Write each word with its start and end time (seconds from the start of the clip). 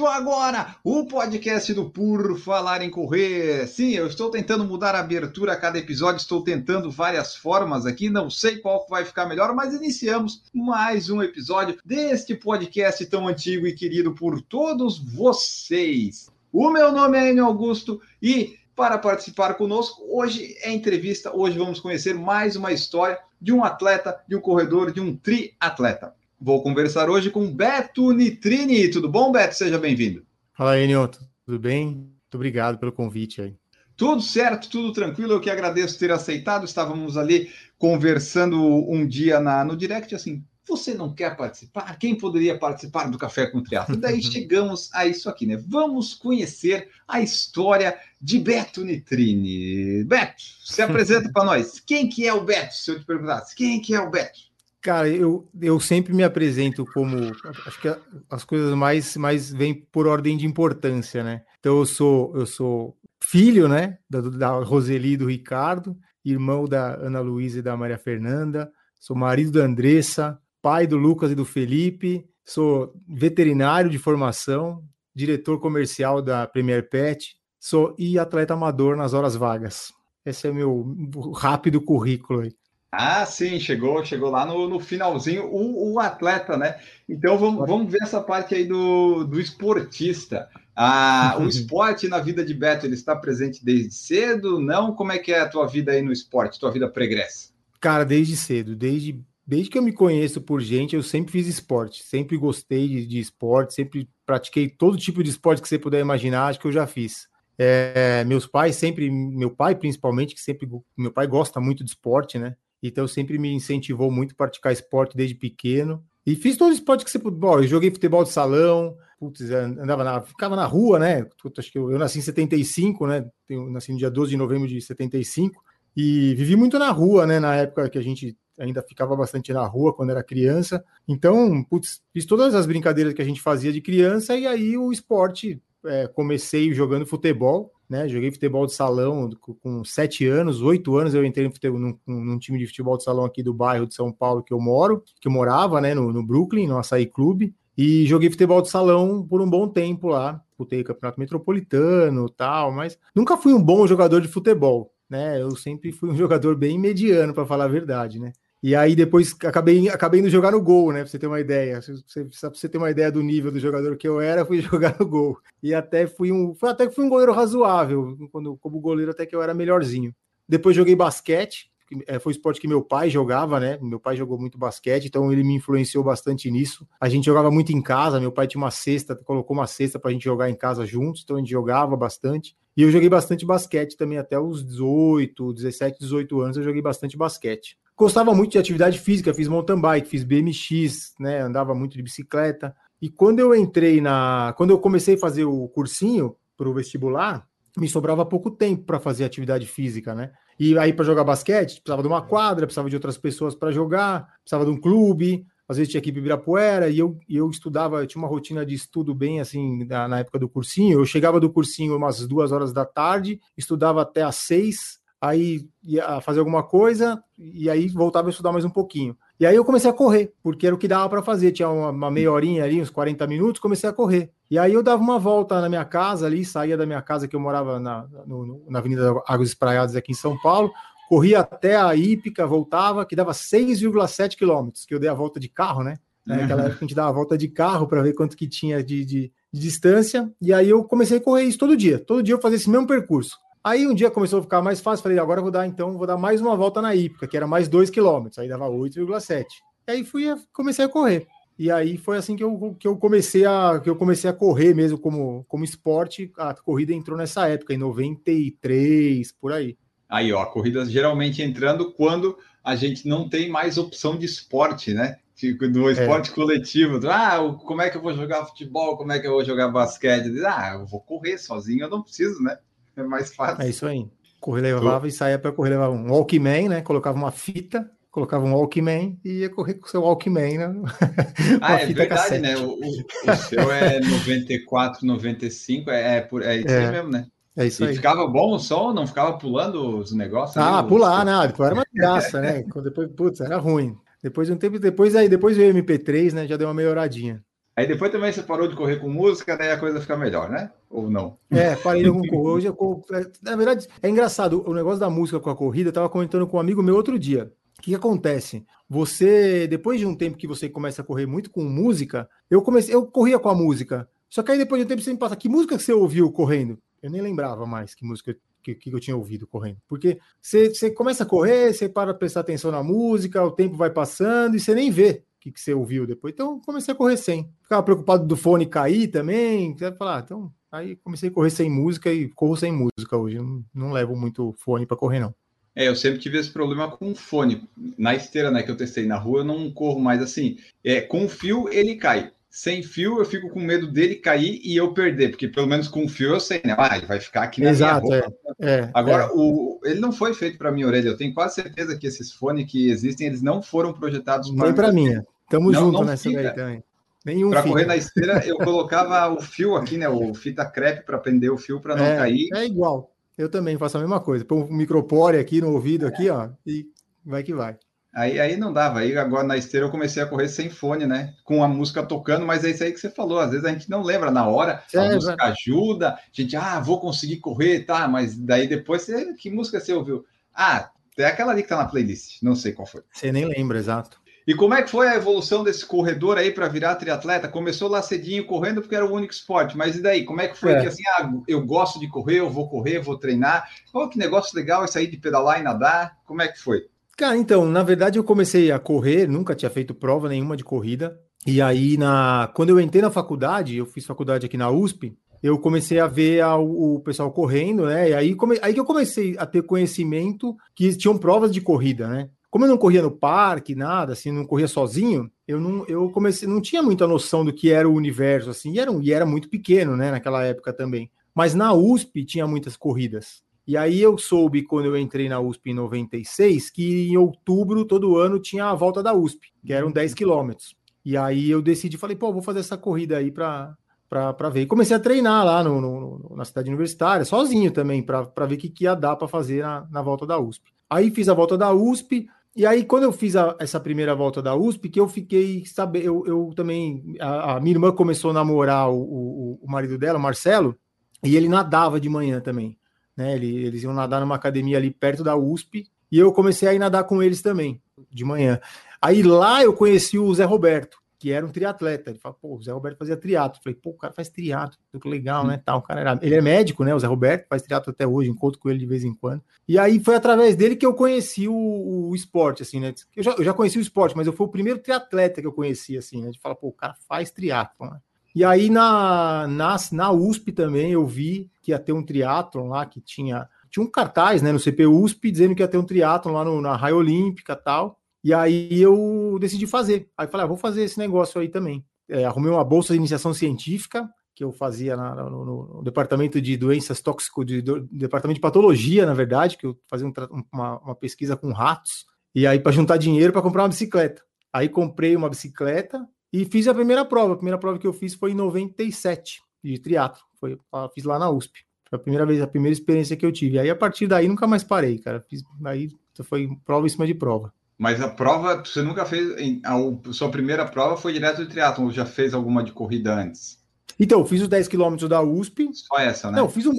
Início 0.00 0.06
agora 0.06 0.76
o 0.82 1.04
podcast 1.04 1.74
do 1.74 1.90
Por 1.90 2.38
Falar 2.38 2.80
em 2.80 2.88
Correr. 2.88 3.66
Sim, 3.66 3.90
eu 3.90 4.06
estou 4.06 4.30
tentando 4.30 4.64
mudar 4.64 4.94
a 4.94 5.00
abertura 5.00 5.52
a 5.52 5.56
cada 5.56 5.78
episódio, 5.78 6.18
estou 6.18 6.42
tentando 6.42 6.90
várias 6.90 7.36
formas 7.36 7.84
aqui, 7.84 8.08
não 8.08 8.30
sei 8.30 8.56
qual 8.58 8.86
vai 8.88 9.04
ficar 9.04 9.26
melhor, 9.26 9.54
mas 9.54 9.74
iniciamos 9.74 10.42
mais 10.54 11.10
um 11.10 11.22
episódio 11.22 11.78
deste 11.84 12.34
podcast 12.34 13.04
tão 13.06 13.28
antigo 13.28 13.66
e 13.66 13.74
querido 13.74 14.14
por 14.14 14.40
todos 14.40 14.98
vocês. 14.98 16.30
O 16.50 16.70
meu 16.70 16.90
nome 16.92 17.18
é 17.18 17.30
Enio 17.30 17.44
Augusto 17.44 18.00
e 18.22 18.58
para 18.74 18.96
participar 18.96 19.54
conosco, 19.54 20.02
hoje 20.08 20.56
é 20.62 20.72
entrevista, 20.72 21.36
hoje 21.36 21.58
vamos 21.58 21.78
conhecer 21.78 22.14
mais 22.14 22.56
uma 22.56 22.72
história 22.72 23.18
de 23.38 23.52
um 23.52 23.62
atleta, 23.62 24.18
de 24.26 24.34
um 24.34 24.40
corredor, 24.40 24.92
de 24.92 25.00
um 25.00 25.14
triatleta. 25.14 26.14
Vou 26.40 26.62
conversar 26.62 27.10
hoje 27.10 27.28
com 27.28 27.52
Beto 27.52 28.12
Nitrini. 28.12 28.90
Tudo 28.90 29.10
bom, 29.10 29.30
Beto? 29.30 29.54
Seja 29.54 29.78
bem-vindo. 29.78 30.24
Fala, 30.54 30.80
Enio. 30.80 31.10
Tudo 31.44 31.58
bem? 31.58 31.86
Muito 31.86 32.34
obrigado 32.34 32.78
pelo 32.78 32.92
convite 32.92 33.42
aí. 33.42 33.54
Tudo 33.94 34.22
certo, 34.22 34.70
tudo 34.70 34.90
tranquilo. 34.90 35.34
Eu 35.34 35.40
que 35.40 35.50
agradeço 35.50 35.98
ter 35.98 36.10
aceitado. 36.10 36.64
Estávamos 36.64 37.18
ali 37.18 37.50
conversando 37.76 38.58
um 38.90 39.06
dia 39.06 39.38
na, 39.38 39.62
no 39.62 39.76
direct, 39.76 40.14
assim, 40.14 40.42
você 40.66 40.94
não 40.94 41.12
quer 41.12 41.36
participar? 41.36 41.98
Quem 41.98 42.16
poderia 42.16 42.58
participar 42.58 43.10
do 43.10 43.18
Café 43.18 43.46
com 43.46 43.62
Triatlo? 43.62 43.96
Daí 43.96 44.22
chegamos 44.24 44.88
a 44.94 45.06
isso 45.06 45.28
aqui, 45.28 45.44
né? 45.44 45.62
Vamos 45.66 46.14
conhecer 46.14 46.88
a 47.06 47.20
história 47.20 47.98
de 48.18 48.38
Beto 48.38 48.82
Nitrini. 48.82 50.04
Beto, 50.04 50.42
se 50.64 50.80
apresenta 50.80 51.28
para 51.34 51.44
nós. 51.44 51.80
Quem 51.80 52.08
que 52.08 52.26
é 52.26 52.32
o 52.32 52.44
Beto? 52.44 52.74
Se 52.74 52.92
eu 52.92 52.98
te 52.98 53.04
perguntasse, 53.04 53.54
quem 53.54 53.78
que 53.80 53.94
é 53.94 54.00
o 54.00 54.08
Beto? 54.08 54.49
Cara, 54.82 55.08
eu, 55.08 55.46
eu 55.60 55.78
sempre 55.78 56.14
me 56.14 56.24
apresento 56.24 56.86
como. 56.86 57.30
Acho 57.66 57.80
que 57.80 57.94
as 58.30 58.44
coisas 58.44 58.74
mais, 58.74 59.16
mais 59.16 59.52
vêm 59.52 59.74
por 59.74 60.06
ordem 60.06 60.36
de 60.36 60.46
importância, 60.46 61.22
né? 61.22 61.42
Então 61.58 61.78
eu 61.78 61.86
sou, 61.86 62.34
eu 62.34 62.46
sou 62.46 62.96
filho, 63.22 63.68
né? 63.68 63.98
Da, 64.08 64.20
da 64.20 64.50
Roseli 64.50 65.12
e 65.12 65.16
do 65.18 65.26
Ricardo, 65.26 65.96
irmão 66.24 66.64
da 66.64 66.94
Ana 66.94 67.20
Luísa 67.20 67.58
e 67.58 67.62
da 67.62 67.76
Maria 67.76 67.98
Fernanda, 67.98 68.72
sou 68.98 69.14
marido 69.14 69.52
da 69.52 69.64
Andressa, 69.64 70.38
pai 70.62 70.86
do 70.86 70.96
Lucas 70.96 71.30
e 71.30 71.34
do 71.34 71.44
Felipe, 71.44 72.26
sou 72.44 72.94
veterinário 73.06 73.90
de 73.90 73.98
formação, 73.98 74.82
diretor 75.14 75.60
comercial 75.60 76.22
da 76.22 76.46
Premier 76.46 76.88
Pet, 76.88 77.36
sou 77.58 77.94
e 77.98 78.18
atleta 78.18 78.54
amador 78.54 78.96
nas 78.96 79.12
horas 79.12 79.36
vagas. 79.36 79.92
Esse 80.24 80.48
é 80.48 80.52
meu 80.52 80.94
rápido 81.34 81.80
currículo 81.80 82.40
aí. 82.40 82.52
Ah, 82.92 83.24
sim, 83.24 83.60
chegou, 83.60 84.04
chegou 84.04 84.30
lá 84.30 84.44
no, 84.44 84.68
no 84.68 84.80
finalzinho 84.80 85.46
o, 85.46 85.92
o, 85.92 86.00
atleta, 86.00 86.56
né? 86.56 86.80
Então 87.08 87.38
vamos, 87.38 87.66
vamos 87.66 87.92
ver 87.92 88.02
essa 88.02 88.20
parte 88.20 88.52
aí 88.52 88.64
do, 88.64 89.22
do 89.24 89.40
esportista. 89.40 90.48
Ah, 90.74 91.36
o 91.38 91.46
esporte 91.48 92.08
na 92.08 92.18
vida 92.18 92.44
de 92.44 92.52
Beto, 92.52 92.86
ele 92.86 92.94
está 92.94 93.14
presente 93.14 93.64
desde 93.64 93.94
cedo? 93.94 94.58
Não? 94.58 94.92
Como 94.92 95.12
é 95.12 95.18
que 95.18 95.32
é 95.32 95.38
a 95.38 95.48
tua 95.48 95.68
vida 95.68 95.92
aí 95.92 96.02
no 96.02 96.10
esporte, 96.10 96.58
tua 96.58 96.72
vida 96.72 96.88
pregressa? 96.88 97.50
Cara, 97.80 98.04
desde 98.04 98.36
cedo, 98.36 98.74
desde, 98.74 99.20
desde 99.46 99.70
que 99.70 99.78
eu 99.78 99.82
me 99.82 99.92
conheço 99.92 100.40
por 100.40 100.60
gente, 100.60 100.96
eu 100.96 101.02
sempre 101.02 101.30
fiz 101.30 101.46
esporte, 101.46 102.02
sempre 102.02 102.36
gostei 102.36 102.88
de, 102.88 103.06
de 103.06 103.20
esporte, 103.20 103.72
sempre 103.72 104.08
pratiquei 104.26 104.68
todo 104.68 104.98
tipo 104.98 105.22
de 105.22 105.30
esporte 105.30 105.62
que 105.62 105.68
você 105.68 105.78
puder 105.78 106.00
imaginar, 106.00 106.46
acho 106.46 106.58
que 106.58 106.66
eu 106.66 106.72
já 106.72 106.88
fiz. 106.88 107.28
É, 107.56 108.24
meus 108.24 108.46
pais 108.46 108.74
sempre, 108.74 109.10
meu 109.10 109.50
pai 109.50 109.76
principalmente, 109.76 110.34
que 110.34 110.40
sempre, 110.40 110.68
meu 110.96 111.12
pai 111.12 111.28
gosta 111.28 111.60
muito 111.60 111.84
de 111.84 111.90
esporte, 111.90 112.36
né? 112.36 112.56
Então 112.82 113.06
sempre 113.06 113.38
me 113.38 113.52
incentivou 113.52 114.10
muito 114.10 114.32
a 114.32 114.36
praticar 114.36 114.72
esporte 114.72 115.16
desde 115.16 115.34
pequeno. 115.34 116.04
E 116.26 116.34
fiz 116.36 116.56
todo 116.56 116.70
o 116.70 116.74
esporte 116.74 117.04
que 117.04 117.10
você 117.10 117.18
Bom, 117.18 117.58
eu 117.58 117.66
joguei 117.66 117.90
futebol 117.90 118.22
de 118.24 118.30
salão, 118.30 118.96
putz, 119.18 119.50
andava 119.50 120.04
na, 120.04 120.20
ficava 120.20 120.56
na 120.56 120.66
rua, 120.66 120.98
né? 120.98 121.26
Acho 121.58 121.72
que 121.72 121.78
eu, 121.78 121.90
eu, 121.90 121.98
nasci 121.98 122.18
em 122.18 122.22
75, 122.22 123.06
né? 123.06 123.28
Eu 123.48 123.70
nasci 123.70 123.92
no 123.92 123.98
dia 123.98 124.10
12 124.10 124.30
de 124.30 124.36
novembro 124.36 124.68
de 124.68 124.80
75 124.80 125.62
e 125.96 126.34
vivi 126.34 126.56
muito 126.56 126.78
na 126.78 126.90
rua, 126.90 127.26
né? 127.26 127.38
Na 127.38 127.54
época 127.56 127.88
que 127.90 127.98
a 127.98 128.02
gente 128.02 128.36
ainda 128.58 128.82
ficava 128.82 129.16
bastante 129.16 129.52
na 129.52 129.64
rua 129.66 129.94
quando 129.94 130.10
era 130.10 130.22
criança. 130.22 130.84
Então, 131.08 131.64
putz, 131.64 132.02
fiz 132.12 132.26
todas 132.26 132.54
as 132.54 132.66
brincadeiras 132.66 133.14
que 133.14 133.22
a 133.22 133.24
gente 133.24 133.40
fazia 133.40 133.72
de 133.72 133.80
criança 133.80 134.36
e 134.36 134.46
aí 134.46 134.76
o 134.76 134.92
esporte 134.92 135.60
é, 135.84 136.06
comecei 136.06 136.72
jogando 136.72 137.06
futebol 137.06 137.72
né? 137.90 138.08
Joguei 138.08 138.30
futebol 138.30 138.64
de 138.66 138.72
salão 138.72 139.28
com 139.60 139.84
sete 139.84 140.24
anos, 140.24 140.62
oito 140.62 140.96
anos 140.96 141.12
eu 141.12 141.24
entrei 141.24 141.50
num, 141.64 141.98
num, 142.06 142.38
time 142.38 142.56
de 142.56 142.68
futebol 142.68 142.96
de 142.96 143.02
salão 143.02 143.24
aqui 143.24 143.42
do 143.42 143.52
bairro 143.52 143.84
de 143.84 143.94
São 143.94 144.12
Paulo 144.12 144.44
que 144.44 144.54
eu 144.54 144.60
moro, 144.60 145.02
que 145.20 145.26
eu 145.26 145.32
morava, 145.32 145.80
né, 145.80 145.92
no, 145.92 146.12
no 146.12 146.22
Brooklyn, 146.22 146.68
no 146.68 146.78
Açaí 146.78 147.04
Clube, 147.04 147.52
e 147.76 148.06
joguei 148.06 148.30
futebol 148.30 148.62
de 148.62 148.68
salão 148.68 149.26
por 149.26 149.42
um 149.42 149.50
bom 149.50 149.66
tempo 149.66 150.08
lá. 150.08 150.40
Disputei 150.50 150.84
campeonato 150.84 151.18
metropolitano 151.18 152.28
tal, 152.28 152.70
mas 152.70 152.96
nunca 153.12 153.36
fui 153.36 153.52
um 153.52 153.62
bom 153.62 153.84
jogador 153.88 154.20
de 154.20 154.28
futebol, 154.28 154.94
né? 155.08 155.42
Eu 155.42 155.56
sempre 155.56 155.90
fui 155.90 156.10
um 156.10 156.16
jogador 156.16 156.54
bem 156.54 156.78
mediano, 156.78 157.34
para 157.34 157.46
falar 157.46 157.64
a 157.64 157.68
verdade, 157.68 158.20
né? 158.20 158.32
E 158.62 158.76
aí 158.76 158.94
depois 158.94 159.34
acabei, 159.42 159.88
acabei 159.88 160.20
indo 160.20 160.28
jogar 160.28 160.52
no 160.52 160.60
gol, 160.60 160.92
né? 160.92 161.00
Pra 161.00 161.08
você 161.08 161.18
ter 161.18 161.26
uma 161.26 161.40
ideia. 161.40 161.80
Você, 161.80 162.24
pra 162.24 162.50
você 162.50 162.68
ter 162.68 162.76
uma 162.76 162.90
ideia 162.90 163.10
do 163.10 163.22
nível 163.22 163.50
do 163.50 163.58
jogador 163.58 163.96
que 163.96 164.06
eu 164.06 164.20
era, 164.20 164.44
fui 164.44 164.60
jogar 164.62 164.96
no 165.00 165.06
gol. 165.06 165.38
E 165.62 165.72
até 165.72 166.06
fui 166.06 166.30
um. 166.30 166.54
Foi 166.54 166.68
até 166.68 166.86
que 166.86 166.94
fui 166.94 167.04
um 167.04 167.08
goleiro 167.08 167.32
razoável. 167.32 168.16
Quando, 168.30 168.56
como 168.58 168.80
goleiro, 168.80 169.12
até 169.12 169.24
que 169.24 169.34
eu 169.34 169.42
era 169.42 169.54
melhorzinho. 169.54 170.14
Depois 170.46 170.76
joguei 170.76 170.94
basquete. 170.94 171.70
É, 172.06 172.20
foi 172.20 172.32
o 172.32 172.34
esporte 172.34 172.60
que 172.60 172.68
meu 172.68 172.82
pai 172.82 173.10
jogava, 173.10 173.58
né? 173.58 173.76
Meu 173.82 173.98
pai 173.98 174.14
jogou 174.14 174.38
muito 174.38 174.56
basquete, 174.56 175.06
então 175.06 175.32
ele 175.32 175.42
me 175.42 175.54
influenciou 175.54 176.04
bastante 176.04 176.48
nisso. 176.48 176.86
A 177.00 177.08
gente 177.08 177.24
jogava 177.24 177.50
muito 177.50 177.72
em 177.72 177.82
casa, 177.82 178.20
meu 178.20 178.30
pai 178.30 178.46
tinha 178.46 178.62
uma 178.62 178.70
cesta, 178.70 179.16
colocou 179.16 179.56
uma 179.56 179.66
cesta 179.66 179.98
para 179.98 180.10
a 180.10 180.12
gente 180.12 180.22
jogar 180.22 180.48
em 180.48 180.54
casa 180.54 180.86
juntos, 180.86 181.22
então 181.24 181.34
a 181.34 181.40
gente 181.40 181.50
jogava 181.50 181.96
bastante. 181.96 182.56
E 182.76 182.82
eu 182.82 182.92
joguei 182.92 183.08
bastante 183.08 183.44
basquete 183.44 183.96
também, 183.96 184.18
até 184.18 184.38
os 184.38 184.64
18, 184.64 185.52
17, 185.52 185.98
18 185.98 186.40
anos 186.40 186.56
eu 186.56 186.62
joguei 186.62 186.80
bastante 186.80 187.16
basquete. 187.16 187.76
Gostava 188.00 188.34
muito 188.34 188.52
de 188.52 188.58
atividade 188.58 188.98
física, 188.98 189.34
fiz 189.34 189.46
mountain 189.46 189.78
bike, 189.78 190.08
fiz 190.08 190.24
BMX, 190.24 191.12
né? 191.20 191.42
Andava 191.42 191.74
muito 191.74 191.98
de 191.98 192.02
bicicleta. 192.02 192.74
E 192.98 193.10
quando 193.10 193.40
eu 193.40 193.54
entrei 193.54 194.00
na. 194.00 194.54
Quando 194.56 194.70
eu 194.70 194.78
comecei 194.78 195.16
a 195.16 195.18
fazer 195.18 195.44
o 195.44 195.68
cursinho 195.68 196.34
para 196.56 196.66
o 196.66 196.72
vestibular, 196.72 197.46
me 197.76 197.86
sobrava 197.86 198.24
pouco 198.24 198.50
tempo 198.50 198.84
para 198.84 198.98
fazer 198.98 199.24
atividade 199.24 199.66
física, 199.66 200.14
né? 200.14 200.32
E 200.58 200.78
aí, 200.78 200.94
para 200.94 201.04
jogar 201.04 201.24
basquete, 201.24 201.82
precisava 201.82 202.00
de 202.00 202.08
uma 202.08 202.22
quadra, 202.22 202.66
precisava 202.66 202.88
de 202.88 202.96
outras 202.96 203.18
pessoas 203.18 203.54
para 203.54 203.70
jogar, 203.70 204.28
precisava 204.42 204.64
de 204.64 204.70
um 204.70 204.80
clube, 204.80 205.44
às 205.68 205.76
vezes 205.76 205.90
tinha 205.90 206.00
que 206.00 206.08
ir 206.08 206.12
para 206.12 206.20
Ibirapuera, 206.20 206.88
e 206.88 206.98
eu, 206.98 207.18
eu 207.28 207.50
estudava, 207.50 208.00
eu 208.00 208.06
tinha 208.06 208.22
uma 208.22 208.28
rotina 208.28 208.64
de 208.64 208.74
estudo 208.74 209.14
bem 209.14 209.40
assim, 209.40 209.84
na, 209.84 210.08
na 210.08 210.20
época 210.20 210.38
do 210.38 210.48
cursinho. 210.48 211.00
Eu 211.00 211.04
chegava 211.04 211.38
do 211.38 211.50
cursinho 211.50 211.94
umas 211.94 212.26
duas 212.26 212.50
horas 212.50 212.72
da 212.72 212.86
tarde, 212.86 213.38
estudava 213.58 214.00
até 214.00 214.22
às 214.22 214.36
seis, 214.36 214.99
aí 215.20 215.68
ia 215.82 216.20
fazer 216.20 216.38
alguma 216.38 216.62
coisa 216.62 217.22
e 217.38 217.68
aí 217.68 217.88
voltava 217.88 218.28
a 218.28 218.30
estudar 218.30 218.52
mais 218.52 218.64
um 218.64 218.70
pouquinho. 218.70 219.16
E 219.38 219.46
aí 219.46 219.56
eu 219.56 219.64
comecei 219.64 219.90
a 219.90 219.94
correr, 219.94 220.32
porque 220.42 220.66
era 220.66 220.74
o 220.74 220.78
que 220.78 220.88
dava 220.88 221.08
para 221.08 221.22
fazer. 221.22 221.52
Tinha 221.52 221.68
uma, 221.68 221.90
uma, 221.90 222.10
meia 222.10 222.30
horinha 222.30 222.64
ali, 222.64 222.80
uns 222.80 222.90
40 222.90 223.26
minutos, 223.26 223.60
comecei 223.60 223.88
a 223.88 223.92
correr. 223.92 224.30
E 224.50 224.58
aí 224.58 224.72
eu 224.72 224.82
dava 224.82 225.02
uma 225.02 225.18
volta 225.18 225.60
na 225.60 225.68
minha 225.68 225.84
casa 225.84 226.26
ali, 226.26 226.44
saía 226.44 226.76
da 226.76 226.86
minha 226.86 227.00
casa 227.00 227.26
que 227.28 227.36
eu 227.36 227.40
morava 227.40 227.78
na, 227.78 228.06
no, 228.26 228.64
na 228.68 228.78
Avenida 228.78 229.10
Águas 229.26 229.48
Espraiadas 229.48 229.96
aqui 229.96 230.12
em 230.12 230.14
São 230.14 230.38
Paulo, 230.40 230.70
corria 231.08 231.40
até 231.40 231.76
a 231.76 231.94
Ípica, 231.94 232.46
voltava, 232.46 233.06
que 233.06 233.16
dava 233.16 233.32
6,7 233.32 234.36
quilômetros, 234.36 234.84
que 234.84 234.94
eu 234.94 235.00
dei 235.00 235.08
a 235.08 235.14
volta 235.14 235.40
de 235.40 235.48
carro, 235.48 235.82
né? 235.82 235.96
Naquela 236.26 236.62
época 236.62 236.78
a 236.80 236.86
gente 236.86 236.94
dava 236.94 237.08
a 237.08 237.12
volta 237.12 237.36
de 237.36 237.48
carro 237.48 237.86
para 237.88 238.02
ver 238.02 238.12
quanto 238.12 238.36
que 238.36 238.46
tinha 238.46 238.82
de, 238.82 239.04
de, 239.04 239.32
de 239.52 239.60
distância. 239.60 240.30
E 240.40 240.52
aí 240.52 240.68
eu 240.68 240.84
comecei 240.84 241.18
a 241.18 241.20
correr 241.20 241.44
isso 241.44 241.58
todo 241.58 241.76
dia. 241.76 241.98
Todo 241.98 242.22
dia 242.22 242.34
eu 242.34 242.40
fazia 242.40 242.56
esse 242.56 242.70
mesmo 242.70 242.86
percurso. 242.86 243.38
Aí 243.62 243.86
um 243.86 243.94
dia 243.94 244.10
começou 244.10 244.38
a 244.38 244.42
ficar 244.42 244.62
mais 244.62 244.80
fácil, 244.80 245.02
falei, 245.02 245.18
agora 245.18 245.42
vou 245.42 245.50
dar 245.50 245.66
então, 245.66 245.98
vou 245.98 246.06
dar 246.06 246.16
mais 246.16 246.40
uma 246.40 246.56
volta 246.56 246.80
na 246.80 246.94
Ípica, 246.94 247.26
que 247.26 247.36
era 247.36 247.46
mais 247.46 247.68
2 247.68 247.90
km, 247.90 248.28
aí 248.38 248.48
dava 248.48 248.66
8,7. 248.70 249.44
Aí 249.86 250.02
fui 250.02 250.24
comecei 250.52 250.84
a 250.84 250.88
correr. 250.88 251.26
E 251.58 251.70
aí 251.70 251.98
foi 251.98 252.16
assim 252.16 252.36
que 252.36 252.42
eu, 252.42 252.74
que 252.80 252.88
eu 252.88 252.96
comecei 252.96 253.44
a 253.44 253.78
que 253.82 253.90
eu 253.90 253.94
comecei 253.94 254.30
a 254.30 254.32
correr 254.32 254.72
mesmo 254.72 254.96
como, 254.96 255.44
como 255.46 255.62
esporte. 255.62 256.32
A 256.38 256.54
corrida 256.54 256.94
entrou 256.94 257.18
nessa 257.18 257.48
época, 257.48 257.74
em 257.74 257.76
93, 257.76 259.30
por 259.32 259.52
aí. 259.52 259.76
Aí, 260.08 260.32
ó, 260.32 260.40
a 260.40 260.46
corrida 260.46 260.86
geralmente 260.86 261.42
entrando 261.42 261.92
quando 261.92 262.38
a 262.64 262.74
gente 262.74 263.06
não 263.06 263.28
tem 263.28 263.50
mais 263.50 263.76
opção 263.76 264.16
de 264.16 264.24
esporte, 264.24 264.94
né? 264.94 265.18
Tipo, 265.36 265.68
do 265.68 265.88
é. 265.90 265.92
esporte 265.92 266.30
é. 266.30 266.34
coletivo. 266.34 266.98
Ah, 267.08 267.38
como 267.62 267.82
é 267.82 267.90
que 267.90 267.98
eu 267.98 268.02
vou 268.02 268.14
jogar 268.14 268.46
futebol? 268.46 268.96
Como 268.96 269.12
é 269.12 269.18
que 269.18 269.26
eu 269.26 269.32
vou 269.32 269.44
jogar 269.44 269.68
basquete? 269.68 270.30
Ah, 270.46 270.78
eu 270.80 270.86
vou 270.86 271.00
correr 271.00 271.36
sozinho, 271.36 271.84
eu 271.84 271.90
não 271.90 272.02
preciso, 272.02 272.42
né? 272.42 272.56
É 273.00 273.04
mais 273.04 273.34
fácil. 273.34 273.62
É 273.62 273.68
isso 273.68 273.86
aí. 273.86 274.06
Correr 274.40 274.62
levava 274.62 275.02
Tô. 275.02 275.06
e 275.06 275.12
saía 275.12 275.38
para 275.38 275.52
correr 275.52 275.70
levava 275.70 275.92
um 275.92 276.10
Walkman, 276.10 276.68
né? 276.68 276.80
Colocava 276.82 277.16
uma 277.16 277.30
fita 277.30 277.90
colocava 278.10 278.44
um 278.44 278.54
Walkman 278.54 279.18
e 279.24 279.40
ia 279.40 279.50
correr 279.50 279.74
com 279.74 279.86
o 279.86 279.88
seu 279.88 280.02
Walkman, 280.02 280.58
né? 280.58 280.74
ah, 281.62 281.80
é 281.80 281.86
verdade, 281.86 282.08
cassete. 282.08 282.42
né? 282.42 282.56
O, 282.56 282.72
o, 282.72 283.32
o, 283.32 283.36
seu 283.36 283.70
é 283.70 284.00
94, 284.00 285.06
95, 285.06 285.90
é, 285.90 286.16
é, 286.16 286.20
por, 286.20 286.42
é 286.42 286.56
isso 286.56 286.68
é, 286.68 286.90
mesmo, 286.90 287.10
né? 287.10 287.26
É 287.56 287.66
isso 287.66 287.84
e 287.84 287.88
aí. 287.88 287.96
ficava 287.96 288.26
bom 288.26 288.54
o 288.54 288.58
som? 288.58 288.92
Não 288.92 289.06
ficava 289.06 289.38
pulando 289.38 289.98
os 289.98 290.12
negócios? 290.12 290.56
Ah, 290.56 290.80
ali, 290.80 290.88
pular, 290.88 291.24
nada. 291.24 291.48
Né? 291.48 291.66
Era 291.66 291.74
uma 291.74 291.86
graça, 291.92 292.40
né? 292.40 292.64
Depois, 292.82 293.10
putz, 293.12 293.40
era 293.40 293.58
ruim. 293.58 293.96
Depois 294.22 294.48
de 294.48 294.54
um 294.54 294.56
tempo, 294.56 294.78
depois 294.78 295.16
aí, 295.16 295.28
depois 295.28 295.56
veio 295.56 295.74
o 295.74 295.78
MP3, 295.78 296.32
né? 296.32 296.46
Já 296.46 296.56
deu 296.56 296.68
uma 296.68 296.74
melhoradinha. 296.74 297.42
Aí 297.80 297.86
depois 297.86 298.12
também 298.12 298.30
você 298.30 298.42
parou 298.42 298.68
de 298.68 298.76
correr 298.76 298.96
com 298.96 299.08
música, 299.08 299.56
daí 299.56 299.70
a 299.70 299.78
coisa 299.78 300.02
fica 300.02 300.14
melhor, 300.14 300.50
né? 300.50 300.70
Ou 300.90 301.08
não? 301.08 301.38
É, 301.50 301.74
parei 301.76 302.04
com 302.10 302.20
correr. 302.20 302.36
Hoje 302.36 302.66
eu 302.66 302.74
corro... 302.74 303.02
É, 303.10 303.24
na 303.40 303.56
verdade, 303.56 303.88
é 304.02 304.08
engraçado, 304.10 304.62
o 304.68 304.74
negócio 304.74 305.00
da 305.00 305.08
música 305.08 305.40
com 305.40 305.48
a 305.48 305.56
corrida, 305.56 305.88
eu 305.88 305.92
tava 305.94 306.10
comentando 306.10 306.46
com 306.46 306.58
um 306.58 306.60
amigo 306.60 306.82
meu 306.82 306.94
outro 306.94 307.18
dia. 307.18 307.50
O 307.78 307.80
que, 307.80 307.92
que 307.92 307.94
acontece? 307.94 308.66
Você, 308.86 309.66
depois 309.66 309.98
de 309.98 310.04
um 310.04 310.14
tempo 310.14 310.36
que 310.36 310.46
você 310.46 310.68
começa 310.68 311.00
a 311.00 311.04
correr 311.04 311.24
muito 311.24 311.50
com 311.50 311.64
música, 311.64 312.28
eu 312.50 312.60
comecei, 312.60 312.94
eu 312.94 313.06
corria 313.06 313.38
com 313.38 313.48
a 313.48 313.54
música. 313.54 314.06
Só 314.28 314.42
que 314.42 314.52
aí 314.52 314.58
depois 314.58 314.78
de 314.78 314.84
um 314.84 314.88
tempo 314.88 315.00
você 315.00 315.14
me 315.14 315.18
passa, 315.18 315.34
que 315.34 315.48
música 315.48 315.78
você 315.78 315.94
ouviu 315.94 316.30
correndo? 316.30 316.78
Eu 317.02 317.10
nem 317.10 317.22
lembrava 317.22 317.64
mais 317.64 317.94
que 317.94 318.04
música 318.04 318.36
que, 318.62 318.74
que 318.74 318.94
eu 318.94 319.00
tinha 319.00 319.16
ouvido 319.16 319.46
correndo. 319.46 319.78
Porque 319.88 320.18
você, 320.38 320.68
você 320.68 320.90
começa 320.90 321.22
a 321.22 321.26
correr, 321.26 321.72
você 321.72 321.88
para 321.88 322.12
prestar 322.12 322.40
atenção 322.40 322.70
na 322.70 322.82
música, 322.82 323.42
o 323.42 323.50
tempo 323.50 323.74
vai 323.74 323.88
passando 323.88 324.54
e 324.54 324.60
você 324.60 324.74
nem 324.74 324.90
vê 324.90 325.24
que, 325.40 325.50
que 325.50 325.60
você 325.60 325.72
ouviu 325.72 326.06
depois. 326.06 326.34
Então, 326.34 326.60
comecei 326.60 326.92
a 326.92 326.96
correr 326.96 327.16
sem. 327.16 327.50
Ficava 327.62 327.82
preocupado 327.82 328.26
do 328.26 328.36
fone 328.36 328.66
cair 328.66 329.08
também. 329.08 329.74
Quer 329.74 329.96
falar, 329.96 330.18
ah, 330.18 330.22
então, 330.24 330.52
aí 330.70 330.96
comecei 330.96 331.30
a 331.30 331.32
correr 331.32 331.50
sem 331.50 331.70
música 331.70 332.12
e 332.12 332.28
corro 332.28 332.56
sem 332.56 332.70
música 332.70 333.16
hoje. 333.16 333.38
Não, 333.38 333.64
não 333.74 333.92
levo 333.92 334.14
muito 334.14 334.54
fone 334.58 334.86
para 334.86 334.96
correr, 334.96 335.18
não. 335.18 335.34
É, 335.74 335.88
eu 335.88 335.96
sempre 335.96 336.18
tive 336.18 336.38
esse 336.38 336.50
problema 336.50 336.90
com 336.90 337.14
fone. 337.14 337.66
Na 337.96 338.14
esteira, 338.14 338.50
né, 338.50 338.62
que 338.62 338.70
eu 338.70 338.76
testei 338.76 339.06
na 339.06 339.16
rua, 339.16 339.40
eu 339.40 339.44
não 339.44 339.70
corro 339.70 339.98
mais 339.98 340.20
assim. 340.20 340.58
É, 340.84 341.00
com 341.00 341.28
fio, 341.28 341.68
ele 341.72 341.96
cai. 341.96 342.32
Sem 342.50 342.82
fio, 342.82 343.20
eu 343.20 343.24
fico 343.24 343.48
com 343.48 343.60
medo 343.60 343.86
dele 343.86 344.16
cair 344.16 344.60
e 344.64 344.76
eu 344.76 344.92
perder, 344.92 345.30
porque 345.30 345.46
pelo 345.46 345.68
menos 345.68 345.86
com 345.86 346.08
fio 346.08 346.30
eu 346.34 346.40
sei, 346.40 346.60
né? 346.64 346.74
Ah, 346.76 346.96
ele 346.96 347.06
vai 347.06 347.20
ficar 347.20 347.44
aqui 347.44 347.62
na 347.62 347.70
Exato, 347.70 348.04
minha 348.04 348.22
roupa. 348.22 348.36
É, 348.60 348.70
é, 348.72 348.90
Agora, 348.92 349.24
é. 349.24 349.28
O, 349.32 349.80
ele 349.84 350.00
não 350.00 350.10
foi 350.10 350.34
feito 350.34 350.58
para 350.58 350.72
minha 350.72 350.86
orelha. 350.86 351.08
Eu 351.08 351.16
tenho 351.16 351.32
quase 351.32 351.54
certeza 351.54 351.96
que 351.96 352.08
esses 352.08 352.32
fones 352.32 352.68
que 352.68 352.90
existem, 352.90 353.28
eles 353.28 353.40
não 353.40 353.62
foram 353.62 353.92
projetados 353.92 354.50
para. 354.50 354.64
Nem 354.64 354.74
para 354.74 354.92
minha. 354.92 355.24
Tamo 355.48 355.70
não, 355.70 355.80
junto 355.80 355.98
não 355.98 356.04
nessa 356.04 356.28
fica. 356.28 356.42
daí 356.42 356.54
também. 356.54 356.84
Nenhum 357.24 357.50
Para 357.50 357.62
correr 357.62 357.84
na 357.84 357.96
esteira, 357.96 358.44
eu 358.46 358.56
colocava 358.56 359.32
o 359.32 359.40
fio 359.40 359.76
aqui, 359.76 359.96
né? 359.96 360.08
O 360.08 360.34
fita 360.34 360.64
crepe 360.64 361.04
para 361.04 361.18
prender 361.18 361.52
o 361.52 361.58
fio 361.58 361.80
para 361.80 361.94
não 361.94 362.04
é, 362.04 362.16
cair. 362.16 362.48
É 362.54 362.64
igual. 362.64 363.12
Eu 363.38 363.48
também 363.48 363.78
faço 363.78 363.96
a 363.96 364.00
mesma 364.00 364.20
coisa. 364.20 364.44
Põe 364.44 364.62
um 364.62 364.72
micropore 364.72 365.38
aqui 365.38 365.60
no 365.60 365.72
ouvido, 365.72 366.06
aqui, 366.06 366.28
ó, 366.30 366.48
e 366.66 366.86
vai 367.24 367.42
que 367.42 367.54
vai. 367.54 367.78
Aí, 368.12 368.40
aí 368.40 368.56
não 368.56 368.72
dava. 368.72 369.00
Aí 369.00 369.16
agora 369.16 369.46
na 369.46 369.56
esteira 369.56 369.86
eu 369.86 369.90
comecei 369.90 370.22
a 370.22 370.26
correr 370.26 370.48
sem 370.48 370.68
fone, 370.68 371.06
né? 371.06 371.34
Com 371.44 371.62
a 371.62 371.68
música 371.68 372.02
tocando, 372.02 372.44
mas 372.44 372.64
é 372.64 372.70
isso 372.70 372.82
aí 372.82 372.92
que 372.92 372.98
você 372.98 373.10
falou. 373.10 373.38
Às 373.38 373.50
vezes 373.50 373.64
a 373.64 373.70
gente 373.70 373.88
não 373.88 374.02
lembra 374.02 374.30
na 374.30 374.46
hora, 374.46 374.82
a 374.94 375.04
é, 375.04 375.14
música 375.14 375.36
vai. 375.36 375.52
ajuda, 375.52 376.10
a 376.10 376.20
gente, 376.32 376.56
ah, 376.56 376.80
vou 376.80 377.00
conseguir 377.00 377.36
correr, 377.36 377.84
tá? 377.84 378.08
Mas 378.08 378.36
daí 378.36 378.66
depois 378.66 379.02
você, 379.02 379.32
que 379.34 379.50
música 379.50 379.78
você 379.80 379.92
ouviu? 379.92 380.24
Ah, 380.54 380.90
é 381.16 381.26
aquela 381.26 381.52
ali 381.52 381.62
que 381.62 381.68
tá 381.68 381.76
na 381.76 381.86
playlist, 381.86 382.42
não 382.42 382.56
sei 382.56 382.72
qual 382.72 382.86
foi. 382.86 383.02
Você 383.12 383.30
nem 383.30 383.44
lembra, 383.44 383.78
exato. 383.78 384.20
E 384.46 384.54
como 384.54 384.74
é 384.74 384.82
que 384.82 384.90
foi 384.90 385.06
a 385.06 385.14
evolução 385.14 385.62
desse 385.62 385.86
corredor 385.86 386.36
aí 386.36 386.50
para 386.50 386.66
virar 386.66 386.96
triatleta? 386.96 387.46
Começou 387.46 387.88
lá 387.88 388.02
cedinho 388.02 388.46
correndo 388.46 388.80
porque 388.80 388.96
era 388.96 389.06
o 389.06 389.12
único 389.12 389.32
esporte, 389.32 389.76
mas 389.76 389.96
e 389.96 390.02
daí? 390.02 390.24
Como 390.24 390.40
é 390.40 390.48
que 390.48 390.58
foi 390.58 390.72
é. 390.72 390.80
que 390.80 390.88
assim, 390.88 391.02
ah, 391.18 391.30
eu 391.46 391.64
gosto 391.64 392.00
de 392.00 392.08
correr, 392.08 392.40
eu 392.40 392.50
vou 392.50 392.68
correr, 392.68 392.98
vou 392.98 393.18
treinar. 393.18 393.68
Oh, 393.92 394.08
que 394.08 394.18
negócio 394.18 394.56
legal 394.56 394.84
isso 394.84 394.98
aí 394.98 395.06
de 395.06 395.18
pedalar 395.18 395.60
e 395.60 395.62
nadar. 395.62 396.16
Como 396.24 396.42
é 396.42 396.48
que 396.48 396.58
foi? 396.58 396.86
Cara, 397.20 397.36
então, 397.36 397.66
na 397.66 397.82
verdade 397.82 398.18
eu 398.18 398.24
comecei 398.24 398.72
a 398.72 398.78
correr, 398.78 399.28
nunca 399.28 399.54
tinha 399.54 399.68
feito 399.68 399.92
prova 399.92 400.26
nenhuma 400.26 400.56
de 400.56 400.64
corrida. 400.64 401.20
E 401.46 401.60
aí, 401.60 401.98
na, 401.98 402.50
quando 402.54 402.70
eu 402.70 402.80
entrei 402.80 403.02
na 403.02 403.10
faculdade, 403.10 403.76
eu 403.76 403.84
fiz 403.84 404.06
faculdade 404.06 404.46
aqui 404.46 404.56
na 404.56 404.70
USP, 404.70 405.14
eu 405.42 405.58
comecei 405.58 406.00
a 406.00 406.06
ver 406.06 406.40
a, 406.40 406.56
o 406.56 406.98
pessoal 407.00 407.30
correndo, 407.30 407.84
né? 407.84 408.08
E 408.08 408.14
aí, 408.14 408.34
come, 408.34 408.58
aí 408.62 408.72
que 408.72 408.80
eu 408.80 408.86
comecei 408.86 409.36
a 409.36 409.44
ter 409.44 409.60
conhecimento 409.64 410.56
que 410.74 410.96
tinham 410.96 411.18
provas 411.18 411.52
de 411.52 411.60
corrida, 411.60 412.08
né? 412.08 412.30
Como 412.50 412.64
eu 412.64 412.70
não 412.70 412.78
corria 412.78 413.02
no 413.02 413.10
parque, 413.10 413.74
nada, 413.74 414.14
assim, 414.14 414.32
não 414.32 414.46
corria 414.46 414.66
sozinho, 414.66 415.30
eu 415.46 415.60
não, 415.60 415.84
eu 415.88 416.08
comecei, 416.12 416.48
não 416.48 416.58
tinha 416.58 416.82
muita 416.82 417.06
noção 417.06 417.44
do 417.44 417.52
que 417.52 417.70
era 417.70 417.86
o 417.86 417.94
universo, 417.94 418.48
assim, 418.48 418.72
e 418.72 418.78
era, 418.78 418.90
e 418.90 419.12
era 419.12 419.26
muito 419.26 419.50
pequeno, 419.50 419.94
né, 419.94 420.10
naquela 420.10 420.42
época 420.42 420.72
também. 420.72 421.10
Mas 421.34 421.54
na 421.54 421.74
USP 421.74 422.24
tinha 422.24 422.46
muitas 422.46 422.78
corridas. 422.78 423.42
E 423.66 423.76
aí 423.76 424.00
eu 424.00 424.18
soube, 424.18 424.62
quando 424.62 424.86
eu 424.86 424.96
entrei 424.96 425.28
na 425.28 425.40
USP 425.40 425.70
em 425.70 425.74
96, 425.74 426.70
que 426.70 427.08
em 427.08 427.16
outubro, 427.16 427.84
todo 427.84 428.16
ano, 428.16 428.38
tinha 428.38 428.66
a 428.66 428.74
volta 428.74 429.02
da 429.02 429.14
USP, 429.14 429.52
que 429.64 429.72
eram 429.72 429.92
10 429.92 430.14
quilômetros. 430.14 430.74
E 431.04 431.16
aí 431.16 431.50
eu 431.50 431.62
decidi, 431.62 431.96
falei, 431.96 432.16
pô, 432.16 432.32
vou 432.32 432.42
fazer 432.42 432.60
essa 432.60 432.76
corrida 432.76 433.16
aí 433.16 433.30
para 433.30 433.76
para 434.08 434.50
ver. 434.50 434.62
E 434.62 434.66
comecei 434.66 434.96
a 434.96 434.98
treinar 434.98 435.44
lá 435.46 435.62
no, 435.62 435.80
no, 435.80 436.34
na 436.34 436.44
cidade 436.44 436.68
universitária, 436.68 437.24
sozinho 437.24 437.70
também, 437.70 438.02
para 438.02 438.24
ver 438.44 438.56
o 438.56 438.58
que, 438.58 438.68
que 438.68 438.82
ia 438.82 438.96
dar 438.96 439.14
para 439.14 439.28
fazer 439.28 439.62
na, 439.62 439.86
na 439.88 440.02
volta 440.02 440.26
da 440.26 440.36
USP. 440.36 440.72
Aí 440.90 441.12
fiz 441.12 441.28
a 441.28 441.34
volta 441.34 441.56
da 441.56 441.72
USP, 441.72 442.28
e 442.54 442.66
aí, 442.66 442.84
quando 442.84 443.04
eu 443.04 443.12
fiz 443.12 443.36
a, 443.36 443.54
essa 443.60 443.78
primeira 443.78 444.14
volta 444.14 444.42
da 444.42 444.56
USP, 444.56 444.88
que 444.88 444.98
eu 444.98 445.08
fiquei, 445.08 445.64
sabe, 445.66 446.04
eu, 446.04 446.26
eu 446.26 446.52
também, 446.56 447.14
a, 447.20 447.54
a, 447.54 447.60
minha 447.60 447.74
irmã 447.74 447.92
começou 447.92 448.32
a 448.32 448.34
namorar 448.34 448.90
o, 448.90 449.00
o, 449.00 449.58
o, 449.62 449.70
marido 449.70 449.96
dela, 449.96 450.18
Marcelo, 450.18 450.76
e 451.22 451.36
ele 451.36 451.48
nadava 451.48 452.00
de 452.00 452.08
manhã 452.08 452.40
também, 452.40 452.76
né? 453.20 453.34
Ele, 453.34 453.66
eles 453.66 453.82
iam 453.82 453.92
nadar 453.92 454.20
numa 454.20 454.34
academia 454.34 454.78
ali 454.78 454.90
perto 454.90 455.22
da 455.22 455.36
USP, 455.36 455.86
e 456.10 456.18
eu 456.18 456.32
comecei 456.32 456.66
a 456.66 456.74
ir 456.74 456.78
nadar 456.78 457.04
com 457.04 457.22
eles 457.22 457.42
também, 457.42 457.80
de 458.10 458.24
manhã. 458.24 458.58
Aí 459.00 459.22
lá 459.22 459.62
eu 459.62 459.74
conheci 459.74 460.18
o 460.18 460.34
Zé 460.34 460.44
Roberto, 460.44 460.98
que 461.18 461.30
era 461.30 461.44
um 461.44 461.50
triatleta. 461.50 462.10
Ele 462.10 462.18
falou, 462.18 462.38
pô, 462.40 462.56
o 462.56 462.62
Zé 462.62 462.72
Roberto 462.72 462.96
fazia 462.96 463.16
triatlo. 463.16 463.62
Falei, 463.62 463.78
pô, 463.80 463.90
o 463.90 463.96
cara 463.96 464.12
faz 464.12 464.30
triatlo, 464.30 464.78
que 464.98 465.08
legal, 465.08 465.46
né? 465.46 465.60
Tal, 465.62 465.78
o 465.78 465.82
cara 465.82 466.00
era... 466.00 466.18
Ele 466.22 466.34
é 466.34 466.40
médico, 466.40 466.82
né? 466.82 466.94
O 466.94 466.98
Zé 466.98 467.06
Roberto 467.06 467.46
faz 467.46 467.60
triatlo 467.60 467.90
até 467.90 468.06
hoje, 468.06 468.30
encontro 468.30 468.58
com 468.58 468.70
ele 468.70 468.78
de 468.78 468.86
vez 468.86 469.04
em 469.04 469.14
quando. 469.14 469.42
E 469.68 469.78
aí 469.78 470.00
foi 470.00 470.16
através 470.16 470.56
dele 470.56 470.74
que 470.74 470.86
eu 470.86 470.94
conheci 470.94 471.46
o, 471.46 472.08
o 472.08 472.14
esporte, 472.14 472.62
assim, 472.62 472.80
né? 472.80 472.94
Eu 473.14 473.22
já, 473.22 473.32
eu 473.32 473.44
já 473.44 473.52
conheci 473.52 473.78
o 473.78 473.82
esporte, 473.82 474.16
mas 474.16 474.26
eu 474.26 474.32
fui 474.32 474.46
o 474.46 474.50
primeiro 474.50 474.78
triatleta 474.78 475.42
que 475.42 475.46
eu 475.46 475.52
conheci, 475.52 475.96
assim, 475.98 476.22
né? 476.22 476.30
De 476.30 476.40
falar, 476.40 476.54
pô, 476.54 476.68
o 476.68 476.72
cara 476.72 476.94
faz 477.06 477.30
triatlo, 477.30 477.90
né? 477.90 477.98
E 478.34 478.44
aí 478.44 478.70
na, 478.70 479.46
na, 479.48 479.76
na 479.92 480.12
USP 480.12 480.52
também 480.52 480.92
eu 480.92 481.06
vi 481.06 481.50
que 481.60 481.72
ia 481.72 481.78
ter 481.78 481.92
um 481.92 482.02
triatlon 482.02 482.68
lá, 482.68 482.86
que 482.86 483.00
tinha, 483.00 483.48
tinha 483.70 483.84
um 483.84 483.90
cartaz, 483.90 484.40
né, 484.40 484.52
no 484.52 484.58
CP 484.58 484.86
USP, 484.86 485.30
dizendo 485.30 485.54
que 485.54 485.62
ia 485.62 485.68
ter 485.68 485.78
um 485.78 485.84
triatlon 485.84 486.32
lá 486.32 486.44
no, 486.44 486.60
na 486.60 486.76
Raia 486.76 486.96
Olímpica 486.96 487.56
tal. 487.56 487.98
E 488.22 488.32
aí 488.34 488.80
eu 488.80 489.38
decidi 489.40 489.66
fazer. 489.66 490.10
Aí 490.16 490.28
falei, 490.28 490.44
ah, 490.44 490.48
vou 490.48 490.56
fazer 490.56 490.82
esse 490.82 490.98
negócio 490.98 491.40
aí 491.40 491.48
também. 491.48 491.84
É, 492.08 492.24
arrumei 492.24 492.50
uma 492.50 492.64
bolsa 492.64 492.92
de 492.92 492.98
iniciação 492.98 493.32
científica 493.32 494.08
que 494.34 494.44
eu 494.44 494.52
fazia 494.52 494.96
na, 494.96 495.14
no, 495.14 495.44
no, 495.44 495.82
departamento 495.82 496.40
de 496.40 496.56
doenças 496.56 497.00
tóxicas, 497.00 497.44
de, 497.44 497.60
do, 497.60 497.80
departamento 497.92 498.36
de 498.36 498.40
patologia, 498.40 499.04
na 499.04 499.12
verdade, 499.12 499.56
que 499.56 499.66
eu 499.66 499.78
fazia 499.88 500.06
um, 500.06 500.12
uma, 500.52 500.78
uma 500.78 500.94
pesquisa 500.94 501.36
com 501.36 501.52
ratos. 501.52 502.06
E 502.34 502.46
aí 502.46 502.58
para 502.58 502.72
juntar 502.72 502.96
dinheiro 502.96 503.32
para 503.32 503.42
comprar 503.42 503.62
uma 503.62 503.68
bicicleta. 503.68 504.22
Aí 504.52 504.68
comprei 504.68 505.14
uma 505.14 505.28
bicicleta 505.28 506.06
e 506.32 506.44
fiz 506.44 506.68
a 506.68 506.74
primeira 506.74 507.04
prova. 507.04 507.34
A 507.34 507.36
primeira 507.36 507.58
prova 507.58 507.78
que 507.78 507.86
eu 507.86 507.92
fiz 507.92 508.14
foi 508.14 508.32
em 508.32 508.34
97 508.34 509.40
de 509.62 509.78
triatlo. 509.78 510.22
Foi, 510.38 510.58
fiz 510.94 511.04
lá 511.04 511.18
na 511.18 511.30
USP. 511.30 511.64
Foi 511.88 511.98
a 511.98 512.02
primeira 512.02 512.24
vez, 512.24 512.40
a 512.40 512.46
primeira 512.46 512.72
experiência 512.72 513.16
que 513.16 513.26
eu 513.26 513.32
tive. 513.32 513.58
Aí 513.58 513.68
a 513.68 513.76
partir 513.76 514.06
daí 514.06 514.28
nunca 514.28 514.46
mais 514.46 514.62
parei, 514.62 514.98
cara. 514.98 515.24
Fiz, 515.28 515.42
aí 515.64 515.90
foi 516.22 516.48
prova 516.64 516.86
em 516.86 516.88
cima 516.88 517.06
de 517.06 517.14
prova. 517.14 517.52
Mas 517.76 518.00
a 518.00 518.08
prova, 518.08 518.62
você 518.62 518.82
nunca 518.82 519.06
fez. 519.06 519.34
A 519.64 520.12
sua 520.12 520.30
primeira 520.30 520.66
prova 520.66 520.96
foi 520.96 521.14
direto 521.14 521.42
de 521.42 521.50
triatlon, 521.50 521.86
ou 521.86 521.90
já 521.90 522.04
fez 522.04 522.34
alguma 522.34 522.62
de 522.62 522.72
corrida 522.72 523.14
antes? 523.14 523.58
Então, 523.98 524.20
eu 524.20 524.26
fiz 524.26 524.42
os 524.42 524.48
10 524.48 524.68
quilômetros 524.68 525.08
da 525.08 525.22
USP. 525.22 525.68
Só 525.72 525.98
essa, 525.98 526.30
né? 526.30 526.38
Não, 526.38 526.48
fiz 526.48 526.66
um. 526.66 526.74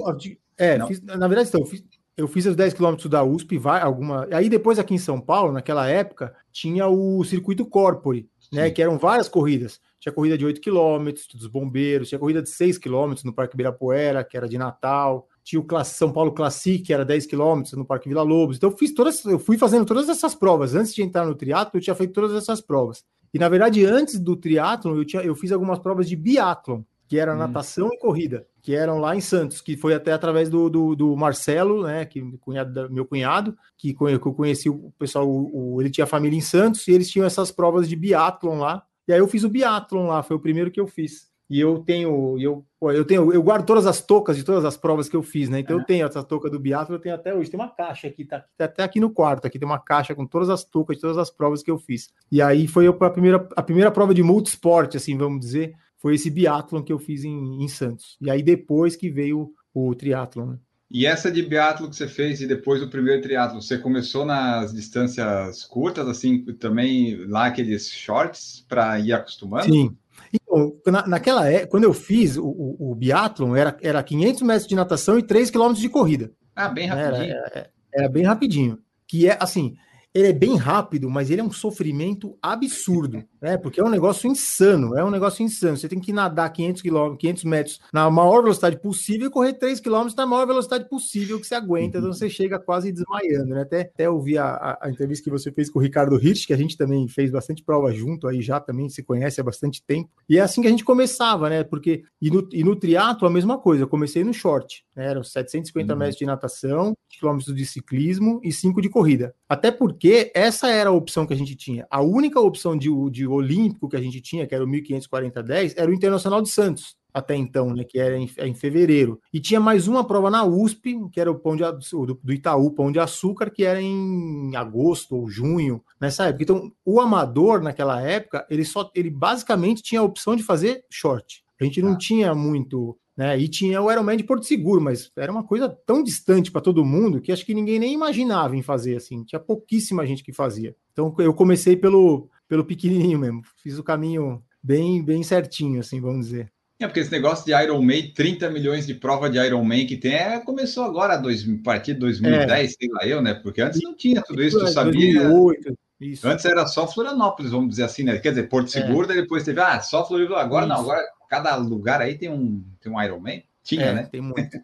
É, 0.56 0.84
fiz, 0.86 1.02
na 1.02 1.26
verdade, 1.26 1.48
então, 1.48 1.60
eu 1.60 1.66
fiz, 1.66 1.84
eu 2.16 2.28
fiz 2.28 2.46
os 2.46 2.54
10 2.54 2.74
quilômetros 2.74 3.10
da 3.10 3.24
USP, 3.24 3.58
vai, 3.58 3.82
alguma. 3.82 4.28
Aí 4.32 4.48
depois 4.48 4.78
aqui 4.78 4.94
em 4.94 4.98
São 4.98 5.20
Paulo, 5.20 5.52
naquela 5.52 5.88
época, 5.88 6.34
tinha 6.52 6.86
o 6.86 7.24
circuito 7.24 7.66
Corpore, 7.66 8.28
né? 8.52 8.70
Que 8.70 8.82
eram 8.82 8.98
várias 8.98 9.28
corridas. 9.28 9.80
Tinha 9.98 10.12
corrida 10.12 10.36
de 10.36 10.44
8 10.44 10.60
quilômetros 10.60 11.26
dos 11.34 11.46
bombeiros, 11.46 12.08
tinha 12.08 12.18
corrida 12.18 12.42
de 12.42 12.50
6 12.50 12.78
quilômetros 12.78 13.24
no 13.24 13.32
Parque 13.32 13.54
Ibirapuera, 13.54 14.24
que 14.24 14.36
era 14.36 14.48
de 14.48 14.58
Natal 14.58 15.28
tinha 15.44 15.60
o 15.60 15.84
São 15.84 16.12
Paulo 16.12 16.32
Classic, 16.32 16.82
que 16.82 16.92
era 16.92 17.04
10 17.04 17.26
quilômetros 17.26 17.74
no 17.74 17.84
Parque 17.84 18.08
Vila 18.08 18.22
Lobos. 18.22 18.56
Então 18.56 18.70
eu 18.70 18.76
fiz 18.76 18.92
todas, 18.92 19.24
eu 19.24 19.38
fui 19.38 19.58
fazendo 19.58 19.84
todas 19.84 20.08
essas 20.08 20.34
provas. 20.34 20.74
Antes 20.74 20.94
de 20.94 21.02
entrar 21.02 21.26
no 21.26 21.34
triatlo, 21.34 21.78
eu 21.78 21.82
tinha 21.82 21.94
feito 21.94 22.12
todas 22.12 22.34
essas 22.34 22.60
provas. 22.60 23.04
E 23.34 23.38
na 23.38 23.48
verdade, 23.48 23.84
antes 23.84 24.18
do 24.20 24.36
triatlo, 24.36 24.96
eu, 24.96 25.04
tinha, 25.04 25.22
eu 25.22 25.34
fiz 25.34 25.50
algumas 25.50 25.78
provas 25.78 26.08
de 26.08 26.14
biatlon, 26.14 26.82
que 27.12 27.18
era 27.18 27.34
hum. 27.34 27.36
natação 27.36 27.90
e 27.92 27.98
corrida, 27.98 28.46
que 28.62 28.74
eram 28.74 28.98
lá 28.98 29.14
em 29.14 29.20
Santos, 29.20 29.60
que 29.60 29.76
foi 29.76 29.92
até 29.92 30.14
através 30.14 30.48
do, 30.48 30.70
do, 30.70 30.96
do 30.96 31.14
Marcelo, 31.14 31.82
né, 31.82 32.06
que 32.06 32.22
cunhado, 32.38 32.90
meu 32.90 33.04
cunhado, 33.04 33.54
que, 33.76 33.92
que 33.92 34.02
eu 34.02 34.32
conheci 34.32 34.70
o 34.70 34.90
pessoal, 34.98 35.28
o, 35.28 35.74
o, 35.74 35.82
ele 35.82 35.90
tinha 35.90 36.06
família 36.06 36.38
em 36.38 36.40
Santos 36.40 36.88
e 36.88 36.92
eles 36.92 37.10
tinham 37.10 37.26
essas 37.26 37.52
provas 37.52 37.86
de 37.86 37.94
biatlon 37.94 38.60
lá. 38.60 38.82
E 39.06 39.12
aí 39.12 39.18
eu 39.18 39.28
fiz 39.28 39.44
o 39.44 39.50
biatlon 39.50 40.06
lá, 40.06 40.22
foi 40.22 40.36
o 40.36 40.40
primeiro 40.40 40.70
que 40.70 40.80
eu 40.80 40.86
fiz. 40.86 41.30
E 41.50 41.60
eu 41.60 41.80
tenho, 41.80 42.40
eu, 42.40 42.64
eu 42.80 43.04
tenho, 43.04 43.30
eu 43.30 43.42
guardo 43.42 43.66
todas 43.66 43.86
as 43.86 44.00
toucas 44.00 44.38
de 44.38 44.42
todas 44.42 44.64
as 44.64 44.78
provas 44.78 45.06
que 45.06 45.14
eu 45.14 45.22
fiz, 45.22 45.50
né? 45.50 45.60
Então 45.60 45.78
eu 45.78 45.84
tenho 45.84 46.06
essa 46.06 46.24
touca 46.24 46.48
do 46.48 46.58
biatlo, 46.58 46.94
eu 46.94 46.98
tenho 46.98 47.14
até 47.14 47.34
hoje, 47.34 47.50
tem 47.50 47.60
uma 47.60 47.68
caixa 47.68 48.06
aqui, 48.06 48.24
tá, 48.24 48.42
tá, 48.56 48.64
até 48.64 48.82
aqui 48.82 48.98
no 48.98 49.10
quarto, 49.10 49.46
aqui 49.46 49.58
tem 49.58 49.68
uma 49.68 49.78
caixa 49.78 50.14
com 50.14 50.24
todas 50.24 50.48
as 50.48 50.64
toucas 50.64 50.96
de 50.96 51.02
todas 51.02 51.18
as 51.18 51.28
provas 51.28 51.62
que 51.62 51.70
eu 51.70 51.76
fiz. 51.76 52.08
E 52.30 52.40
aí 52.40 52.66
foi 52.66 52.86
a 52.86 53.10
primeira, 53.10 53.46
a 53.54 53.62
primeira 53.62 53.90
prova 53.90 54.14
de 54.14 54.22
multisport, 54.22 54.94
assim, 54.96 55.14
vamos 55.14 55.40
dizer, 55.40 55.74
foi 56.02 56.16
esse 56.16 56.28
biatlon 56.28 56.82
que 56.82 56.92
eu 56.92 56.98
fiz 56.98 57.24
em, 57.24 57.62
em 57.62 57.68
Santos. 57.68 58.18
E 58.20 58.28
aí 58.28 58.42
depois 58.42 58.96
que 58.96 59.08
veio 59.08 59.54
o, 59.72 59.90
o 59.90 59.94
triatlon, 59.94 60.46
né? 60.46 60.58
E 60.90 61.06
essa 61.06 61.32
de 61.32 61.42
biatlo 61.42 61.88
que 61.88 61.96
você 61.96 62.06
fez 62.06 62.42
e 62.42 62.46
depois 62.46 62.82
do 62.82 62.90
primeiro 62.90 63.22
triatlo, 63.22 63.62
você 63.62 63.78
começou 63.78 64.26
nas 64.26 64.74
distâncias 64.74 65.64
curtas, 65.64 66.06
assim, 66.06 66.44
também 66.56 67.24
lá 67.28 67.46
aqueles 67.46 67.88
shorts 67.90 68.62
para 68.68 69.00
ir 69.00 69.14
acostumando? 69.14 69.72
Sim. 69.72 69.96
Então, 70.30 70.76
na, 70.92 71.06
naquela 71.06 71.48
época, 71.48 71.68
quando 71.68 71.84
eu 71.84 71.94
fiz 71.94 72.36
o, 72.36 72.44
o, 72.44 72.90
o 72.90 72.94
biatlon, 72.94 73.56
era, 73.56 73.74
era 73.80 74.02
500 74.02 74.42
metros 74.42 74.66
de 74.66 74.74
natação 74.74 75.18
e 75.18 75.22
3 75.22 75.50
quilômetros 75.50 75.80
de 75.80 75.88
corrida. 75.88 76.30
Ah, 76.54 76.68
bem 76.68 76.88
rapidinho. 76.88 77.36
Era, 77.36 77.50
era, 77.54 77.70
era 77.94 78.08
bem 78.10 78.24
rapidinho. 78.24 78.78
Que 79.06 79.28
é 79.28 79.38
assim, 79.40 79.74
ele 80.14 80.28
é 80.28 80.32
bem 80.32 80.56
rápido, 80.56 81.08
mas 81.08 81.30
ele 81.30 81.40
é 81.40 81.44
um 81.44 81.50
sofrimento 81.50 82.36
absurdo, 82.42 83.24
né? 83.40 83.56
Porque 83.56 83.80
é 83.80 83.84
um 83.84 83.88
negócio 83.88 84.30
insano, 84.30 84.96
é 84.96 85.02
um 85.02 85.10
negócio 85.10 85.42
insano. 85.42 85.76
Você 85.76 85.88
tem 85.88 86.00
que 86.00 86.12
nadar 86.12 86.52
500 86.52 86.82
km, 86.82 87.16
500 87.18 87.44
metros 87.44 87.80
na 87.92 88.10
maior 88.10 88.42
velocidade 88.42 88.78
possível 88.80 89.28
e 89.28 89.30
correr 89.30 89.54
3 89.54 89.80
km 89.80 90.08
na 90.16 90.26
maior 90.26 90.46
velocidade 90.46 90.88
possível 90.88 91.40
que 91.40 91.46
você 91.46 91.54
aguenta, 91.54 91.98
então 91.98 92.12
você 92.12 92.28
chega 92.28 92.58
quase 92.58 92.92
desmaiando, 92.92 93.54
né? 93.54 93.62
Até, 93.62 93.80
até 93.82 94.10
ouvir 94.10 94.38
a, 94.38 94.50
a, 94.50 94.78
a, 94.86 94.90
entrevista 94.90 95.24
que 95.24 95.30
você 95.30 95.50
fez 95.50 95.70
com 95.70 95.78
o 95.78 95.82
Ricardo 95.82 96.16
Hirsch, 96.16 96.46
que 96.46 96.52
a 96.52 96.58
gente 96.58 96.76
também 96.76 97.08
fez 97.08 97.30
bastante 97.30 97.62
prova 97.62 97.90
junto 97.92 98.28
aí 98.28 98.42
já, 98.42 98.60
também 98.60 98.88
se 98.90 99.02
conhece 99.02 99.40
há 99.40 99.44
bastante 99.44 99.82
tempo. 99.82 100.10
E 100.28 100.38
é 100.38 100.40
assim 100.42 100.60
que 100.60 100.68
a 100.68 100.70
gente 100.70 100.84
começava, 100.84 101.48
né? 101.48 101.64
Porque 101.64 102.02
e 102.20 102.30
no, 102.30 102.46
e 102.52 102.62
no 102.62 102.76
triatlo 102.76 103.26
a 103.26 103.30
mesma 103.30 103.58
coisa, 103.58 103.84
eu 103.84 103.88
comecei 103.88 104.22
no 104.22 104.34
short, 104.34 104.84
né? 104.94 105.06
Eram 105.06 105.22
750 105.22 105.92
uhum. 105.92 105.98
metros 105.98 106.18
de 106.18 106.26
natação, 106.26 106.94
quilômetros 107.18 107.54
de 107.54 107.66
ciclismo 107.66 108.40
e 108.42 108.52
5 108.52 108.80
de 108.80 108.88
corrida. 108.88 109.34
Até 109.48 109.70
porque 109.70 110.30
essa 110.34 110.68
era 110.68 110.90
a 110.90 110.92
opção 110.92 111.26
que 111.26 111.34
a 111.34 111.36
gente 111.36 111.54
tinha. 111.54 111.86
A 111.90 112.00
única 112.02 112.40
opção 112.40 112.76
de, 112.76 112.88
de 113.10 113.26
olímpico 113.26 113.88
que 113.88 113.96
a 113.96 114.00
gente 114.00 114.20
tinha, 114.20 114.46
que 114.46 114.54
era 114.54 114.64
o 114.64 114.68
1540-10, 114.68 115.74
era 115.76 115.90
o 115.90 115.94
Internacional 115.94 116.42
de 116.42 116.50
Santos 116.50 116.96
até 117.12 117.36
então, 117.36 117.74
né, 117.74 117.84
que 117.84 117.98
era 117.98 118.16
em, 118.16 118.30
em, 118.38 118.54
fevereiro. 118.54 119.20
E 119.32 119.40
tinha 119.40 119.60
mais 119.60 119.86
uma 119.86 120.06
prova 120.06 120.30
na 120.30 120.44
USP, 120.44 120.96
que 121.12 121.20
era 121.20 121.30
o 121.30 121.38
pão 121.38 121.54
de, 121.54 121.62
do, 121.62 122.20
do 122.22 122.32
Itaú, 122.32 122.70
pão 122.70 122.90
de 122.90 122.98
açúcar, 122.98 123.50
que 123.50 123.64
era 123.64 123.80
em 123.80 124.56
agosto 124.56 125.16
ou 125.16 125.28
junho, 125.28 125.82
nessa 126.00 126.26
época. 126.26 126.42
Então, 126.42 126.72
o 126.84 127.00
amador 127.00 127.60
naquela 127.62 128.00
época, 128.00 128.46
ele 128.48 128.64
só 128.64 128.90
ele 128.94 129.10
basicamente 129.10 129.82
tinha 129.82 130.00
a 130.00 130.04
opção 130.04 130.34
de 130.34 130.42
fazer 130.42 130.84
short. 130.90 131.44
A 131.60 131.64
gente 131.64 131.82
não 131.82 131.92
ah. 131.92 131.98
tinha 131.98 132.34
muito 132.34 132.98
né? 133.16 133.38
E 133.38 133.48
tinha 133.48 133.80
o 133.80 133.90
Ironman 133.90 134.16
de 134.16 134.24
Porto 134.24 134.46
Seguro, 134.46 134.80
mas 134.80 135.10
era 135.16 135.30
uma 135.30 135.44
coisa 135.44 135.68
tão 135.68 136.02
distante 136.02 136.50
para 136.50 136.60
todo 136.60 136.84
mundo 136.84 137.20
que 137.20 137.32
acho 137.32 137.44
que 137.44 137.54
ninguém 137.54 137.78
nem 137.78 137.92
imaginava 137.92 138.56
em 138.56 138.62
fazer 138.62 138.96
assim. 138.96 139.24
Tinha 139.24 139.40
pouquíssima 139.40 140.06
gente 140.06 140.22
que 140.22 140.32
fazia. 140.32 140.74
Então 140.92 141.14
eu 141.18 141.34
comecei 141.34 141.76
pelo, 141.76 142.28
pelo 142.48 142.64
pequenininho 142.64 143.18
mesmo. 143.18 143.42
Fiz 143.62 143.78
o 143.78 143.84
caminho 143.84 144.42
bem 144.62 145.04
bem 145.04 145.22
certinho, 145.22 145.80
assim, 145.80 146.00
vamos 146.00 146.26
dizer. 146.26 146.50
É, 146.80 146.86
porque 146.86 147.00
esse 147.00 147.12
negócio 147.12 147.44
de 147.44 147.52
Iron 147.52 147.80
Man, 147.80 148.12
30 148.14 148.50
milhões 148.50 148.86
de 148.86 148.94
prova 148.94 149.30
de 149.30 149.38
Iron 149.38 149.64
Man 149.64 149.86
que 149.86 149.96
tem, 149.96 150.14
é, 150.14 150.40
começou 150.40 150.84
agora, 150.84 151.16
dois, 151.16 151.48
a 151.48 151.62
partir 151.62 151.94
de 151.94 152.00
2010, 152.00 152.50
é. 152.50 152.74
sei 152.74 152.88
lá 152.90 153.06
eu, 153.06 153.22
né? 153.22 153.34
Porque 153.34 153.60
antes 153.60 153.80
não 153.82 153.96
tinha 153.96 154.20
tudo 154.22 154.42
isso, 154.42 154.58
tu 154.58 154.66
sabia. 154.66 155.22
2008, 155.22 155.78
isso. 156.00 156.26
Antes 156.26 156.44
era 156.44 156.66
só 156.66 156.88
Florianópolis, 156.88 157.52
vamos 157.52 157.70
dizer 157.70 157.84
assim, 157.84 158.02
né? 158.02 158.18
Quer 158.18 158.30
dizer, 158.30 158.48
Porto 158.48 158.66
é. 158.66 158.70
Seguro, 158.70 159.10
é. 159.12 159.14
depois 159.14 159.44
teve, 159.44 159.60
ah, 159.60 159.80
só 159.80 160.06
Florianópolis. 160.06 160.44
Agora 160.44 160.66
isso. 160.66 160.74
não, 160.74 160.80
agora 160.80 161.04
cada 161.32 161.56
lugar 161.56 162.02
aí 162.02 162.18
tem 162.18 162.28
um, 162.28 162.62
tem 162.78 162.92
um 162.92 163.02
Iron 163.02 163.18
Man? 163.18 163.40
Tinha, 163.64 163.86
é, 163.86 163.94
né? 163.94 164.02
Tem 164.12 164.20
muito. 164.20 164.54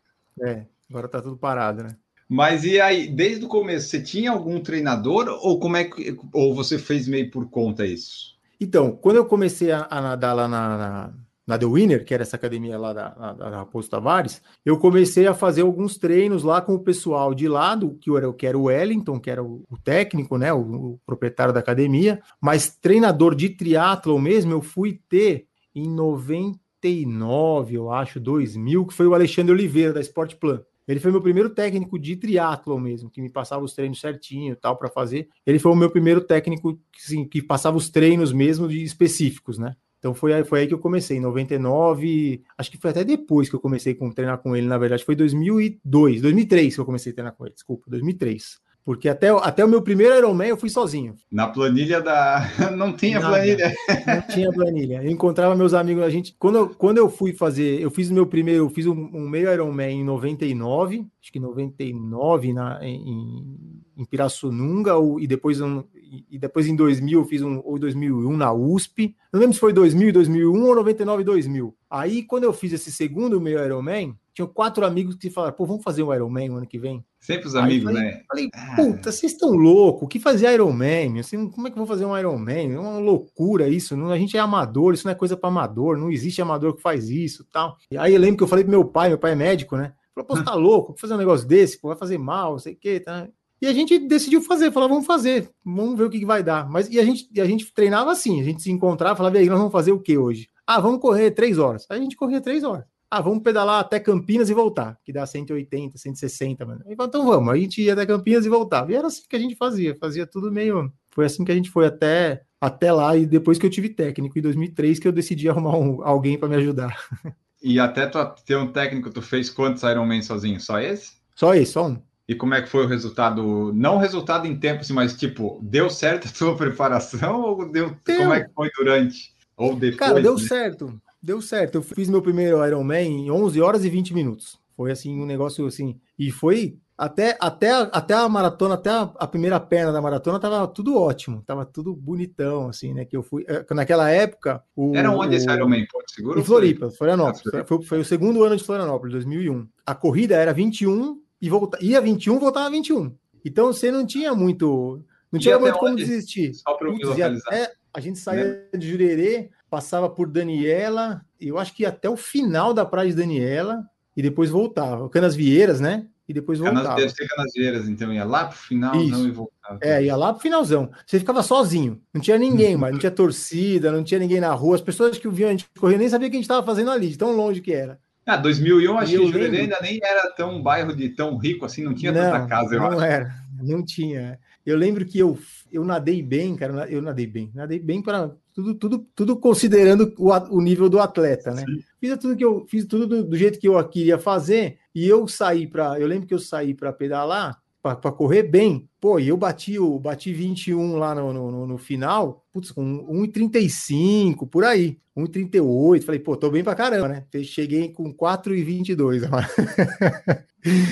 é, 0.42 0.66
agora 0.90 1.08
tá 1.08 1.22
tudo 1.22 1.38
parado, 1.38 1.82
né? 1.82 1.96
Mas 2.28 2.62
e 2.62 2.78
aí, 2.78 3.08
desde 3.08 3.46
o 3.46 3.48
começo, 3.48 3.88
você 3.88 4.02
tinha 4.02 4.30
algum 4.30 4.60
treinador 4.60 5.28
ou 5.40 5.58
como 5.58 5.78
é 5.78 5.84
que 5.84 6.14
ou 6.30 6.54
você 6.54 6.78
fez 6.78 7.08
meio 7.08 7.30
por 7.30 7.48
conta 7.48 7.86
isso? 7.86 8.36
Então, 8.60 8.92
quando 8.92 9.16
eu 9.16 9.24
comecei 9.24 9.72
a, 9.72 9.86
a 9.88 9.98
nadar 10.02 10.34
lá 10.34 10.46
na, 10.46 10.76
na, 10.76 11.12
na, 11.46 11.58
The 11.58 11.64
Winner, 11.64 12.04
que 12.04 12.12
era 12.12 12.22
essa 12.22 12.36
academia 12.36 12.76
lá 12.76 12.92
da, 12.92 13.08
da, 13.08 13.32
da 13.32 13.56
Raposo 13.56 13.88
Tavares, 13.88 14.42
eu 14.62 14.76
comecei 14.76 15.26
a 15.26 15.32
fazer 15.32 15.62
alguns 15.62 15.96
treinos 15.96 16.42
lá 16.42 16.60
com 16.60 16.74
o 16.74 16.80
pessoal 16.80 17.32
de 17.32 17.48
lado, 17.48 17.96
que 17.98 18.14
era, 18.14 18.30
que 18.34 18.46
era 18.46 18.58
o 18.58 18.64
Wellington, 18.64 19.18
que 19.18 19.30
era 19.30 19.42
o, 19.42 19.64
o 19.70 19.78
técnico, 19.78 20.36
né, 20.36 20.52
o, 20.52 20.58
o, 20.58 21.00
proprietário 21.06 21.54
da 21.54 21.60
academia, 21.60 22.20
mas 22.38 22.76
treinador 22.76 23.34
de 23.34 23.48
triatlo 23.48 24.20
mesmo 24.20 24.52
eu 24.52 24.60
fui 24.60 25.00
ter 25.08 25.47
em 25.78 25.90
90 25.90 26.58
99, 26.82 27.74
eu 27.74 27.90
acho, 27.90 28.20
2000, 28.20 28.86
que 28.86 28.94
foi 28.94 29.06
o 29.06 29.14
Alexandre 29.14 29.52
Oliveira, 29.52 29.92
da 29.92 30.00
Sport 30.00 30.36
Plan. 30.36 30.62
Ele 30.86 31.00
foi 31.00 31.10
meu 31.10 31.20
primeiro 31.20 31.50
técnico 31.50 31.98
de 31.98 32.16
triatlo 32.16 32.80
mesmo, 32.80 33.10
que 33.10 33.20
me 33.20 33.28
passava 33.28 33.62
os 33.62 33.74
treinos 33.74 34.00
certinho 34.00 34.52
e 34.52 34.56
tal 34.56 34.76
para 34.76 34.88
fazer. 34.88 35.28
Ele 35.44 35.58
foi 35.58 35.70
o 35.70 35.76
meu 35.76 35.90
primeiro 35.90 36.22
técnico 36.22 36.78
assim, 36.96 37.26
que 37.26 37.42
passava 37.42 37.76
os 37.76 37.90
treinos 37.90 38.32
mesmo 38.32 38.66
de 38.66 38.82
específicos, 38.82 39.58
né? 39.58 39.76
Então 39.98 40.14
foi 40.14 40.32
aí, 40.32 40.44
foi 40.44 40.60
aí 40.60 40.66
que 40.66 40.72
eu 40.72 40.78
comecei, 40.78 41.18
em 41.18 41.20
99, 41.20 42.42
acho 42.56 42.70
que 42.70 42.78
foi 42.78 42.90
até 42.90 43.04
depois 43.04 43.50
que 43.50 43.56
eu 43.56 43.60
comecei 43.60 43.98
a 44.00 44.14
treinar 44.14 44.38
com 44.38 44.54
ele, 44.54 44.66
na 44.66 44.78
verdade, 44.78 45.04
foi 45.04 45.16
2002, 45.16 46.22
2003 46.22 46.74
que 46.74 46.80
eu 46.80 46.86
comecei 46.86 47.10
a 47.10 47.14
treinar 47.14 47.34
com 47.34 47.44
ele, 47.44 47.54
desculpa, 47.54 47.90
2003. 47.90 48.60
Porque 48.88 49.06
até, 49.06 49.28
até 49.28 49.62
o 49.62 49.68
meu 49.68 49.82
primeiro 49.82 50.16
Ironman 50.16 50.48
eu 50.48 50.56
fui 50.56 50.70
sozinho. 50.70 51.14
Na 51.30 51.46
planilha 51.46 52.00
da. 52.00 52.50
Não 52.74 52.94
tinha 52.94 53.20
Nada, 53.20 53.34
planilha. 53.34 53.74
Não 54.06 54.22
tinha 54.22 54.50
planilha. 54.50 55.02
Eu 55.04 55.10
encontrava 55.10 55.54
meus 55.54 55.74
amigos, 55.74 56.02
a 56.02 56.08
gente. 56.08 56.34
Quando 56.38 56.56
eu, 56.56 56.68
quando 56.70 56.96
eu 56.96 57.10
fui 57.10 57.34
fazer, 57.34 57.82
eu 57.82 57.90
fiz 57.90 58.08
o 58.08 58.14
meu 58.14 58.26
primeiro, 58.26 58.64
eu 58.64 58.70
fiz 58.70 58.86
um, 58.86 58.94
um 59.12 59.28
meio 59.28 59.52
Ironman 59.52 60.00
em 60.00 60.02
99, 60.02 61.06
acho 61.20 61.30
que 61.30 61.38
99 61.38 62.54
na, 62.54 62.78
em, 62.82 63.58
em 63.94 64.04
Pirassununga, 64.06 64.96
ou, 64.96 65.20
e, 65.20 65.26
depois 65.26 65.60
um, 65.60 65.84
e 66.30 66.38
depois 66.38 66.66
em 66.66 66.74
2000 66.74 67.20
eu 67.20 67.26
fiz 67.26 67.42
um, 67.42 67.60
ou 67.66 67.78
2001 67.78 68.34
na 68.38 68.54
USP. 68.54 69.14
Não 69.30 69.38
lembro 69.38 69.52
se 69.52 69.60
foi 69.60 69.74
2000 69.74 70.14
2001 70.14 70.64
ou 70.64 70.74
99 70.74 71.24
2000. 71.24 71.76
Aí 71.90 72.22
quando 72.22 72.44
eu 72.44 72.54
fiz 72.54 72.72
esse 72.72 72.90
segundo 72.90 73.38
meio 73.38 73.62
Ironman, 73.62 74.16
tinha 74.32 74.48
quatro 74.48 74.86
amigos 74.86 75.14
que 75.16 75.28
falaram, 75.28 75.54
pô, 75.54 75.66
vamos 75.66 75.84
fazer 75.84 76.02
um 76.02 76.14
Ironman 76.14 76.48
o 76.48 76.56
ano 76.56 76.66
que 76.66 76.78
vem? 76.78 77.04
Sempre 77.20 77.48
os 77.48 77.56
amigos, 77.56 77.92
falei, 77.92 78.02
né? 78.02 78.22
Falei, 78.28 78.48
ah. 78.54 78.76
puta, 78.76 79.12
vocês 79.12 79.32
estão 79.32 79.50
loucos, 79.50 80.02
o 80.04 80.08
que 80.08 80.20
fazer 80.20 80.52
Ironman? 80.52 81.18
Assim, 81.18 81.50
como 81.50 81.66
é 81.66 81.70
que 81.70 81.74
eu 81.74 81.84
vou 81.84 81.86
fazer 81.86 82.04
um 82.04 82.16
Ironman? 82.16 82.72
É 82.72 82.78
uma 82.78 82.98
loucura 82.98 83.68
isso, 83.68 83.96
não, 83.96 84.10
a 84.10 84.18
gente 84.18 84.36
é 84.36 84.40
amador, 84.40 84.94
isso 84.94 85.04
não 85.04 85.12
é 85.12 85.16
coisa 85.16 85.36
para 85.36 85.48
amador, 85.48 85.96
não 85.96 86.10
existe 86.10 86.40
amador 86.40 86.74
que 86.74 86.82
faz 86.82 87.08
isso 87.10 87.44
tal. 87.52 87.76
E 87.90 87.98
aí 87.98 88.14
eu 88.14 88.20
lembro 88.20 88.38
que 88.38 88.42
eu 88.44 88.48
falei 88.48 88.64
pro 88.64 88.70
meu 88.70 88.84
pai, 88.84 89.08
meu 89.08 89.18
pai 89.18 89.32
é 89.32 89.34
médico, 89.34 89.76
né? 89.76 89.92
Falou, 90.14 90.26
pô, 90.26 90.36
você 90.36 90.44
tá 90.44 90.54
louco, 90.56 90.88
vou 90.88 90.98
fazer 90.98 91.14
um 91.14 91.18
negócio 91.18 91.46
desse, 91.46 91.80
pô, 91.80 91.88
vai 91.88 91.96
fazer 91.96 92.18
mal, 92.18 92.52
não 92.52 92.58
sei 92.58 92.74
o 92.74 92.76
que, 92.76 93.00
tá? 93.00 93.28
E 93.60 93.66
a 93.66 93.72
gente 93.72 93.98
decidiu 93.98 94.40
fazer, 94.40 94.70
falou, 94.70 94.88
vamos 94.88 95.06
fazer, 95.06 95.50
vamos 95.64 95.98
ver 95.98 96.04
o 96.04 96.10
que, 96.10 96.20
que 96.20 96.26
vai 96.26 96.42
dar. 96.42 96.70
Mas 96.70 96.88
e 96.88 97.00
a 97.00 97.04
gente, 97.04 97.28
e 97.34 97.40
a 97.40 97.44
gente 97.44 97.72
treinava 97.74 98.12
assim, 98.12 98.40
a 98.40 98.44
gente 98.44 98.62
se 98.62 98.70
encontrava, 98.70 99.16
falava, 99.16 99.36
e 99.36 99.40
aí, 99.40 99.48
nós 99.48 99.58
vamos 99.58 99.72
fazer 99.72 99.90
o 99.90 99.98
que 99.98 100.16
hoje? 100.16 100.48
Ah, 100.64 100.80
vamos 100.80 101.00
correr 101.00 101.32
três 101.32 101.58
horas. 101.58 101.84
Aí 101.90 101.98
a 101.98 102.02
gente 102.02 102.16
corria 102.16 102.40
três 102.40 102.62
horas. 102.62 102.84
Ah, 103.10 103.22
vamos 103.22 103.42
pedalar 103.42 103.80
até 103.80 103.98
Campinas 103.98 104.50
e 104.50 104.54
voltar, 104.54 104.98
que 105.02 105.12
dá 105.12 105.24
180, 105.24 105.96
160, 105.96 106.66
mano. 106.66 106.84
Então 106.86 107.24
vamos, 107.24 107.52
a 107.52 107.56
gente 107.56 107.82
ia 107.82 107.94
até 107.94 108.04
Campinas 108.04 108.44
e 108.44 108.50
voltava. 108.50 108.92
E 108.92 108.96
era 108.96 109.06
assim 109.06 109.22
que 109.26 109.34
a 109.34 109.38
gente 109.38 109.56
fazia, 109.56 109.96
fazia 109.96 110.26
tudo 110.26 110.52
meio. 110.52 110.92
Foi 111.10 111.24
assim 111.24 111.42
que 111.42 111.50
a 111.50 111.54
gente 111.54 111.70
foi 111.70 111.86
até, 111.86 112.42
até 112.60 112.92
lá, 112.92 113.16
e 113.16 113.24
depois 113.24 113.58
que 113.58 113.64
eu 113.64 113.70
tive 113.70 113.88
técnico, 113.88 114.38
em 114.38 114.42
2003, 114.42 114.98
que 114.98 115.08
eu 115.08 115.12
decidi 115.12 115.48
arrumar 115.48 115.78
um, 115.78 116.02
alguém 116.04 116.38
para 116.38 116.48
me 116.48 116.56
ajudar. 116.56 116.96
E 117.60 117.80
até 117.80 118.06
tu 118.06 118.18
ter 118.46 118.56
um 118.56 118.70
técnico, 118.70 119.10
tu 119.10 119.20
fez 119.20 119.50
quantos 119.50 119.82
Ironman 119.82 120.22
sozinho? 120.22 120.60
Só 120.60 120.78
esse? 120.78 121.14
Só 121.34 121.52
esse, 121.56 121.72
só 121.72 121.88
um. 121.88 122.00
E 122.28 122.32
como 122.32 122.54
é 122.54 122.62
que 122.62 122.68
foi 122.68 122.84
o 122.84 122.88
resultado? 122.88 123.72
Não 123.74 123.96
o 123.96 123.98
resultado 123.98 124.46
em 124.46 124.56
tempo, 124.56 124.82
assim, 124.82 124.92
mas 124.92 125.16
tipo, 125.16 125.58
deu 125.60 125.90
certo 125.90 126.28
a 126.28 126.30
tua 126.30 126.54
preparação 126.56 127.40
ou 127.40 127.68
deu, 127.68 127.96
deu. 128.06 128.16
como 128.18 128.32
é 128.32 128.44
que 128.44 128.52
foi 128.54 128.70
durante? 128.78 129.34
Ou 129.56 129.74
depois? 129.74 129.96
Cara, 129.96 130.22
deu 130.22 130.36
né? 130.36 130.40
certo 130.46 131.02
deu 131.22 131.40
certo. 131.40 131.76
Eu 131.76 131.82
fiz 131.82 132.08
meu 132.08 132.22
primeiro 132.22 132.64
Ironman 132.66 133.26
em 133.26 133.30
11 133.30 133.60
horas 133.60 133.84
e 133.84 133.90
20 133.90 134.14
minutos. 134.14 134.58
Foi 134.76 134.92
assim 134.92 135.20
um 135.20 135.26
negócio 135.26 135.66
assim. 135.66 135.98
E 136.18 136.30
foi 136.30 136.78
até, 136.98 137.36
até, 137.40 137.70
até 137.70 138.14
a 138.14 138.28
maratona, 138.28 138.74
até 138.74 138.90
a, 138.90 139.02
a, 139.02 139.26
primeira 139.26 139.60
perna 139.60 139.92
da 139.92 140.02
maratona, 140.02 140.40
tava 140.40 140.66
tudo 140.66 140.96
ótimo, 141.00 141.44
tava 141.46 141.64
tudo 141.64 141.94
bonitão, 141.94 142.68
assim, 142.68 142.92
né? 142.92 143.04
Que 143.04 143.16
eu 143.16 143.22
fui. 143.22 143.44
Eh, 143.46 143.64
naquela 143.70 144.10
época. 144.10 144.62
O, 144.74 144.96
Era 144.96 145.12
onde 145.12 145.34
o, 145.34 145.36
esse 145.36 145.48
Ironman? 145.48 145.86
Porto 145.86 146.10
Seguro? 146.10 146.40
Em 146.40 146.44
Floripa, 146.44 146.90
Florianópolis. 146.90 147.54
Ah, 147.54 147.64
foi, 147.64 147.82
foi, 147.82 148.00
o 148.00 148.04
segundo 148.04 148.42
ano 148.42 148.56
de 148.56 148.64
Florianópolis, 148.64 149.12
2001. 149.12 149.68
A 149.86 149.94
corrida 149.94 150.34
era 150.34 150.52
21 150.52 151.22
e 151.40 151.48
volta, 151.48 151.78
ia 151.80 152.00
21, 152.00 152.38
voltava 152.40 152.68
21. 152.68 153.14
Então 153.44 153.72
você 153.72 153.92
não 153.92 154.04
tinha 154.04 154.34
muito. 154.34 155.00
Não 155.30 155.38
tinha 155.38 155.56
muito 155.56 155.78
como 155.78 155.94
desistir. 155.94 156.52
Só 156.54 156.74
para 156.74 156.88
localizar. 156.88 157.32
Até, 157.46 157.72
a 157.94 158.00
gente 158.00 158.18
saía 158.18 158.44
né? 158.72 158.78
de 158.78 158.90
Jurerê 158.90 159.50
passava 159.68 160.08
por 160.08 160.28
Daniela, 160.28 161.22
eu 161.40 161.58
acho 161.58 161.74
que 161.74 161.84
até 161.84 162.08
o 162.08 162.16
final 162.16 162.72
da 162.72 162.84
praia 162.84 163.10
de 163.10 163.16
Daniela, 163.16 163.84
e 164.16 164.22
depois 164.22 164.50
voltava. 164.50 165.08
Canas 165.08 165.36
Vieiras, 165.36 165.80
né? 165.80 166.06
e 166.28 166.32
depois 166.32 166.58
voltava. 166.58 166.94
Deve 166.94 167.08
ser 167.08 167.26
Canasvieiras, 167.26 167.88
então 167.88 168.12
ia 168.12 168.24
lá 168.24 168.44
pro 168.46 168.58
final 168.58 168.94
Isso. 168.96 169.10
não 169.10 169.26
e 169.26 169.30
voltava. 169.30 169.78
É, 169.80 170.04
ia 170.04 170.14
lá 170.14 170.32
pro 170.32 170.42
finalzão. 170.42 170.90
Você 171.06 171.18
ficava 171.18 171.42
sozinho, 171.42 172.00
não 172.12 172.20
tinha 172.20 172.36
ninguém 172.36 172.76
mais, 172.76 172.92
não 172.92 173.00
tinha 173.00 173.10
torcida, 173.10 173.90
não 173.90 174.04
tinha 174.04 174.20
ninguém 174.20 174.40
na 174.40 174.52
rua. 174.52 174.76
As 174.76 174.82
pessoas 174.82 175.16
que 175.16 175.28
viam 175.28 175.48
a 175.48 175.52
gente 175.52 175.66
correr 175.78 175.96
nem 175.96 176.08
sabiam 176.08 176.28
o 176.28 176.30
que 176.30 176.36
a 176.36 176.38
gente 176.38 176.44
estava 176.44 176.64
fazendo 176.64 176.90
ali, 176.90 177.08
de 177.08 177.16
tão 177.16 177.32
longe 177.32 177.62
que 177.62 177.72
era. 177.72 177.98
Ah, 178.26 178.36
2001, 178.36 178.98
acho 178.98 179.14
eu 179.14 179.22
que 179.22 179.32
Jurerê 179.32 179.60
ainda 179.60 179.78
nem 179.80 179.98
era 180.02 180.30
tão 180.32 180.62
bairro 180.62 180.94
de 180.94 181.08
tão 181.08 181.38
rico 181.38 181.64
assim, 181.64 181.82
não 181.82 181.94
tinha 181.94 182.12
não, 182.12 182.20
tanta 182.20 182.46
casa, 182.46 182.74
eu 182.74 182.80
não 182.80 182.88
acho. 182.88 183.00
era, 183.00 183.34
não 183.62 183.82
tinha. 183.82 184.38
Eu 184.66 184.76
lembro 184.76 185.06
que 185.06 185.18
eu, 185.18 185.38
eu 185.72 185.82
nadei 185.82 186.20
bem, 186.22 186.54
cara, 186.54 186.86
eu 186.90 187.00
nadei 187.00 187.26
bem, 187.26 187.50
nadei 187.54 187.78
bem 187.78 188.02
para 188.02 188.30
tudo, 188.58 188.74
tudo, 188.74 189.06
tudo 189.14 189.36
considerando 189.36 190.12
o, 190.18 190.30
o 190.56 190.60
nível 190.60 190.88
do 190.88 190.98
atleta, 190.98 191.52
né? 191.52 191.64
Fiz 192.00 192.18
tudo 192.18 192.36
que 192.36 192.44
eu 192.44 192.66
fiz 192.66 192.84
tudo 192.86 193.06
do, 193.06 193.22
do 193.24 193.36
jeito 193.36 193.56
que 193.56 193.68
eu 193.68 193.88
queria 193.88 194.18
fazer 194.18 194.78
e 194.92 195.06
eu 195.06 195.28
saí 195.28 195.64
para, 195.64 196.00
eu 196.00 196.08
lembro 196.08 196.26
que 196.26 196.34
eu 196.34 196.40
saí 196.40 196.74
para 196.74 196.92
pedalar, 196.92 197.56
para 197.80 197.94
correr 198.10 198.42
bem. 198.42 198.88
Pô, 199.00 199.20
e 199.20 199.28
eu 199.28 199.36
bati 199.36 199.78
o 199.78 199.96
bati 200.00 200.32
21 200.32 200.96
lá 200.96 201.14
no, 201.14 201.32
no, 201.32 201.66
no- 201.68 201.78
final, 201.78 202.44
putz, 202.52 202.72
com 202.72 203.06
1,35 203.06 204.48
por 204.48 204.64
aí, 204.64 204.98
1,38. 205.16 206.02
Falei, 206.02 206.18
pô, 206.20 206.36
tô 206.36 206.50
bem 206.50 206.64
pra 206.64 206.74
caramba, 206.74 207.06
né? 207.06 207.24
Cheguei 207.44 207.90
com 207.90 208.12
4,22. 208.12 209.20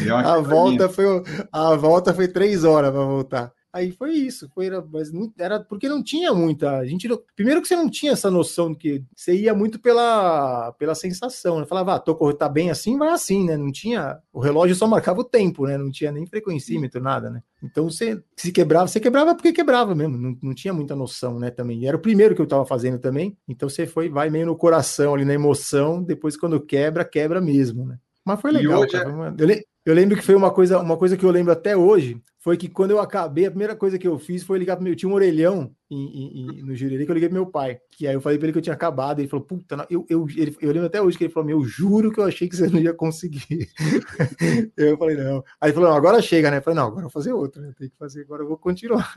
Deu 0.04 0.14
uma 0.14 0.20
A 0.20 0.40
volta 0.40 0.88
foi 0.88 1.04
a 1.50 1.74
volta 1.74 2.14
foi 2.14 2.28
três 2.28 2.62
horas 2.62 2.92
para 2.92 3.04
voltar. 3.04 3.52
Aí 3.76 3.92
foi 3.92 4.12
isso, 4.12 4.48
foi 4.54 4.66
era, 4.66 4.82
mas 4.90 5.12
não- 5.12 5.30
era 5.38 5.60
porque 5.60 5.86
não 5.86 6.02
tinha 6.02 6.32
muita. 6.32 6.78
A 6.78 6.86
gente 6.86 7.06
primeiro 7.34 7.60
que 7.60 7.68
você 7.68 7.76
não 7.76 7.90
tinha 7.90 8.12
essa 8.12 8.30
noção 8.30 8.72
de 8.72 8.78
que 8.78 9.04
você 9.14 9.34
ia 9.34 9.54
muito 9.54 9.78
pela, 9.78 10.72
pela 10.78 10.94
sensação, 10.94 11.60
né? 11.60 11.66
Falava, 11.66 11.94
ah, 11.94 11.98
tô 11.98 12.14
correndo, 12.14 12.38
tá 12.38 12.48
bem 12.48 12.70
assim, 12.70 12.96
vai 12.96 13.10
assim, 13.10 13.44
né? 13.44 13.54
Não 13.56 13.70
tinha. 13.70 14.18
O 14.32 14.40
relógio 14.40 14.74
só 14.74 14.86
marcava 14.86 15.20
o 15.20 15.24
tempo, 15.24 15.66
né? 15.66 15.76
Não 15.76 15.90
tinha 15.90 16.10
nem 16.10 16.24
frequencímetro, 16.26 17.02
nada, 17.02 17.28
né? 17.28 17.42
Então 17.62 17.84
você 17.90 18.22
se 18.34 18.50
quebrava, 18.50 18.86
você 18.88 18.98
quebrava 18.98 19.34
porque 19.34 19.52
quebrava 19.52 19.94
mesmo, 19.94 20.16
não, 20.16 20.38
não 20.42 20.54
tinha 20.54 20.72
muita 20.72 20.96
noção, 20.96 21.38
né? 21.38 21.50
Também. 21.50 21.80
E 21.82 21.86
era 21.86 21.98
o 21.98 22.00
primeiro 22.00 22.34
que 22.34 22.40
eu 22.40 22.46
tava 22.46 22.64
fazendo 22.64 22.98
também, 22.98 23.36
então 23.46 23.68
você 23.68 23.86
foi, 23.86 24.08
vai 24.08 24.30
meio 24.30 24.46
no 24.46 24.56
coração 24.56 25.14
ali 25.14 25.24
na 25.26 25.34
emoção, 25.34 26.02
depois 26.02 26.34
quando 26.34 26.58
quebra, 26.60 27.04
quebra 27.04 27.42
mesmo, 27.42 27.84
né? 27.84 27.98
Mas 28.24 28.40
foi 28.40 28.52
legal, 28.52 28.80
hoje 28.80 28.92
cara. 28.92 29.10
é- 29.38 29.44
Eu, 29.44 29.60
eu 29.86 29.94
lembro 29.94 30.16
que 30.16 30.22
foi 30.24 30.34
uma 30.34 30.50
coisa, 30.50 30.80
uma 30.80 30.96
coisa 30.96 31.16
que 31.16 31.24
eu 31.24 31.30
lembro 31.30 31.52
até 31.52 31.76
hoje, 31.76 32.20
foi 32.46 32.56
que 32.56 32.68
quando 32.68 32.92
eu 32.92 33.00
acabei, 33.00 33.46
a 33.46 33.50
primeira 33.50 33.74
coisa 33.74 33.98
que 33.98 34.06
eu 34.06 34.16
fiz 34.20 34.44
foi 34.44 34.56
ligar 34.56 34.76
pro 34.76 34.84
meu, 34.84 34.94
tinha 34.94 35.10
um 35.10 35.14
orelhão 35.14 35.74
em, 35.90 35.98
em- 35.98 36.62
no 36.62 36.76
Jurerê 36.76 37.04
que 37.04 37.10
eu 37.10 37.14
liguei 37.14 37.28
pro 37.28 37.34
meu 37.34 37.46
pai, 37.46 37.80
que 37.90 38.06
aí 38.06 38.14
eu 38.14 38.20
falei 38.20 38.38
pra 38.38 38.46
ele 38.46 38.52
que 38.52 38.58
eu 38.58 38.62
tinha 38.62 38.72
acabado, 38.72 39.18
ele 39.18 39.26
falou, 39.26 39.44
puta, 39.44 39.76
não, 39.76 39.84
eu, 39.90 40.06
eu, 40.08 40.28
ele- 40.36 40.56
eu 40.60 40.68
lembro 40.70 40.86
até 40.86 41.02
hoje 41.02 41.18
que 41.18 41.24
ele 41.24 41.32
falou, 41.32 41.44
meu, 41.44 41.58
eu 41.58 41.64
juro 41.64 42.12
que 42.12 42.20
eu 42.20 42.24
achei 42.24 42.48
que 42.48 42.54
você 42.54 42.68
não 42.68 42.78
ia 42.78 42.94
conseguir. 42.94 43.68
eu 44.76 44.96
falei, 44.96 45.16
não. 45.16 45.42
Aí 45.60 45.70
ele 45.70 45.72
falou, 45.72 45.90
não, 45.90 45.96
agora 45.96 46.22
chega, 46.22 46.48
né? 46.48 46.58
Eu 46.58 46.62
falei, 46.62 46.76
não, 46.78 46.84
agora 46.86 46.98
eu 47.00 47.02
vou 47.02 47.10
fazer 47.10 47.32
outro, 47.32 47.60
né? 47.60 47.72
Tem 47.76 47.88
que 47.88 47.96
fazer, 47.98 48.20
agora 48.22 48.44
eu 48.44 48.48
vou 48.48 48.56
continuar. 48.56 49.12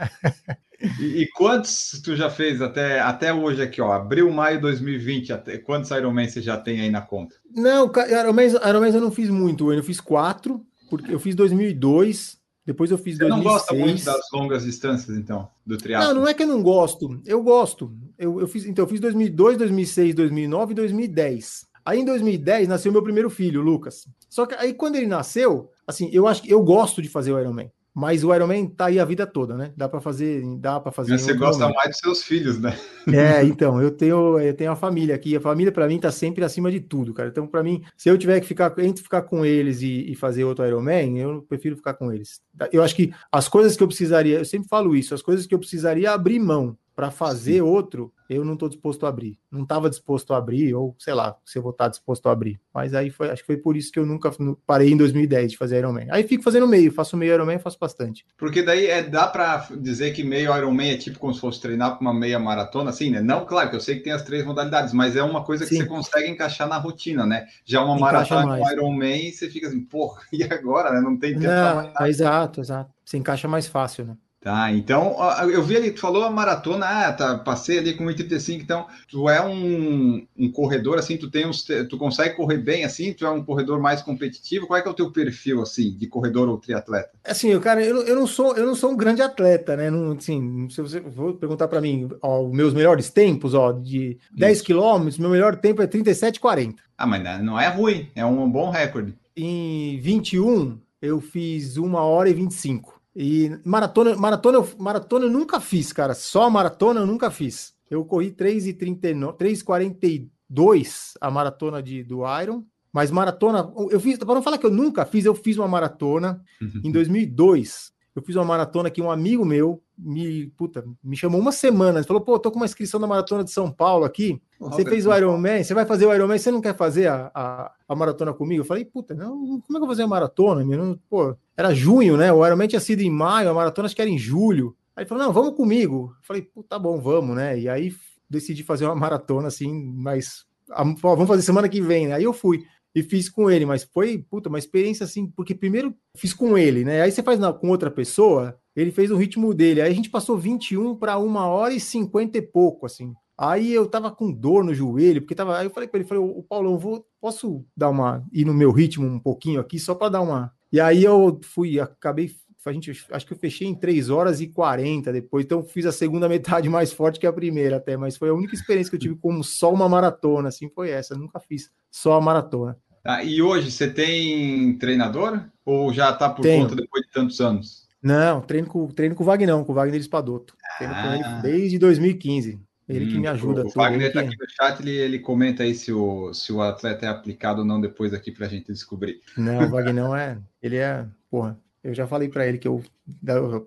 E, 1.00 1.22
e 1.22 1.28
quantos 1.30 2.02
tu 2.04 2.16
já 2.16 2.32
fez 2.32 2.64
até, 2.64 3.00
até 3.00 3.32
hoje 3.32 3.62
aqui, 3.62 3.80
ó? 3.80 3.92
Abril, 3.92 4.32
maio 4.32 4.60
2020, 4.60 5.34
até, 5.34 5.60
quantos 5.60 5.92
Ironman 5.92 6.28
você 6.28 6.42
já 6.42 6.58
tem 6.58 6.82
aí 6.82 6.90
na 6.90 7.02
conta? 7.02 7.36
Não, 7.54 7.92
Ironman 8.10 8.48
Ironman 8.68 8.92
eu 8.92 9.02
não 9.02 9.12
fiz 9.12 9.30
muito, 9.30 9.72
eu 9.72 9.84
fiz 9.84 10.02
quatro, 10.02 10.66
porque 10.90 11.14
eu 11.14 11.20
fiz 11.20 11.36
2002, 11.36 12.39
depois 12.70 12.92
eu 12.92 13.00
fiz 13.00 13.18
Você 13.18 13.24
não 13.28 13.42
2006. 13.42 13.52
gosta 13.52 13.74
muito 13.74 14.06
das 14.06 14.32
longas 14.32 14.64
distâncias, 14.64 15.18
então, 15.18 15.50
do 15.66 15.76
triatlo? 15.76 16.14
Não, 16.14 16.22
não 16.22 16.28
é 16.28 16.36
que 16.36 16.44
eu 16.44 16.48
não 16.48 16.62
gosto. 16.62 17.20
Eu 17.26 17.42
gosto. 17.42 17.92
Eu, 18.16 18.40
eu 18.40 18.48
fiz, 18.48 18.64
então, 18.64 18.86
eu 18.86 18.88
fiz 18.88 19.00
2002, 19.00 19.58
2006, 19.58 20.14
2009 20.14 20.72
e 20.74 20.76
2010. 20.76 21.68
Aí 21.84 22.00
em 22.00 22.06
2010 22.06 22.68
nasceu 22.68 22.92
meu 22.92 23.02
primeiro 23.02 23.28
filho, 23.28 23.64
Lucas. 23.64 24.08
Só 24.30 24.46
que 24.46 24.54
aí 24.54 24.76
quando 24.76 24.98
ele 24.98 25.08
nasceu, 25.08 25.72
assim, 25.88 26.12
eu 26.14 26.28
acho 26.28 26.44
que 26.44 26.54
eu 26.54 26.62
gosto 26.62 27.02
de 27.02 27.10
fazer 27.10 27.32
o 27.32 27.40
Ironman. 27.40 27.72
Mas 28.00 28.24
o 28.24 28.34
Ironman 28.34 28.66
tá 28.66 28.86
aí 28.86 28.98
a 28.98 29.04
vida 29.04 29.28
toda, 29.28 29.58
né? 29.58 29.74
Dá 29.76 29.90
para 29.90 30.00
fazer, 30.00 30.42
dá 30.58 30.80
para 30.80 30.90
fazer. 30.90 31.20
Você 31.20 31.34
gosta 31.34 31.64
momento. 31.64 31.76
mais 31.76 31.90
dos 31.90 31.98
seus 31.98 32.24
filhos, 32.24 32.58
né? 32.58 32.74
É, 33.12 33.44
então, 33.44 33.82
eu 33.82 33.92
tenho, 33.92 34.40
eu 34.40 34.54
tenho 34.54 34.72
a 34.72 34.76
família 34.76 35.14
aqui. 35.14 35.36
A 35.36 35.42
família, 35.42 35.70
para 35.70 35.86
mim, 35.86 36.00
tá 36.00 36.10
sempre 36.10 36.46
acima 36.46 36.72
de 36.72 36.80
tudo, 36.80 37.14
cara. 37.14 37.28
Então, 37.28 37.46
para 37.46 37.62
mim, 37.62 37.84
se 37.98 38.08
eu 38.08 38.18
tiver 38.18 38.40
que 38.40 38.48
ficar, 38.48 38.74
entre 38.80 39.04
ficar 39.04 39.24
com 39.24 39.46
eles 39.46 39.82
e, 39.82 40.10
e 40.10 40.16
fazer 40.16 40.46
outro 40.46 40.66
Ironman, 40.66 41.20
eu 41.20 41.42
prefiro 41.42 41.76
ficar 41.76 41.96
com 41.96 42.10
eles. 42.14 42.40
Eu 42.72 42.84
acho 42.84 42.96
que 42.96 43.12
as 43.30 43.50
coisas 43.50 43.76
que 43.76 43.84
eu 43.84 43.88
precisaria, 43.88 44.38
eu 44.40 44.46
sempre 44.46 44.70
falo 44.70 44.96
isso, 44.96 45.14
as 45.14 45.22
coisas 45.22 45.46
que 45.46 45.54
eu 45.54 45.60
precisaria 45.60 46.12
abrir 46.12 46.40
mão 46.40 46.78
para 47.00 47.12
fazer 47.12 47.62
outro, 47.62 48.12
eu 48.30 48.44
não 48.44 48.56
estou 48.56 48.68
disposto 48.68 49.06
a 49.06 49.10
abrir. 49.10 49.40
Não 49.50 49.64
estava 49.64 49.90
disposto 49.90 50.34
a 50.34 50.38
abrir, 50.38 50.76
ou 50.76 50.94
sei 51.00 51.14
lá, 51.14 51.38
se 51.46 51.58
eu 51.58 51.62
vou 51.62 51.72
estar 51.72 51.88
disposto 51.88 52.28
a 52.28 52.34
abrir. 52.34 52.60
Mas 52.74 52.94
aí 52.94 53.10
foi, 53.10 53.30
acho 53.30 53.42
que 53.42 53.48
foi 53.48 53.56
por 53.56 53.78
isso 53.78 53.90
que 53.90 53.98
eu 53.98 54.06
nunca 54.06 54.30
parei 54.68 54.92
em 54.92 54.98
2010 54.98 55.52
de 55.52 55.58
fazer 55.58 55.78
Ironman. 55.78 56.08
Aí 56.12 56.28
fico 56.28 56.44
fazendo 56.44 56.68
meio, 56.68 56.92
faço 56.92 57.16
meio 57.16 57.34
Ironman, 57.36 57.58
faço 57.58 57.78
bastante. 57.80 58.26
Porque 58.38 58.62
daí 58.62 58.88
é, 58.88 59.02
dá 59.02 59.28
para 59.28 59.70
dizer 59.80 60.12
que 60.12 60.26
meio 60.26 60.54
Ironman 60.54 60.92
é 60.92 60.98
tipo 60.98 61.20
como 61.20 61.34
se 61.34 61.40
fosse 61.40 61.62
treinar 61.62 61.92
para 61.92 62.02
uma 62.02 62.14
meia 62.14 62.38
maratona, 62.38 62.90
assim, 62.90 63.12
né? 63.12 63.22
Não, 63.22 63.46
claro 63.46 63.70
que 63.70 63.78
eu 63.78 63.82
sei 63.82 63.96
que 63.96 64.04
tem 64.04 64.12
as 64.12 64.24
três 64.24 64.46
modalidades, 64.46 64.94
mas 64.94 65.16
é 65.16 65.24
uma 65.24 65.46
coisa 65.46 65.64
que 65.64 65.76
Sim. 65.76 65.84
você 65.84 65.86
consegue 65.86 66.30
encaixar 66.30 66.68
na 66.68 66.80
rotina, 66.80 67.26
né? 67.26 67.48
Já 67.64 67.82
uma 67.82 67.96
Encaixa 67.96 68.36
maratona 68.36 68.42
com 68.42 68.62
mais. 68.62 68.74
Ironman, 68.74 69.32
você 69.32 69.50
fica 69.50 69.70
assim, 69.70 69.80
porra, 69.80 70.22
e 70.34 70.44
agora, 70.44 70.92
né? 70.92 71.00
Não 71.00 71.18
tem 71.18 71.32
tempo 71.32 71.46
pra 71.46 71.76
mais 71.76 71.94
Não, 71.98 72.08
exato, 72.08 72.60
exato. 72.60 72.94
Se 73.06 73.16
encaixa 73.16 73.48
mais 73.48 73.68
fácil, 73.68 74.04
né? 74.04 74.18
Tá, 74.42 74.72
então 74.72 75.18
eu 75.52 75.62
vi 75.62 75.76
ali, 75.76 75.92
tu 75.92 76.00
falou 76.00 76.24
a 76.24 76.32
maratona, 76.32 76.86
ah, 76.86 77.12
tá, 77.12 77.38
passei 77.40 77.78
ali 77.78 77.94
com 77.94 78.06
1,35, 78.06 78.62
então 78.64 78.88
tu 79.10 79.30
é 79.30 79.46
um, 79.46 80.26
um 80.38 80.50
corredor 80.50 80.98
assim, 80.98 81.18
tu 81.18 81.30
tem 81.30 81.46
uns, 81.46 81.66
tu 81.90 81.98
consegue 81.98 82.38
correr 82.38 82.58
bem 82.58 82.86
assim, 82.86 83.12
tu 83.12 83.26
é 83.26 83.30
um 83.30 83.44
corredor 83.44 83.82
mais 83.82 84.02
competitivo, 84.02 84.66
qual 84.66 84.80
é 84.80 84.82
que 84.82 84.88
é 84.88 84.92
o 84.92 84.94
teu 84.94 85.12
perfil 85.12 85.62
assim, 85.62 85.92
de 85.92 86.08
corredor 86.08 86.48
ou 86.48 86.58
triatleta? 86.58 87.10
Assim, 87.26 87.50
eu, 87.50 87.60
cara, 87.60 87.84
eu, 87.84 87.94
não- 87.96 88.02
eu 88.04 88.16
não 88.16 88.26
sou 88.26 88.56
eu 88.56 88.66
não 88.66 88.76
sou 88.76 88.92
um 88.92 88.96
grande 88.96 89.22
atleta, 89.22 89.76
né? 89.76 89.90
Não, 89.90 90.14
assim, 90.14 90.70
se 90.70 90.82
você 90.82 91.02
for 91.02 91.34
perguntar 91.34 91.68
para 91.68 91.82
mim, 91.82 92.08
ó, 92.22 92.42
os 92.42 92.54
meus 92.54 92.74
melhores 92.74 93.10
tempos, 93.10 93.54
ó, 93.54 93.74
de 93.74 94.18
10 94.32 94.62
quilômetros, 94.62 95.18
meu 95.18 95.30
melhor 95.30 95.58
tempo 95.58 95.82
é 95.82 95.86
37,40. 95.88 96.76
Ah, 96.98 97.06
mas 97.06 97.22
não- 97.22 97.44
não 97.44 97.60
é 97.60 97.68
ruim, 97.68 98.08
é 98.16 98.24
um 98.26 98.50
bom 98.50 98.70
recorde. 98.70 99.14
Em 99.36 100.00
21, 100.00 100.80
eu 101.02 101.20
fiz 101.20 101.76
1 101.78 102.02
hora 102.02 102.30
e 102.30 102.34
25. 102.34 102.99
E 103.22 103.52
maratona, 103.66 104.16
maratona, 104.16 104.58
eu- 104.60 104.68
maratona 104.78 105.26
eu 105.26 105.30
nunca 105.30 105.60
fiz, 105.60 105.92
cara. 105.92 106.14
Só 106.14 106.50
maratona 106.50 107.02
eu 107.02 107.06
nunca 107.06 107.30
fiz. 107.30 107.74
Eu 107.92 108.06
corri 108.06 108.32
3,39, 108.32 109.34
3,42 109.38 111.14
a 111.20 111.30
maratona 111.30 111.82
de, 111.84 112.04
do 112.04 112.22
Iron. 112.42 112.64
Mas 112.92 113.12
maratona, 113.12 113.72
eu 113.92 114.00
fiz, 114.00 114.18
para 114.18 114.34
não 114.34 114.42
falar 114.42 114.58
que 114.58 114.66
eu 114.66 114.72
nunca 114.72 115.06
fiz, 115.06 115.24
eu 115.26 115.36
fiz 115.36 115.58
uma 115.58 115.68
maratona 115.68 116.42
em 116.84 116.92
2002. 116.92 117.92
Eu 118.16 118.24
fiz 118.24 118.36
uma 118.36 118.44
maratona 118.46 118.90
que 118.90 119.02
um 119.02 119.12
amigo 119.12 119.46
meu 119.46 119.82
me, 119.98 120.48
puta, 120.58 120.84
me 121.04 121.16
chamou 121.16 121.40
uma 121.40 121.52
semana. 121.52 122.00
Ele 122.00 122.08
falou: 122.08 122.22
pô, 122.22 122.40
tô 122.40 122.50
com 122.50 122.58
uma 122.58 122.66
inscrição 122.66 123.00
na 123.00 123.06
maratona 123.06 123.44
de 123.44 123.52
São 123.52 123.72
Paulo 123.72 124.06
aqui. 124.06 124.42
Você 124.60 124.84
fez 124.90 125.06
o 125.06 125.16
Ironman, 125.16 125.64
você 125.64 125.74
vai 125.74 125.86
fazer 125.86 126.06
o 126.08 126.14
Ironman, 126.14 126.38
você 126.40 126.52
não 126.52 126.60
quer 126.62 126.76
fazer 126.76 127.08
a, 127.08 127.32
a, 127.34 127.72
a 127.88 127.96
maratona 127.96 128.34
comigo? 128.34 128.62
Eu 128.62 128.66
falei, 128.66 128.84
puta, 128.84 129.14
não, 129.14 129.38
como 129.38 129.62
é 129.62 129.74
que 129.74 129.76
eu 129.76 129.80
vou 129.82 129.88
fazer 129.90 130.04
a 130.04 130.08
maratona? 130.08 130.66
Meu? 130.66 130.84
Não, 130.84 131.00
pô, 131.10 131.36
era 131.60 131.76
junho, 131.76 132.16
né? 132.16 132.32
O 132.32 132.46
Ironman 132.46 132.70
tinha 132.70 132.80
sido 132.80 133.02
em 133.02 133.10
maio, 133.10 133.50
a 133.50 133.54
maratona 133.54 133.86
acho 133.86 133.96
que 133.96 134.02
era 134.02 134.10
em 134.10 134.18
julho. 134.18 134.78
Aí 134.96 135.04
ele 135.04 135.10
falou, 135.10 135.26
não, 135.26 135.34
vamos 135.34 135.56
comigo. 135.58 136.14
Eu 136.18 136.26
falei, 136.26 136.48
tá 136.70 136.80
bom, 136.80 137.02
vamos, 137.02 137.36
né? 137.36 137.60
E 137.60 137.68
aí 137.68 137.94
decidi 138.30 138.64
fazer 138.64 138.86
uma 138.86 138.96
maratona 138.96 139.50
assim, 139.50 139.70
mas 139.94 140.46
ó, 140.72 140.84
vamos 140.86 141.28
fazer 141.28 141.42
semana 141.42 141.68
que 141.68 141.82
vem, 141.82 142.08
né? 142.08 142.14
Aí 142.14 142.24
eu 142.24 142.32
fui 142.32 142.64
e 142.96 143.04
fiz 143.04 143.30
com 143.30 143.52
ele, 143.52 143.66
mas 143.66 143.84
foi, 143.84 144.18
puta, 144.18 144.48
uma 144.48 144.58
experiência 144.58 145.04
assim, 145.04 145.28
porque 145.28 145.54
primeiro 145.54 145.94
fiz 146.16 146.34
com 146.34 146.58
ele, 146.58 146.86
né? 146.86 147.02
Aí 147.02 147.12
você 147.12 147.22
faz 147.22 147.38
na- 147.38 147.52
com 147.52 147.68
outra 147.70 147.92
pessoa, 147.92 148.58
ele 148.74 148.92
fez 148.92 149.12
o 149.12 149.18
ritmo 149.18 149.54
dele. 149.54 149.82
Aí 149.82 149.92
a 149.92 149.96
gente 149.96 150.10
passou 150.10 150.38
21 150.38 150.96
para 150.96 151.18
uma 151.18 151.46
hora 151.46 151.74
e 151.74 151.80
50 151.80 152.38
e 152.38 152.42
pouco, 152.42 152.86
assim. 152.86 153.14
Aí 153.38 153.74
eu 153.74 153.86
tava 153.86 154.10
com 154.12 154.32
dor 154.32 154.64
no 154.64 154.74
joelho, 154.74 155.22
porque 155.22 155.36
tava. 155.36 155.58
Aí 155.58 155.66
eu 155.66 155.70
falei 155.72 155.88
para 155.90 156.00
ele, 156.00 156.08
falei, 156.08 156.24
o 156.24 156.42
Paulão, 156.42 156.78
vou, 156.78 157.06
posso 157.22 157.66
dar 157.76 157.90
uma 157.90 158.26
ir 158.32 158.46
no 158.46 158.54
meu 158.54 158.72
ritmo 158.72 159.06
um 159.06 159.20
pouquinho 159.20 159.60
aqui 159.60 159.78
só 159.78 159.94
para 159.94 160.10
dar 160.10 160.22
uma. 160.22 160.52
E 160.72 160.80
aí 160.80 161.04
eu 161.04 161.40
fui, 161.44 161.80
acabei, 161.80 162.32
a 162.66 162.72
gente, 162.72 162.92
acho 163.12 163.26
que 163.26 163.34
eu 163.34 163.38
fechei 163.38 163.68
em 163.68 163.74
3 163.74 164.10
horas 164.10 164.40
e 164.42 164.48
40 164.48 165.12
depois, 165.12 165.44
então 165.46 165.64
fiz 165.64 165.86
a 165.86 165.92
segunda 165.92 166.30
metade 166.30 166.68
mais 166.70 166.92
forte 166.94 167.20
que 167.20 167.26
a 167.28 167.34
primeira 167.34 167.78
até, 167.78 167.98
mas 167.98 168.18
foi 168.18 168.30
a 168.30 168.34
única 168.34 168.54
experiência 168.54 168.90
que 168.92 168.96
eu 168.96 169.00
tive 169.00 169.16
como 169.16 169.44
só 169.44 169.74
uma 169.74 169.90
maratona, 169.90 170.50
assim, 170.50 170.70
foi 170.70 170.90
essa, 170.92 171.16
nunca 171.16 171.40
fiz 171.40 171.72
só 171.90 172.14
a 172.14 172.22
maratona. 172.22 172.78
Tá, 173.04 173.24
e 173.24 173.42
hoje 173.42 173.72
você 173.72 173.90
tem 173.90 174.78
treinador 174.78 175.42
ou 175.66 175.92
já 175.94 176.12
tá 176.14 176.30
por 176.30 176.42
Tenho. 176.44 176.64
conta 176.64 176.76
depois 176.76 177.04
de 177.06 177.12
tantos 177.12 177.40
anos? 177.40 177.88
Não, 178.04 178.42
treino 178.42 178.68
com, 178.68 178.88
treino 178.88 179.16
com 179.16 179.24
o 179.24 179.26
Vagnão, 179.26 179.64
com 179.64 179.72
o 179.72 179.76
Wagner 179.76 180.00
Espadoto. 180.00 180.54
Treino 180.78 180.94
com 180.94 181.00
Ah. 181.00 181.16
ele 181.16 181.42
desde 181.42 181.80
2015. 181.80 182.60
Ele 182.90 183.06
que 183.06 183.18
Hum, 183.18 183.22
me 183.22 183.28
ajuda. 183.28 183.64
O, 183.66 183.70
Wagner 183.70 184.08
está 184.08 184.24
que- 184.24 184.30
aqui 184.30 184.38
no 184.40 184.50
chat, 184.50 184.80
ele, 184.82 184.96
ele 184.96 185.20
comenta 185.20 185.62
aí 185.62 185.76
se 185.76 185.94
o, 185.94 186.34
se 186.34 186.52
o 186.52 186.60
atleta 186.62 187.06
é 187.06 187.10
aplicado 187.10 187.60
ou 187.60 187.66
não 187.66 187.80
depois 187.80 188.14
aqui 188.14 188.32
para 188.32 188.48
a 188.48 188.50
gente 188.50 188.72
descobrir. 188.74 189.22
Não, 189.38 189.68
o 189.68 189.70
Vagnão 189.70 190.16
é. 190.16 190.40
Ele 190.62 190.78
é. 190.78 191.06
Porra, 191.30 191.58
eu 191.84 191.94
já 191.94 192.08
falei 192.08 192.28
pra 192.28 192.48
ele 192.48 192.58
que 192.58 192.68
eu, 192.68 192.84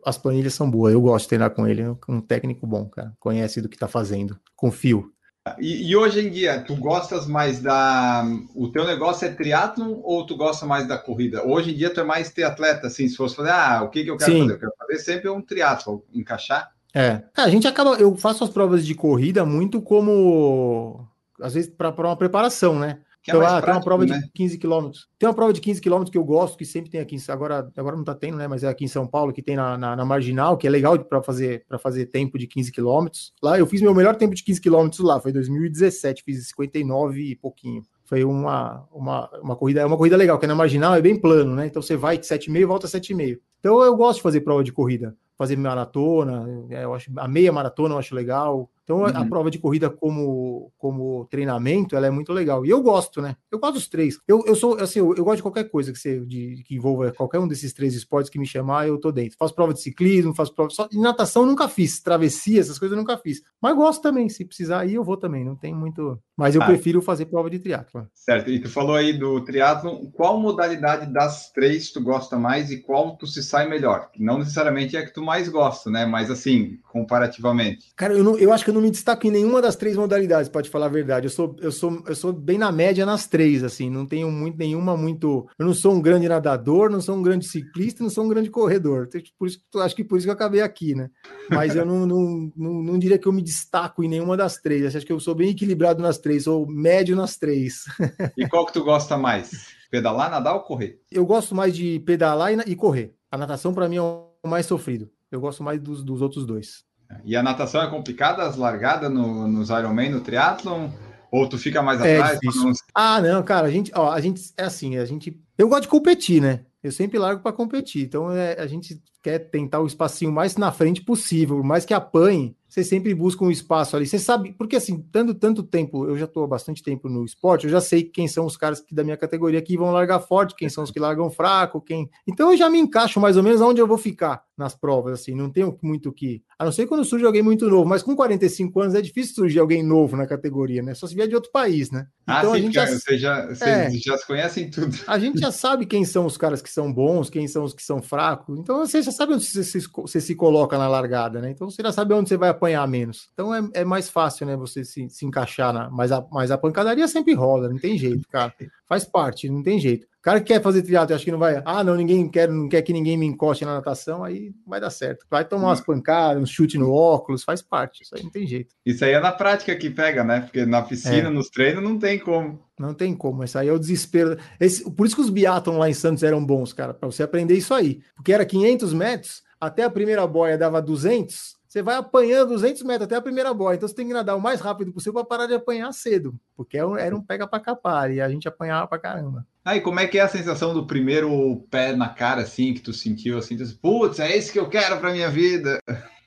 as 0.04 0.18
planilhas 0.18 0.54
são 0.54 0.68
boas. 0.68 0.92
Eu 0.92 1.00
gosto 1.00 1.24
de 1.24 1.28
treinar 1.28 1.50
com 1.50 1.66
ele. 1.68 1.82
É 1.82 1.94
um 2.08 2.20
técnico 2.20 2.66
bom, 2.66 2.86
cara. 2.88 3.12
Conhece 3.20 3.62
do 3.62 3.68
que 3.68 3.78
tá 3.78 3.86
fazendo. 3.86 4.38
Confio. 4.56 5.12
E, 5.58 5.90
e, 5.90 5.96
hoje 5.96 6.24
em 6.24 6.30
dia, 6.30 6.60
tu 6.60 6.76
gostas 6.76 7.26
mais 7.26 7.60
da. 7.60 8.24
O 8.54 8.68
teu 8.68 8.84
negócio 8.84 9.26
é 9.26 9.30
triatlon 9.32 10.00
ou 10.04 10.24
tu 10.24 10.36
gosta 10.36 10.64
mais 10.66 10.86
da 10.86 10.96
corrida? 10.96 11.44
Hoje 11.44 11.72
em 11.72 11.76
dia, 11.76 11.92
tu 11.92 12.00
é 12.00 12.04
mais 12.04 12.30
triatleta, 12.30 12.86
assim, 12.86 13.08
se 13.08 13.16
fosse 13.16 13.34
fazer, 13.34 13.50
ah, 13.50 13.82
o 13.82 13.90
que, 13.90 14.04
que 14.04 14.10
eu 14.10 14.16
quero 14.16 14.30
Sim. 14.32 14.40
fazer? 14.40 14.52
Eu 14.52 14.58
quero 14.60 14.72
fazer 14.78 14.98
sempre 15.00 15.28
um 15.28 15.42
triatlon, 15.42 15.98
encaixar. 16.14 16.70
É. 16.94 17.22
A 17.36 17.48
gente 17.48 17.66
acaba. 17.66 17.94
Eu 17.96 18.16
faço 18.16 18.44
as 18.44 18.50
provas 18.50 18.84
de 18.84 18.94
corrida 18.94 19.44
muito 19.44 19.80
como. 19.80 21.06
Às 21.40 21.54
vezes, 21.54 21.70
para 21.70 21.90
uma 21.90 22.16
preparação, 22.16 22.78
né? 22.78 23.00
Que 23.22 23.30
é 23.30 23.34
então, 23.34 23.42
é 23.42 23.46
ah, 23.46 23.48
prático, 23.50 23.66
tem 23.66 23.74
uma 23.74 23.84
prova 23.84 24.06
né? 24.06 24.18
de 24.18 24.32
15 24.32 24.58
quilômetros. 24.58 25.08
Tem 25.16 25.28
uma 25.28 25.34
prova 25.34 25.52
de 25.52 25.60
15 25.60 25.80
quilômetros 25.80 26.10
que 26.10 26.18
eu 26.18 26.24
gosto, 26.24 26.58
que 26.58 26.64
sempre 26.64 26.90
tem 26.90 27.00
aqui, 27.00 27.16
agora, 27.28 27.70
agora 27.76 27.96
não 27.96 28.02
tá 28.02 28.16
tendo, 28.16 28.36
né? 28.36 28.48
Mas 28.48 28.64
é 28.64 28.68
aqui 28.68 28.84
em 28.84 28.88
São 28.88 29.06
Paulo, 29.06 29.32
que 29.32 29.40
tem 29.40 29.54
na, 29.54 29.78
na, 29.78 29.94
na 29.94 30.04
Marginal, 30.04 30.56
que 30.56 30.66
é 30.66 30.70
legal 30.70 30.98
para 30.98 31.22
fazer 31.22 31.64
para 31.68 31.78
fazer 31.78 32.06
tempo 32.06 32.36
de 32.36 32.48
15 32.48 32.72
quilômetros. 32.72 33.32
Lá 33.40 33.56
eu 33.56 33.66
fiz 33.66 33.80
meu 33.80 33.94
melhor 33.94 34.16
tempo 34.16 34.34
de 34.34 34.42
15 34.42 34.60
quilômetros 34.60 35.00
lá, 35.00 35.20
foi 35.20 35.32
2017, 35.32 36.24
fiz 36.24 36.48
59 36.48 37.22
e 37.22 37.36
pouquinho. 37.36 37.82
Foi 38.04 38.24
uma, 38.24 38.84
uma, 38.92 39.30
uma 39.40 39.56
corrida, 39.56 39.80
é 39.80 39.86
uma 39.86 39.96
corrida 39.96 40.16
legal, 40.16 40.36
que 40.36 40.44
é 40.44 40.48
na 40.48 40.54
Marginal, 40.56 40.94
é 40.96 41.00
bem 41.00 41.16
plano, 41.16 41.54
né? 41.54 41.66
Então 41.66 41.80
você 41.80 41.96
vai 41.96 42.18
de 42.18 42.26
7,5 42.26 42.56
e 42.56 42.64
volta 42.64 42.88
7,5. 42.88 43.38
Então 43.60 43.80
eu 43.82 43.96
gosto 43.96 44.16
de 44.16 44.22
fazer 44.22 44.40
prova 44.40 44.64
de 44.64 44.72
corrida, 44.72 45.16
fazer 45.42 45.56
maratona, 45.56 46.46
é, 46.70 46.84
eu 46.84 46.94
acho, 46.94 47.10
a 47.16 47.26
meia 47.26 47.52
maratona 47.52 47.94
eu 47.94 47.98
acho 47.98 48.14
legal, 48.14 48.70
então, 48.84 48.98
uhum. 48.98 49.06
a 49.06 49.24
prova 49.24 49.50
de 49.50 49.58
corrida 49.58 49.88
como, 49.88 50.72
como 50.76 51.24
treinamento, 51.26 51.96
ela 51.96 52.06
é 52.06 52.10
muito 52.10 52.32
legal. 52.32 52.66
E 52.66 52.70
eu 52.70 52.82
gosto, 52.82 53.22
né? 53.22 53.36
Eu 53.50 53.58
gosto 53.58 53.74
dos 53.74 53.88
três. 53.88 54.18
Eu, 54.26 54.44
eu 54.44 54.56
sou, 54.56 54.78
assim, 54.78 54.98
eu, 54.98 55.14
eu 55.14 55.24
gosto 55.24 55.36
de 55.36 55.42
qualquer 55.42 55.64
coisa 55.70 55.92
que, 55.92 55.98
você, 55.98 56.20
de, 56.26 56.62
que 56.66 56.74
envolva 56.74 57.12
qualquer 57.12 57.38
um 57.38 57.46
desses 57.46 57.72
três 57.72 57.94
esportes 57.94 58.28
que 58.28 58.38
me 58.38 58.46
chamar, 58.46 58.88
eu 58.88 58.98
tô 58.98 59.12
dentro. 59.12 59.36
Faço 59.38 59.54
prova 59.54 59.72
de 59.72 59.80
ciclismo, 59.80 60.34
faço 60.34 60.52
prova... 60.52 60.70
Só, 60.70 60.88
de 60.88 60.98
natação 60.98 61.46
nunca 61.46 61.68
fiz. 61.68 62.00
Travessia, 62.00 62.60
essas 62.60 62.78
coisas 62.78 62.96
eu 62.96 63.00
nunca 63.00 63.16
fiz. 63.16 63.40
Mas 63.60 63.76
gosto 63.76 64.02
também. 64.02 64.28
Se 64.28 64.44
precisar 64.44 64.84
ir, 64.84 64.94
eu 64.94 65.04
vou 65.04 65.16
também. 65.16 65.44
Não 65.44 65.56
tem 65.56 65.74
muito... 65.74 66.18
Mas 66.42 66.54
eu 66.54 66.62
ah, 66.62 66.66
prefiro 66.66 67.00
fazer 67.00 67.26
prova 67.26 67.48
de 67.48 67.58
triatlo. 67.58 68.08
Certo. 68.14 68.50
E 68.50 68.58
tu 68.58 68.68
falou 68.68 68.96
aí 68.96 69.12
do 69.12 69.40
triatlo. 69.44 70.10
Qual 70.12 70.40
modalidade 70.40 71.12
das 71.12 71.52
três 71.52 71.92
tu 71.92 72.00
gosta 72.00 72.36
mais 72.36 72.70
e 72.70 72.78
qual 72.78 73.16
tu 73.16 73.26
se 73.26 73.42
sai 73.42 73.68
melhor? 73.68 74.10
Não 74.18 74.38
necessariamente 74.38 74.96
é 74.96 75.04
que 75.04 75.14
tu 75.14 75.22
mais 75.22 75.48
gosta, 75.48 75.88
né? 75.88 76.04
Mas, 76.04 76.30
assim, 76.30 76.78
comparativamente. 76.90 77.92
Cara, 77.96 78.14
eu, 78.14 78.24
não, 78.24 78.36
eu 78.36 78.52
acho 78.52 78.64
que 78.64 78.70
eu 78.70 78.74
não 78.74 78.80
me 78.80 78.90
destaco 78.90 79.26
em 79.26 79.30
nenhum 79.30 79.52
nenhuma 79.52 79.60
das 79.60 79.76
três 79.76 79.96
modalidades, 79.96 80.48
pode 80.48 80.70
falar 80.70 80.86
a 80.86 80.88
verdade. 80.88 81.26
Eu 81.26 81.30
sou, 81.30 81.54
eu 81.60 81.70
sou, 81.70 82.02
eu 82.06 82.14
sou 82.14 82.32
bem 82.32 82.56
na 82.56 82.72
média 82.72 83.04
nas 83.04 83.26
três, 83.26 83.62
assim. 83.62 83.90
Não 83.90 84.06
tenho 84.06 84.30
muito 84.30 84.56
nenhuma 84.56 84.96
muito. 84.96 85.46
Eu 85.58 85.66
não 85.66 85.74
sou 85.74 85.92
um 85.92 86.00
grande 86.00 86.28
nadador, 86.28 86.88
não 86.90 87.00
sou 87.00 87.16
um 87.16 87.22
grande 87.22 87.46
ciclista, 87.46 88.02
não 88.02 88.10
sou 88.10 88.24
um 88.24 88.28
grande 88.28 88.48
corredor. 88.48 89.08
Por 89.38 89.46
isso, 89.46 89.60
acho 89.76 89.94
que 89.94 90.04
por 90.04 90.16
isso 90.16 90.26
que 90.26 90.30
eu 90.30 90.34
acabei 90.34 90.62
aqui, 90.62 90.94
né? 90.94 91.10
Mas 91.50 91.76
eu 91.76 91.84
não, 91.84 92.06
não, 92.06 92.52
não, 92.56 92.82
não 92.82 92.98
diria 92.98 93.18
que 93.18 93.26
eu 93.26 93.32
me 93.32 93.42
destaco 93.42 94.02
em 94.02 94.08
nenhuma 94.08 94.36
das 94.36 94.56
três. 94.56 94.96
Acho 94.96 95.04
que 95.04 95.12
eu 95.12 95.20
sou 95.20 95.34
bem 95.34 95.50
equilibrado 95.50 96.02
nas 96.02 96.18
três, 96.18 96.31
sou 96.40 96.66
médio 96.66 97.16
nas 97.16 97.36
três. 97.36 97.84
E 98.36 98.48
qual 98.48 98.66
que 98.66 98.72
tu 98.72 98.84
gosta 98.84 99.16
mais? 99.16 99.68
Pedalar, 99.90 100.30
nadar 100.30 100.54
ou 100.54 100.60
correr? 100.60 101.00
Eu 101.10 101.26
gosto 101.26 101.54
mais 101.54 101.74
de 101.74 102.00
pedalar 102.00 102.52
e, 102.52 102.72
e 102.72 102.76
correr. 102.76 103.14
A 103.30 103.36
natação, 103.36 103.74
para 103.74 103.88
mim, 103.88 103.96
é 103.96 104.02
o 104.02 104.28
mais 104.46 104.66
sofrido. 104.66 105.10
Eu 105.30 105.40
gosto 105.40 105.62
mais 105.62 105.80
dos, 105.80 106.02
dos 106.02 106.22
outros 106.22 106.46
dois. 106.46 106.84
E 107.24 107.36
a 107.36 107.42
natação 107.42 107.82
é 107.82 107.90
complicada, 107.90 108.42
as 108.42 108.56
largadas 108.56 109.10
no, 109.10 109.46
nos 109.46 109.70
Ironman, 109.70 110.10
no 110.10 110.20
triatlon? 110.20 110.90
Ou 111.30 111.48
tu 111.48 111.58
fica 111.58 111.82
mais 111.82 112.00
é 112.00 112.20
atrás? 112.20 112.38
Não... 112.42 112.72
Ah, 112.94 113.20
não, 113.20 113.42
cara, 113.42 113.66
a 113.66 113.70
gente, 113.70 113.90
ó, 113.94 114.10
a 114.10 114.20
gente 114.20 114.52
é 114.56 114.64
assim, 114.64 114.98
a 114.98 115.04
gente. 115.04 115.40
Eu 115.56 115.68
gosto 115.68 115.82
de 115.82 115.88
competir, 115.88 116.42
né? 116.42 116.60
Eu 116.82 116.92
sempre 116.92 117.18
largo 117.18 117.42
para 117.42 117.52
competir. 117.52 118.04
Então 118.04 118.30
é, 118.30 118.60
a 118.60 118.66
gente 118.66 119.00
quer 119.22 119.38
tentar 119.38 119.80
o 119.80 119.86
espacinho 119.86 120.30
mais 120.30 120.56
na 120.56 120.70
frente 120.70 121.00
possível, 121.00 121.62
mais 121.62 121.84
que 121.86 121.94
apanhe 121.94 122.54
você 122.72 122.82
sempre 122.82 123.14
busca 123.14 123.44
um 123.44 123.50
espaço 123.50 123.94
ali. 123.94 124.06
Você 124.06 124.18
sabe, 124.18 124.54
porque 124.56 124.76
assim, 124.76 125.04
dando 125.12 125.34
tanto 125.34 125.62
tempo, 125.62 126.06
eu 126.06 126.16
já 126.16 126.24
estou 126.24 126.42
há 126.42 126.46
bastante 126.46 126.82
tempo 126.82 127.06
no 127.06 127.22
esporte, 127.22 127.64
eu 127.64 127.70
já 127.70 127.82
sei 127.82 128.02
quem 128.02 128.26
são 128.26 128.46
os 128.46 128.56
caras 128.56 128.80
que, 128.80 128.94
da 128.94 129.04
minha 129.04 129.16
categoria 129.16 129.60
que 129.60 129.76
vão 129.76 129.90
largar 129.90 130.20
forte, 130.20 130.56
quem 130.56 130.70
são 130.70 130.82
os 130.82 130.90
que 130.90 130.98
largam 130.98 131.30
fraco, 131.30 131.82
quem. 131.82 132.08
Então 132.26 132.50
eu 132.50 132.56
já 132.56 132.70
me 132.70 132.78
encaixo 132.78 133.20
mais 133.20 133.36
ou 133.36 133.42
menos 133.42 133.60
onde 133.60 133.78
eu 133.78 133.86
vou 133.86 133.98
ficar 133.98 134.42
nas 134.56 134.74
provas, 134.74 135.20
assim, 135.20 135.34
não 135.34 135.50
tenho 135.50 135.76
muito 135.82 136.10
que. 136.12 136.42
A 136.58 136.64
não 136.64 136.72
ser 136.72 136.86
quando 136.86 137.04
surge 137.04 137.26
alguém 137.26 137.42
muito 137.42 137.68
novo, 137.68 137.86
mas 137.86 138.02
com 138.02 138.16
45 138.16 138.80
anos 138.80 138.94
é 138.94 139.02
difícil 139.02 139.34
surgir 139.34 139.58
alguém 139.58 139.82
novo 139.82 140.16
na 140.16 140.26
categoria, 140.26 140.82
né? 140.82 140.94
Só 140.94 141.06
se 141.06 141.14
vier 141.14 141.28
de 141.28 141.34
outro 141.34 141.50
país, 141.50 141.90
né? 141.90 142.06
Ah, 142.26 142.38
então 142.38 142.52
ah, 142.52 142.54
sim, 142.54 142.60
a 142.60 142.62
gente 142.62 142.74
já, 142.74 142.86
você 142.86 143.18
já, 143.18 143.46
vocês 143.46 143.62
é, 143.62 143.90
já 143.90 144.16
se 144.16 144.26
conhecem 144.26 144.70
tudo. 144.70 144.96
A 145.06 145.18
gente 145.18 145.40
já 145.40 145.50
sabe 145.50 145.84
quem 145.84 146.04
são 146.04 146.24
os 146.24 146.36
caras 146.36 146.62
que 146.62 146.70
são 146.70 146.92
bons, 146.92 147.28
quem 147.28 147.48
são 147.48 147.64
os 147.64 147.74
que 147.74 147.82
são 147.82 148.00
fracos. 148.00 148.58
Então 148.58 148.78
você 148.78 149.02
já 149.02 149.10
sabe 149.10 149.34
onde 149.34 149.44
você 149.44 149.64
se, 149.64 149.80
você 149.94 150.20
se 150.20 150.34
coloca 150.34 150.78
na 150.78 150.88
largada, 150.88 151.40
né? 151.40 151.50
Então 151.50 151.68
você 151.68 151.82
já 151.82 151.90
sabe 151.90 152.14
onde 152.14 152.28
você 152.28 152.36
vai 152.36 152.50
apanhar 152.62 152.86
menos. 152.86 153.28
Então 153.32 153.52
é, 153.52 153.68
é 153.74 153.84
mais 153.84 154.08
fácil, 154.08 154.46
né? 154.46 154.56
Você 154.56 154.84
se, 154.84 155.08
se 155.10 155.26
encaixar 155.26 155.72
na. 155.72 155.90
Mas 155.90 156.12
a, 156.12 156.24
mas 156.30 156.50
a 156.52 156.58
pancadaria 156.58 157.08
sempre 157.08 157.34
rola, 157.34 157.68
não 157.68 157.78
tem 157.78 157.98
jeito, 157.98 158.26
cara. 158.28 158.54
Faz 158.88 159.04
parte, 159.04 159.48
não 159.48 159.62
tem 159.62 159.80
jeito. 159.80 160.04
O 160.04 160.22
cara 160.22 160.40
que 160.40 160.52
quer 160.52 160.62
fazer 160.62 160.82
triatlo, 160.82 161.16
acho 161.16 161.24
que 161.24 161.32
não 161.32 161.38
vai. 161.38 161.60
Ah, 161.64 161.82
não, 161.82 161.96
ninguém 161.96 162.28
quer, 162.28 162.48
não 162.48 162.68
quer 162.68 162.82
que 162.82 162.92
ninguém 162.92 163.16
me 163.16 163.26
encoste 163.26 163.64
na 163.64 163.74
natação, 163.74 164.22
aí 164.22 164.52
vai 164.64 164.80
dar 164.80 164.90
certo. 164.90 165.26
Vai 165.28 165.44
tomar 165.44 165.68
umas 165.68 165.80
pancadas, 165.80 166.40
um 166.40 166.46
chute 166.46 166.78
no 166.78 166.92
óculos, 166.92 167.42
faz 167.42 167.60
parte. 167.60 168.04
Isso 168.04 168.14
aí 168.14 168.22
não 168.22 168.30
tem 168.30 168.46
jeito. 168.46 168.72
Isso 168.86 169.04
aí 169.04 169.12
é 169.12 169.18
na 169.20 169.32
prática 169.32 169.74
que 169.74 169.90
pega, 169.90 170.22
né? 170.22 170.42
Porque 170.42 170.64
na 170.64 170.82
piscina, 170.82 171.28
é. 171.28 171.30
nos 171.30 171.50
treinos, 171.50 171.82
não 171.82 171.98
tem 171.98 172.20
como. 172.20 172.60
Não 172.78 172.94
tem 172.94 173.14
como. 173.16 173.42
Isso 173.42 173.58
aí 173.58 173.66
é 173.66 173.72
o 173.72 173.78
desespero. 173.78 174.38
Esse, 174.60 174.88
por 174.88 175.06
isso 175.06 175.16
que 175.16 175.22
os 175.22 175.30
biatlon 175.30 175.78
lá 175.78 175.90
em 175.90 175.94
Santos 175.94 176.22
eram 176.22 176.44
bons, 176.44 176.72
cara, 176.72 176.94
para 176.94 177.10
você 177.10 177.24
aprender 177.24 177.56
isso 177.56 177.74
aí. 177.74 178.00
Porque 178.14 178.32
era 178.32 178.46
500 178.46 178.92
metros, 178.92 179.42
até 179.60 179.82
a 179.82 179.90
primeira 179.90 180.24
boia 180.26 180.56
dava 180.56 180.80
200 180.80 181.51
você 181.72 181.80
vai 181.80 181.94
apanhando 181.94 182.50
200 182.50 182.82
metros 182.82 183.06
até 183.06 183.16
a 183.16 183.22
primeira 183.22 183.54
bola. 183.54 183.74
Então 183.74 183.88
você 183.88 183.94
tem 183.94 184.06
que 184.06 184.12
nadar 184.12 184.36
o 184.36 184.40
mais 184.40 184.60
rápido 184.60 184.92
possível 184.92 185.14
para 185.14 185.24
parar 185.24 185.46
de 185.46 185.54
apanhar 185.54 185.90
cedo, 185.92 186.38
porque 186.54 186.76
é 186.76 186.82
era 186.98 187.16
um 187.16 187.22
pega 187.22 187.46
para 187.46 187.60
capar 187.60 188.10
e 188.10 188.20
a 188.20 188.28
gente 188.28 188.46
apanhava 188.46 188.86
para 188.86 188.98
caramba. 188.98 189.46
Aí, 189.64 189.80
como 189.80 189.98
é 189.98 190.06
que 190.06 190.18
é 190.18 190.20
a 190.20 190.28
sensação 190.28 190.74
do 190.74 190.86
primeiro 190.86 191.66
pé 191.70 191.96
na 191.96 192.10
cara, 192.10 192.42
assim, 192.42 192.74
que 192.74 192.80
tu 192.80 192.92
sentiu, 192.92 193.38
assim, 193.38 193.56
tu 193.56 193.64
putz, 193.80 194.18
é 194.18 194.36
esse 194.36 194.52
que 194.52 194.58
eu 194.58 194.68
quero 194.68 194.98
para 194.98 195.12
minha 195.12 195.30
vida? 195.30 195.78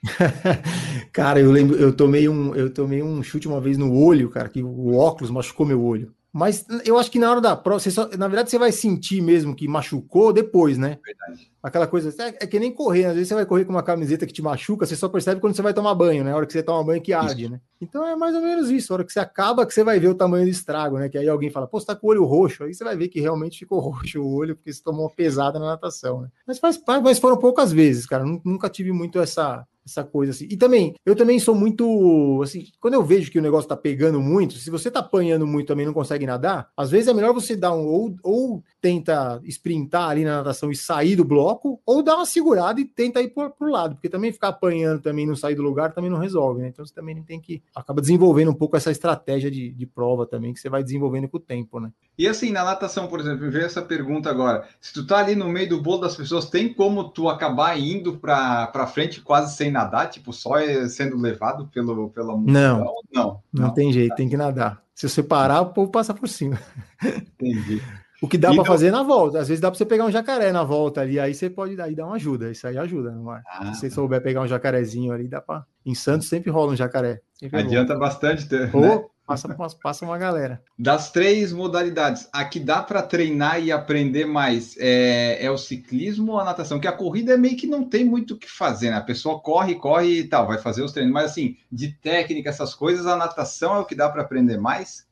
cara, 1.14 1.40
eu 1.40 1.52
lembro, 1.52 1.76
eu 1.76 1.96
tomei 1.96 2.28
um, 2.28 2.56
eu 2.56 2.74
tomei 2.74 3.04
um 3.04 3.22
chute 3.22 3.48
uma 3.48 3.62
vez 3.62 3.78
no 3.78 3.96
olho, 3.96 4.32
cara, 4.32 4.50
que 4.50 4.64
o 4.64 4.96
óculos 4.96 5.30
machucou 5.30 5.64
meu 5.64 5.84
olho. 5.84 6.12
Mas 6.36 6.66
eu 6.84 7.00
acho 7.00 7.10
que 7.10 7.18
na 7.18 7.32
hora 7.32 7.40
da 7.40 7.56
prova, 7.56 7.80
você 7.80 7.90
só, 7.90 8.10
na 8.10 8.28
verdade, 8.28 8.50
você 8.50 8.60
vai 8.60 8.70
sentir 8.70 9.22
mesmo 9.22 9.56
que 9.56 9.70
machucou 9.70 10.34
depois, 10.34 10.78
né? 10.78 11.00
Verdade. 11.02 11.50
Aquela 11.64 11.88
coisa, 11.88 12.14
é, 12.22 12.28
é, 12.28 12.46
que 12.46 12.60
nem 12.60 12.74
correr, 12.74 13.06
às 13.06 13.14
vezes 13.14 13.30
você 13.30 13.36
vai 13.36 13.46
correr 13.46 13.64
com 13.64 13.72
uma 13.72 13.82
camiseta 13.82 14.26
que 14.26 14.34
te 14.34 14.42
machuca, 14.42 14.86
você 14.86 14.98
só 14.98 15.08
percebe 15.08 15.40
quando 15.40 15.56
você 15.56 15.62
vai 15.62 15.74
tomar 15.74 15.96
banho, 15.96 16.26
né? 16.26 16.34
A 16.34 16.36
hora 16.36 16.46
que 16.46 16.52
você 16.52 16.62
toma 16.62 16.84
banho 16.84 17.02
que 17.02 17.14
arde, 17.14 17.44
isso. 17.44 17.52
né? 17.54 17.62
Então 17.80 18.06
é 18.06 18.18
mais 18.18 18.36
ou 18.36 18.42
menos 18.42 18.70
isso. 18.70 18.92
A 18.92 18.96
hora 18.96 19.06
que 19.06 19.14
você 19.14 19.20
acaba, 19.22 19.66
que 19.66 19.74
você 19.74 19.82
vai 19.82 19.98
ver 19.98 20.10
o 20.10 20.14
tamanho 20.14 20.44
do 20.44 20.52
estrago, 20.52 20.98
né? 20.98 21.08
Que 21.08 21.18
aí 21.18 21.30
alguém 21.30 21.50
fala, 21.50 21.68
pô, 21.68 21.80
você 21.80 21.86
tá 21.86 21.96
com 21.96 22.06
o 22.06 22.10
olho 22.10 22.26
roxo. 22.26 22.66
Aí 22.66 22.74
você 22.74 22.84
vai 22.84 22.98
ver 22.98 23.08
que 23.08 23.22
realmente 23.22 23.58
ficou 23.58 23.80
roxo 23.80 24.20
o 24.20 24.36
olho, 24.36 24.58
porque 24.58 24.74
você 24.74 24.84
tomou 24.84 25.04
uma 25.04 25.16
pesada 25.16 25.58
na 25.58 25.68
natação, 25.68 26.20
né? 26.20 26.28
Mas, 26.46 26.60
faz, 26.60 26.78
mas 27.02 27.18
foram 27.18 27.38
poucas 27.38 27.72
vezes, 27.72 28.06
cara. 28.06 28.26
Nunca 28.44 28.70
tive 28.70 28.92
muito 28.92 29.22
essa, 29.22 29.66
essa 29.86 30.04
coisa 30.04 30.32
assim. 30.32 30.48
E 30.50 30.58
também, 30.58 30.96
eu 31.06 31.16
também 31.16 31.40
sou 31.40 31.54
muito, 31.54 32.42
assim, 32.44 32.68
quando 32.80 32.96
eu 32.96 33.04
vejo 33.04 33.32
que 33.32 33.40
o 33.40 33.42
negócio 33.42 33.70
tá 33.70 33.78
pegando 33.78 34.20
muito, 34.20 34.56
se 34.56 34.70
você 34.70 34.90
tá 34.90 35.00
apanhando 35.00 35.46
muito 35.46 35.68
também 35.68 35.86
não 35.86 35.94
consegue 35.94 36.26
nadar, 36.26 36.70
às 36.76 36.90
vezes 36.90 37.08
é 37.08 37.14
melhor 37.14 37.34
você 37.34 37.56
dar 37.56 37.74
um, 37.74 37.86
ou, 37.86 38.16
ou 38.24 38.64
tenta 38.82 39.40
sprintar 39.46 40.10
ali 40.10 40.24
na 40.24 40.38
natação 40.38 40.72
e 40.72 40.76
sair 40.76 41.16
do 41.16 41.24
bloco, 41.24 41.80
ou 41.86 42.02
dar 42.02 42.16
uma 42.16 42.26
segurada 42.26 42.82
e 42.82 42.86
tenta 42.86 43.22
ir 43.22 43.30
pro, 43.30 43.50
pro 43.52 43.70
lado, 43.70 43.96
porque 43.96 44.10
também 44.10 44.32
ficar 44.32 44.50
apanhando 44.50 45.02
também 45.02 45.26
não 45.26 45.36
sair 45.36 45.56
do 45.56 45.62
lugar 45.62 45.94
também 45.94 46.10
não 46.10 46.18
resolve, 46.18 46.62
né? 46.62 46.70
Então 46.70 46.86
você 46.86 46.94
também 46.94 47.22
tem 47.24 47.40
que, 47.40 47.62
acaba 47.76 48.02
desenvolvendo 48.02 48.52
um 48.52 48.56
pouco 48.56 48.76
essa 48.76 48.92
estratégia 48.92 49.52
de, 49.52 49.72
de 49.72 49.86
prova 49.86 50.26
também, 50.26 50.54
que 50.54 50.60
você 50.60 50.70
vai 50.70 50.84
desenvolvendo 50.84 51.28
com 51.28 51.38
o 51.38 51.40
tempo, 51.40 51.80
né? 51.80 51.92
E 52.18 52.28
assim, 52.28 52.52
na 52.52 52.64
natação, 52.64 53.08
por 53.08 53.20
exemplo, 53.20 53.46
me 53.46 53.52
veio 53.52 53.66
essa 53.66 53.82
pergunta 53.82 54.30
agora, 54.30 54.68
se 54.80 54.94
tu 54.94 55.06
tá 55.06 55.18
ali 55.18 55.36
no 55.36 55.50
meio 55.50 55.70
do 55.70 55.82
bolo 55.82 56.02
das 56.02 56.16
pessoas, 56.16 56.50
tem 56.50 56.74
como 56.74 57.10
tu 57.10 57.30
acabar 57.30 57.78
indo 57.78 58.18
para 58.18 58.88
frente 58.88 59.22
quase 59.22 59.56
sem 59.56 59.75
nadar, 59.76 60.10
tipo, 60.10 60.32
só 60.32 60.58
é 60.58 60.88
sendo 60.88 61.18
levado 61.18 61.68
pelo, 61.68 62.10
pela 62.10 62.36
multidão? 62.36 62.80
Não, 62.80 62.96
não, 63.14 63.44
não, 63.52 63.74
tem 63.74 63.92
jeito, 63.92 64.10
não. 64.10 64.16
tem 64.16 64.30
que 64.30 64.38
nadar. 64.38 64.82
Se 64.94 65.10
você 65.10 65.22
parar, 65.22 65.62
o 65.62 65.74
povo 65.74 65.92
passa 65.92 66.14
por 66.14 66.28
cima. 66.28 66.60
Entendi. 67.04 67.82
O 68.22 68.28
que 68.30 68.38
dá 68.38 68.52
para 68.54 68.64
fazer 68.64 68.92
na 68.92 69.04
volta. 69.04 69.40
Às 69.40 69.50
vezes 69.50 69.62
dá 69.62 69.70
para 69.70 69.78
você 69.78 69.86
pegar 69.86 70.06
um 70.06 70.12
jacaré 70.12 70.52
na 70.52 70.64
volta 70.64 71.02
ali, 71.02 71.20
aí 71.20 71.34
você 71.34 71.50
pode 71.50 71.80
aí 71.80 71.94
dar 71.94 72.06
uma 72.06 72.16
ajuda. 72.16 72.50
Isso 72.50 72.66
aí 72.66 72.78
ajuda 72.78 73.12
no 73.12 73.26
mar. 73.26 73.44
Ah. 73.46 73.74
Se 73.74 73.82
você 73.82 73.90
souber 73.92 74.22
pegar 74.22 74.42
um 74.42 74.48
jacarezinho 74.48 75.12
ali, 75.12 75.28
dá 75.28 75.42
para. 75.42 75.66
Em 75.86 75.94
Santos 75.94 76.30
sempre 76.30 76.50
rola 76.50 76.72
um 76.72 76.76
jacaré. 76.76 77.22
Adianta 77.52 77.96
bastante 77.96 78.48
ter. 78.48 78.74
Ou, 78.74 78.82
né? 78.82 79.04
Passa, 79.26 79.48
passa 79.82 80.06
uma 80.06 80.18
galera. 80.18 80.62
Das 80.78 81.12
três 81.12 81.52
modalidades, 81.52 82.30
a 82.32 82.46
que 82.46 82.60
dá 82.60 82.82
para 82.82 83.02
treinar 83.02 83.62
e 83.62 83.72
aprender 83.72 84.26
mais 84.26 84.76
é, 84.78 85.44
é, 85.44 85.50
o 85.50 85.58
ciclismo 85.58 86.34
ou 86.34 86.40
a 86.40 86.46
natação? 86.46 86.80
Que 86.80 86.88
a 86.88 86.92
corrida 86.92 87.34
é 87.34 87.38
meio 87.38 87.58
que 87.58 87.68
não 87.68 87.84
tem 87.84 88.06
muito 88.06 88.36
o 88.36 88.38
que 88.38 88.50
fazer, 88.50 88.92
né? 88.92 88.98
A 88.98 89.02
pessoa 89.02 89.40
corre, 89.40 89.76
corre 89.76 90.20
e 90.20 90.24
tal, 90.24 90.48
vai 90.48 90.60
fazer 90.60 90.84
os 90.84 90.92
treinos. 90.92 91.14
Mas 91.14 91.32
assim, 91.32 91.58
de 91.72 91.92
técnica, 91.92 92.50
essas 92.50 92.76
coisas, 92.76 93.08
a 93.08 93.16
natação 93.16 93.76
é 93.76 93.80
o 93.80 93.86
que 93.86 93.96
dá 93.96 94.10
para 94.10 94.22
aprender 94.22 94.58
mais? 94.58 95.06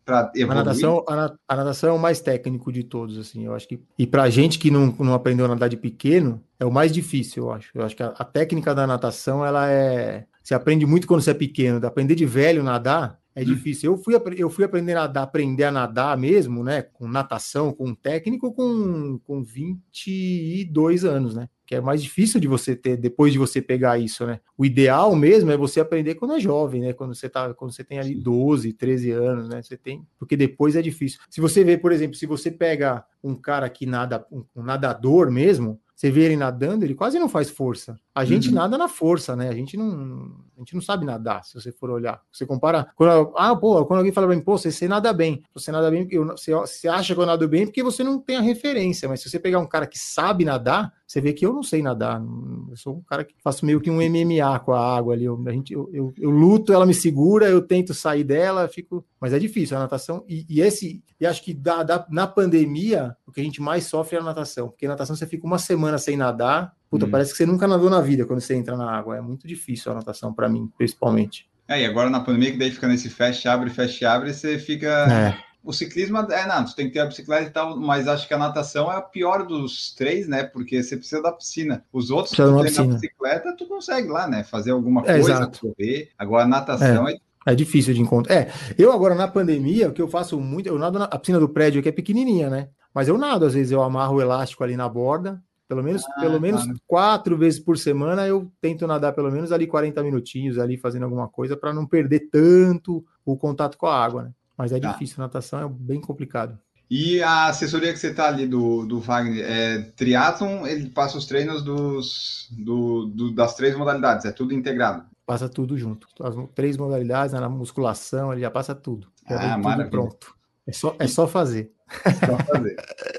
A 0.52 0.56
natação, 0.56 1.04
a, 1.08 1.34
a, 1.48 1.56
natação 1.56 1.90
é 1.90 1.94
o 1.94 2.00
mais 2.00 2.20
técnico 2.20 2.72
de 2.72 2.84
todos, 2.84 3.18
assim. 3.18 3.46
Eu 3.46 3.56
acho 3.56 3.68
que. 3.68 3.82
E 3.98 4.06
para 4.06 4.30
gente 4.30 4.60
que 4.60 4.70
não, 4.70 4.88
não 5.00 5.14
aprendeu 5.14 5.46
a 5.46 5.50
nadar 5.50 5.70
de 5.70 5.78
pequeno, 5.78 6.44
é 6.60 6.66
o 6.66 6.72
mais 6.72 6.92
difícil, 6.92 7.44
eu 7.44 7.52
acho. 7.54 7.70
Eu 7.74 7.86
acho 7.86 7.96
que 7.96 8.04
a, 8.04 8.08
a 8.08 8.26
técnica 8.26 8.76
da 8.76 8.86
natação, 8.86 9.46
ela 9.46 9.72
é. 9.72 10.26
Você 10.44 10.54
aprende 10.54 10.86
muito 10.86 11.08
quando 11.08 11.22
você 11.22 11.32
é 11.32 11.34
pequeno. 11.34 11.86
Aprender 11.88 12.16
de 12.16 12.26
velho 12.26 12.62
nadar 12.62 13.18
É 13.36 13.42
hum. 13.42 13.46
difícil. 13.46 13.92
Eu 13.92 13.98
fui, 13.98 14.16
eu 14.38 14.50
fui 14.50 14.64
aprender 14.64 14.94
a 14.94 15.02
nadar, 15.02 15.24
aprender 15.24 15.64
a 15.64 15.72
nadar 15.72 16.18
mesmo, 16.18 16.64
né? 16.64 16.82
Com 16.82 17.08
natação, 17.08 17.74
com 17.74 17.90
um 17.90 17.96
técnico, 17.96 18.54
com, 18.54 19.20
com 19.24 19.44
22 19.44 21.04
anos, 21.04 21.36
né? 21.36 21.50
Que 21.66 21.76
é 21.76 21.82
mais 21.82 22.04
difícil 22.04 22.40
de 22.40 22.48
você 22.48 22.76
ter 22.76 22.98
depois 22.98 23.34
de 23.34 23.40
você 23.40 23.62
pegar 23.62 23.98
isso, 23.98 24.26
né? 24.26 24.40
O 24.58 24.66
ideal 24.66 25.16
mesmo 25.16 25.52
é 25.52 25.58
você 25.58 25.80
aprender 25.80 26.16
quando 26.16 26.36
é 26.36 26.40
jovem, 26.40 26.82
né? 26.82 26.94
Quando 26.94 27.16
você 27.16 27.28
tá, 27.28 27.54
quando 27.54 27.72
você 27.72 27.84
tem 27.84 28.00
ali 28.00 28.14
12, 28.14 28.74
13 28.74 29.12
anos, 29.12 29.50
né? 29.50 29.62
Você 29.62 29.78
tem, 29.78 30.06
porque 30.20 30.38
depois 30.38 30.76
é 30.76 30.82
difícil. 30.82 31.20
Se 31.30 31.42
você 31.42 31.64
vê, 31.64 31.78
por 31.78 31.92
exemplo, 31.92 32.16
se 32.16 32.26
você 32.26 32.52
pega 32.52 33.04
um 33.24 33.36
cara 33.36 33.68
que 33.70 33.86
nada, 33.86 34.26
um, 34.32 34.44
um 34.56 34.64
nadador 34.64 35.32
mesmo, 35.32 35.80
você 35.96 36.12
vê 36.12 36.26
ele 36.26 36.36
nadando, 36.36 36.84
ele 36.84 36.96
quase 36.96 37.18
não 37.18 37.30
faz 37.30 37.50
força. 37.50 37.98
A 38.14 38.26
gente 38.26 38.50
uhum. 38.50 38.56
nada 38.56 38.78
na 38.78 38.90
força, 38.90 39.36
né? 39.36 39.48
A 39.48 39.54
gente 39.54 39.78
não, 39.78 40.32
gente 40.64 40.76
não 40.76 40.82
sabe 40.82 41.06
nadar, 41.06 41.44
se 41.44 41.54
você 41.54 41.72
for 41.72 41.90
olhar. 41.90 42.22
Você 42.32 42.46
compara. 42.46 42.88
Quando, 42.96 43.34
ah, 43.36 43.56
pô, 43.56 43.86
quando 43.86 44.00
alguém 44.00 44.12
fala 44.12 44.28
pra 44.28 44.36
mim, 44.36 44.42
pô, 44.42 44.58
você, 44.58 44.72
você 44.72 44.88
nada 44.88 45.12
bem. 45.14 45.44
Você 45.54 45.72
nada 45.72 45.90
bem, 45.92 46.04
porque 46.04 46.20
você, 46.20 46.54
você 46.54 46.88
acha 46.88 47.14
que 47.14 47.20
eu 47.20 47.26
nado 47.26 47.48
bem 47.48 47.66
porque 47.66 47.84
você 47.84 48.04
não 48.04 48.20
tem 48.20 48.38
a 48.38 48.42
referência. 48.42 49.08
Mas 49.08 49.22
se 49.22 49.30
você 49.30 49.40
pegar 49.40 49.60
um 49.60 49.68
cara 49.68 49.86
que 49.86 50.00
sabe 50.00 50.46
nadar, 50.46 50.94
você 51.14 51.22
vê 51.22 51.32
que 51.32 51.46
eu 51.46 51.54
não 51.54 51.62
sei 51.62 51.84
nadar. 51.84 52.20
Eu 52.68 52.76
sou 52.76 52.96
um 52.96 53.02
cara 53.02 53.24
que 53.24 53.36
faço 53.44 53.64
meio 53.68 53.80
que 53.80 53.92
um 53.92 53.98
MMA 53.98 54.60
com 54.62 54.74
a 54.74 54.98
água 54.98 55.14
ali. 55.14 55.26
Eu, 55.26 55.40
a 55.46 55.52
gente, 55.52 55.72
eu, 55.72 55.88
eu, 55.94 56.12
eu 56.18 56.32
luto, 56.32 56.74
ela 56.74 56.88
me 56.88 56.94
segura, 56.94 57.48
eu 57.48 57.62
tento 57.62 57.94
sair 57.94 58.24
dela, 58.24 58.68
fico. 58.68 59.06
Mas 59.22 59.32
é 59.32 59.38
difícil 59.38 59.78
a 59.78 59.82
natação. 59.82 60.26
E, 60.28 60.44
e 60.50 60.60
esse, 60.60 61.04
e 61.22 61.28
acho 61.28 61.44
que 61.44 61.54
da, 61.54 61.84
da, 61.84 62.04
na 62.10 62.26
pandemia, 62.26 63.16
o 63.28 63.32
que 63.32 63.40
a 63.40 63.44
gente 63.44 63.62
mais 63.62 63.84
sofre 63.84 64.18
é 64.18 64.22
a 64.22 64.24
natação. 64.24 64.70
Porque 64.70 64.88
a 64.88 64.90
natação 64.90 65.16
você 65.16 65.28
fica 65.28 65.46
uma 65.46 65.60
semana 65.60 66.00
sem 66.00 66.18
nadar. 66.18 66.74
Puta, 66.90 67.06
hum. 67.06 67.12
parece 67.12 67.30
que 67.30 67.38
você 67.38 67.46
nunca 67.46 67.68
nadou 67.68 67.92
na 67.92 68.02
vida 68.02 68.26
quando 68.26 68.42
você 68.42 68.56
entra 68.56 68.76
na 68.76 68.90
água. 68.90 69.16
É 69.16 69.22
muito 69.22 69.48
difícil 69.48 69.92
a 69.92 69.96
natação 69.96 70.34
para 70.34 70.50
mim, 70.50 70.68
principalmente. 70.76 71.48
É, 71.68 71.80
e 71.80 71.86
agora 71.86 72.10
na 72.10 72.22
pandemia, 72.22 72.54
que 72.54 72.58
daí 72.58 72.72
fica 72.72 72.88
nesse 72.88 73.08
fecha, 73.08 73.54
abre, 73.54 73.70
fecha, 73.70 74.10
abre, 74.10 74.34
você 74.34 74.58
fica. 74.58 74.88
É 74.90 75.53
o 75.64 75.72
ciclismo 75.72 76.18
é, 76.18 76.46
não, 76.46 76.66
tu 76.66 76.76
tem 76.76 76.88
que 76.88 76.94
ter 76.94 77.00
a 77.00 77.06
bicicleta 77.06 77.48
e 77.48 77.52
tal, 77.52 77.78
mas 77.78 78.08
acho 78.08 78.28
que 78.28 78.34
a 78.34 78.38
natação 78.38 78.92
é 78.92 78.98
a 78.98 79.02
pior 79.02 79.46
dos 79.46 79.94
três, 79.96 80.28
né? 80.28 80.44
Porque 80.44 80.84
você 80.84 80.98
precisa 80.98 81.22
da 81.22 81.32
piscina. 81.32 81.86
Os 81.92 82.12
outros, 82.12 82.36
tu 82.36 82.44
tem 82.64 82.88
na 82.88 82.94
bicicleta, 82.94 83.56
tu 83.58 83.66
consegue 83.68 84.10
lá, 84.10 84.28
né? 84.28 84.44
Fazer 84.44 84.72
alguma 84.72 85.02
é, 85.02 85.20
coisa, 85.20 85.44
é, 85.44 85.60
correr. 85.60 86.10
Agora 86.18 86.44
a 86.44 86.48
natação 86.48 87.08
é, 87.08 87.14
é 87.14 87.18
é 87.46 87.56
difícil 87.56 87.94
de 87.94 88.02
encontrar. 88.02 88.36
É, 88.36 88.52
eu 88.78 88.92
agora 88.92 89.16
na 89.16 89.28
pandemia, 89.28 89.90
o 89.90 89.94
que 89.94 90.02
eu 90.02 90.08
faço 90.08 90.40
muito, 90.40 90.68
eu 90.68 90.78
nado 90.80 90.98
na 90.98 91.06
a 91.06 91.20
piscina 91.20 91.40
do 91.40 91.50
prédio 91.50 91.84
que 91.84 91.90
é 91.90 91.92
pequenininha, 91.92 92.50
né? 92.50 92.70
Mas 92.94 93.08
eu 93.08 93.18
nado, 93.18 93.46
às 93.46 93.54
vezes 93.54 93.72
eu 93.72 93.82
amarro 93.82 94.16
o 94.16 94.22
elástico 94.22 94.64
ali 94.64 94.78
na 94.78 94.88
borda, 94.88 95.42
pelo 95.68 95.84
menos, 95.84 96.04
ah, 96.06 96.22
pelo 96.22 96.40
menos 96.40 96.64
quatro 96.88 97.38
vezes 97.38 97.60
por 97.60 97.78
semana 97.78 98.28
eu 98.28 98.52
tento 98.62 98.86
nadar 98.86 99.14
pelo 99.14 99.32
menos 99.32 99.52
ali 99.52 99.66
40 99.66 100.02
minutinhos 100.04 100.60
ali 100.60 100.78
fazendo 100.78 101.04
alguma 101.04 101.28
coisa 101.28 101.58
para 101.58 101.74
não 101.74 101.86
perder 101.86 102.30
tanto 102.32 103.04
o 103.26 103.36
contato 103.36 103.78
com 103.78 103.88
a 103.88 104.04
água, 104.04 104.24
né? 104.24 104.32
Mas 104.58 104.72
é 104.72 104.80
tá. 104.80 104.92
difícil, 104.92 105.18
natação 105.20 105.60
é 105.60 105.68
bem 105.68 106.00
complicado. 106.00 106.58
E 106.90 107.24
a 107.24 107.48
assessoria 107.48 107.92
que 107.92 107.98
você 107.98 108.12
está 108.12 108.28
ali 108.28 108.46
do, 108.46 108.86
do 108.86 109.00
Wagner, 109.00 109.44
é 109.44 109.82
triatlon, 109.96 110.68
ele 110.68 110.90
passa 110.90 111.18
os 111.18 111.26
treinos 111.26 111.64
dos, 111.64 112.48
do, 112.52 113.08
do, 113.08 113.32
das 113.34 113.56
três 113.56 113.76
modalidades, 113.76 114.26
é 114.26 114.32
tudo 114.32 114.54
integrado? 114.54 115.04
Passa 115.26 115.50
tudo 115.50 115.78
junto. 115.78 116.08
As 116.22 116.36
três 116.54 116.78
modalidades, 116.78 117.34
na 117.34 117.50
musculação, 117.50 118.32
ele 118.32 118.42
já 118.42 118.52
passa 118.52 118.76
tudo. 118.76 119.08
Já 119.28 119.56
ah, 119.56 119.60
tudo 119.60 119.90
pronto. 119.90 120.36
É 120.68 120.72
só, 120.72 120.96
é 121.00 121.08
só 121.08 121.28
fazer. 121.28 121.72
Só 122.04 122.38
fazer. 122.46 122.76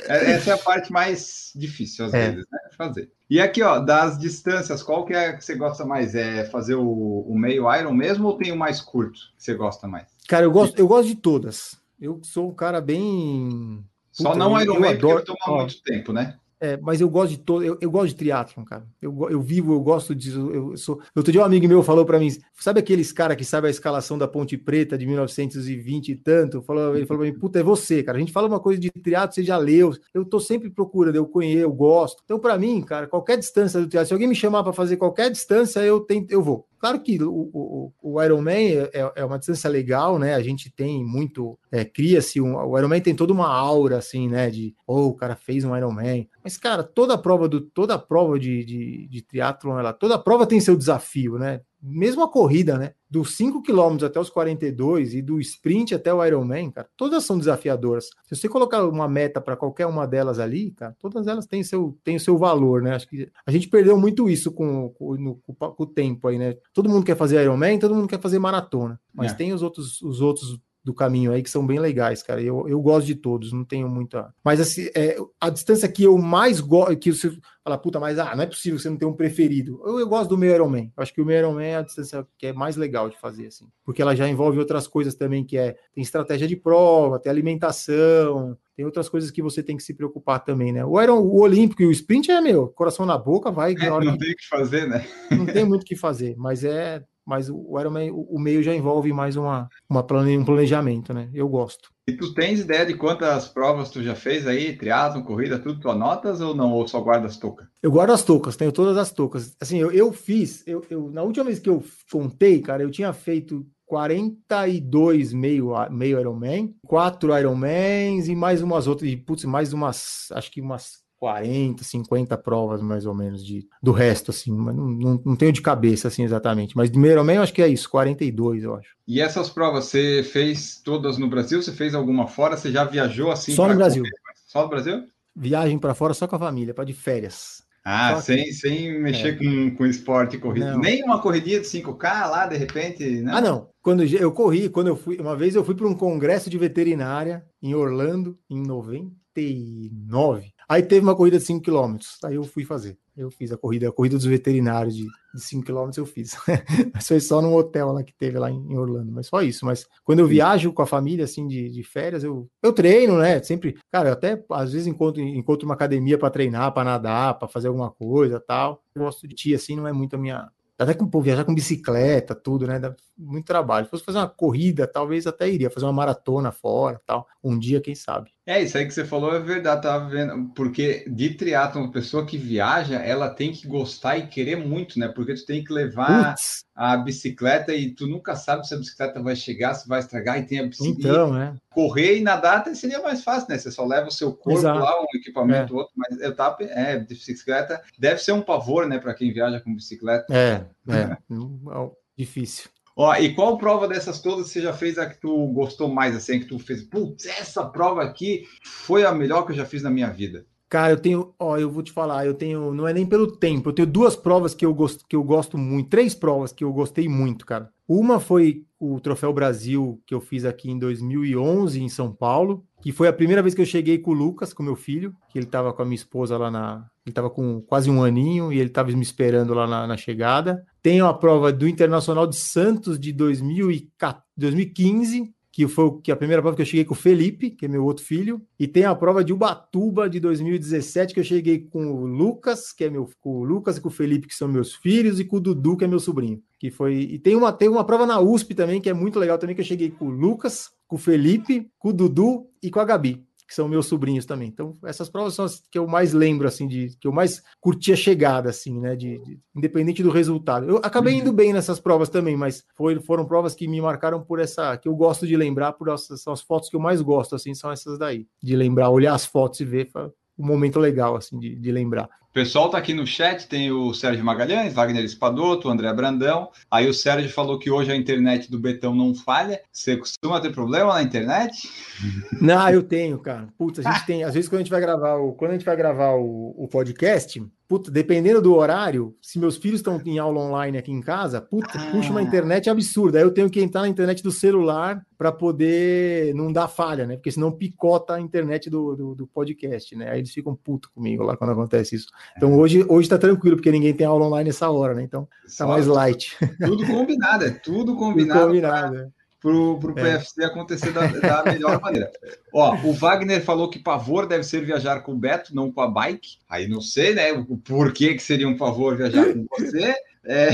É, 0.07 0.33
essa 0.33 0.51
é 0.51 0.55
a 0.55 0.59
parte 0.59 0.93
mais 0.93 1.51
difícil, 1.57 2.05
às 2.05 2.15
é. 2.15 2.31
vezes, 2.31 2.47
né? 2.53 2.59
Fazer. 2.77 3.11
E 3.29 3.41
aqui, 3.41 3.63
ó, 3.63 3.79
das 3.79 4.19
distâncias, 4.19 4.83
qual 4.83 5.05
que 5.05 5.15
é 5.15 5.33
que 5.33 5.45
você 5.45 5.55
gosta 5.55 5.85
mais? 5.85 6.15
É 6.15 6.45
fazer 6.45 6.75
o, 6.75 7.21
o 7.21 7.39
meio 7.39 7.75
Iron 7.75 7.93
mesmo 7.93 8.29
ou 8.29 8.37
tem 8.37 8.53
o 8.53 8.57
mais 8.57 8.81
curto 8.81 9.19
que 9.37 9.43
você 9.43 9.55
gosta 9.55 9.89
mais? 9.89 10.14
Cara, 10.29 10.47
eu 10.47 10.51
gosto, 10.51 10.79
eu 10.79 10.87
gosto 10.87 11.09
de 11.09 11.17
todas. 11.17 11.77
Eu 12.01 12.21
sou 12.23 12.49
um 12.49 12.55
cara 12.55 12.81
bem. 12.81 13.85
Só 14.11 14.33
Puta, 14.33 14.39
não 14.39 14.61
Iron 14.61 14.81
Man 14.81 14.97
porque 14.97 15.25
toma 15.25 15.59
muito 15.59 15.83
tempo, 15.83 16.13
né? 16.13 16.39
É, 16.65 16.79
mas 16.81 16.99
eu 16.99 17.11
gosto 17.11 17.33
de 17.33 17.39
todo, 17.39 17.63
eu, 17.63 17.77
eu 17.79 17.91
gosto 17.91 18.09
de 18.09 18.15
triatlon, 18.15 18.65
cara. 18.65 18.87
Eu, 19.03 19.29
eu 19.29 19.43
vivo, 19.43 19.75
eu 19.75 19.81
gosto 19.81 20.15
disso. 20.15 20.51
Eu 20.51 20.77
sou. 20.79 20.99
Outro 21.15 21.31
dia 21.31 21.43
um 21.43 21.45
amigo 21.45 21.69
meu 21.69 21.83
falou 21.83 22.07
para 22.07 22.19
mim, 22.19 22.31
sabe 22.59 22.81
aqueles 22.81 23.13
cara 23.13 23.37
que 23.37 23.45
sabe 23.45 23.67
a 23.67 23.71
escalação 23.71 24.17
da 24.17 24.27
Ponte 24.27 24.57
Preta 24.57 24.97
de 24.97 25.05
1920 25.05 26.09
e 26.09 26.17
tanto? 26.17 26.63
Falou, 26.63 26.97
ele 26.97 27.05
falou 27.05 27.23
para 27.23 27.31
mim, 27.31 27.39
puta, 27.39 27.59
é 27.59 27.63
você, 27.63 28.03
cara. 28.03 28.17
A 28.17 28.21
gente 28.21 28.33
fala 28.33 28.49
uma 28.49 28.61
coisa 28.61 28.81
de 28.81 28.91
triatlo, 28.91 29.35
você 29.35 29.43
já 29.43 29.59
leu. 29.59 29.93
Eu 30.15 30.25
tô 30.25 30.41
sempre 30.41 30.71
procurando, 30.71 31.17
eu 31.17 31.27
conheço, 31.27 31.59
eu 31.59 31.73
gosto. 31.73 32.23
Então, 32.25 32.39
para 32.39 32.57
mim, 32.57 32.81
cara, 32.81 33.07
qualquer 33.07 33.37
distância 33.37 33.79
do 33.79 33.87
triatlo, 33.87 34.09
se 34.09 34.15
alguém 34.15 34.29
me 34.29 34.35
chamar 34.35 34.63
para 34.63 34.73
fazer 34.73 34.97
qualquer 34.97 35.31
distância, 35.31 35.81
eu 35.81 36.01
tento, 36.01 36.31
eu 36.31 36.43
vou. 36.43 36.67
Claro 36.85 37.01
que 37.01 37.19
o, 37.23 37.33
o, 37.33 37.93
o 38.03 38.23
Ironman 38.23 38.75
é, 38.75 38.91
é, 38.93 39.13
é 39.17 39.25
uma 39.25 39.39
distância 39.39 39.71
legal, 39.71 40.19
né? 40.19 40.35
A 40.35 40.43
gente 40.43 40.71
tem 40.71 41.03
muito, 41.03 41.59
é, 41.73 41.83
cria-se 41.83 42.43
um, 42.43 42.55
o 42.55 42.79
Ironman 42.79 43.01
tem 43.01 43.17
toda 43.17 43.33
uma 43.33 43.49
aura 43.49 43.97
assim, 43.97 44.29
né? 44.29 44.51
De, 44.51 44.75
oh, 44.87 45.07
o 45.07 45.15
cara 45.15 45.35
fez 45.35 45.65
um 45.65 45.75
Ironman. 45.75 46.29
Mas, 46.43 46.59
cara, 46.59 46.83
toda 46.83 47.17
prova 47.17 47.49
do, 47.49 47.63
toda 47.63 47.99
prova 47.99 48.39
de, 48.39 48.67
de, 48.67 49.09
de 49.09 49.23
triatlon, 49.23 49.79
ela, 49.79 49.95
toda 49.95 50.19
prova 50.19 50.47
tem 50.47 50.61
seu 50.61 50.77
desafio, 50.77 51.39
né? 51.39 51.63
Mesmo 51.87 52.23
a 52.23 52.31
corrida, 52.31 52.79
né? 52.79 52.93
Dos 53.11 53.37
5 53.37 53.63
km 53.63 54.05
até 54.07 54.19
os 54.19 54.31
42 54.31 55.15
e 55.15 55.21
do 55.21 55.39
sprint 55.39 55.95
até 55.95 56.13
o 56.13 56.25
Ironman, 56.25 56.71
cara, 56.71 56.89
todas 56.97 57.25
são 57.25 57.39
desafiadoras. 57.39 58.07
Se 58.25 58.35
você 58.35 58.49
colocar 58.49 58.83
uma 58.85 59.07
meta 59.07 59.41
para 59.41 59.57
qualquer 59.57 59.87
uma 59.87 60.07
delas 60.07 60.39
ali, 60.39 60.71
cara, 60.71 60.97
todas 60.99 61.27
elas 61.27 61.47
têm 61.47 61.63
seu, 61.63 61.99
têm 62.03 62.17
o 62.17 62.21
seu 62.21 62.39
valor, 62.39 62.81
né? 62.81 62.95
Acho 62.95 63.07
que 63.07 63.31
a 63.47 63.51
gente 63.51 63.69
perdeu 63.69 63.99
muito 63.99 64.31
isso 64.31 64.51
com, 64.51 64.89
com, 64.91 65.15
no, 65.15 65.37
com, 65.37 65.55
o 65.79 65.87
tempo 65.87 66.29
aí, 66.29 66.39
né? 66.39 66.57
Todo 66.73 66.89
mundo 66.89 67.05
quer 67.05 67.17
fazer 67.17 67.43
Ironman, 67.43 67.79
todo 67.79 67.95
mundo 67.95 68.09
quer 68.09 68.21
fazer 68.21 68.39
maratona, 68.39 68.99
mas 69.13 69.33
é. 69.33 69.35
tem 69.35 69.53
os 69.53 69.63
outros, 69.63 70.01
os 70.01 70.23
outros 70.23 70.59
do 70.85 70.93
caminho 70.93 71.33
aí 71.33 71.43
que 71.43 71.51
são 71.51 71.67
bem 71.67 71.79
legais, 71.79 72.23
cara. 72.23 72.43
Eu, 72.43 72.69
eu 72.69 72.81
gosto 72.81 73.07
de 73.07 73.15
todos, 73.15 73.53
não 73.53 73.65
tenho 73.65 73.89
muita. 73.89 74.33
Mas 74.45 74.61
assim, 74.61 74.89
é, 74.95 75.17
a 75.41 75.49
distância 75.49 75.89
que 75.89 76.05
eu 76.05 76.19
mais 76.19 76.61
gosto, 76.61 76.97
que 76.99 77.11
você 77.11 77.33
fala, 77.65 77.79
puta, 77.79 77.99
mas 77.99 78.19
ah, 78.19 78.37
não 78.37 78.45
é 78.45 78.47
possível 78.47 78.79
você 78.79 78.91
não 78.91 78.97
ter 78.99 79.07
um 79.07 79.15
preferido. 79.15 79.81
Eu, 79.85 79.99
eu 79.99 80.07
gosto 80.07 80.29
do 80.29 80.39
meu 80.39 80.55
Ironman. 80.55 80.93
Eu 80.95 81.03
acho 81.03 81.15
que 81.15 81.23
o 81.23 81.25
meu 81.25 81.37
Ironman 81.37 81.67
é 81.67 81.77
a 81.77 81.83
distância 81.83 82.27
que 82.37 82.49
é 82.49 82.53
mais 82.53 82.77
legal 82.77 83.09
de 83.09 83.19
fazer, 83.19 83.47
assim. 83.47 83.67
Porque 83.83 84.03
ela 84.03 84.15
já 84.15 84.29
envolve 84.29 84.59
outras 84.59 84.87
coisas 84.87 85.15
também, 85.15 85.43
que 85.43 85.57
é 85.57 85.75
tem 85.95 86.03
estratégia 86.03 86.47
de 86.47 86.57
prova, 86.57 87.19
tem 87.19 87.31
alimentação, 87.31 88.57
tem 88.77 88.85
outras 88.85 89.09
coisas 89.09 89.31
que 89.31 89.41
você 89.41 89.63
tem 89.63 89.79
que 89.79 89.83
se 89.83 89.95
preocupar 89.95 90.45
também, 90.45 90.73
né? 90.73 90.85
O 90.85 91.01
Iron, 91.01 91.21
o 91.21 91.41
Olímpico 91.41 91.83
e 91.83 91.87
o 91.87 91.91
Sprint 91.91 92.31
é 92.31 92.41
meu, 92.41 92.69
coração 92.69 93.07
na 93.07 93.17
boca, 93.17 93.51
vai. 93.51 93.73
É, 93.73 93.89
não 93.89 94.19
tem 94.19 94.33
o 94.33 94.37
que 94.37 94.49
fazer, 94.49 94.87
né? 94.87 95.07
Não 95.31 95.47
tem 95.47 95.65
muito 95.65 95.83
o 95.83 95.87
que 95.87 95.97
fazer, 95.97 96.37
mas 96.37 96.65
é 96.65 97.03
mas 97.27 97.49
o 97.49 97.81
Ironman, 97.81 98.11
o 98.13 98.39
meio 98.39 98.63
já 98.63 98.75
envolve 98.75 99.11
mais 99.11 99.35
uma, 99.35 99.67
uma 99.89 100.03
plane, 100.03 100.37
um 100.37 100.45
planejamento, 100.45 101.15
né? 101.15 101.31
Eu 101.33 101.49
gosto. 101.49 101.94
E 102.07 102.13
tu 102.13 102.35
tens 102.35 102.61
ideia 102.61 102.85
de 102.85 102.95
quantas 102.95 103.49
provas 103.49 103.89
tu 103.89 104.03
já 104.03 104.15
fez 104.15 104.47
aí, 104.47 104.77
triatlo, 104.77 105.25
corrida, 105.25 105.59
tudo, 105.59 105.81
tu 105.81 105.89
anotas 105.89 106.41
ou 106.43 106.55
não, 106.55 106.71
ou 106.73 106.87
só 106.87 107.01
guarda 107.01 107.27
as 107.27 107.39
toucas? 107.39 107.67
Eu 107.83 107.91
guardo 107.91 108.11
as 108.11 108.23
toucas, 108.23 108.57
tenho 108.57 108.71
todas 108.71 108.99
as 108.99 109.11
toucas. 109.11 109.57
Assim, 109.59 109.79
eu, 109.79 109.91
eu 109.91 110.13
fiz, 110.13 110.63
eu, 110.67 110.85
eu, 110.91 111.11
na 111.11 111.23
última 111.23 111.47
vez 111.47 111.59
que 111.59 111.69
eu 111.69 111.83
contei, 112.13 112.61
cara, 112.61 112.83
eu 112.83 112.91
tinha 112.91 113.11
feito 113.15 113.67
42 113.87 115.33
meio, 115.33 115.73
meio 115.91 116.21
Ironman, 116.21 116.75
quatro 116.87 117.37
Ironmans 117.39 118.29
e 118.29 118.35
mais 118.35 118.61
umas 118.61 118.87
outras, 118.87 119.11
e, 119.11 119.17
putz, 119.17 119.45
mais 119.45 119.73
umas, 119.73 120.29
acho 120.33 120.51
que 120.51 120.61
umas 120.61 121.04
40, 121.25 121.83
50 121.83 122.37
provas 122.37 122.83
mais 122.83 123.07
ou 123.07 123.15
menos 123.15 123.43
de, 123.43 123.67
do 123.83 123.93
resto, 123.93 124.31
assim, 124.31 124.53
mas 124.53 124.77
não, 124.77 124.87
não, 124.87 125.23
não 125.25 125.37
tenho 125.37 125.53
de 125.53 125.63
cabeça 125.63 126.09
assim 126.09 126.23
exatamente, 126.23 126.77
mas 126.77 126.91
de 126.91 126.99
Ironman 126.99 127.37
eu 127.37 127.43
acho 127.43 127.55
que 127.55 127.63
é 127.63 127.69
isso, 127.69 127.89
42 127.89 128.65
eu 128.65 128.75
acho. 128.75 128.91
E 129.09 129.23
essas 129.23 129.49
provas 129.49 129.87
você 129.87 130.23
fez 130.23 130.83
todas 130.85 131.17
no 131.17 131.27
Brasil? 131.27 131.63
Você 131.63 131.73
fez 131.73 131.95
alguma 131.95 132.27
fora? 132.27 132.59
Você 132.59 132.71
já 132.71 132.85
viajou 132.85 133.31
assim? 133.31 133.53
Só 133.55 133.67
no 133.67 133.75
Brasil. 133.75 134.03
Só 134.47 134.65
no 134.65 134.69
Brasil? 134.69 135.03
Viagem 135.35 135.79
para 135.79 135.95
fora 135.95 136.13
só 136.13 136.29
com 136.29 136.37
a 136.37 136.39
família, 136.39 136.75
para 136.75 136.85
de 136.85 136.93
férias. 136.93 137.63
Ah, 137.83 138.21
sem, 138.21 138.53
sem 138.53 139.01
mexer 139.01 139.35
é. 139.35 139.37
com, 139.37 139.77
com 139.77 139.87
esporte 139.87 140.37
e 140.37 140.39
corrida. 140.39 140.73
Não. 140.73 140.81
Nem 140.81 141.03
uma 141.05 141.23
corridinha 141.23 141.59
de 141.59 141.67
5K 141.67 142.29
lá, 142.29 142.47
de 142.47 142.59
repente. 142.59 143.23
Não? 143.23 143.35
Ah, 143.35 143.41
não. 143.41 143.71
Quando 143.81 144.05
eu 144.05 144.31
corri, 144.31 144.69
quando 144.69 144.89
eu 144.89 144.97
fui, 144.97 145.17
uma 145.17 145.35
vez 145.35 145.55
eu 145.55 145.65
fui 145.65 145.75
para 145.75 145.89
um 145.89 145.95
congresso 145.95 146.51
de 146.51 146.59
veterinária 146.59 147.47
em 147.63 147.75
Orlando, 147.75 148.39
em 148.51 148.63
99. 148.63 150.54
Aí 150.69 150.83
teve 150.83 151.05
uma 151.05 151.15
corrida 151.15 151.39
de 151.39 151.45
5 151.45 151.63
km, 151.63 151.97
aí 152.25 152.35
eu 152.35 152.45
fui 152.45 152.65
fazer. 152.65 152.99
Eu 153.17 153.31
fiz 153.31 153.53
a 153.53 153.57
corrida, 153.57 153.89
a 153.89 153.93
corrida 153.93 154.17
dos 154.17 154.25
veterinários 154.25 154.97
de, 154.97 155.05
de 155.05 155.41
5 155.41 155.65
km 155.65 155.91
eu 155.97 156.07
fiz. 156.07 156.37
mas 156.93 157.07
foi 157.07 157.21
só 157.21 157.41
num 157.41 157.55
hotel 157.55 157.93
lá 157.93 158.03
que 158.03 158.13
teve 158.13 158.39
lá 158.39 158.51
em, 158.51 158.77
Orlando, 158.77 159.13
mas 159.13 159.29
só 159.29 159.41
isso. 159.41 159.65
Mas 159.65 159.87
quando 160.03 160.19
eu 160.19 160.27
viajo 160.27 160.73
com 160.73 160.83
a 160.83 160.87
família, 160.87 161.25
assim, 161.25 161.47
de, 161.47 161.71
de 161.71 161.83
férias, 161.85 162.25
eu, 162.25 162.49
eu 162.63 162.73
treino, 162.73 163.19
né? 163.19 163.41
Sempre, 163.43 163.77
cara, 163.93 164.09
eu 164.09 164.13
até 164.15 164.45
às 164.51 164.73
vezes 164.73 164.89
encontro, 164.89 165.23
encontro 165.23 165.65
uma 165.65 165.75
academia 165.75 166.19
para 166.19 166.31
treinar, 166.31 166.73
para 166.73 166.85
nadar, 166.85 167.39
para 167.39 167.47
fazer 167.47 167.69
alguma 167.69 167.91
coisa 167.91 168.41
tal. 168.41 168.83
Eu 168.95 169.03
gosto 169.03 169.29
de 169.29 169.35
ti, 169.35 169.55
assim, 169.55 169.77
não 169.77 169.87
é 169.87 169.93
muito 169.93 170.17
a 170.17 170.19
minha, 170.19 170.51
até 170.77 170.93
com 170.93 171.07
pô, 171.07 171.21
viajar 171.21 171.45
com 171.45 171.55
bicicleta, 171.55 172.35
tudo, 172.35 172.67
né? 172.67 172.81
Dá 172.81 172.95
muito 173.17 173.47
trabalho. 173.47 173.87
Se 173.87 173.91
fosse 173.91 174.05
fazer 174.05 174.19
uma 174.19 174.29
corrida, 174.29 174.89
talvez 174.89 175.27
até 175.27 175.49
iria 175.49 175.71
fazer 175.71 175.87
uma 175.87 175.93
maratona 175.93 176.51
fora, 176.51 177.01
tal. 177.07 177.29
Um 177.43 177.57
dia, 177.57 177.81
quem 177.81 177.95
sabe. 177.95 178.34
É, 178.47 178.63
isso 178.63 178.77
aí 178.77 178.85
que 178.85 178.93
você 178.93 179.07
falou 179.07 179.35
é 179.35 179.41
verdade, 179.41 179.81
tava 179.81 180.07
vendo, 180.07 180.51
porque 180.55 181.05
de 181.09 181.31
triatlo, 181.31 181.81
uma 181.81 181.91
pessoa 181.91 182.27
que 182.27 182.37
viaja, 182.37 182.97
ela 182.97 183.31
tem 183.31 183.51
que 183.51 183.67
gostar 183.67 184.19
e 184.19 184.27
querer 184.27 184.57
muito, 184.57 184.99
né? 184.99 185.09
Porque 185.09 185.33
tu 185.33 185.47
tem 185.47 185.65
que 185.65 185.73
levar 185.73 186.35
Putz. 186.35 186.63
a 186.75 186.95
bicicleta 186.99 187.73
e 187.73 187.95
tu 187.95 188.07
nunca 188.07 188.37
sabe 188.37 188.69
se 188.69 188.75
a 188.75 188.77
bicicleta 188.77 189.23
vai 189.23 189.35
chegar, 189.35 189.73
se 189.73 189.89
vai 189.89 190.01
estragar, 190.01 190.39
e 190.39 190.47
tem 190.47 190.61
a 190.61 190.67
bicicleta. 190.67 191.09
Então, 191.09 191.33
né? 191.33 191.57
Correr 191.71 192.19
e 192.19 192.23
nadar 192.23 192.59
até 192.59 192.75
seria 192.75 193.01
mais 193.01 193.25
fácil, 193.25 193.49
né? 193.49 193.57
Você 193.57 193.71
só 193.71 193.83
leva 193.87 194.09
o 194.09 194.13
seu 194.13 194.35
corpo 194.35 194.59
Exato. 194.59 194.79
lá, 194.79 195.01
um 195.01 195.07
equipamento 195.15 195.73
é. 195.73 195.77
outro, 195.79 195.95
mas 195.97 196.21
eu 196.21 196.37
tava, 196.37 196.59
é, 196.65 196.99
de 196.99 197.15
bicicleta 197.15 197.83
deve 197.99 198.21
ser 198.21 198.33
um 198.33 198.43
pavor, 198.43 198.87
né, 198.87 198.99
para 198.99 199.15
quem 199.15 199.33
viaja 199.33 199.59
com 199.59 199.75
bicicleta. 199.75 200.27
É, 200.31 200.67
é. 200.91 201.17
difícil. 202.15 202.69
Ó, 202.97 203.15
e 203.17 203.35
qual 203.35 203.59
prova 203.59 203.89
dessas 203.89 204.21
todas 204.21 204.49
você 204.49 204.61
já 204.61 204.73
fez 204.73 204.99
a 204.99 205.07
que 205.07 205.21
tu 205.21 205.49
gostou 205.49 205.89
mais, 205.89 206.15
assim, 206.15 206.39
que 206.39 206.47
tu 206.47 206.59
fez? 206.59 206.83
Putz, 206.83 207.27
essa 207.27 207.65
prova 207.65 208.03
aqui 208.03 208.47
foi 208.63 209.05
a 209.05 209.13
melhor 209.13 209.45
que 209.45 209.53
eu 209.53 209.57
já 209.57 209.65
fiz 209.65 209.83
na 209.83 209.91
minha 209.91 210.11
vida. 210.11 210.47
Cara, 210.69 210.93
eu 210.93 210.97
tenho, 210.97 211.35
ó, 211.39 211.57
eu 211.57 211.71
vou 211.71 211.83
te 211.83 211.93
falar, 211.93 212.27
eu 212.27 212.35
tenho, 212.35 212.75
não 212.75 212.89
é 212.89 212.93
nem 212.93 213.07
pelo 213.07 213.37
tempo, 213.37 213.69
eu 213.69 213.73
tenho 213.73 213.87
duas 213.87 214.17
provas 214.17 214.55
que 214.55 214.67
eu 214.67 214.75
gosto, 214.75 215.05
que 215.09 215.15
eu 215.15 215.23
gosto 215.23 215.57
muito, 215.57 215.91
três 215.91 216.15
provas 216.15 216.53
que 216.53 216.65
eu 216.65 216.73
gostei 216.73 217.09
muito, 217.09 217.47
cara. 217.47 217.71
Uma 217.87 218.19
foi 218.19 218.65
o 218.81 218.99
Troféu 218.99 219.33
Brasil 219.33 220.01
que 220.07 220.15
eu 220.15 220.21
fiz 220.21 220.45
aqui 220.45 220.71
em 220.71 220.79
2011 220.79 221.81
em 221.81 221.89
São 221.89 222.13
Paulo, 222.13 222.65
que 222.83 222.93
foi 222.93 223.09
a 223.09 223.13
primeira 223.13 223.43
vez 223.43 223.55
que 223.55 223.61
eu 223.61 223.67
cheguei 223.67 223.99
com 223.99 224.11
o 224.11 224.15
Lucas, 224.15 224.53
com 224.53 224.63
meu 224.63 224.75
filho, 224.75 225.15
que 225.31 225.39
ele 225.39 225.47
estava 225.47 225.73
com 225.73 225.83
a 225.83 225.85
minha 225.85 225.95
esposa 225.95 226.37
lá 226.37 226.51
na, 226.51 226.87
ele 227.07 227.13
estava 227.13 227.29
com 227.29 227.61
quase 227.61 227.91
um 227.91 228.03
aninho 228.03 228.53
e 228.53 228.59
ele 228.59 228.71
estava 228.71 228.91
me 228.91 229.03
esperando 229.03 229.53
lá 229.53 229.67
na, 229.67 229.87
na, 229.87 229.97
chegada. 229.97 230.65
Tem 230.85 231.01
a 231.01 231.13
prova 231.15 231.51
do 231.51 231.67
Internacional 231.67 232.27
de 232.27 232.37
Santos 232.37 233.01
de 233.01 233.11
2015, 233.11 235.33
que 235.51 235.67
foi 235.67 235.99
que 236.03 236.13
a 236.13 236.17
primeira 236.17 236.43
prova 236.43 236.55
que 236.55 236.61
eu 236.61 236.67
cheguei 236.67 236.85
com 236.85 236.93
o 236.93 236.97
Felipe, 236.97 237.49
que 237.49 237.65
é 237.65 237.69
meu 237.69 237.87
outro 237.87 238.05
filho, 238.05 238.43
e 238.61 238.69
tem 238.69 238.85
a 238.85 238.95
prova 238.95 239.25
de 239.25 239.33
Ubatuba 239.33 240.11
de 240.11 240.21
2017 240.21 241.15
que 241.15 241.21
eu 241.21 241.25
cheguei 241.25 241.61
com 241.61 241.87
o 241.87 242.05
Lucas, 242.05 242.71
que 242.71 242.85
é 242.85 242.91
meu 242.91 243.09
com 243.19 243.39
o 243.39 243.45
Lucas 243.45 243.79
e 243.79 243.81
com 243.81 243.89
o 243.89 243.91
Felipe, 243.91 244.29
que 244.29 244.35
são 244.35 244.47
meus 244.47 244.75
filhos, 244.75 245.19
e 245.19 245.25
com 245.25 245.39
o 245.39 245.41
Dudu, 245.41 245.79
que 245.79 245.87
é 245.87 245.89
meu 245.89 245.99
sobrinho. 245.99 246.43
Que 246.59 246.71
foi 246.71 246.97
e 246.97 247.19
tem 247.19 247.35
uma 247.35 247.51
tem 247.51 247.71
uma 247.71 247.87
prova 247.87 248.05
na 248.05 248.21
USP 248.21 248.55
também 248.55 248.79
que 248.79 248.91
é 248.91 248.93
muito 248.93 249.19
legal 249.19 249.39
também 249.39 249.57
que 249.57 249.63
eu 249.63 249.67
cheguei 249.67 249.91
com 249.91 250.09
o 250.09 250.11
Lucas, 250.11 250.69
com 250.87 250.97
o 250.97 250.99
Felipe, 250.99 251.67
com 251.79 251.89
o 251.89 251.95
Dudu 251.95 252.47
e 252.63 252.71
com 252.71 252.81
a 252.81 252.85
Gabi 252.85 253.25
que 253.47 253.55
são 253.55 253.69
meus 253.69 253.87
sobrinhos 253.87 254.25
também. 254.25 254.49
Então, 254.49 254.75
essas 254.85 255.09
provas 255.09 255.35
são 255.35 255.45
as 255.45 255.61
que 255.71 255.79
eu 255.79 255.87
mais 255.87 256.13
lembro, 256.13 256.49
assim, 256.49 256.67
de 256.67 256.97
que 256.99 257.07
eu 257.07 257.13
mais 257.13 257.43
curti 257.61 257.93
a 257.93 257.97
chegada, 257.97 258.51
assim, 258.51 258.81
né? 258.81 258.97
De, 258.97 259.19
de 259.19 259.39
independente 259.55 260.03
do 260.03 260.11
resultado. 260.11 260.69
Eu 260.69 260.77
acabei 260.79 261.15
indo 261.15 261.31
uhum. 261.31 261.37
bem 261.37 261.53
nessas 261.53 261.79
provas 261.79 262.09
também, 262.09 262.37
mas 262.37 262.65
foi, 262.75 262.99
foram 263.01 263.27
provas 263.27 263.55
que 263.55 263.69
me 263.69 263.81
marcaram 263.81 264.23
por 264.23 264.41
essa, 264.41 264.77
que 264.77 264.89
eu 264.89 264.97
gosto 264.97 265.27
de 265.27 265.37
lembrar, 265.37 265.73
por 265.73 265.89
essas 265.89 266.23
são 266.23 266.33
as 266.33 266.41
fotos 266.41 266.69
que 266.69 266.77
eu 266.77 266.81
mais 266.81 267.01
gosto, 267.03 267.35
assim, 267.35 267.55
são 267.55 267.71
essas 267.71 267.99
daí. 267.99 268.27
De 268.43 268.57
lembrar, 268.57 268.91
olhar 268.91 269.15
as 269.15 269.27
fotos 269.27 269.61
e 269.61 269.65
ver 269.65 269.91
um 270.39 270.47
momento 270.47 270.81
legal, 270.81 271.17
assim, 271.17 271.39
de, 271.39 271.55
de 271.55 271.71
lembrar. 271.71 272.09
Pessoal 272.35 272.69
tá 272.69 272.77
aqui 272.77 272.93
no 272.93 273.07
chat, 273.07 273.47
tem 273.47 273.71
o 273.71 273.95
Sérgio 273.95 274.25
Magalhães, 274.25 274.73
Wagner 274.73 275.05
Espadoto, 275.05 275.69
André 275.69 275.93
Brandão. 275.93 276.51
Aí 276.69 276.89
o 276.89 276.93
Sérgio 276.93 277.31
falou 277.31 277.61
que 277.61 277.71
hoje 277.71 277.93
a 277.93 277.97
internet 277.97 278.51
do 278.51 278.59
Betão 278.59 278.93
não 278.93 279.15
falha. 279.15 279.61
Você 279.71 279.97
costuma 279.97 280.41
ter 280.41 280.51
problema 280.51 280.95
na 280.95 281.03
internet? 281.03 281.71
Não, 282.43 282.69
eu 282.71 282.83
tenho, 282.83 283.21
cara. 283.21 283.47
Putz, 283.57 283.79
a 283.79 283.93
gente 283.93 284.05
tem. 284.05 284.25
Às 284.25 284.35
vezes, 284.35 284.49
quando 284.49 284.63
a 284.63 284.63
gente 284.65 284.71
vai 284.71 284.81
gravar 284.81 285.15
o, 285.15 285.33
quando 285.33 285.53
a 285.53 285.55
gente 285.55 285.65
vai 285.65 285.77
gravar 285.77 286.15
o, 286.17 286.53
o 286.59 286.67
podcast, 286.67 287.41
puta, 287.75 287.91
dependendo 287.91 288.41
do 288.41 288.55
horário, 288.55 289.17
se 289.21 289.37
meus 289.37 289.57
filhos 289.57 289.81
estão 289.81 290.01
em 290.07 290.17
aula 290.17 290.41
online 290.41 290.79
aqui 290.79 290.93
em 290.93 291.01
casa, 291.01 291.41
puta, 291.41 291.73
ah. 291.75 291.91
puxa 291.91 292.11
uma 292.11 292.23
internet 292.23 292.71
absurda. 292.71 293.19
Aí 293.19 293.25
eu 293.25 293.33
tenho 293.33 293.51
que 293.51 293.61
entrar 293.61 293.81
na 293.81 293.89
internet 293.89 294.23
do 294.23 294.31
celular 294.31 295.05
para 295.19 295.33
poder 295.33 296.33
não 296.37 296.53
dar 296.53 296.69
falha, 296.69 297.05
né? 297.05 297.17
Porque 297.17 297.33
senão 297.33 297.51
picota 297.51 298.15
a 298.15 298.21
internet 298.21 298.71
do, 298.71 298.95
do, 298.95 299.15
do, 299.17 299.27
podcast, 299.27 299.97
né? 299.97 300.09
Aí 300.09 300.21
eles 300.21 300.31
ficam 300.31 300.55
puto 300.55 300.89
comigo 300.95 301.25
lá 301.25 301.37
quando 301.37 301.51
acontece 301.51 301.97
isso. 301.97 302.07
Então 302.37 302.53
é. 302.53 302.57
hoje, 302.57 302.87
hoje 302.89 303.09
tá 303.09 303.19
tranquilo, 303.19 303.57
porque 303.57 303.73
ninguém 303.73 303.93
tem 303.93 304.07
aula 304.07 304.27
online 304.27 304.51
nessa 304.51 304.71
hora, 304.71 304.95
né? 304.95 305.03
Então 305.03 305.27
tá 305.59 305.67
mais 305.67 305.89
light. 305.89 306.37
Tudo 306.65 306.87
combinado, 306.87 307.45
é 307.45 307.51
tudo 307.51 307.97
combinado. 307.97 308.41
Tudo 308.41 308.47
combinado. 308.47 308.95
Pra... 308.95 309.03
É 309.03 309.24
para 309.45 309.93
o 309.93 309.99
é. 309.99 310.17
PFC 310.17 310.43
acontecer 310.43 310.91
da, 310.91 311.07
da 311.07 311.53
melhor 311.53 311.79
maneira. 311.79 312.11
Ó, 312.51 312.75
o 312.83 312.95
Wagner 312.95 313.45
falou 313.45 313.69
que 313.69 313.79
pavor 313.79 314.27
deve 314.27 314.43
ser 314.43 314.65
viajar 314.65 315.01
com 315.01 315.13
o 315.13 315.19
Beto, 315.19 315.55
não 315.55 315.71
com 315.71 315.83
a 315.83 315.87
bike. 315.87 316.39
Aí 316.49 316.67
não 316.67 316.81
sei, 316.81 317.15
né? 317.15 317.31
O 317.33 317.59
porquê 317.59 318.15
que 318.15 318.23
seria 318.23 318.49
um 318.49 318.57
favor 318.57 318.97
viajar 318.97 319.35
com 319.35 319.45
você. 319.51 319.95
É... 320.25 320.53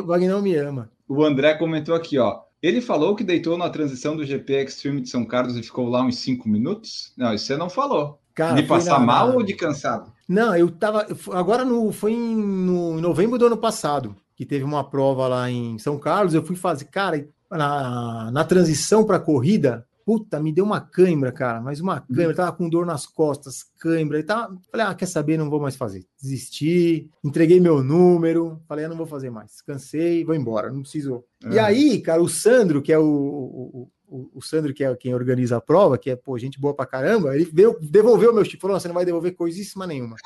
O 0.00 0.06
Wagner 0.06 0.30
não 0.30 0.40
me 0.40 0.54
ama. 0.54 0.88
O 1.08 1.24
André 1.24 1.54
comentou 1.54 1.96
aqui, 1.96 2.18
ó. 2.18 2.42
Ele 2.62 2.80
falou 2.80 3.16
que 3.16 3.24
deitou 3.24 3.58
na 3.58 3.68
transição 3.68 4.16
do 4.16 4.24
GP 4.24 4.52
Extreme 4.62 5.00
de 5.00 5.08
São 5.08 5.24
Carlos 5.24 5.56
e 5.56 5.62
ficou 5.64 5.88
lá 5.88 6.02
uns 6.02 6.18
cinco 6.18 6.48
minutos? 6.48 7.12
Não, 7.16 7.34
isso 7.34 7.46
você 7.46 7.56
não 7.56 7.68
falou. 7.68 8.20
Cara, 8.32 8.54
de 8.54 8.62
passar 8.62 9.00
na... 9.00 9.06
mal 9.06 9.34
ou 9.34 9.42
de 9.42 9.54
cansado? 9.54 10.12
Não, 10.28 10.56
eu 10.56 10.70
tava. 10.70 11.04
Agora 11.32 11.64
no, 11.64 11.90
foi 11.90 12.12
em, 12.12 12.36
no, 12.36 12.98
em 12.98 13.00
novembro 13.00 13.36
do 13.36 13.46
ano 13.46 13.56
passado, 13.56 14.14
que 14.36 14.46
teve 14.46 14.64
uma 14.64 14.88
prova 14.88 15.26
lá 15.26 15.50
em 15.50 15.76
São 15.78 15.98
Carlos. 15.98 16.32
Eu 16.32 16.44
fui 16.44 16.54
fazer, 16.54 16.84
cara, 16.84 17.28
na, 17.56 18.30
na 18.30 18.44
transição 18.44 19.04
para 19.04 19.16
a 19.18 19.20
corrida, 19.20 19.86
puta, 20.04 20.40
me 20.40 20.52
deu 20.52 20.64
uma 20.64 20.80
cãibra, 20.80 21.32
cara, 21.32 21.60
mas 21.60 21.80
uma 21.80 22.04
uhum. 22.08 22.14
cãibra, 22.14 22.34
tava 22.34 22.52
com 22.52 22.68
dor 22.68 22.84
nas 22.84 23.06
costas, 23.06 23.64
cãibra 23.78 24.18
e 24.18 24.22
tal. 24.22 24.56
Falei, 24.70 24.86
ah, 24.86 24.94
quer 24.94 25.06
saber, 25.06 25.38
não 25.38 25.50
vou 25.50 25.60
mais 25.60 25.76
fazer. 25.76 26.04
Desisti, 26.20 27.10
entreguei 27.24 27.60
meu 27.60 27.82
número, 27.82 28.60
falei, 28.68 28.84
ah, 28.84 28.88
não 28.88 28.96
vou 28.96 29.06
fazer 29.06 29.30
mais. 29.30 29.60
Cansei, 29.62 30.24
vou 30.24 30.34
embora, 30.34 30.70
não 30.70 30.82
preciso. 30.82 31.24
E 31.50 31.58
aí, 31.58 32.00
cara, 32.00 32.22
o 32.22 32.28
Sandro, 32.28 32.82
que 32.82 32.92
é 32.92 32.98
o, 32.98 33.04
o, 33.04 33.88
o, 34.08 34.30
o, 34.34 34.42
Sandro, 34.42 34.74
que 34.74 34.84
é 34.84 34.94
quem 34.94 35.14
organiza 35.14 35.56
a 35.56 35.60
prova, 35.60 35.98
que 35.98 36.10
é, 36.10 36.16
pô, 36.16 36.38
gente 36.38 36.60
boa 36.60 36.74
pra 36.74 36.86
caramba, 36.86 37.34
ele 37.34 37.48
veio, 37.52 37.76
devolveu 37.80 38.30
o 38.30 38.34
meu 38.34 38.44
chip, 38.44 38.60
falou, 38.60 38.78
você 38.78 38.88
não 38.88 38.94
vai 38.94 39.04
devolver 39.04 39.34
coisíssima 39.34 39.86
nenhuma. 39.86 40.16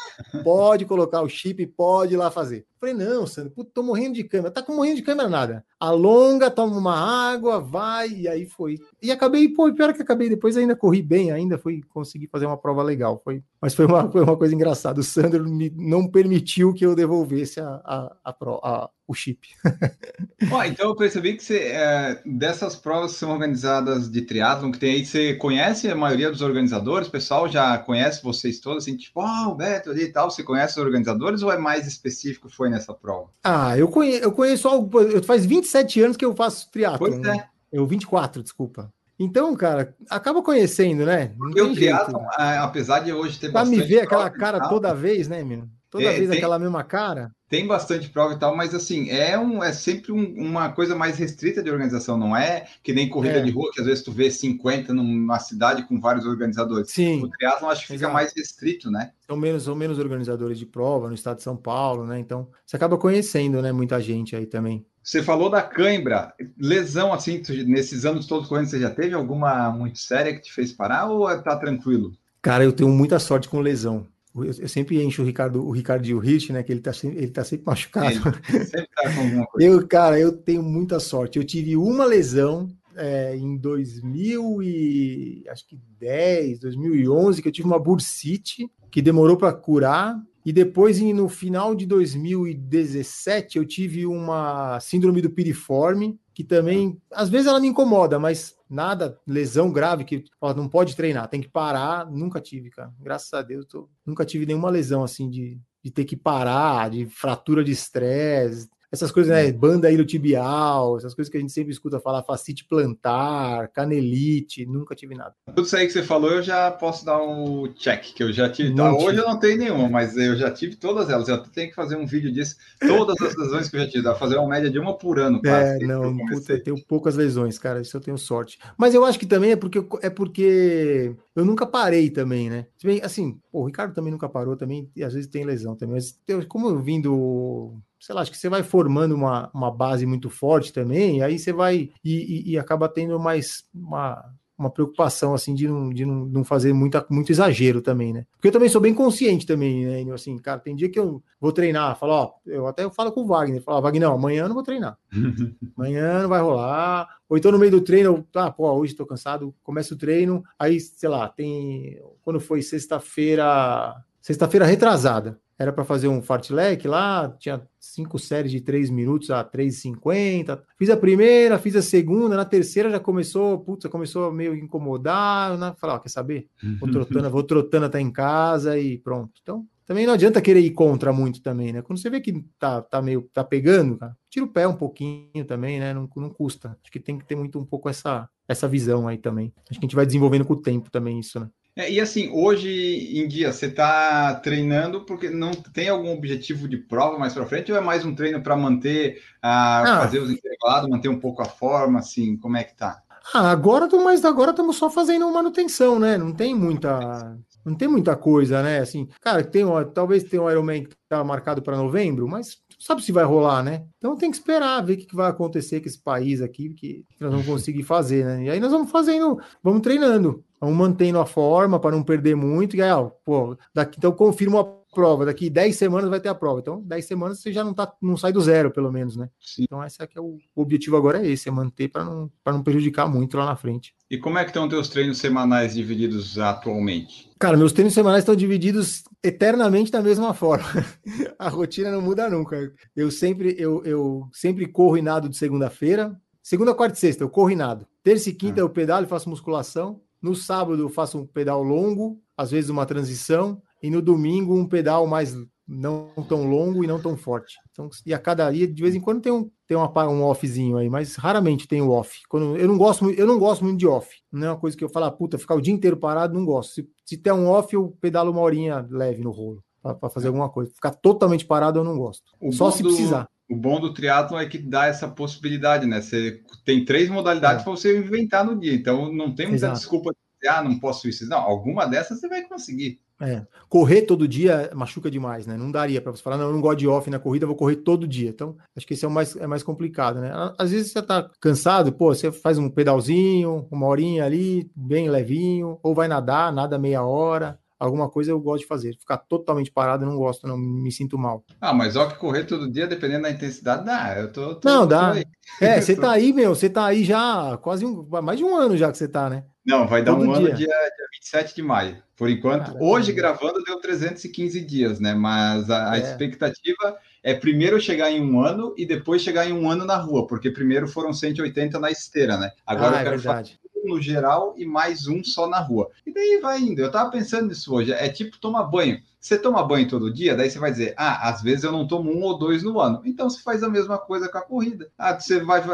Pode 0.42 0.84
colocar 0.84 1.22
o 1.22 1.28
chip, 1.28 1.64
pode 1.68 2.14
ir 2.14 2.16
lá 2.16 2.30
fazer. 2.30 2.66
Falei, 2.78 2.94
não, 2.94 3.26
Sandro, 3.26 3.50
puto, 3.50 3.70
tô 3.72 3.82
morrendo 3.82 4.14
de 4.14 4.24
câmera. 4.24 4.50
Tá 4.50 4.62
com 4.62 4.74
morrendo 4.74 4.96
de 4.96 5.02
câmera 5.02 5.28
nada. 5.28 5.64
Alonga, 5.80 6.50
toma 6.50 6.76
uma 6.76 6.94
água, 6.94 7.58
vai, 7.58 8.08
e 8.08 8.28
aí 8.28 8.46
foi. 8.46 8.78
E 9.00 9.10
acabei, 9.10 9.48
pô, 9.48 9.72
pior 9.72 9.94
que 9.94 10.02
acabei, 10.02 10.28
depois 10.28 10.56
ainda 10.56 10.76
corri 10.76 11.02
bem, 11.02 11.30
ainda 11.30 11.56
fui 11.56 11.82
conseguir 11.88 12.28
fazer 12.28 12.46
uma 12.46 12.56
prova 12.56 12.82
legal. 12.82 13.20
Foi, 13.24 13.42
mas 13.60 13.74
foi 13.74 13.86
uma, 13.86 14.10
foi 14.10 14.22
uma 14.22 14.36
coisa 14.36 14.54
engraçada. 14.54 15.00
O 15.00 15.04
Sandro 15.04 15.44
me, 15.48 15.70
não 15.74 16.06
permitiu 16.06 16.74
que 16.74 16.84
eu 16.84 16.94
devolvesse 16.94 17.60
a, 17.60 17.80
a, 17.84 18.16
a, 18.24 18.30
a 18.32 18.90
o 19.06 19.14
chip. 19.14 19.48
Ó, 20.50 20.64
então 20.64 20.88
eu 20.88 20.96
percebi 20.96 21.34
que 21.34 21.42
você, 21.42 21.58
é, 21.58 22.20
dessas 22.26 22.74
provas 22.74 23.12
que 23.12 23.18
são 23.18 23.30
organizadas 23.30 24.10
de 24.10 24.22
triatlon, 24.22 24.72
que 24.72 24.78
tem 24.78 24.94
aí, 24.94 25.06
você 25.06 25.34
conhece 25.34 25.88
a 25.88 25.94
maioria 25.94 26.30
dos 26.30 26.42
organizadores? 26.42 27.08
O 27.08 27.12
pessoal 27.12 27.48
já 27.48 27.78
conhece 27.78 28.22
vocês 28.22 28.58
todos, 28.58 28.84
assim, 28.84 28.96
tipo, 28.96 29.20
ah, 29.20 29.46
oh, 29.46 29.52
o 29.52 29.54
Beto 29.54 29.90
ali 29.90 30.04
e 30.04 30.12
tal, 30.12 30.30
você 30.30 30.42
conhece 30.42 30.78
os 30.78 30.84
organizadores 30.84 31.42
ou 31.42 31.52
é 31.52 31.58
mais 31.58 31.86
específico 31.86 32.48
foi 32.48 32.68
nessa 32.76 32.94
prova? 32.94 33.30
Ah, 33.42 33.76
eu 33.76 33.88
conheço, 33.88 34.22
eu 34.22 34.32
conheço 34.32 34.68
algo, 34.68 35.00
eu 35.00 35.22
faz 35.22 35.44
27 35.44 36.00
anos 36.02 36.16
que 36.16 36.24
eu 36.24 36.34
faço 36.34 36.70
triatlon. 36.70 36.98
Pois 36.98 37.14
é. 37.14 37.18
Né? 37.18 37.48
Eu 37.72 37.86
24, 37.86 38.42
desculpa. 38.42 38.92
Então, 39.18 39.56
cara, 39.56 39.94
acaba 40.10 40.42
conhecendo, 40.42 41.06
né? 41.06 41.32
Porque 41.38 41.60
o 41.60 41.74
triatlon, 41.74 42.22
apesar 42.60 43.00
de 43.00 43.12
hoje 43.12 43.38
ter 43.38 43.50
pra 43.50 43.62
bastante... 43.62 43.78
Pra 43.78 43.86
me 43.86 43.92
ver 43.92 44.00
aquela 44.02 44.30
cara 44.30 44.68
toda 44.68 44.94
vez, 44.94 45.26
né, 45.26 45.42
menino? 45.42 45.70
Toda 45.96 46.08
é, 46.08 46.16
vez 46.16 46.28
tem... 46.28 46.38
aquela 46.38 46.58
mesma 46.58 46.84
cara 46.84 47.30
tem 47.48 47.66
bastante 47.66 48.08
prova 48.08 48.34
e 48.34 48.38
tal, 48.38 48.56
mas 48.56 48.74
assim, 48.74 49.08
é, 49.08 49.38
um, 49.38 49.62
é 49.62 49.72
sempre 49.72 50.12
um, 50.12 50.34
uma 50.36 50.72
coisa 50.72 50.96
mais 50.96 51.16
restrita 51.16 51.62
de 51.62 51.70
organização, 51.70 52.18
não 52.18 52.36
é 52.36 52.66
que 52.82 52.92
nem 52.92 53.08
corrida 53.08 53.38
é. 53.38 53.42
de 53.42 53.50
rua, 53.50 53.70
que 53.72 53.80
às 53.80 53.86
vezes 53.86 54.02
tu 54.02 54.10
vê 54.10 54.30
50 54.30 54.92
numa 54.92 55.38
cidade 55.38 55.86
com 55.86 56.00
vários 56.00 56.26
organizadores. 56.26 56.90
Sim. 56.90 57.22
O 57.22 57.28
triatlon 57.28 57.68
acho 57.70 57.82
que 57.82 57.86
fica 57.86 57.98
Exato. 57.98 58.14
mais 58.14 58.32
restrito, 58.36 58.90
né? 58.90 59.12
São 59.26 59.36
menos, 59.36 59.62
são 59.62 59.74
menos 59.74 59.98
organizadores 59.98 60.58
de 60.58 60.66
prova 60.66 61.08
no 61.08 61.14
estado 61.14 61.36
de 61.36 61.44
São 61.44 61.56
Paulo, 61.56 62.04
né? 62.04 62.18
Então, 62.18 62.48
você 62.64 62.76
acaba 62.76 62.98
conhecendo, 62.98 63.62
né, 63.62 63.70
muita 63.70 64.00
gente 64.00 64.34
aí 64.34 64.46
também. 64.46 64.84
Você 65.02 65.22
falou 65.22 65.48
da 65.48 65.62
cãibra, 65.62 66.34
lesão 66.58 67.12
assim, 67.12 67.40
nesses 67.64 68.04
anos 68.04 68.26
todos 68.26 68.48
correndo, 68.48 68.66
você 68.66 68.80
já 68.80 68.90
teve 68.90 69.14
alguma 69.14 69.70
muito 69.70 70.00
séria 70.00 70.34
que 70.34 70.40
te 70.40 70.52
fez 70.52 70.72
parar 70.72 71.06
ou 71.06 71.26
tá 71.42 71.54
tranquilo? 71.54 72.10
Cara, 72.42 72.64
eu 72.64 72.72
tenho 72.72 72.90
muita 72.90 73.20
sorte 73.20 73.48
com 73.48 73.60
lesão. 73.60 74.08
Eu, 74.44 74.68
sempre 74.68 75.02
encho 75.02 75.22
o 75.22 75.24
Ricardo, 75.24 75.64
o 75.64 75.70
Ricardo 75.70 76.06
e 76.06 76.14
o 76.14 76.18
Rich, 76.18 76.52
né? 76.52 76.62
Que 76.62 76.72
ele 76.72 76.80
tá 76.80 76.92
sempre, 76.92 77.18
ele 77.18 77.30
tá 77.30 77.44
sempre 77.44 77.64
machucado. 77.66 78.06
Ele 78.52 78.64
sempre 78.64 78.88
tá. 78.94 79.46
Eu, 79.58 79.86
cara, 79.86 80.18
eu 80.18 80.32
tenho 80.32 80.62
muita 80.62 81.00
sorte. 81.00 81.38
Eu 81.38 81.44
tive 81.44 81.76
uma 81.76 82.04
lesão 82.04 82.68
é, 82.96 83.36
em 83.36 83.56
2000 83.56 84.62
e 84.62 85.44
acho 85.48 85.66
que 85.66 85.78
10, 85.98 86.60
2011, 86.60 87.42
que 87.42 87.48
eu 87.48 87.52
tive 87.52 87.66
uma 87.66 87.78
bursite 87.78 88.70
que 88.90 89.02
demorou 89.02 89.36
para 89.36 89.52
curar. 89.52 90.20
E 90.44 90.52
depois, 90.52 91.00
no 91.00 91.28
final 91.28 91.74
de 91.74 91.86
2017, 91.86 93.58
eu 93.58 93.64
tive 93.64 94.06
uma 94.06 94.78
síndrome 94.80 95.20
do 95.20 95.30
piriforme, 95.30 96.18
que 96.36 96.44
também, 96.44 97.00
às 97.10 97.30
vezes 97.30 97.46
ela 97.46 97.58
me 97.58 97.66
incomoda, 97.66 98.18
mas 98.18 98.54
nada, 98.68 99.18
lesão 99.26 99.72
grave 99.72 100.04
que 100.04 100.22
ó, 100.38 100.52
não 100.52 100.68
pode 100.68 100.94
treinar, 100.94 101.28
tem 101.28 101.40
que 101.40 101.48
parar. 101.48 102.04
Nunca 102.10 102.42
tive, 102.42 102.68
cara. 102.68 102.92
Graças 103.00 103.32
a 103.32 103.40
Deus, 103.40 103.64
tô, 103.64 103.88
nunca 104.04 104.22
tive 104.22 104.44
nenhuma 104.44 104.68
lesão 104.68 105.02
assim 105.02 105.30
de, 105.30 105.58
de 105.82 105.90
ter 105.90 106.04
que 106.04 106.14
parar, 106.14 106.90
de 106.90 107.06
fratura 107.06 107.64
de 107.64 107.72
estresse. 107.72 108.68
Essas 108.96 109.12
coisas, 109.12 109.32
né? 109.32 109.52
Banda 109.52 109.88
tibial, 110.04 110.96
essas 110.96 111.14
coisas 111.14 111.30
que 111.30 111.36
a 111.36 111.40
gente 111.40 111.52
sempre 111.52 111.72
escuta 111.72 112.00
falar, 112.00 112.22
facite 112.22 112.64
plantar, 112.64 113.68
canelite, 113.68 114.66
nunca 114.66 114.94
tive 114.94 115.14
nada. 115.14 115.34
Tudo 115.46 115.66
isso 115.66 115.76
aí 115.76 115.86
que 115.86 115.92
você 115.92 116.02
falou, 116.02 116.30
eu 116.30 116.42
já 116.42 116.70
posso 116.70 117.04
dar 117.04 117.22
um 117.22 117.72
check, 117.74 118.14
que 118.14 118.22
eu 118.22 118.32
já 118.32 118.48
tive. 118.48 118.70
Não 118.70 118.96
tá, 118.96 119.04
hoje 119.04 119.18
eu 119.18 119.24
não 119.24 119.38
tenho 119.38 119.58
nenhuma, 119.58 119.88
mas 119.88 120.16
eu 120.16 120.36
já 120.36 120.50
tive 120.50 120.76
todas 120.76 121.10
elas. 121.10 121.28
Eu 121.28 121.38
tenho 121.38 121.68
que 121.68 121.74
fazer 121.74 121.96
um 121.96 122.06
vídeo 122.06 122.32
disso, 122.32 122.56
todas 122.80 123.20
as 123.20 123.36
lesões 123.36 123.68
que 123.68 123.76
eu 123.76 123.80
já 123.80 123.86
tive, 123.86 124.04
dá 124.04 124.10
pra 124.10 124.18
fazer 124.18 124.36
uma 124.36 124.48
média 124.48 124.70
de 124.70 124.78
uma 124.78 124.96
por 124.96 125.18
ano. 125.18 125.40
Quase, 125.40 125.84
é, 125.84 125.86
não, 125.86 126.16
puta, 126.16 126.52
eu 126.52 126.62
tenho 126.62 126.84
poucas 126.86 127.16
lesões, 127.16 127.58
cara, 127.58 127.80
isso 127.80 127.96
eu 127.96 128.00
tenho 128.00 128.18
sorte. 128.18 128.58
Mas 128.76 128.94
eu 128.94 129.04
acho 129.04 129.18
que 129.18 129.26
também 129.26 129.52
é 129.52 129.56
porque, 129.56 129.84
é 130.02 130.10
porque 130.10 131.14
eu 131.34 131.44
nunca 131.44 131.66
parei 131.66 132.10
também, 132.10 132.48
né? 132.48 132.66
Assim, 133.02 133.38
pô, 133.50 133.60
o 133.60 133.66
Ricardo 133.66 133.94
também 133.94 134.12
nunca 134.12 134.28
parou 134.28 134.56
também, 134.56 134.90
e 134.96 135.04
às 135.04 135.12
vezes 135.14 135.28
tem 135.28 135.44
lesão 135.44 135.74
também, 135.74 135.94
mas 135.94 136.18
eu, 136.26 136.46
como 136.46 136.68
eu 136.68 136.80
vim 136.80 137.00
do 137.00 137.74
sei 138.00 138.14
lá, 138.14 138.22
acho 138.22 138.30
que 138.30 138.38
você 138.38 138.48
vai 138.48 138.62
formando 138.62 139.14
uma, 139.14 139.50
uma 139.52 139.70
base 139.70 140.06
muito 140.06 140.30
forte 140.30 140.72
também, 140.72 141.22
aí 141.22 141.38
você 141.38 141.52
vai 141.52 141.90
e, 142.04 142.44
e, 142.48 142.52
e 142.52 142.58
acaba 142.58 142.88
tendo 142.88 143.18
mais 143.18 143.64
uma, 143.74 144.22
uma 144.58 144.70
preocupação 144.70 145.34
assim 145.34 145.54
de 145.54 145.68
não, 145.68 145.90
de 145.90 146.06
não, 146.06 146.24
não 146.26 146.44
fazer 146.44 146.72
muita, 146.72 147.04
muito 147.10 147.30
exagero 147.30 147.82
também, 147.82 148.12
né? 148.12 148.26
Porque 148.32 148.48
eu 148.48 148.52
também 148.52 148.68
sou 148.68 148.80
bem 148.80 148.94
consciente 148.94 149.46
também, 149.46 150.04
né? 150.04 150.12
Assim, 150.12 150.36
cara, 150.38 150.58
tem 150.58 150.74
dia 150.74 150.88
que 150.88 150.98
eu 150.98 151.22
vou 151.40 151.52
treinar, 151.52 151.98
falo, 151.98 152.12
ó, 152.12 152.32
eu 152.46 152.66
até 152.66 152.88
falo 152.90 153.12
com 153.12 153.22
o 153.22 153.26
Wagner, 153.26 153.62
falo, 153.62 153.82
Wagner, 153.82 154.08
não, 154.08 154.14
amanhã 154.14 154.44
eu 154.44 154.48
não 154.48 154.54
vou 154.54 154.64
treinar. 154.64 154.98
amanhã 155.76 156.22
não 156.22 156.28
vai 156.28 156.40
rolar. 156.40 157.08
Ou 157.28 157.36
então 157.36 157.52
no 157.52 157.58
meio 157.58 157.72
do 157.72 157.80
treino, 157.80 158.16
eu, 158.16 158.22
tá, 158.32 158.50
pô, 158.50 158.70
hoje 158.72 158.94
tô 158.94 159.04
cansado, 159.04 159.54
começo 159.62 159.94
o 159.94 159.98
treino, 159.98 160.42
aí, 160.58 160.80
sei 160.80 161.08
lá, 161.08 161.28
tem 161.28 162.00
quando 162.22 162.40
foi 162.40 162.62
sexta-feira, 162.62 163.94
sexta-feira 164.26 164.66
retrasada 164.66 165.38
era 165.56 165.72
para 165.72 165.84
fazer 165.84 166.08
um 166.08 166.20
fartlek 166.20 166.86
lá, 166.88 167.32
tinha 167.38 167.62
cinco 167.78 168.18
séries 168.18 168.50
de 168.50 168.60
três 168.60 168.90
minutos 168.90 169.30
a 169.30 169.44
3,50. 169.44 170.60
Fiz 170.76 170.90
a 170.90 170.96
primeira, 170.96 171.58
fiz 171.60 171.76
a 171.76 171.80
segunda, 171.80 172.36
na 172.36 172.44
terceira 172.44 172.90
já 172.90 172.98
começou, 172.98 173.60
putz, 173.60 173.86
começou 173.86 174.26
a 174.26 174.32
meio 174.32 174.54
incomodar, 174.54 175.56
né? 175.56 175.74
Falar, 175.80 175.94
ó, 175.94 175.98
quer 176.00 176.08
saber? 176.08 176.48
Vou 176.78 176.90
trotando, 176.90 177.30
vou 177.30 177.42
trotando 177.44 177.86
até 177.86 178.00
em 178.00 178.10
casa 178.10 178.76
e 178.76 178.98
pronto. 178.98 179.30
Então, 179.42 179.64
também 179.86 180.04
não 180.04 180.14
adianta 180.14 180.42
querer 180.42 180.60
ir 180.60 180.72
contra 180.72 181.12
muito 181.12 181.40
também, 181.40 181.72
né? 181.72 181.80
Quando 181.80 182.00
você 182.00 182.10
vê 182.10 182.20
que 182.20 182.44
tá, 182.58 182.82
tá 182.82 183.00
meio, 183.00 183.30
tá 183.32 183.44
pegando, 183.44 183.96
cara, 183.96 184.14
tira 184.28 184.44
o 184.44 184.48
pé 184.48 184.66
um 184.66 184.76
pouquinho 184.76 185.44
também, 185.46 185.78
né? 185.78 185.94
Não, 185.94 186.10
não 186.16 186.30
custa. 186.30 186.76
Acho 186.82 186.92
que 186.92 186.98
tem 187.00 187.16
que 187.16 187.24
ter 187.24 187.36
muito 187.36 187.58
um 187.58 187.64
pouco 187.64 187.88
essa, 187.88 188.28
essa 188.48 188.68
visão 188.68 189.08
aí 189.08 189.16
também. 189.16 189.54
Acho 189.70 189.78
que 189.78 189.86
a 189.86 189.88
gente 189.88 189.96
vai 189.96 190.04
desenvolvendo 190.04 190.44
com 190.44 190.54
o 190.54 190.60
tempo 190.60 190.90
também 190.90 191.20
isso, 191.20 191.40
né? 191.40 191.48
É, 191.76 191.92
e 191.92 192.00
assim, 192.00 192.30
hoje 192.32 193.20
em 193.20 193.28
dia, 193.28 193.52
você 193.52 193.66
está 193.66 194.34
treinando 194.36 195.04
porque 195.04 195.28
não 195.28 195.50
tem 195.50 195.90
algum 195.90 196.10
objetivo 196.10 196.66
de 196.66 196.78
prova 196.78 197.18
mais 197.18 197.34
para 197.34 197.44
frente 197.44 197.70
ou 197.70 197.76
é 197.76 197.82
mais 197.82 198.02
um 198.02 198.14
treino 198.14 198.42
para 198.42 198.56
manter, 198.56 199.22
ah, 199.42 199.82
ah. 199.82 200.00
fazer 200.00 200.20
os 200.20 200.30
intervalados, 200.30 200.88
manter 200.88 201.10
um 201.10 201.20
pouco 201.20 201.42
a 201.42 201.44
forma, 201.44 201.98
assim, 201.98 202.38
como 202.38 202.56
é 202.56 202.64
que 202.64 202.74
tá? 202.74 203.02
Ah, 203.34 203.50
agora, 203.50 203.88
mas 204.02 204.24
agora 204.24 204.52
estamos 204.52 204.76
só 204.76 204.88
fazendo 204.88 205.30
manutenção, 205.30 205.98
né? 205.98 206.16
Não 206.16 206.32
tem 206.32 206.54
muita, 206.54 207.36
não 207.62 207.74
tem 207.74 207.88
muita 207.88 208.16
coisa, 208.16 208.62
né? 208.62 208.78
Assim, 208.78 209.08
cara, 209.20 209.44
tem 209.44 209.64
talvez 209.92 210.24
tenha 210.24 210.42
um 210.42 210.50
Ironman 210.50 210.84
que 210.84 210.96
tá 211.08 211.22
marcado 211.24 211.60
para 211.60 211.76
novembro, 211.76 212.26
mas 212.26 212.58
sabe 212.78 213.02
se 213.02 213.12
vai 213.12 213.24
rolar, 213.24 213.62
né? 213.62 213.84
Então 213.98 214.16
tem 214.16 214.30
que 214.30 214.36
esperar 214.36 214.80
ver 214.80 214.94
o 214.94 214.96
que, 214.96 215.14
vai 215.14 215.28
acontecer 215.28 215.80
com 215.80 215.88
esse 215.88 216.00
país 216.00 216.40
aqui, 216.40 216.70
que, 216.70 217.04
que 217.08 217.20
nós 217.20 217.32
vamos 217.32 217.46
conseguir 217.46 217.82
fazer, 217.82 218.24
né? 218.24 218.44
E 218.44 218.50
aí 218.50 218.60
nós 218.60 218.70
vamos 218.70 218.90
fazendo, 218.90 219.38
vamos 219.62 219.82
treinando. 219.82 220.44
Vamos 220.60 220.76
mantendo 220.76 221.18
a 221.18 221.26
forma 221.26 221.78
para 221.78 221.94
não 221.94 222.02
perder 222.02 222.34
muito. 222.34 222.76
E 222.76 222.82
aí, 222.82 222.90
ó, 222.90 223.10
pô, 223.24 223.56
daqui, 223.74 223.98
então 223.98 224.12
confirmo 224.12 224.58
a 224.58 224.64
prova. 224.96 225.26
Daqui 225.26 225.50
10 225.50 225.76
semanas 225.76 226.08
vai 226.08 226.18
ter 226.18 226.30
a 226.30 226.34
prova. 226.34 226.60
Então, 226.60 226.82
10 226.82 227.04
semanas 227.04 227.38
você 227.38 227.52
já 227.52 227.62
não, 227.62 227.74
tá, 227.74 227.92
não 228.00 228.16
sai 228.16 228.32
do 228.32 228.40
zero, 228.40 228.70
pelo 228.70 228.90
menos, 228.90 229.14
né? 229.14 229.28
Sim. 229.38 229.64
Então, 229.64 229.84
esse 229.84 230.02
é 230.02 230.20
o, 230.20 230.38
o 230.54 230.62
objetivo 230.62 230.96
agora 230.96 231.22
é 231.22 231.30
esse, 231.30 231.48
é 231.48 231.52
manter 231.52 231.88
para 231.88 232.02
não, 232.02 232.30
não 232.46 232.62
prejudicar 232.62 233.06
muito 233.06 233.36
lá 233.36 233.44
na 233.44 233.56
frente. 233.56 233.94
E 234.10 234.16
como 234.16 234.38
é 234.38 234.44
que 234.44 234.50
estão 234.50 234.68
teus 234.68 234.88
treinos 234.88 235.18
semanais 235.18 235.74
divididos 235.74 236.38
atualmente? 236.38 237.30
Cara, 237.38 237.56
meus 237.58 237.72
treinos 237.72 237.92
semanais 237.92 238.22
estão 238.22 238.34
divididos 238.34 239.04
eternamente 239.22 239.92
da 239.92 240.00
mesma 240.00 240.32
forma. 240.32 240.64
a 241.38 241.48
rotina 241.50 241.90
não 241.90 242.00
muda 242.00 242.30
nunca. 242.30 242.72
Eu 242.96 243.10
sempre, 243.10 243.54
eu, 243.58 243.84
eu 243.84 244.26
sempre 244.32 244.66
corro 244.66 244.96
e 244.96 245.02
nado 245.02 245.28
de 245.28 245.36
segunda-feira. 245.36 246.16
Segunda, 246.42 246.74
quarta 246.74 246.96
e 246.96 247.00
sexta, 247.00 247.22
eu 247.22 247.28
corro 247.28 247.50
e 247.50 247.56
nado. 247.56 247.86
Terça 248.02 248.30
e 248.30 248.32
quinta 248.32 248.60
ah. 248.60 248.62
eu 248.62 248.70
pedalo 248.70 249.04
e 249.04 249.08
faço 249.08 249.28
musculação. 249.28 250.00
No 250.20 250.34
sábado 250.34 250.80
eu 250.80 250.88
faço 250.88 251.18
um 251.18 251.26
pedal 251.26 251.62
longo, 251.62 252.20
às 252.36 252.50
vezes 252.50 252.70
uma 252.70 252.86
transição, 252.86 253.60
e 253.82 253.90
no 253.90 254.02
domingo 254.02 254.54
um 254.54 254.66
pedal 254.66 255.06
mais 255.06 255.36
não 255.68 256.10
tão 256.28 256.48
longo 256.48 256.84
e 256.84 256.86
não 256.86 257.00
tão 257.00 257.16
forte. 257.16 257.56
Então, 257.72 257.90
e 258.04 258.14
a 258.14 258.18
cada 258.18 258.50
dia, 258.50 258.68
de 258.68 258.80
vez 258.80 258.94
em 258.94 259.00
quando 259.00 259.20
tem 259.20 259.32
um, 259.32 259.50
tem 259.66 259.76
uma, 259.76 260.08
um 260.08 260.22
offzinho 260.22 260.76
aí, 260.76 260.88
mas 260.88 261.16
raramente 261.16 261.66
tem 261.66 261.82
o 261.82 261.90
off. 261.90 262.22
Quando, 262.28 262.56
eu, 262.56 262.68
não 262.68 262.78
gosto, 262.78 263.10
eu 263.10 263.26
não 263.26 263.38
gosto 263.38 263.64
muito 263.64 263.78
de 263.78 263.86
off. 263.86 264.08
Não 264.30 264.46
é 264.46 264.50
uma 264.50 264.60
coisa 264.60 264.76
que 264.76 264.84
eu 264.84 264.88
falo, 264.88 265.06
ah, 265.06 265.10
puta, 265.10 265.38
ficar 265.38 265.56
o 265.56 265.60
dia 265.60 265.74
inteiro 265.74 265.96
parado, 265.96 266.34
não 266.34 266.44
gosto. 266.44 266.74
Se, 266.74 266.88
se 267.04 267.16
tem 267.16 267.32
um 267.32 267.48
off, 267.48 267.74
eu 267.74 267.96
pedalo 268.00 268.30
uma 268.30 268.40
horinha 268.40 268.86
leve 268.88 269.22
no 269.22 269.32
rolo 269.32 269.62
para 269.94 270.10
fazer 270.10 270.28
alguma 270.28 270.48
coisa. 270.48 270.70
Ficar 270.72 270.92
totalmente 270.92 271.44
parado 271.44 271.78
eu 271.78 271.84
não 271.84 271.96
gosto. 271.96 272.32
O 272.40 272.52
Só 272.52 272.70
se 272.70 272.82
do, 272.82 272.88
precisar. 272.88 273.28
O 273.48 273.54
bom 273.54 273.78
do 273.78 273.94
triatlo 273.94 274.38
é 274.38 274.46
que 274.46 274.58
dá 274.58 274.86
essa 274.86 275.06
possibilidade, 275.08 275.86
né? 275.86 276.00
Você 276.00 276.42
tem 276.64 276.84
três 276.84 277.08
modalidades 277.08 277.60
é. 277.60 277.64
para 277.64 277.72
você 277.72 277.98
inventar 277.98 278.44
no 278.44 278.58
dia, 278.58 278.74
então 278.74 279.12
não 279.12 279.34
tem 279.34 279.46
muita 279.46 279.66
Exato. 279.66 279.78
desculpa 279.78 280.10
de 280.12 280.48
ah, 280.48 280.62
não 280.62 280.78
posso 280.78 281.08
isso. 281.08 281.28
Não, 281.28 281.38
alguma 281.38 281.86
dessas 281.86 282.20
você 282.20 282.28
vai 282.28 282.42
conseguir. 282.42 283.00
É. 283.20 283.46
Correr 283.68 284.02
todo 284.02 284.28
dia 284.28 284.70
machuca 284.74 285.10
demais, 285.10 285.46
né? 285.46 285.56
Não 285.56 285.70
daria 285.70 286.02
para 286.02 286.12
você 286.12 286.22
falar, 286.22 286.36
não, 286.36 286.48
eu 286.48 286.52
não 286.52 286.60
gosto 286.60 286.78
de 286.78 286.88
off 286.88 287.08
na 287.08 287.18
corrida, 287.18 287.46
vou 287.46 287.56
correr 287.56 287.76
todo 287.76 288.06
dia. 288.06 288.28
Então, 288.28 288.56
acho 288.76 288.86
que 288.86 288.92
esse 288.92 289.04
é 289.04 289.08
o 289.08 289.10
mais, 289.10 289.34
é 289.36 289.46
mais 289.46 289.62
complicado, 289.62 290.20
né? 290.20 290.30
Às 290.58 290.70
vezes 290.70 290.92
você 290.92 291.02
tá 291.02 291.30
cansado, 291.40 291.92
pô, 291.92 292.14
você 292.14 292.30
faz 292.30 292.58
um 292.58 292.68
pedalzinho, 292.68 293.66
uma 293.70 293.86
horinha 293.86 294.24
ali, 294.24 294.70
bem 294.76 295.08
levinho, 295.08 295.78
ou 295.82 295.94
vai 295.94 296.08
nadar, 296.08 296.52
nada 296.52 296.78
meia 296.78 297.02
hora, 297.02 297.58
alguma 297.78 298.08
coisa 298.08 298.30
eu 298.30 298.40
gosto 298.40 298.62
de 298.62 298.68
fazer. 298.68 298.96
Ficar 298.98 299.18
totalmente 299.18 299.70
parado 299.70 300.04
eu 300.04 300.08
não 300.08 300.16
gosto, 300.16 300.46
não 300.46 300.56
me 300.56 300.90
sinto 300.90 301.18
mal. 301.18 301.44
Ah, 301.60 301.72
mas 301.72 301.96
ó 301.96 302.06
que 302.06 302.16
correr 302.16 302.44
todo 302.44 302.70
dia, 302.70 302.86
dependendo 302.86 303.22
da 303.22 303.30
intensidade, 303.30 303.84
dá. 303.84 304.18
Eu 304.18 304.32
tô, 304.32 304.54
tô 304.56 304.68
não, 304.68 304.86
dá. 304.86 305.14
É, 305.60 305.80
você 305.80 305.94
tá 305.96 306.12
aí, 306.12 306.32
meu, 306.32 306.54
você 306.54 306.68
tá 306.68 306.86
aí 306.86 307.04
já 307.04 307.58
quase 307.62 307.84
um, 307.84 308.06
mais 308.22 308.38
de 308.38 308.44
um 308.44 308.56
ano 308.56 308.76
já 308.76 308.90
que 308.90 308.98
você 308.98 309.08
tá, 309.08 309.28
né? 309.28 309.44
Não, 309.64 309.86
vai 309.86 310.02
dar 310.02 310.12
todo 310.12 310.22
um 310.22 310.32
dia. 310.32 310.36
ano 310.36 310.54
dia, 310.54 310.66
dia 310.66 311.06
27 311.14 311.56
de 311.56 311.62
maio. 311.62 312.02
Por 312.16 312.30
enquanto, 312.30 312.66
Caramba. 312.66 312.84
hoje 312.84 313.12
gravando 313.12 313.62
deu 313.62 313.78
315 313.80 314.60
dias, 314.60 315.00
né? 315.00 315.12
Mas 315.12 315.68
a, 315.68 315.90
a 315.90 315.98
é. 315.98 316.00
expectativa 316.00 316.96
é 317.22 317.34
primeiro 317.34 317.80
chegar 317.80 318.10
em 318.10 318.22
um 318.22 318.40
ano 318.40 318.74
e 318.78 318.86
depois 318.86 319.20
chegar 319.20 319.46
em 319.46 319.52
um 319.52 319.68
ano 319.68 319.84
na 319.84 319.96
rua, 319.96 320.26
porque 320.26 320.50
primeiro 320.50 320.86
foram 320.86 321.12
180 321.12 321.78
na 321.78 321.90
esteira, 321.90 322.38
né? 322.38 322.52
Agora 322.64 322.92
ah, 322.92 322.94
eu 322.94 323.00
é 323.00 323.02
quero 323.02 323.14
é 323.16 323.18
verdade 323.18 323.60
no 323.86 324.00
geral 324.00 324.54
e 324.56 324.66
mais 324.66 325.06
um 325.06 325.22
só 325.24 325.46
na 325.46 325.60
rua. 325.60 325.90
E 326.04 326.12
daí 326.12 326.40
vai 326.42 326.60
indo. 326.60 326.80
Eu 326.80 326.90
tava 326.90 327.10
pensando 327.10 327.48
nisso 327.48 327.74
hoje. 327.74 327.92
É 327.92 328.08
tipo 328.08 328.38
tomar 328.38 328.64
banho. 328.64 329.00
Você 329.26 329.36
toma 329.36 329.66
banho 329.66 329.88
todo 329.88 330.12
dia, 330.12 330.36
daí 330.36 330.48
você 330.48 330.58
vai 330.58 330.70
dizer, 330.70 330.94
ah, 330.96 331.28
às 331.28 331.42
vezes 331.42 331.64
eu 331.64 331.72
não 331.72 331.84
tomo 331.84 332.12
um 332.12 332.22
ou 332.22 332.38
dois 332.38 332.62
no 332.62 332.78
ano. 332.78 333.02
Então 333.04 333.28
você 333.28 333.42
faz 333.42 333.60
a 333.64 333.68
mesma 333.68 333.98
coisa 333.98 334.28
com 334.28 334.38
a 334.38 334.42
corrida. 334.42 334.88
Ah, 334.96 335.18
você 335.18 335.42
vai, 335.42 335.64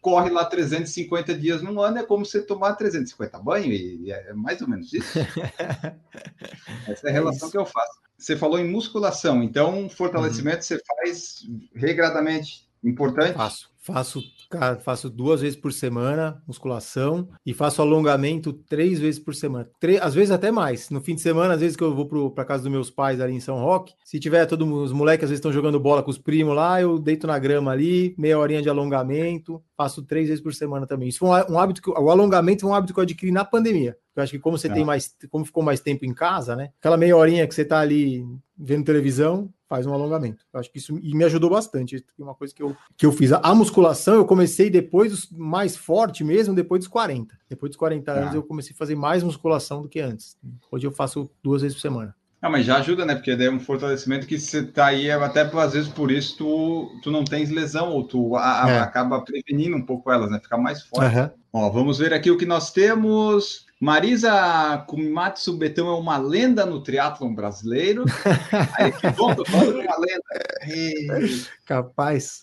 corre 0.00 0.30
lá 0.30 0.44
350 0.44 1.34
dias 1.34 1.60
no 1.60 1.80
ano, 1.80 1.98
é 1.98 2.04
como 2.04 2.24
você 2.24 2.40
tomar 2.40 2.74
350 2.74 3.36
banho, 3.40 3.72
e 3.72 4.12
é 4.12 4.32
mais 4.32 4.62
ou 4.62 4.68
menos 4.68 4.92
isso. 4.92 5.18
Essa 6.86 7.08
é 7.08 7.10
a 7.10 7.12
relação 7.12 7.48
é 7.48 7.50
que 7.50 7.58
eu 7.58 7.66
faço. 7.66 7.98
Você 8.16 8.36
falou 8.36 8.60
em 8.60 8.70
musculação, 8.70 9.42
então 9.42 9.88
fortalecimento 9.88 10.58
uhum. 10.58 10.62
você 10.62 10.80
faz 10.86 11.48
regradamente. 11.74 12.68
Importante? 12.84 13.34
Faço. 13.34 13.69
Faço, 13.82 14.22
cara, 14.50 14.76
faço 14.76 15.08
duas 15.08 15.40
vezes 15.40 15.56
por 15.56 15.72
semana 15.72 16.42
musculação 16.46 17.30
e 17.46 17.54
faço 17.54 17.80
alongamento 17.80 18.52
três 18.52 18.98
vezes 18.98 19.18
por 19.18 19.34
semana. 19.34 19.70
Três, 19.80 20.00
às 20.02 20.14
vezes 20.14 20.30
até 20.30 20.50
mais. 20.50 20.90
No 20.90 21.00
fim 21.00 21.14
de 21.14 21.22
semana, 21.22 21.54
às 21.54 21.60
vezes 21.60 21.76
que 21.76 21.82
eu 21.82 21.94
vou 21.94 22.30
para 22.30 22.44
casa 22.44 22.64
dos 22.64 22.72
meus 22.72 22.90
pais 22.90 23.22
ali 23.22 23.32
em 23.32 23.40
São 23.40 23.56
Roque, 23.56 23.94
se 24.04 24.20
tiver 24.20 24.44
todos 24.44 24.68
os 24.68 24.92
moleques 24.92 25.24
às 25.24 25.30
vezes 25.30 25.38
estão 25.38 25.52
jogando 25.52 25.80
bola 25.80 26.02
com 26.02 26.10
os 26.10 26.18
primos 26.18 26.54
lá, 26.54 26.80
eu 26.80 26.98
deito 26.98 27.26
na 27.26 27.38
grama 27.38 27.70
ali, 27.70 28.14
meia 28.18 28.38
horinha 28.38 28.60
de 28.60 28.68
alongamento, 28.68 29.62
faço 29.74 30.02
três 30.02 30.28
vezes 30.28 30.42
por 30.42 30.52
semana 30.52 30.86
também. 30.86 31.08
Isso 31.08 31.20
foi 31.20 31.28
um, 31.28 31.54
um 31.54 31.58
hábito 31.58 31.80
que 31.80 31.88
o 31.88 32.10
alongamento 32.10 32.60
foi 32.60 32.70
um 32.70 32.74
hábito 32.74 32.92
que 32.92 33.00
eu 33.00 33.04
adquiri 33.04 33.32
na 33.32 33.46
pandemia. 33.46 33.96
Eu 34.14 34.22
acho 34.22 34.32
que 34.32 34.38
como 34.38 34.58
você 34.58 34.68
é. 34.68 34.72
tem 34.72 34.84
mais, 34.84 35.14
como 35.30 35.44
ficou 35.44 35.62
mais 35.62 35.80
tempo 35.80 36.04
em 36.04 36.12
casa, 36.12 36.54
né? 36.54 36.70
Aquela 36.78 36.98
meia 36.98 37.16
horinha 37.16 37.46
que 37.46 37.54
você 37.54 37.64
tá 37.64 37.80
ali 37.80 38.24
vendo 38.60 38.84
televisão, 38.84 39.52
faz 39.68 39.86
um 39.86 39.94
alongamento. 39.94 40.44
Acho 40.52 40.70
que 40.70 40.78
isso 40.78 40.98
e 41.00 41.14
me 41.14 41.24
ajudou 41.24 41.48
bastante. 41.48 41.96
É 41.96 42.22
uma 42.22 42.34
coisa 42.34 42.54
que 42.54 42.62
eu, 42.62 42.76
que 42.96 43.06
eu 43.06 43.12
fiz. 43.12 43.32
A 43.32 43.54
musculação 43.54 44.14
eu 44.14 44.26
comecei 44.26 44.68
depois 44.68 45.30
mais 45.30 45.76
forte 45.76 46.22
mesmo, 46.22 46.54
depois 46.54 46.80
dos 46.80 46.88
40. 46.88 47.38
Depois 47.48 47.70
dos 47.70 47.76
40 47.76 48.12
anos 48.12 48.32
ah. 48.32 48.36
eu 48.36 48.42
comecei 48.42 48.74
a 48.74 48.76
fazer 48.76 48.94
mais 48.94 49.22
musculação 49.22 49.82
do 49.82 49.88
que 49.88 50.00
antes. 50.00 50.36
Hoje 50.70 50.86
eu 50.86 50.92
faço 50.92 51.30
duas 51.42 51.62
vezes 51.62 51.76
por 51.76 51.80
semana. 51.80 52.14
Ah, 52.42 52.48
mas 52.48 52.64
já 52.64 52.78
ajuda, 52.78 53.04
né? 53.04 53.14
Porque 53.14 53.30
é 53.30 53.50
um 53.50 53.60
fortalecimento 53.60 54.26
que 54.26 54.38
você 54.38 54.62
tá 54.62 54.86
aí, 54.86 55.10
até 55.10 55.42
às 55.42 55.72
vezes 55.74 55.88
por 55.88 56.10
isso 56.10 56.38
tu, 56.38 56.98
tu 57.02 57.10
não 57.10 57.22
tens 57.22 57.50
lesão, 57.50 57.90
ou 57.90 58.02
tu 58.02 58.34
a, 58.34 58.64
é. 58.66 58.78
acaba 58.78 59.20
prevenindo 59.20 59.76
um 59.76 59.84
pouco 59.84 60.10
elas, 60.10 60.30
né? 60.30 60.40
Ficar 60.40 60.56
mais 60.56 60.82
forte. 60.82 61.14
Uhum. 61.14 61.30
Ó, 61.52 61.70
vamos 61.70 61.98
ver 61.98 62.14
aqui 62.14 62.30
o 62.30 62.38
que 62.38 62.46
nós 62.46 62.72
temos. 62.72 63.66
Marisa 63.80 64.84
Kumatsu 64.86 65.56
Betão 65.56 65.88
é 65.88 65.94
uma 65.94 66.18
lenda 66.18 66.66
no 66.66 66.82
triatlon 66.82 67.34
brasileiro. 67.34 68.04
Aí, 68.78 68.92
que 68.92 69.08
bom, 69.12 69.34
tô 69.34 69.42
falando 69.46 69.80
uma 69.80 69.96
lenda. 69.98 70.22
Capaz. 71.64 72.42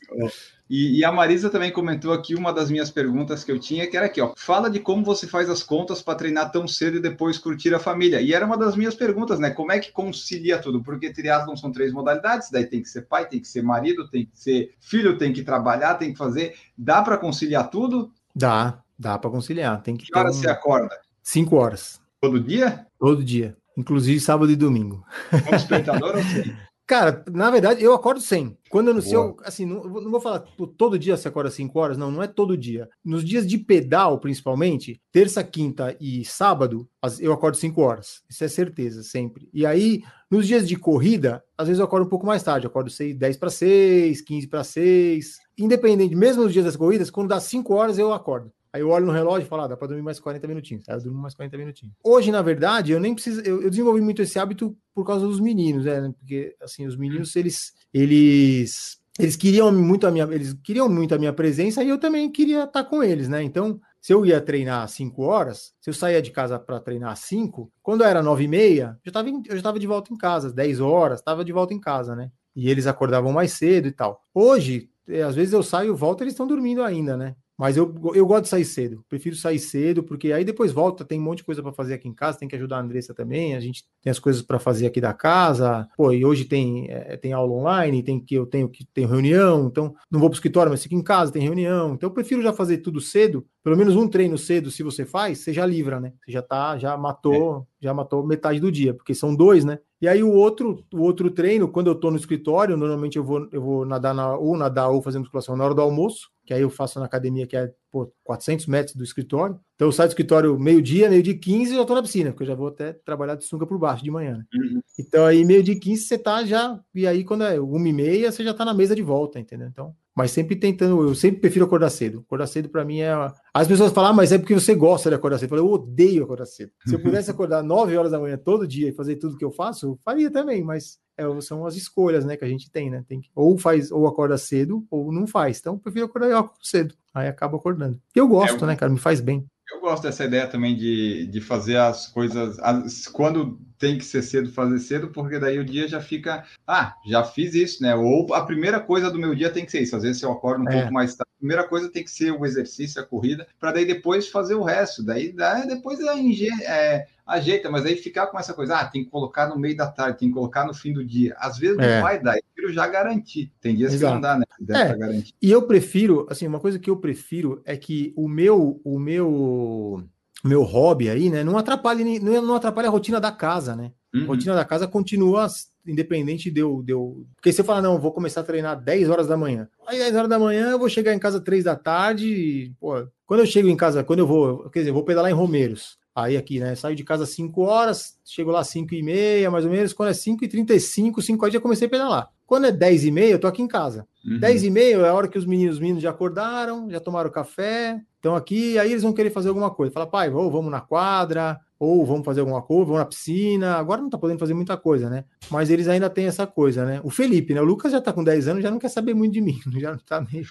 E, 0.68 0.98
e, 0.98 1.06
a 1.06 1.12
Marisa 1.12 1.48
também 1.52 1.72
comentou 1.72 2.12
aqui 2.12 2.34
uma 2.34 2.52
das 2.52 2.72
minhas 2.72 2.90
perguntas 2.90 3.44
que 3.44 3.52
eu 3.52 3.60
tinha, 3.60 3.86
que 3.86 3.96
era 3.96 4.08
aqui, 4.08 4.20
ó. 4.20 4.34
Fala 4.36 4.68
de 4.68 4.80
como 4.80 5.06
você 5.06 5.28
faz 5.28 5.48
as 5.48 5.62
contas 5.62 6.02
para 6.02 6.18
treinar 6.18 6.52
tão 6.52 6.68
cedo 6.68 6.98
e 6.98 7.02
depois 7.02 7.38
curtir 7.38 7.72
a 7.76 7.80
família. 7.80 8.20
E 8.20 8.34
era 8.34 8.44
uma 8.44 8.58
das 8.58 8.76
minhas 8.76 8.96
perguntas, 8.96 9.38
né? 9.40 9.52
Como 9.52 9.72
é 9.72 9.78
que 9.78 9.92
concilia 9.92 10.58
tudo? 10.58 10.82
Porque 10.82 11.14
triatlon 11.14 11.56
são 11.56 11.72
três 11.72 11.94
modalidades, 11.94 12.50
daí 12.50 12.66
tem 12.66 12.82
que 12.82 12.90
ser 12.90 13.04
pai, 13.04 13.30
tem 13.30 13.40
que 13.40 13.48
ser 13.48 13.62
marido, 13.62 14.10
tem 14.10 14.26
que 14.26 14.32
ser 14.34 14.74
filho, 14.80 15.20
tem 15.20 15.32
que 15.32 15.44
trabalhar, 15.44 15.96
tem 15.96 16.14
que 16.14 16.18
fazer. 16.18 16.56
Dá 16.76 17.04
para 17.04 17.16
conciliar 17.16 17.70
tudo? 17.70 18.12
Dá, 18.36 18.80
dá 18.98 19.20
para 19.20 19.30
conciliar. 19.30 19.84
Tem 19.84 19.96
que, 19.96 20.08
que 20.08 20.18
horas 20.18 20.38
um... 20.38 20.42
você 20.42 20.50
acorda? 20.50 21.07
Cinco 21.28 21.58
horas. 21.58 22.00
Todo 22.22 22.40
dia? 22.40 22.88
Todo 22.98 23.22
dia. 23.22 23.58
Inclusive 23.78 24.18
sábado 24.18 24.50
e 24.50 24.56
domingo. 24.56 25.04
Como 25.30 25.52
despertador 25.52 26.16
ou 26.16 26.24
sim? 26.24 26.56
Cara, 26.88 27.22
na 27.30 27.52
verdade, 27.52 27.84
eu 27.84 27.94
acordo 27.94 28.22
sem. 28.22 28.58
Quando 28.70 28.88
eu 28.88 28.94
não 28.94 29.02
sei, 29.02 29.18
eu, 29.18 29.36
assim, 29.44 29.66
não, 29.66 29.84
não, 29.84 30.10
vou 30.10 30.22
falar 30.22 30.40
todo 30.78 30.98
dia 30.98 31.18
você 31.18 31.28
acorda 31.28 31.52
5 31.52 31.78
horas, 31.78 31.98
não, 31.98 32.10
não 32.10 32.24
é 32.24 32.28
todo 32.28 32.58
dia. 32.58 32.88
Nos 33.04 33.26
dias 33.26 33.46
de 33.46 33.58
pedal, 33.58 34.22
principalmente, 34.22 35.02
terça, 35.12 35.44
quinta 35.44 35.98
e 36.00 36.24
sábado, 36.24 36.88
eu 37.20 37.34
acordo 37.34 37.58
5 37.58 37.82
horas. 37.82 38.22
Isso 38.30 38.46
é 38.46 38.48
certeza, 38.48 39.04
sempre. 39.04 39.50
E 39.54 39.66
aí, 39.66 40.04
nos 40.32 40.48
dias 40.48 40.66
de 40.66 40.78
corrida, 40.78 41.44
às 41.58 41.68
vezes 41.68 41.80
eu 41.80 41.86
acordo 41.86 42.06
um 42.06 42.10
pouco 42.10 42.26
mais 42.26 42.42
tarde, 42.42 42.66
eu 42.66 42.70
acordo 42.70 42.90
6, 42.90 43.18
10 43.18 43.36
para 43.36 43.50
6, 43.50 44.22
15 44.22 44.48
para 44.48 44.64
6. 44.64 45.40
Independente, 45.58 46.16
mesmo 46.16 46.44
nos 46.44 46.54
dias 46.54 46.64
das 46.64 46.78
corridas, 46.78 47.10
quando 47.10 47.28
dá 47.28 47.40
5 47.42 47.74
horas, 47.74 48.00
eu 48.00 48.14
acordo. 48.14 48.50
Aí 48.72 48.82
eu 48.82 48.90
olho 48.90 49.06
no 49.06 49.12
relógio 49.12 49.46
e 49.46 49.50
falo, 49.50 49.64
ah, 49.64 49.68
dá 49.68 49.78
para 49.78 49.88
dormir 49.88 50.04
mais 50.04 50.20
40 50.20 50.48
minutinhos. 50.48 50.88
Aí 50.88 50.96
eu 50.96 51.02
durmo 51.02 51.20
mais 51.20 51.34
40 51.34 51.58
minutinhos. 51.58 51.96
Hoje, 52.04 52.32
na 52.32 52.42
verdade, 52.42 52.92
eu 52.92 53.00
nem 53.00 53.14
preciso. 53.14 53.42
Eu, 53.42 53.62
eu, 53.62 53.70
desenvolvi 53.70 54.02
muito 54.02 54.22
esse 54.22 54.38
hábito 54.38 54.78
por 54.94 55.06
causa 55.06 55.26
dos 55.26 55.40
meninos, 55.40 55.86
né? 55.86 56.14
Porque, 56.18 56.56
assim, 56.62 56.86
os 56.86 56.96
meninos, 56.96 57.36
eles. 57.36 57.74
Eles. 57.94 58.98
Eles 59.20 59.36
queriam 59.36 59.72
muito 59.72 60.06
a 60.06 60.12
minha, 60.12 60.26
eles 60.26 60.54
queriam 60.64 60.88
muito 60.88 61.16
a 61.16 61.18
minha 61.18 61.34
presença 61.34 61.84
e 61.84 61.90
eu 61.90 61.98
também 61.98 62.32
queria 62.32 62.66
estar 62.66 62.84
com 62.84 63.02
eles, 63.02 63.28
né? 63.28 63.42
Então, 63.42 63.82
se 64.00 64.14
eu 64.14 64.24
ia 64.24 64.40
treinar 64.40 64.84
às 64.84 64.92
5 64.92 65.24
horas, 65.24 65.74
se 65.82 65.90
eu 65.90 65.94
saía 65.94 66.22
de 66.22 66.30
casa 66.30 66.60
para 66.60 66.80
treinar 66.80 67.12
às 67.12 67.20
5, 67.20 67.72
quando 67.82 68.04
era 68.04 68.22
9 68.22 68.44
e 68.44 68.48
meia, 68.48 68.98
eu 69.04 69.12
já 69.12 69.56
estava 69.56 69.80
de 69.80 69.88
volta 69.88 70.14
em 70.14 70.18
casa, 70.18 70.48
às 70.48 70.54
10 70.54 70.80
horas, 70.80 71.20
estava 71.20 71.44
de 71.44 71.52
volta 71.52 71.74
em 71.74 71.80
casa, 71.80 72.16
né? 72.16 72.32
E 72.56 72.70
eles 72.70 72.86
acordavam 72.86 73.32
mais 73.32 73.54
cedo 73.54 73.88
e 73.88 73.92
tal. 73.92 74.22
Hoje, 74.34 74.90
é, 75.08 75.24
às 75.24 75.36
vezes 75.36 75.54
eu 75.54 75.64
saio, 75.64 75.96
volto, 75.96 76.22
eles 76.22 76.34
estão 76.34 76.46
dormindo 76.46 76.84
ainda, 76.84 77.18
né? 77.18 77.36
Mas 77.58 77.76
eu, 77.76 77.92
eu 78.14 78.26
gosto 78.28 78.44
de 78.44 78.50
sair 78.50 78.66
cedo, 78.66 79.04
prefiro 79.10 79.36
sair 79.36 79.58
cedo, 79.58 80.04
porque 80.04 80.32
aí 80.32 80.46
depois 80.46 80.72
volta, 80.72 81.04
tem 81.04 81.20
um 81.20 81.24
monte 81.24 81.40
de 81.40 81.44
coisa 81.44 81.64
para 81.64 81.74
fazer 81.74 81.96
aqui 81.96 82.08
em 82.08 82.14
casa, 82.14 82.38
tem 82.38 82.48
que 82.48 82.56
ajudar 82.56 82.78
a 82.78 82.82
Andressa 82.82 83.16
também, 83.16 83.56
a 83.56 83.60
gente 83.60 83.84
tem 84.04 84.12
as 84.12 84.20
coisas 84.20 84.44
para 84.44 84.60
fazer 84.60 84.86
aqui 84.86 85.02
da 85.02 85.12
casa, 85.12 85.88
pô, 85.98 86.12
e 86.12 86.24
hoje 86.24 86.46
tem, 86.46 86.86
é, 86.88 87.18
tem 87.18 87.34
aula 87.34 87.52
online, 87.52 88.04
tem 88.04 88.20
que 88.20 88.36
eu 88.36 88.46
tenho 88.46 88.70
que 88.70 88.86
tenho 88.86 89.08
reunião, 89.08 89.66
então 89.66 89.96
não 90.12 90.20
vou 90.20 90.30
para 90.30 90.36
o 90.36 90.38
escritório, 90.38 90.72
mas 90.72 90.84
fico 90.84 90.94
em 90.94 91.02
casa, 91.02 91.32
tem 91.32 91.42
reunião, 91.42 91.96
então 91.96 92.08
eu 92.08 92.14
prefiro 92.14 92.44
já 92.44 92.54
fazer 92.54 92.78
tudo 92.78 93.02
cedo, 93.02 93.44
pelo 93.64 93.76
menos 93.76 93.96
um 93.96 94.08
treino 94.08 94.38
cedo, 94.38 94.70
se 94.70 94.84
você 94.84 95.04
faz, 95.04 95.40
você 95.40 95.52
já 95.52 95.66
livra, 95.66 96.00
né? 96.00 96.14
Você 96.24 96.32
já 96.32 96.42
tá, 96.42 96.78
já 96.78 96.96
matou, 96.96 97.68
é. 97.82 97.86
já 97.86 97.94
matou 97.94 98.26
metade 98.26 98.60
do 98.60 98.72
dia, 98.72 98.94
porque 98.94 99.14
são 99.16 99.36
dois, 99.36 99.66
né? 99.66 99.80
E 100.00 100.08
aí 100.08 100.24
o 100.24 100.32
outro, 100.32 100.86
o 100.94 101.02
outro 101.02 101.32
treino, 101.32 101.68
quando 101.68 101.88
eu 101.88 101.96
tô 101.96 102.12
no 102.12 102.18
escritório, 102.18 102.78
normalmente 102.78 103.18
eu 103.18 103.24
vou, 103.24 103.48
eu 103.52 103.62
vou 103.62 103.86
nadar 103.86 104.14
na, 104.14 104.38
ou 104.38 104.56
nadar 104.56 104.90
ou 104.90 105.02
fazer 105.02 105.18
musculação 105.20 105.58
na 105.58 105.66
hora 105.66 105.74
do 105.74 105.82
almoço, 105.82 106.30
que 106.48 106.54
aí 106.54 106.62
eu 106.62 106.70
faço 106.70 107.00
na 107.00 107.06
academia, 107.06 107.46
que 107.46 107.58
é 107.58 107.74
pô, 107.92 108.12
400 108.24 108.66
metros 108.68 108.96
do 108.96 109.04
escritório. 109.04 109.60
Então 109.76 109.88
eu 109.88 109.92
saio 109.92 110.10
do 110.10 110.12
escritório 110.12 110.60
meio-dia, 110.60 111.10
meio-dia 111.10 111.38
15 111.38 111.74
e 111.74 111.76
já 111.76 111.86
tô 111.86 111.94
na 111.94 112.02
piscina, 112.02 112.32
porque 112.32 112.44
eu 112.44 112.48
já 112.48 112.56
vou 112.56 112.68
até 112.68 112.94
trabalhar 112.94 113.36
de 113.36 113.46
sunga 113.46 113.66
por 113.66 113.78
baixo 113.78 114.04
de 114.04 114.12
manhã. 114.12 114.38
Né? 114.38 114.44
Uhum. 114.54 114.82
Então 115.00 115.26
aí 115.26 115.46
meio-dia 115.46 115.80
15 115.80 116.04
você 116.04 116.18
tá 116.18 116.44
já, 116.44 116.80
e 116.94 117.06
aí 117.06 117.24
quando 117.24 117.44
é 117.44 117.60
uma 117.60 117.88
e 117.88 117.94
meia 117.94 118.32
você 118.32 118.44
já 118.44 118.54
tá 118.54 118.66
na 118.66 118.74
mesa 118.74 118.96
de 118.96 119.02
volta, 119.02 119.40
entendeu? 119.40 119.68
Então 119.68 119.96
mas 120.18 120.32
sempre 120.32 120.56
tentando, 120.56 121.04
eu 121.04 121.14
sempre 121.14 121.42
prefiro 121.42 121.66
acordar 121.66 121.92
cedo. 121.92 122.24
Acordar 122.26 122.48
cedo 122.48 122.70
para 122.70 122.84
mim 122.84 123.02
é. 123.02 123.12
As 123.54 123.68
pessoas 123.68 123.92
falam, 123.92 124.10
ah, 124.10 124.14
mas 124.16 124.32
é 124.32 124.40
porque 124.40 124.56
você 124.56 124.74
gosta 124.74 125.12
de 125.12 125.16
acordar 125.16 125.38
cedo. 125.38 125.54
Eu, 125.54 125.58
falo, 125.60 125.70
eu 125.70 125.74
odeio 125.74 126.24
acordar 126.24 126.48
cedo. 126.48 126.72
Se 126.88 126.96
eu 126.96 127.00
pudesse 127.00 127.30
acordar 127.30 127.62
9 127.64 127.96
horas 127.96 128.12
da 128.12 128.20
manhã 128.20 128.36
todo 128.36 128.68
dia 128.68 128.90
e 128.90 128.92
fazer 128.92 129.18
tudo 129.18 129.38
que 129.38 129.46
eu 129.46 129.52
faço, 129.52 129.86
eu 129.86 130.00
faria 130.04 130.32
também, 130.32 130.64
mas 130.64 130.98
é, 131.16 131.24
são 131.40 131.68
as 131.68 131.76
escolhas 131.76 132.26
né, 132.26 132.36
que 132.36 132.44
a 132.44 132.48
gente 132.48 132.72
tem, 132.72 132.90
né? 132.90 133.06
Tem 133.08 133.22
que, 133.22 133.30
ou 133.36 133.60
faz, 133.60 133.92
ou 133.92 134.08
acorda 134.08 134.40
cedo, 134.40 134.84
ou 134.90 135.12
não 135.12 135.28
faz. 135.28 135.60
Então, 135.60 135.76
eu 135.76 135.80
prefiro 135.80 136.06
acordar 136.06 136.52
cedo. 136.64 136.96
Aí 137.18 137.28
acabo 137.28 137.58
acordando. 137.58 138.00
Eu 138.16 138.28
gosto, 138.28 138.64
é, 138.64 138.68
né, 138.68 138.76
cara? 138.76 138.92
Me 138.92 139.00
faz 139.00 139.20
bem. 139.20 139.46
Eu 139.72 139.82
gosto 139.82 140.04
dessa 140.04 140.24
ideia 140.24 140.48
também 140.48 140.76
de, 140.76 141.28
de 141.28 141.42
fazer 141.42 141.78
as 141.78 142.08
coisas. 142.08 142.58
As, 142.60 143.06
quando 143.08 143.60
tem 143.78 143.98
que 143.98 144.06
ser 144.06 144.22
cedo, 144.22 144.52
fazer 144.52 144.80
cedo, 144.80 145.10
porque 145.10 145.38
daí 145.38 145.60
o 145.60 145.66
dia 145.66 145.88
já 145.88 146.00
fica. 146.00 146.46
Ah, 146.66 146.96
já 147.06 147.24
fiz 147.24 147.54
isso, 147.54 147.84
né? 147.84 147.94
Ou 147.94 148.34
a 148.34 148.46
primeira 148.46 148.80
coisa 148.80 149.12
do 149.12 149.20
meu 149.20 149.36
dia 149.36 149.50
tem 149.50 149.66
que 149.66 149.72
ser 149.72 149.82
isso. 149.82 149.96
Às 149.96 150.04
vezes 150.04 150.22
eu 150.22 150.32
acordo 150.32 150.64
um 150.64 150.70
é. 150.70 150.80
pouco 150.80 150.94
mais 150.94 151.16
tarde. 151.16 151.30
A 151.36 151.40
primeira 151.40 151.68
coisa 151.68 151.92
tem 151.92 152.04
que 152.04 152.10
ser 152.10 152.32
o 152.32 152.46
exercício, 152.46 153.02
a 153.02 153.06
corrida, 153.06 153.46
para 153.60 153.74
daí 153.74 153.86
depois 153.86 154.30
fazer 154.30 154.56
o 154.56 154.64
resto. 154.64 155.04
Daí, 155.04 155.32
daí 155.32 155.68
depois 155.68 156.00
é, 156.00 156.66
é, 156.66 157.06
ajeita, 157.28 157.70
mas 157.70 157.86
aí 157.86 157.96
ficar 157.96 158.28
com 158.28 158.40
essa 158.40 158.54
coisa, 158.54 158.78
ah, 158.78 158.86
tem 158.86 159.04
que 159.04 159.12
colocar 159.12 159.48
no 159.48 159.60
meio 159.60 159.76
da 159.76 159.88
tarde, 159.88 160.18
tem 160.18 160.30
que 160.30 160.34
colocar 160.34 160.66
no 160.66 160.74
fim 160.74 160.94
do 160.94 161.06
dia. 161.06 161.36
Às 161.38 161.58
vezes 161.58 161.78
é. 161.78 161.96
não 161.96 162.02
vai 162.02 162.20
dar, 162.20 162.38
prefiro 162.58 162.74
já 162.74 162.88
garantir. 162.88 163.52
Tem 163.62 163.76
dias 163.76 163.94
Exato. 163.94 164.16
que 164.16 164.16
não 164.16 164.22
dá, 164.22 164.40
né? 164.40 164.46
É. 164.72 165.24
E 165.42 165.52
eu 165.52 165.62
prefiro, 165.62 166.26
assim, 166.30 166.48
uma 166.48 166.60
coisa 166.60 166.80
que 166.80 166.90
eu 166.90 166.98
prefiro 166.98 167.62
é 167.64 167.78
que 167.78 168.14
o 168.16 168.28
meu, 168.28 168.82
o 168.84 169.00
meu 169.00 170.04
meu 170.44 170.64
hobby 170.64 171.10
aí, 171.10 171.30
né? 171.30 171.44
Não 171.44 171.58
atrapalha, 171.58 172.04
não 172.22 172.56
atrapalha 172.56 172.88
a 172.88 172.92
rotina 172.92 173.20
da 173.20 173.32
casa, 173.32 173.76
né? 173.76 173.92
Uhum. 174.14 174.24
A 174.24 174.26
rotina 174.28 174.56
da 174.56 174.66
casa 174.66 174.88
continua 174.88 175.48
independente 175.86 176.52
de 176.52 176.60
eu, 176.60 176.84
de 176.84 176.94
eu. 176.94 177.26
Porque 177.36 177.52
se 177.52 177.62
eu 177.62 177.66
falar, 177.66 177.82
não, 177.82 178.00
vou 178.00 178.12
começar 178.12 178.42
a 178.42 178.44
treinar 178.44 178.82
10 178.82 179.10
horas 179.10 179.28
da 179.28 179.38
manhã. 179.38 179.68
Aí 179.88 179.98
10 179.98 180.16
horas 180.16 180.30
da 180.30 180.38
manhã 180.38 180.72
eu 180.72 180.80
vou 180.80 180.90
chegar 180.90 181.14
em 181.14 181.20
casa 181.20 181.40
3 181.40 181.64
da 181.64 181.76
tarde. 181.76 182.28
E, 182.28 182.70
pô, 182.80 183.08
quando 183.26 183.40
eu 183.40 183.46
chego 183.46 183.68
em 183.68 183.76
casa, 183.76 184.04
quando 184.04 184.20
eu 184.20 184.28
vou, 184.28 184.70
quer 184.70 184.80
dizer, 184.80 184.92
eu 184.92 184.94
vou 184.94 185.04
pedalar 185.04 185.32
em 185.32 185.36
Romeiros. 185.36 185.98
Aí 186.16 186.36
aqui, 186.36 186.60
né? 186.60 186.76
Saio 186.76 186.96
de 186.96 187.04
casa 187.04 187.24
às 187.24 187.30
5 187.30 187.62
horas, 187.62 188.18
chego 188.26 188.52
lá 188.52 188.62
às 188.62 188.70
5 188.70 188.94
e 188.94 189.04
meia, 189.04 189.52
mais 189.52 189.66
ou 189.66 189.72
menos. 189.72 189.94
Quando 189.94 190.10
é 190.10 190.14
5 190.14 190.44
e 190.44 190.48
35, 190.48 191.22
5 191.22 191.44
horas 191.44 191.54
já 191.54 191.60
comecei 191.60 191.88
a 191.88 191.90
pedalar. 191.90 192.30
Quando 192.48 192.66
é 192.66 192.72
10 192.72 193.04
e 193.04 193.12
meia, 193.12 193.32
eu 193.34 193.40
tô 193.40 193.46
aqui 193.46 193.62
em 193.62 193.68
casa. 193.68 194.08
Uhum. 194.26 194.40
10 194.40 194.64
e 194.64 194.70
meia 194.70 194.96
é 194.96 195.10
a 195.10 195.14
hora 195.14 195.28
que 195.28 195.38
os 195.38 195.46
meninos, 195.46 195.76
os 195.76 195.82
meninos 195.82 196.02
já 196.02 196.12
acordaram, 196.12 196.90
já 196.90 197.00
tomaram 197.02 197.30
café, 197.30 198.02
estão 198.16 198.38
aqui, 198.38 198.80
aí 198.80 198.90
eles 198.90 199.04
vão 199.04 199.12
querer 199.12 199.32
fazer 199.32 199.50
alguma 199.50 199.70
coisa. 199.70 199.94
Fala, 199.94 200.08
pai, 200.08 200.30
vamos 200.30 200.72
na 200.72 200.80
quadra, 200.80 201.60
ou 201.78 202.06
vamos 202.06 202.24
fazer 202.24 202.40
alguma 202.40 202.62
coisa, 202.62 202.86
vamos 202.86 203.00
na 203.00 203.06
piscina. 203.06 203.76
Agora 203.76 204.02
não 204.02 204.10
tá 204.10 204.18
podendo 204.18 204.40
fazer 204.40 204.54
muita 204.54 204.78
coisa, 204.78 205.10
né? 205.10 205.26
Mas 205.52 205.70
eles 205.70 205.90
ainda 205.90 206.10
têm 206.10 206.26
essa 206.26 206.48
coisa, 206.48 206.86
né? 206.86 207.02
O 207.04 207.10
Felipe, 207.10 207.54
né? 207.54 207.62
O 207.62 207.66
Lucas 207.66 207.92
já 207.92 208.00
tá 208.00 208.14
com 208.14 208.24
10 208.24 208.48
anos, 208.48 208.64
já 208.64 208.72
não 208.72 208.80
quer 208.80 208.90
saber 208.90 209.14
muito 209.14 209.34
de 209.34 209.42
mim, 209.42 209.60
já 209.78 209.98
tá 209.98 210.22
meio. 210.22 210.48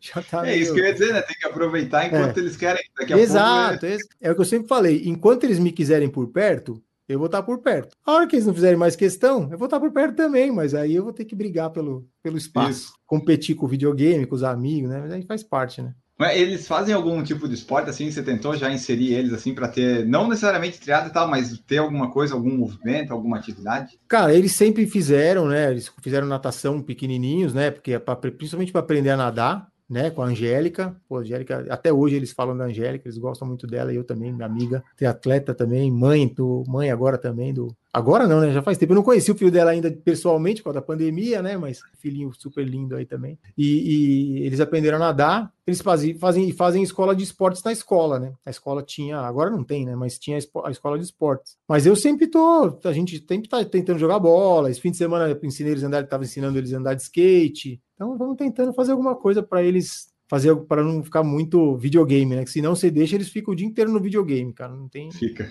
Já 0.00 0.22
tá 0.22 0.46
é 0.46 0.52
meio... 0.52 0.62
isso 0.62 0.72
que 0.72 0.80
eu 0.80 0.84
ia 0.84 0.92
dizer, 0.92 1.12
né? 1.12 1.22
Tem 1.22 1.36
que 1.36 1.46
aproveitar 1.46 2.06
enquanto 2.06 2.38
é. 2.38 2.40
eles 2.40 2.56
querem. 2.56 2.82
Daqui 2.96 3.12
a 3.12 3.18
Exato, 3.18 3.80
pouco, 3.80 3.86
é... 4.20 4.28
é 4.28 4.30
o 4.30 4.34
que 4.34 4.40
eu 4.40 4.46
sempre 4.46 4.68
falei. 4.68 5.02
Enquanto 5.04 5.44
eles 5.44 5.58
me 5.58 5.72
quiserem 5.72 6.08
por 6.08 6.28
perto, 6.28 6.80
eu 7.10 7.18
vou 7.18 7.26
estar 7.26 7.42
por 7.42 7.58
perto. 7.58 7.96
A 8.06 8.12
hora 8.12 8.26
que 8.26 8.36
eles 8.36 8.46
não 8.46 8.54
fizerem 8.54 8.78
mais 8.78 8.94
questão, 8.94 9.48
eu 9.50 9.58
vou 9.58 9.66
estar 9.66 9.80
por 9.80 9.92
perto 9.92 10.14
também, 10.14 10.52
mas 10.52 10.74
aí 10.74 10.94
eu 10.94 11.02
vou 11.02 11.12
ter 11.12 11.24
que 11.24 11.34
brigar 11.34 11.70
pelo, 11.70 12.06
pelo 12.22 12.38
espaço, 12.38 12.70
Isso. 12.70 12.92
competir 13.04 13.56
com 13.56 13.66
o 13.66 13.68
videogame, 13.68 14.26
com 14.26 14.34
os 14.36 14.44
amigos, 14.44 14.88
né? 14.88 15.00
Mas 15.00 15.12
aí 15.12 15.22
faz 15.24 15.42
parte, 15.42 15.82
né? 15.82 15.92
Eles 16.34 16.68
fazem 16.68 16.94
algum 16.94 17.22
tipo 17.22 17.48
de 17.48 17.54
esporte 17.54 17.88
assim? 17.88 18.10
Você 18.10 18.22
tentou 18.22 18.54
já 18.54 18.70
inserir 18.70 19.14
eles 19.14 19.32
assim 19.32 19.54
para 19.54 19.68
ter, 19.68 20.06
não 20.06 20.28
necessariamente 20.28 20.78
triado 20.78 21.08
e 21.08 21.12
tal, 21.12 21.26
mas 21.26 21.58
ter 21.60 21.78
alguma 21.78 22.10
coisa, 22.10 22.34
algum 22.34 22.58
movimento, 22.58 23.10
alguma 23.10 23.38
atividade? 23.38 23.98
Cara, 24.06 24.34
eles 24.34 24.52
sempre 24.52 24.86
fizeram, 24.86 25.48
né? 25.48 25.70
Eles 25.70 25.90
fizeram 26.02 26.26
natação 26.26 26.82
pequenininhos, 26.82 27.54
né? 27.54 27.70
Porque 27.70 27.92
é 27.92 27.98
pra, 27.98 28.14
principalmente 28.16 28.70
para 28.70 28.82
aprender 28.82 29.10
a 29.10 29.16
nadar, 29.16 29.66
né? 29.90 30.10
Com 30.10 30.22
a 30.22 30.26
Angélica. 30.26 30.96
Pô, 31.08 31.18
Angélica, 31.18 31.66
até 31.68 31.92
hoje 31.92 32.14
eles 32.14 32.30
falam 32.30 32.56
da 32.56 32.64
Angélica, 32.64 33.08
eles 33.08 33.18
gostam 33.18 33.48
muito 33.48 33.66
dela, 33.66 33.92
eu 33.92 34.04
também, 34.04 34.32
minha 34.32 34.46
amiga, 34.46 34.84
tem 34.96 35.08
atleta 35.08 35.52
também, 35.52 35.90
mãe, 35.90 36.28
do, 36.28 36.62
mãe 36.68 36.90
agora 36.90 37.18
também 37.18 37.52
do 37.52 37.76
Agora 37.92 38.26
não, 38.26 38.40
né? 38.40 38.52
Já 38.52 38.62
faz 38.62 38.78
tempo. 38.78 38.92
Eu 38.92 38.96
não 38.96 39.02
conheci 39.02 39.32
o 39.32 39.34
filho 39.34 39.50
dela 39.50 39.72
ainda 39.72 39.90
pessoalmente, 39.90 40.60
por 40.60 40.66
causa 40.66 40.80
da 40.80 40.86
pandemia, 40.86 41.42
né? 41.42 41.56
Mas 41.56 41.80
filhinho 41.98 42.32
super 42.32 42.64
lindo 42.64 42.94
aí 42.94 43.04
também. 43.04 43.36
E, 43.58 43.64
e 44.38 44.46
eles 44.46 44.60
aprenderam 44.60 44.96
a 44.96 45.00
nadar. 45.00 45.52
Eles 45.66 45.80
fazem, 45.80 46.14
fazem, 46.14 46.52
fazem 46.52 46.82
escola 46.84 47.16
de 47.16 47.24
esportes 47.24 47.64
na 47.64 47.72
escola, 47.72 48.20
né? 48.20 48.32
A 48.46 48.50
escola 48.50 48.82
tinha, 48.82 49.18
agora 49.18 49.50
não 49.50 49.64
tem, 49.64 49.84
né? 49.84 49.96
Mas 49.96 50.18
tinha 50.18 50.36
a 50.36 50.70
escola 50.70 50.98
de 50.98 51.04
esportes. 51.04 51.56
Mas 51.68 51.84
eu 51.84 51.96
sempre 51.96 52.28
tô, 52.28 52.78
a 52.84 52.92
gente 52.92 53.24
sempre 53.26 53.48
tá 53.48 53.64
tentando 53.64 53.98
jogar 53.98 54.20
bola. 54.20 54.70
Esse 54.70 54.80
fim 54.80 54.92
de 54.92 54.96
semana 54.96 55.28
eu 55.28 55.38
ensinei 55.42 55.72
eles 55.72 55.82
a 55.82 55.88
andar, 55.88 56.04
estava 56.04 56.22
ensinando 56.22 56.58
eles 56.58 56.72
a 56.72 56.78
andar 56.78 56.94
de 56.94 57.02
skate. 57.02 57.80
Então 57.94 58.16
vamos 58.16 58.36
tentando 58.36 58.72
fazer 58.72 58.92
alguma 58.92 59.16
coisa 59.16 59.42
para 59.42 59.64
eles 59.64 60.10
fazer 60.28 60.54
para 60.54 60.84
não 60.84 61.02
ficar 61.02 61.24
muito 61.24 61.76
videogame, 61.76 62.36
né? 62.36 62.44
Que 62.44 62.50
senão 62.50 62.76
você 62.76 62.88
deixa 62.88 63.16
eles 63.16 63.30
ficam 63.30 63.52
o 63.52 63.56
dia 63.56 63.66
inteiro 63.66 63.90
no 63.90 64.00
videogame, 64.00 64.52
cara. 64.52 64.72
Não 64.72 64.88
tem. 64.88 65.10
Fica 65.10 65.50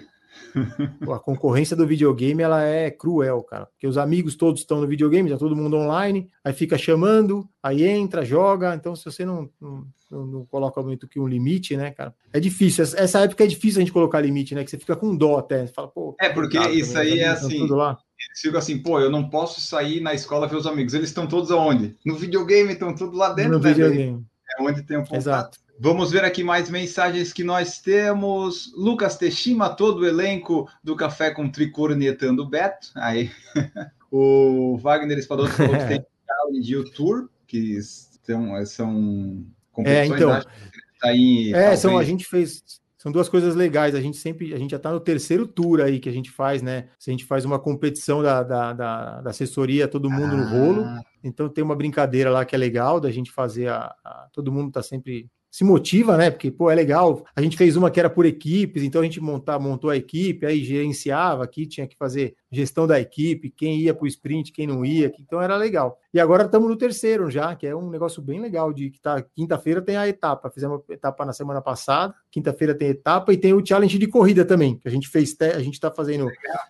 Pô, 1.05 1.13
a 1.13 1.19
concorrência 1.19 1.75
do 1.75 1.87
videogame 1.87 2.41
ela 2.41 2.63
é 2.63 2.89
cruel, 2.89 3.43
cara. 3.43 3.65
Porque 3.65 3.87
os 3.87 3.97
amigos 3.97 4.35
todos 4.35 4.61
estão 4.61 4.81
no 4.81 4.87
videogame, 4.87 5.29
já 5.29 5.37
todo 5.37 5.55
mundo 5.55 5.77
online, 5.77 6.29
aí 6.43 6.53
fica 6.53 6.77
chamando, 6.77 7.47
aí 7.61 7.83
entra, 7.83 8.25
joga. 8.25 8.75
Então, 8.75 8.95
se 8.95 9.05
você 9.05 9.25
não, 9.25 9.49
não, 9.59 9.85
não 10.11 10.45
coloca 10.45 10.81
muito 10.81 11.07
que 11.07 11.19
um 11.19 11.27
limite, 11.27 11.75
né, 11.75 11.91
cara? 11.91 12.13
É 12.33 12.39
difícil. 12.39 12.83
Essa 12.83 13.21
época 13.21 13.43
é 13.43 13.47
difícil 13.47 13.79
a 13.79 13.81
gente 13.81 13.93
colocar 13.93 14.21
limite, 14.21 14.55
né? 14.55 14.63
Que 14.63 14.71
você 14.71 14.77
fica 14.77 14.95
com 14.95 15.15
dó 15.15 15.37
até. 15.37 15.65
Você 15.65 15.73
fala, 15.73 15.87
pô, 15.87 16.15
é, 16.19 16.29
porque 16.29 16.57
isso 16.69 16.93
também, 16.93 17.13
aí 17.13 17.19
é 17.19 17.27
assim. 17.27 17.59
Tudo 17.59 17.75
lá. 17.75 17.97
Eles 18.19 18.41
ficam 18.41 18.59
assim, 18.59 18.77
pô, 18.79 18.99
eu 18.99 19.09
não 19.09 19.29
posso 19.29 19.61
sair 19.61 20.01
na 20.01 20.13
escola 20.13 20.47
ver 20.47 20.57
os 20.57 20.67
amigos. 20.67 20.93
Eles 20.93 21.09
estão 21.09 21.25
todos 21.25 21.51
aonde? 21.51 21.95
No 22.05 22.15
videogame, 22.15 22.73
estão 22.73 22.93
todos 22.93 23.17
lá 23.17 23.31
dentro, 23.31 23.53
no 23.53 23.59
né? 23.59 23.69
videogame. 23.69 24.25
É 24.57 24.61
onde 24.61 24.83
tem 24.83 24.97
um 24.97 25.01
contato. 25.01 25.17
Exato. 25.17 25.59
Vamos 25.81 26.11
ver 26.11 26.25
aqui 26.25 26.43
mais 26.43 26.69
mensagens 26.69 27.31
que 27.31 27.41
nós 27.41 27.79
temos. 27.79 28.73
Lucas 28.75 29.17
Teixima, 29.17 29.69
todo 29.69 29.99
o 29.99 30.05
elenco 30.05 30.69
do 30.83 30.93
Café 30.93 31.31
com 31.31 31.49
Tricornetando 31.49 32.45
Beto. 32.45 32.89
Aí, 32.95 33.31
o 34.11 34.77
Wagner 34.77 35.17
Espadoto 35.17 35.53
falou 35.53 35.77
que 35.77 35.87
tem 35.87 36.05
Challenge 36.27 36.75
o 36.75 36.91
Tour, 36.91 37.29
que 37.47 37.81
são, 37.81 38.65
são 38.65 39.45
competições. 39.71 40.11
É, 40.11 40.15
então, 40.15 40.41
tá 40.41 41.07
aí, 41.07 41.53
é 41.53 41.75
são, 41.77 41.97
a 41.97 42.03
gente 42.03 42.25
fez 42.25 42.61
são 42.97 43.13
duas 43.13 43.29
coisas 43.29 43.55
legais. 43.55 43.95
A 43.95 44.01
gente 44.01 44.17
sempre, 44.17 44.53
a 44.53 44.57
gente 44.57 44.71
já 44.71 44.77
está 44.77 44.91
no 44.91 44.99
terceiro 44.99 45.47
tour 45.47 45.79
aí 45.79 46.01
que 46.01 46.09
a 46.09 46.11
gente 46.11 46.29
faz, 46.29 46.61
né? 46.61 46.89
A 47.07 47.09
gente 47.09 47.23
faz 47.23 47.45
uma 47.45 47.57
competição 47.57 48.21
da, 48.21 48.43
da, 48.43 48.73
da, 48.73 49.21
da 49.21 49.29
assessoria, 49.29 49.87
todo 49.87 50.11
mundo 50.11 50.35
ah. 50.35 50.37
no 50.37 50.45
rolo. 50.45 50.85
Então 51.23 51.47
tem 51.47 51.63
uma 51.63 51.75
brincadeira 51.75 52.29
lá 52.29 52.43
que 52.43 52.53
é 52.53 52.57
legal 52.57 52.99
da 52.99 53.09
gente 53.09 53.31
fazer 53.31 53.69
a, 53.69 53.95
a 54.03 54.27
todo 54.33 54.51
mundo 54.51 54.67
está 54.67 54.83
sempre 54.83 55.29
se 55.51 55.63
motiva, 55.63 56.15
né? 56.15 56.29
Porque, 56.29 56.51
pô, 56.51 56.69
é 56.69 56.75
legal. 56.75 57.25
A 57.35 57.41
gente 57.41 57.57
fez 57.57 57.75
uma 57.75 57.89
que 57.89 57.99
era 57.99 58.09
por 58.09 58.25
equipes, 58.25 58.83
então 58.83 59.01
a 59.01 59.03
gente 59.03 59.19
montar, 59.19 59.59
montou 59.59 59.89
a 59.89 59.97
equipe, 59.97 60.45
aí 60.45 60.63
gerenciava 60.63 61.43
aqui, 61.43 61.65
tinha 61.65 61.87
que 61.87 61.97
fazer 61.97 62.35
gestão 62.51 62.87
da 62.87 62.99
equipe, 62.99 63.49
quem 63.49 63.79
ia 63.79 63.93
para 63.93 64.03
o 64.03 64.07
sprint, 64.07 64.51
quem 64.51 64.67
não 64.67 64.85
ia, 64.85 65.11
então 65.19 65.41
era 65.41 65.55
legal. 65.55 65.97
E 66.13 66.19
agora 66.19 66.45
estamos 66.45 66.69
no 66.69 66.75
terceiro 66.75 67.29
já, 67.29 67.55
que 67.55 67.67
é 67.67 67.75
um 67.75 67.89
negócio 67.89 68.21
bem 68.21 68.39
legal, 68.39 68.73
de 68.73 68.89
que 68.89 68.99
tá 68.99 69.21
quinta-feira 69.21 69.81
tem 69.81 69.97
a 69.97 70.07
etapa, 70.07 70.49
fizemos 70.49 70.81
a 70.89 70.93
etapa 70.93 71.25
na 71.25 71.33
semana 71.33 71.61
passada, 71.61 72.13
quinta-feira 72.31 72.73
tem 72.73 72.89
etapa 72.89 73.33
e 73.33 73.37
tem 73.37 73.53
o 73.53 73.65
challenge 73.65 73.97
de 73.97 74.07
corrida 74.07 74.43
também, 74.43 74.77
que 74.77 74.87
a 74.87 74.91
gente 74.91 75.07
fez, 75.07 75.35
a 75.41 75.59
gente 75.59 75.75
está 75.75 75.91
fazendo, 75.91 76.27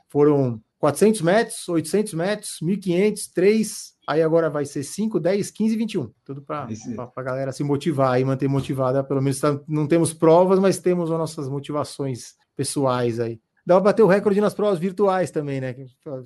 foram 0.10 0.62
400 0.80 1.22
metros, 1.22 1.70
800 1.70 2.14
metros, 2.14 2.58
1500, 2.62 3.28
3 3.28 4.00
Aí 4.10 4.24
agora 4.24 4.50
vai 4.50 4.66
ser 4.66 4.82
5, 4.82 5.20
10, 5.20 5.52
15 5.52 5.78
21. 5.78 6.12
Tudo 6.26 6.42
para 6.42 6.68
a 7.16 7.22
galera 7.22 7.52
se 7.52 7.64
motivar 7.64 8.20
e 8.20 8.26
manter 8.26 8.48
motivada. 8.48 9.04
Pelo 9.04 9.22
menos 9.22 9.40
tá, 9.40 9.60
não 9.68 9.86
temos 9.86 10.12
provas, 10.12 10.58
mas 10.58 10.80
temos 10.80 11.12
as 11.12 11.18
nossas 11.20 11.48
motivações 11.48 12.34
pessoais 12.58 13.20
aí. 13.20 13.40
Dá 13.64 13.76
para 13.76 13.84
bater 13.84 14.02
o 14.02 14.08
recorde 14.08 14.42
nas 14.42 14.56
provas 14.56 14.80
virtuais 14.80 15.30
também, 15.30 15.62
né? 15.62 15.76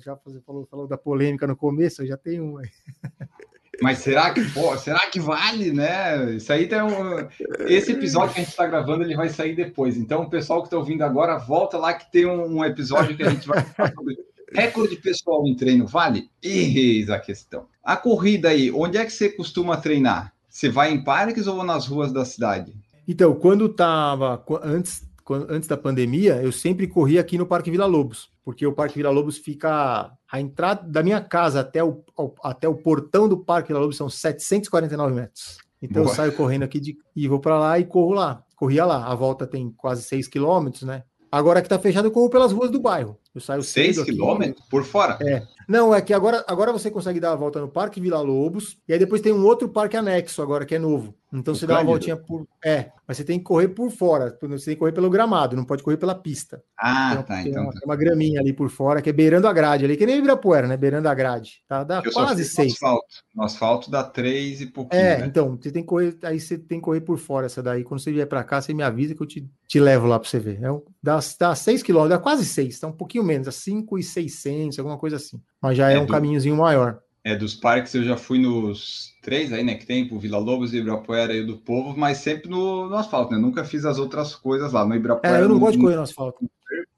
Já 0.02 0.16
falou, 0.46 0.66
falou 0.66 0.88
da 0.88 0.96
polêmica 0.96 1.46
no 1.46 1.54
começo, 1.54 2.00
eu 2.00 2.06
já 2.06 2.16
tem 2.16 2.40
um 2.40 2.56
aí. 2.56 2.70
Mas 3.82 3.98
será 3.98 4.32
que 4.32 4.42
pô, 4.52 4.74
será 4.78 5.00
que 5.10 5.20
vale, 5.20 5.70
né? 5.70 6.36
Isso 6.36 6.50
aí 6.54 6.66
tem 6.66 6.80
um. 6.80 7.28
Esse 7.66 7.92
episódio 7.92 8.32
que 8.32 8.40
a 8.40 8.44
gente 8.44 8.50
está 8.50 8.66
gravando, 8.66 9.02
ele 9.02 9.14
vai 9.14 9.28
sair 9.28 9.54
depois. 9.54 9.98
Então, 9.98 10.22
o 10.22 10.30
pessoal 10.30 10.62
que 10.62 10.68
está 10.68 10.78
ouvindo 10.78 11.02
agora, 11.02 11.36
volta 11.36 11.76
lá 11.76 11.92
que 11.92 12.10
tem 12.10 12.24
um, 12.24 12.64
episódio 12.64 13.14
que 13.14 13.22
a 13.22 13.28
gente 13.28 13.46
vai 13.46 13.62
falar 13.62 13.92
sobre 13.92 14.16
Recorde 14.54 14.96
pessoal 14.96 15.46
em 15.46 15.54
treino 15.54 15.86
vale? 15.86 16.30
Eis 16.42 17.10
a 17.10 17.18
questão. 17.18 17.66
A 17.82 17.96
corrida 17.96 18.50
aí, 18.50 18.70
onde 18.70 18.96
é 18.96 19.04
que 19.04 19.12
você 19.12 19.28
costuma 19.28 19.76
treinar? 19.76 20.32
Você 20.48 20.68
vai 20.68 20.92
em 20.92 21.02
parques 21.02 21.46
ou 21.46 21.64
nas 21.64 21.86
ruas 21.86 22.12
da 22.12 22.24
cidade? 22.24 22.72
Então, 23.06 23.34
quando 23.34 23.66
estava 23.66 24.42
antes, 24.62 25.06
antes 25.48 25.68
da 25.68 25.76
pandemia, 25.76 26.40
eu 26.40 26.52
sempre 26.52 26.86
corria 26.86 27.20
aqui 27.20 27.36
no 27.36 27.46
Parque 27.46 27.70
Vila 27.70 27.86
Lobos, 27.86 28.30
porque 28.44 28.66
o 28.66 28.72
Parque 28.72 28.94
Vila 28.96 29.10
Lobos 29.10 29.36
fica 29.36 30.12
a 30.30 30.40
entrada 30.40 30.88
da 30.88 31.02
minha 31.02 31.20
casa 31.20 31.60
até 31.60 31.82
o, 31.82 32.04
até 32.42 32.68
o 32.68 32.76
portão 32.76 33.28
do 33.28 33.38
Parque 33.38 33.68
Vila 33.68 33.80
Lobos 33.80 33.96
são 33.96 34.08
749 34.08 35.14
metros. 35.14 35.58
Então 35.82 36.02
Boa. 36.04 36.12
eu 36.12 36.16
saio 36.16 36.32
correndo 36.32 36.62
aqui 36.62 36.80
de, 36.80 36.96
e 37.14 37.28
vou 37.28 37.40
para 37.40 37.58
lá 37.58 37.78
e 37.78 37.84
corro 37.84 38.12
lá. 38.14 38.42
Corria 38.56 38.86
lá. 38.86 39.06
A 39.06 39.14
volta 39.14 39.46
tem 39.46 39.70
quase 39.76 40.02
6 40.04 40.28
quilômetros, 40.28 40.84
né? 40.84 41.02
Agora 41.30 41.60
que 41.60 41.68
tá 41.68 41.78
fechado, 41.78 42.06
eu 42.06 42.12
corro 42.12 42.30
pelas 42.30 42.52
ruas 42.52 42.70
do 42.70 42.80
bairro. 42.80 43.18
Eu 43.34 43.40
saio 43.40 43.62
6 43.62 44.04
quilômetros 44.04 44.64
por 44.68 44.84
fora? 44.84 45.18
É. 45.20 45.42
Não, 45.68 45.94
é 45.94 46.00
que 46.00 46.12
agora, 46.12 46.44
agora 46.46 46.72
você 46.72 46.90
consegue 46.90 47.18
dar 47.18 47.32
a 47.32 47.36
volta 47.36 47.60
no 47.60 47.68
Parque 47.68 48.00
Vila 48.00 48.20
Lobos, 48.20 48.76
e 48.86 48.92
aí 48.92 48.98
depois 48.98 49.20
tem 49.20 49.32
um 49.32 49.44
outro 49.44 49.68
parque 49.68 49.96
anexo 49.96 50.42
agora, 50.42 50.64
que 50.64 50.74
é 50.74 50.78
novo. 50.78 51.14
Então 51.32 51.52
o 51.52 51.56
você 51.56 51.66
Cândido. 51.66 51.66
dá 51.66 51.78
uma 51.80 51.90
voltinha 51.90 52.16
por. 52.16 52.46
É, 52.64 52.92
mas 53.08 53.16
você 53.16 53.24
tem 53.24 53.38
que 53.38 53.44
correr 53.44 53.68
por 53.68 53.90
fora. 53.90 54.38
Você 54.40 54.66
tem 54.66 54.74
que 54.74 54.78
correr 54.78 54.92
pelo 54.92 55.10
gramado, 55.10 55.56
não 55.56 55.64
pode 55.64 55.82
correr 55.82 55.96
pela 55.96 56.14
pista. 56.14 56.62
Ah, 56.78 57.16
tem, 57.16 57.24
tá. 57.24 57.42
Tem 57.42 57.50
então. 57.50 57.62
Uma, 57.64 57.72
tá. 57.72 57.80
tem 57.80 57.88
uma 57.88 57.96
graminha 57.96 58.40
ali 58.40 58.52
por 58.52 58.70
fora, 58.70 59.02
que 59.02 59.10
é 59.10 59.12
beirando 59.12 59.48
a 59.48 59.52
grade 59.52 59.84
ali, 59.84 59.96
que 59.96 60.06
nem 60.06 60.18
Ibirapuera, 60.18 60.68
né? 60.68 60.76
Beirando 60.76 61.08
a 61.08 61.14
grade. 61.14 61.62
Tá? 61.66 61.82
Dá 61.82 62.02
Eu 62.04 62.12
quase 62.12 62.44
seis. 62.44 62.68
No 62.68 62.74
asfalto. 62.74 63.06
no 63.34 63.44
asfalto 63.44 63.90
dá 63.90 64.04
três 64.04 64.60
e 64.60 64.66
pouquinho. 64.66 65.02
É, 65.02 65.18
né? 65.18 65.26
então, 65.26 65.58
você 65.60 65.72
tem 65.72 65.82
que 65.82 65.88
correr, 65.88 66.16
aí 66.22 66.38
você 66.38 66.56
tem 66.56 66.78
que 66.78 66.84
correr 66.84 67.00
por 67.00 67.18
fora 67.18 67.46
essa 67.46 67.60
daí. 67.60 67.82
Quando 67.82 68.00
você 68.00 68.12
vier 68.12 68.28
para 68.28 68.44
cá, 68.44 68.62
você 68.62 68.72
me 68.72 68.84
avisa 68.84 69.14
que 69.14 69.22
eu 69.22 69.26
te, 69.26 69.44
te 69.66 69.80
levo 69.80 70.06
lá 70.06 70.20
para 70.20 70.28
você 70.28 70.38
ver. 70.38 70.62
É 70.62 70.70
um, 70.70 70.82
dá, 71.02 71.18
dá 71.38 71.54
seis 71.56 71.82
quilômetros, 71.82 72.16
dá 72.16 72.22
quase 72.22 72.44
seis, 72.44 72.78
tá 72.78 72.86
um 72.86 72.92
pouquinho 72.92 73.23
menos, 73.24 73.46
dá 73.46 73.52
cinco 73.52 73.98
e 73.98 74.02
seiscentos, 74.02 74.78
alguma 74.78 74.98
coisa 74.98 75.16
assim. 75.16 75.40
Mas 75.60 75.76
já 75.76 75.90
é, 75.90 75.94
é 75.94 75.98
um 75.98 76.06
do... 76.06 76.12
caminhozinho 76.12 76.56
maior. 76.56 77.00
É, 77.24 77.34
dos 77.34 77.54
parques 77.54 77.94
eu 77.94 78.04
já 78.04 78.18
fui 78.18 78.38
nos 78.38 79.14
três 79.22 79.50
aí, 79.50 79.64
né? 79.64 79.76
Que 79.76 79.86
tem, 79.86 80.06
o 80.12 80.18
Vila 80.18 80.36
Lobos, 80.36 80.74
Ibirapuera 80.74 81.32
e 81.32 81.40
o 81.40 81.46
do 81.46 81.56
Povo, 81.56 81.98
mas 81.98 82.18
sempre 82.18 82.50
no, 82.50 82.88
no 82.88 82.96
asfalto, 82.96 83.32
né? 83.32 83.38
Nunca 83.38 83.64
fiz 83.64 83.86
as 83.86 83.98
outras 83.98 84.34
coisas 84.34 84.72
lá. 84.72 84.84
No 84.84 84.94
Ibirapuera. 84.94 85.38
É, 85.38 85.42
eu 85.42 85.48
não 85.48 85.58
gosto 85.58 85.78
de 85.78 85.82
correr 85.82 85.96
no 85.96 86.02
asfalto. 86.02 86.44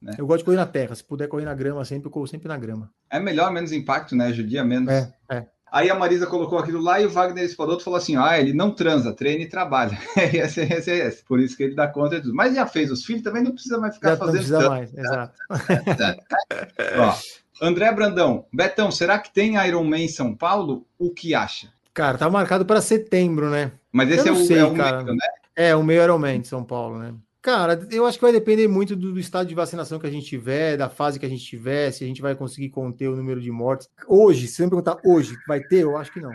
Né? 0.02 0.14
Eu 0.18 0.26
gosto 0.26 0.38
de 0.38 0.44
correr 0.44 0.56
na 0.56 0.66
terra. 0.66 0.94
Se 0.96 1.04
puder 1.04 1.28
correr 1.28 1.44
na 1.44 1.54
grama, 1.54 1.84
sempre 1.84 2.08
eu 2.08 2.10
corro 2.10 2.26
sempre 2.26 2.48
na 2.48 2.58
grama. 2.58 2.90
É 3.08 3.20
melhor, 3.20 3.52
menos 3.52 3.70
impacto, 3.70 4.16
né? 4.16 4.32
Judia 4.32 4.64
menos. 4.64 4.92
É, 4.92 5.14
é. 5.30 5.46
Aí 5.76 5.90
a 5.90 5.94
Marisa 5.94 6.26
colocou 6.26 6.58
aquilo 6.58 6.80
lá 6.80 7.02
e 7.02 7.04
o 7.04 7.10
Wagner 7.10 7.44
Espadoto 7.44 7.84
falou 7.84 7.98
assim: 7.98 8.16
ah, 8.16 8.40
ele 8.40 8.54
não 8.54 8.70
transa, 8.70 9.12
treina 9.12 9.42
e 9.42 9.46
trabalha. 9.46 9.98
esse, 10.16 10.62
esse, 10.62 10.90
esse. 10.90 11.22
Por 11.22 11.38
isso 11.38 11.54
que 11.54 11.64
ele 11.64 11.74
dá 11.74 11.86
conta 11.86 12.16
de 12.16 12.22
tudo. 12.22 12.34
Mas 12.34 12.54
já 12.54 12.64
fez 12.64 12.90
os 12.90 13.04
filhos, 13.04 13.22
também 13.22 13.42
não 13.42 13.52
precisa 13.52 13.76
mais 13.76 13.94
ficar 13.94 14.12
já 14.12 14.16
fazendo. 14.16 14.32
Não 14.32 14.38
precisa 14.38 14.58
tanto. 14.58 14.70
mais, 14.70 14.94
exato. 14.94 15.38
Ó, 16.96 17.66
André 17.66 17.92
Brandão, 17.92 18.46
Betão, 18.50 18.90
será 18.90 19.18
que 19.18 19.30
tem 19.30 19.62
Iron 19.66 19.84
Man 19.84 19.98
em 19.98 20.08
São 20.08 20.34
Paulo? 20.34 20.86
O 20.98 21.10
que 21.10 21.34
acha? 21.34 21.68
Cara, 21.92 22.16
tá 22.16 22.30
marcado 22.30 22.64
para 22.64 22.80
setembro, 22.80 23.50
né? 23.50 23.72
Mas 23.92 24.10
esse 24.10 24.30
é 24.30 24.32
o, 24.32 24.36
sei, 24.36 24.60
é 24.60 24.64
o 24.64 24.72
meio, 24.72 25.04
né? 25.04 25.28
É, 25.54 25.76
o 25.76 25.82
meio 25.82 26.02
Iron 26.02 26.18
Man 26.18 26.40
de 26.40 26.48
São 26.48 26.64
Paulo, 26.64 26.98
né? 26.98 27.12
Cara, 27.47 27.78
eu 27.92 28.05
acho 28.05 28.18
que 28.18 28.24
vai 28.24 28.32
depender 28.32 28.66
muito 28.66 28.97
do, 28.97 29.12
do, 29.12 29.20
estado 29.20 29.47
de 29.47 29.55
vacinação 29.55 30.01
que 30.01 30.07
a 30.09 30.11
gente 30.11 30.26
tiver, 30.26 30.76
da 30.76 30.88
fase 30.88 31.16
que 31.16 31.24
a 31.24 31.28
gente 31.28 31.44
tiver, 31.44 31.92
se 31.92 32.03
a 32.03 32.07
gente 32.09 32.20
vai 32.20 32.34
conseguir 32.34 32.70
conter 32.70 33.07
o 33.07 33.14
número 33.14 33.40
de 33.40 33.53
mortes. 33.53 33.88
Hoje, 34.09 34.49
se 34.49 34.55
você 34.55 34.64
me 34.64 34.70
perguntar 34.70 34.99
hoje, 35.05 35.38
vai 35.47 35.61
ter? 35.61 35.84
Eu 35.84 35.97
acho 35.97 36.12
que 36.12 36.20
não. 36.20 36.34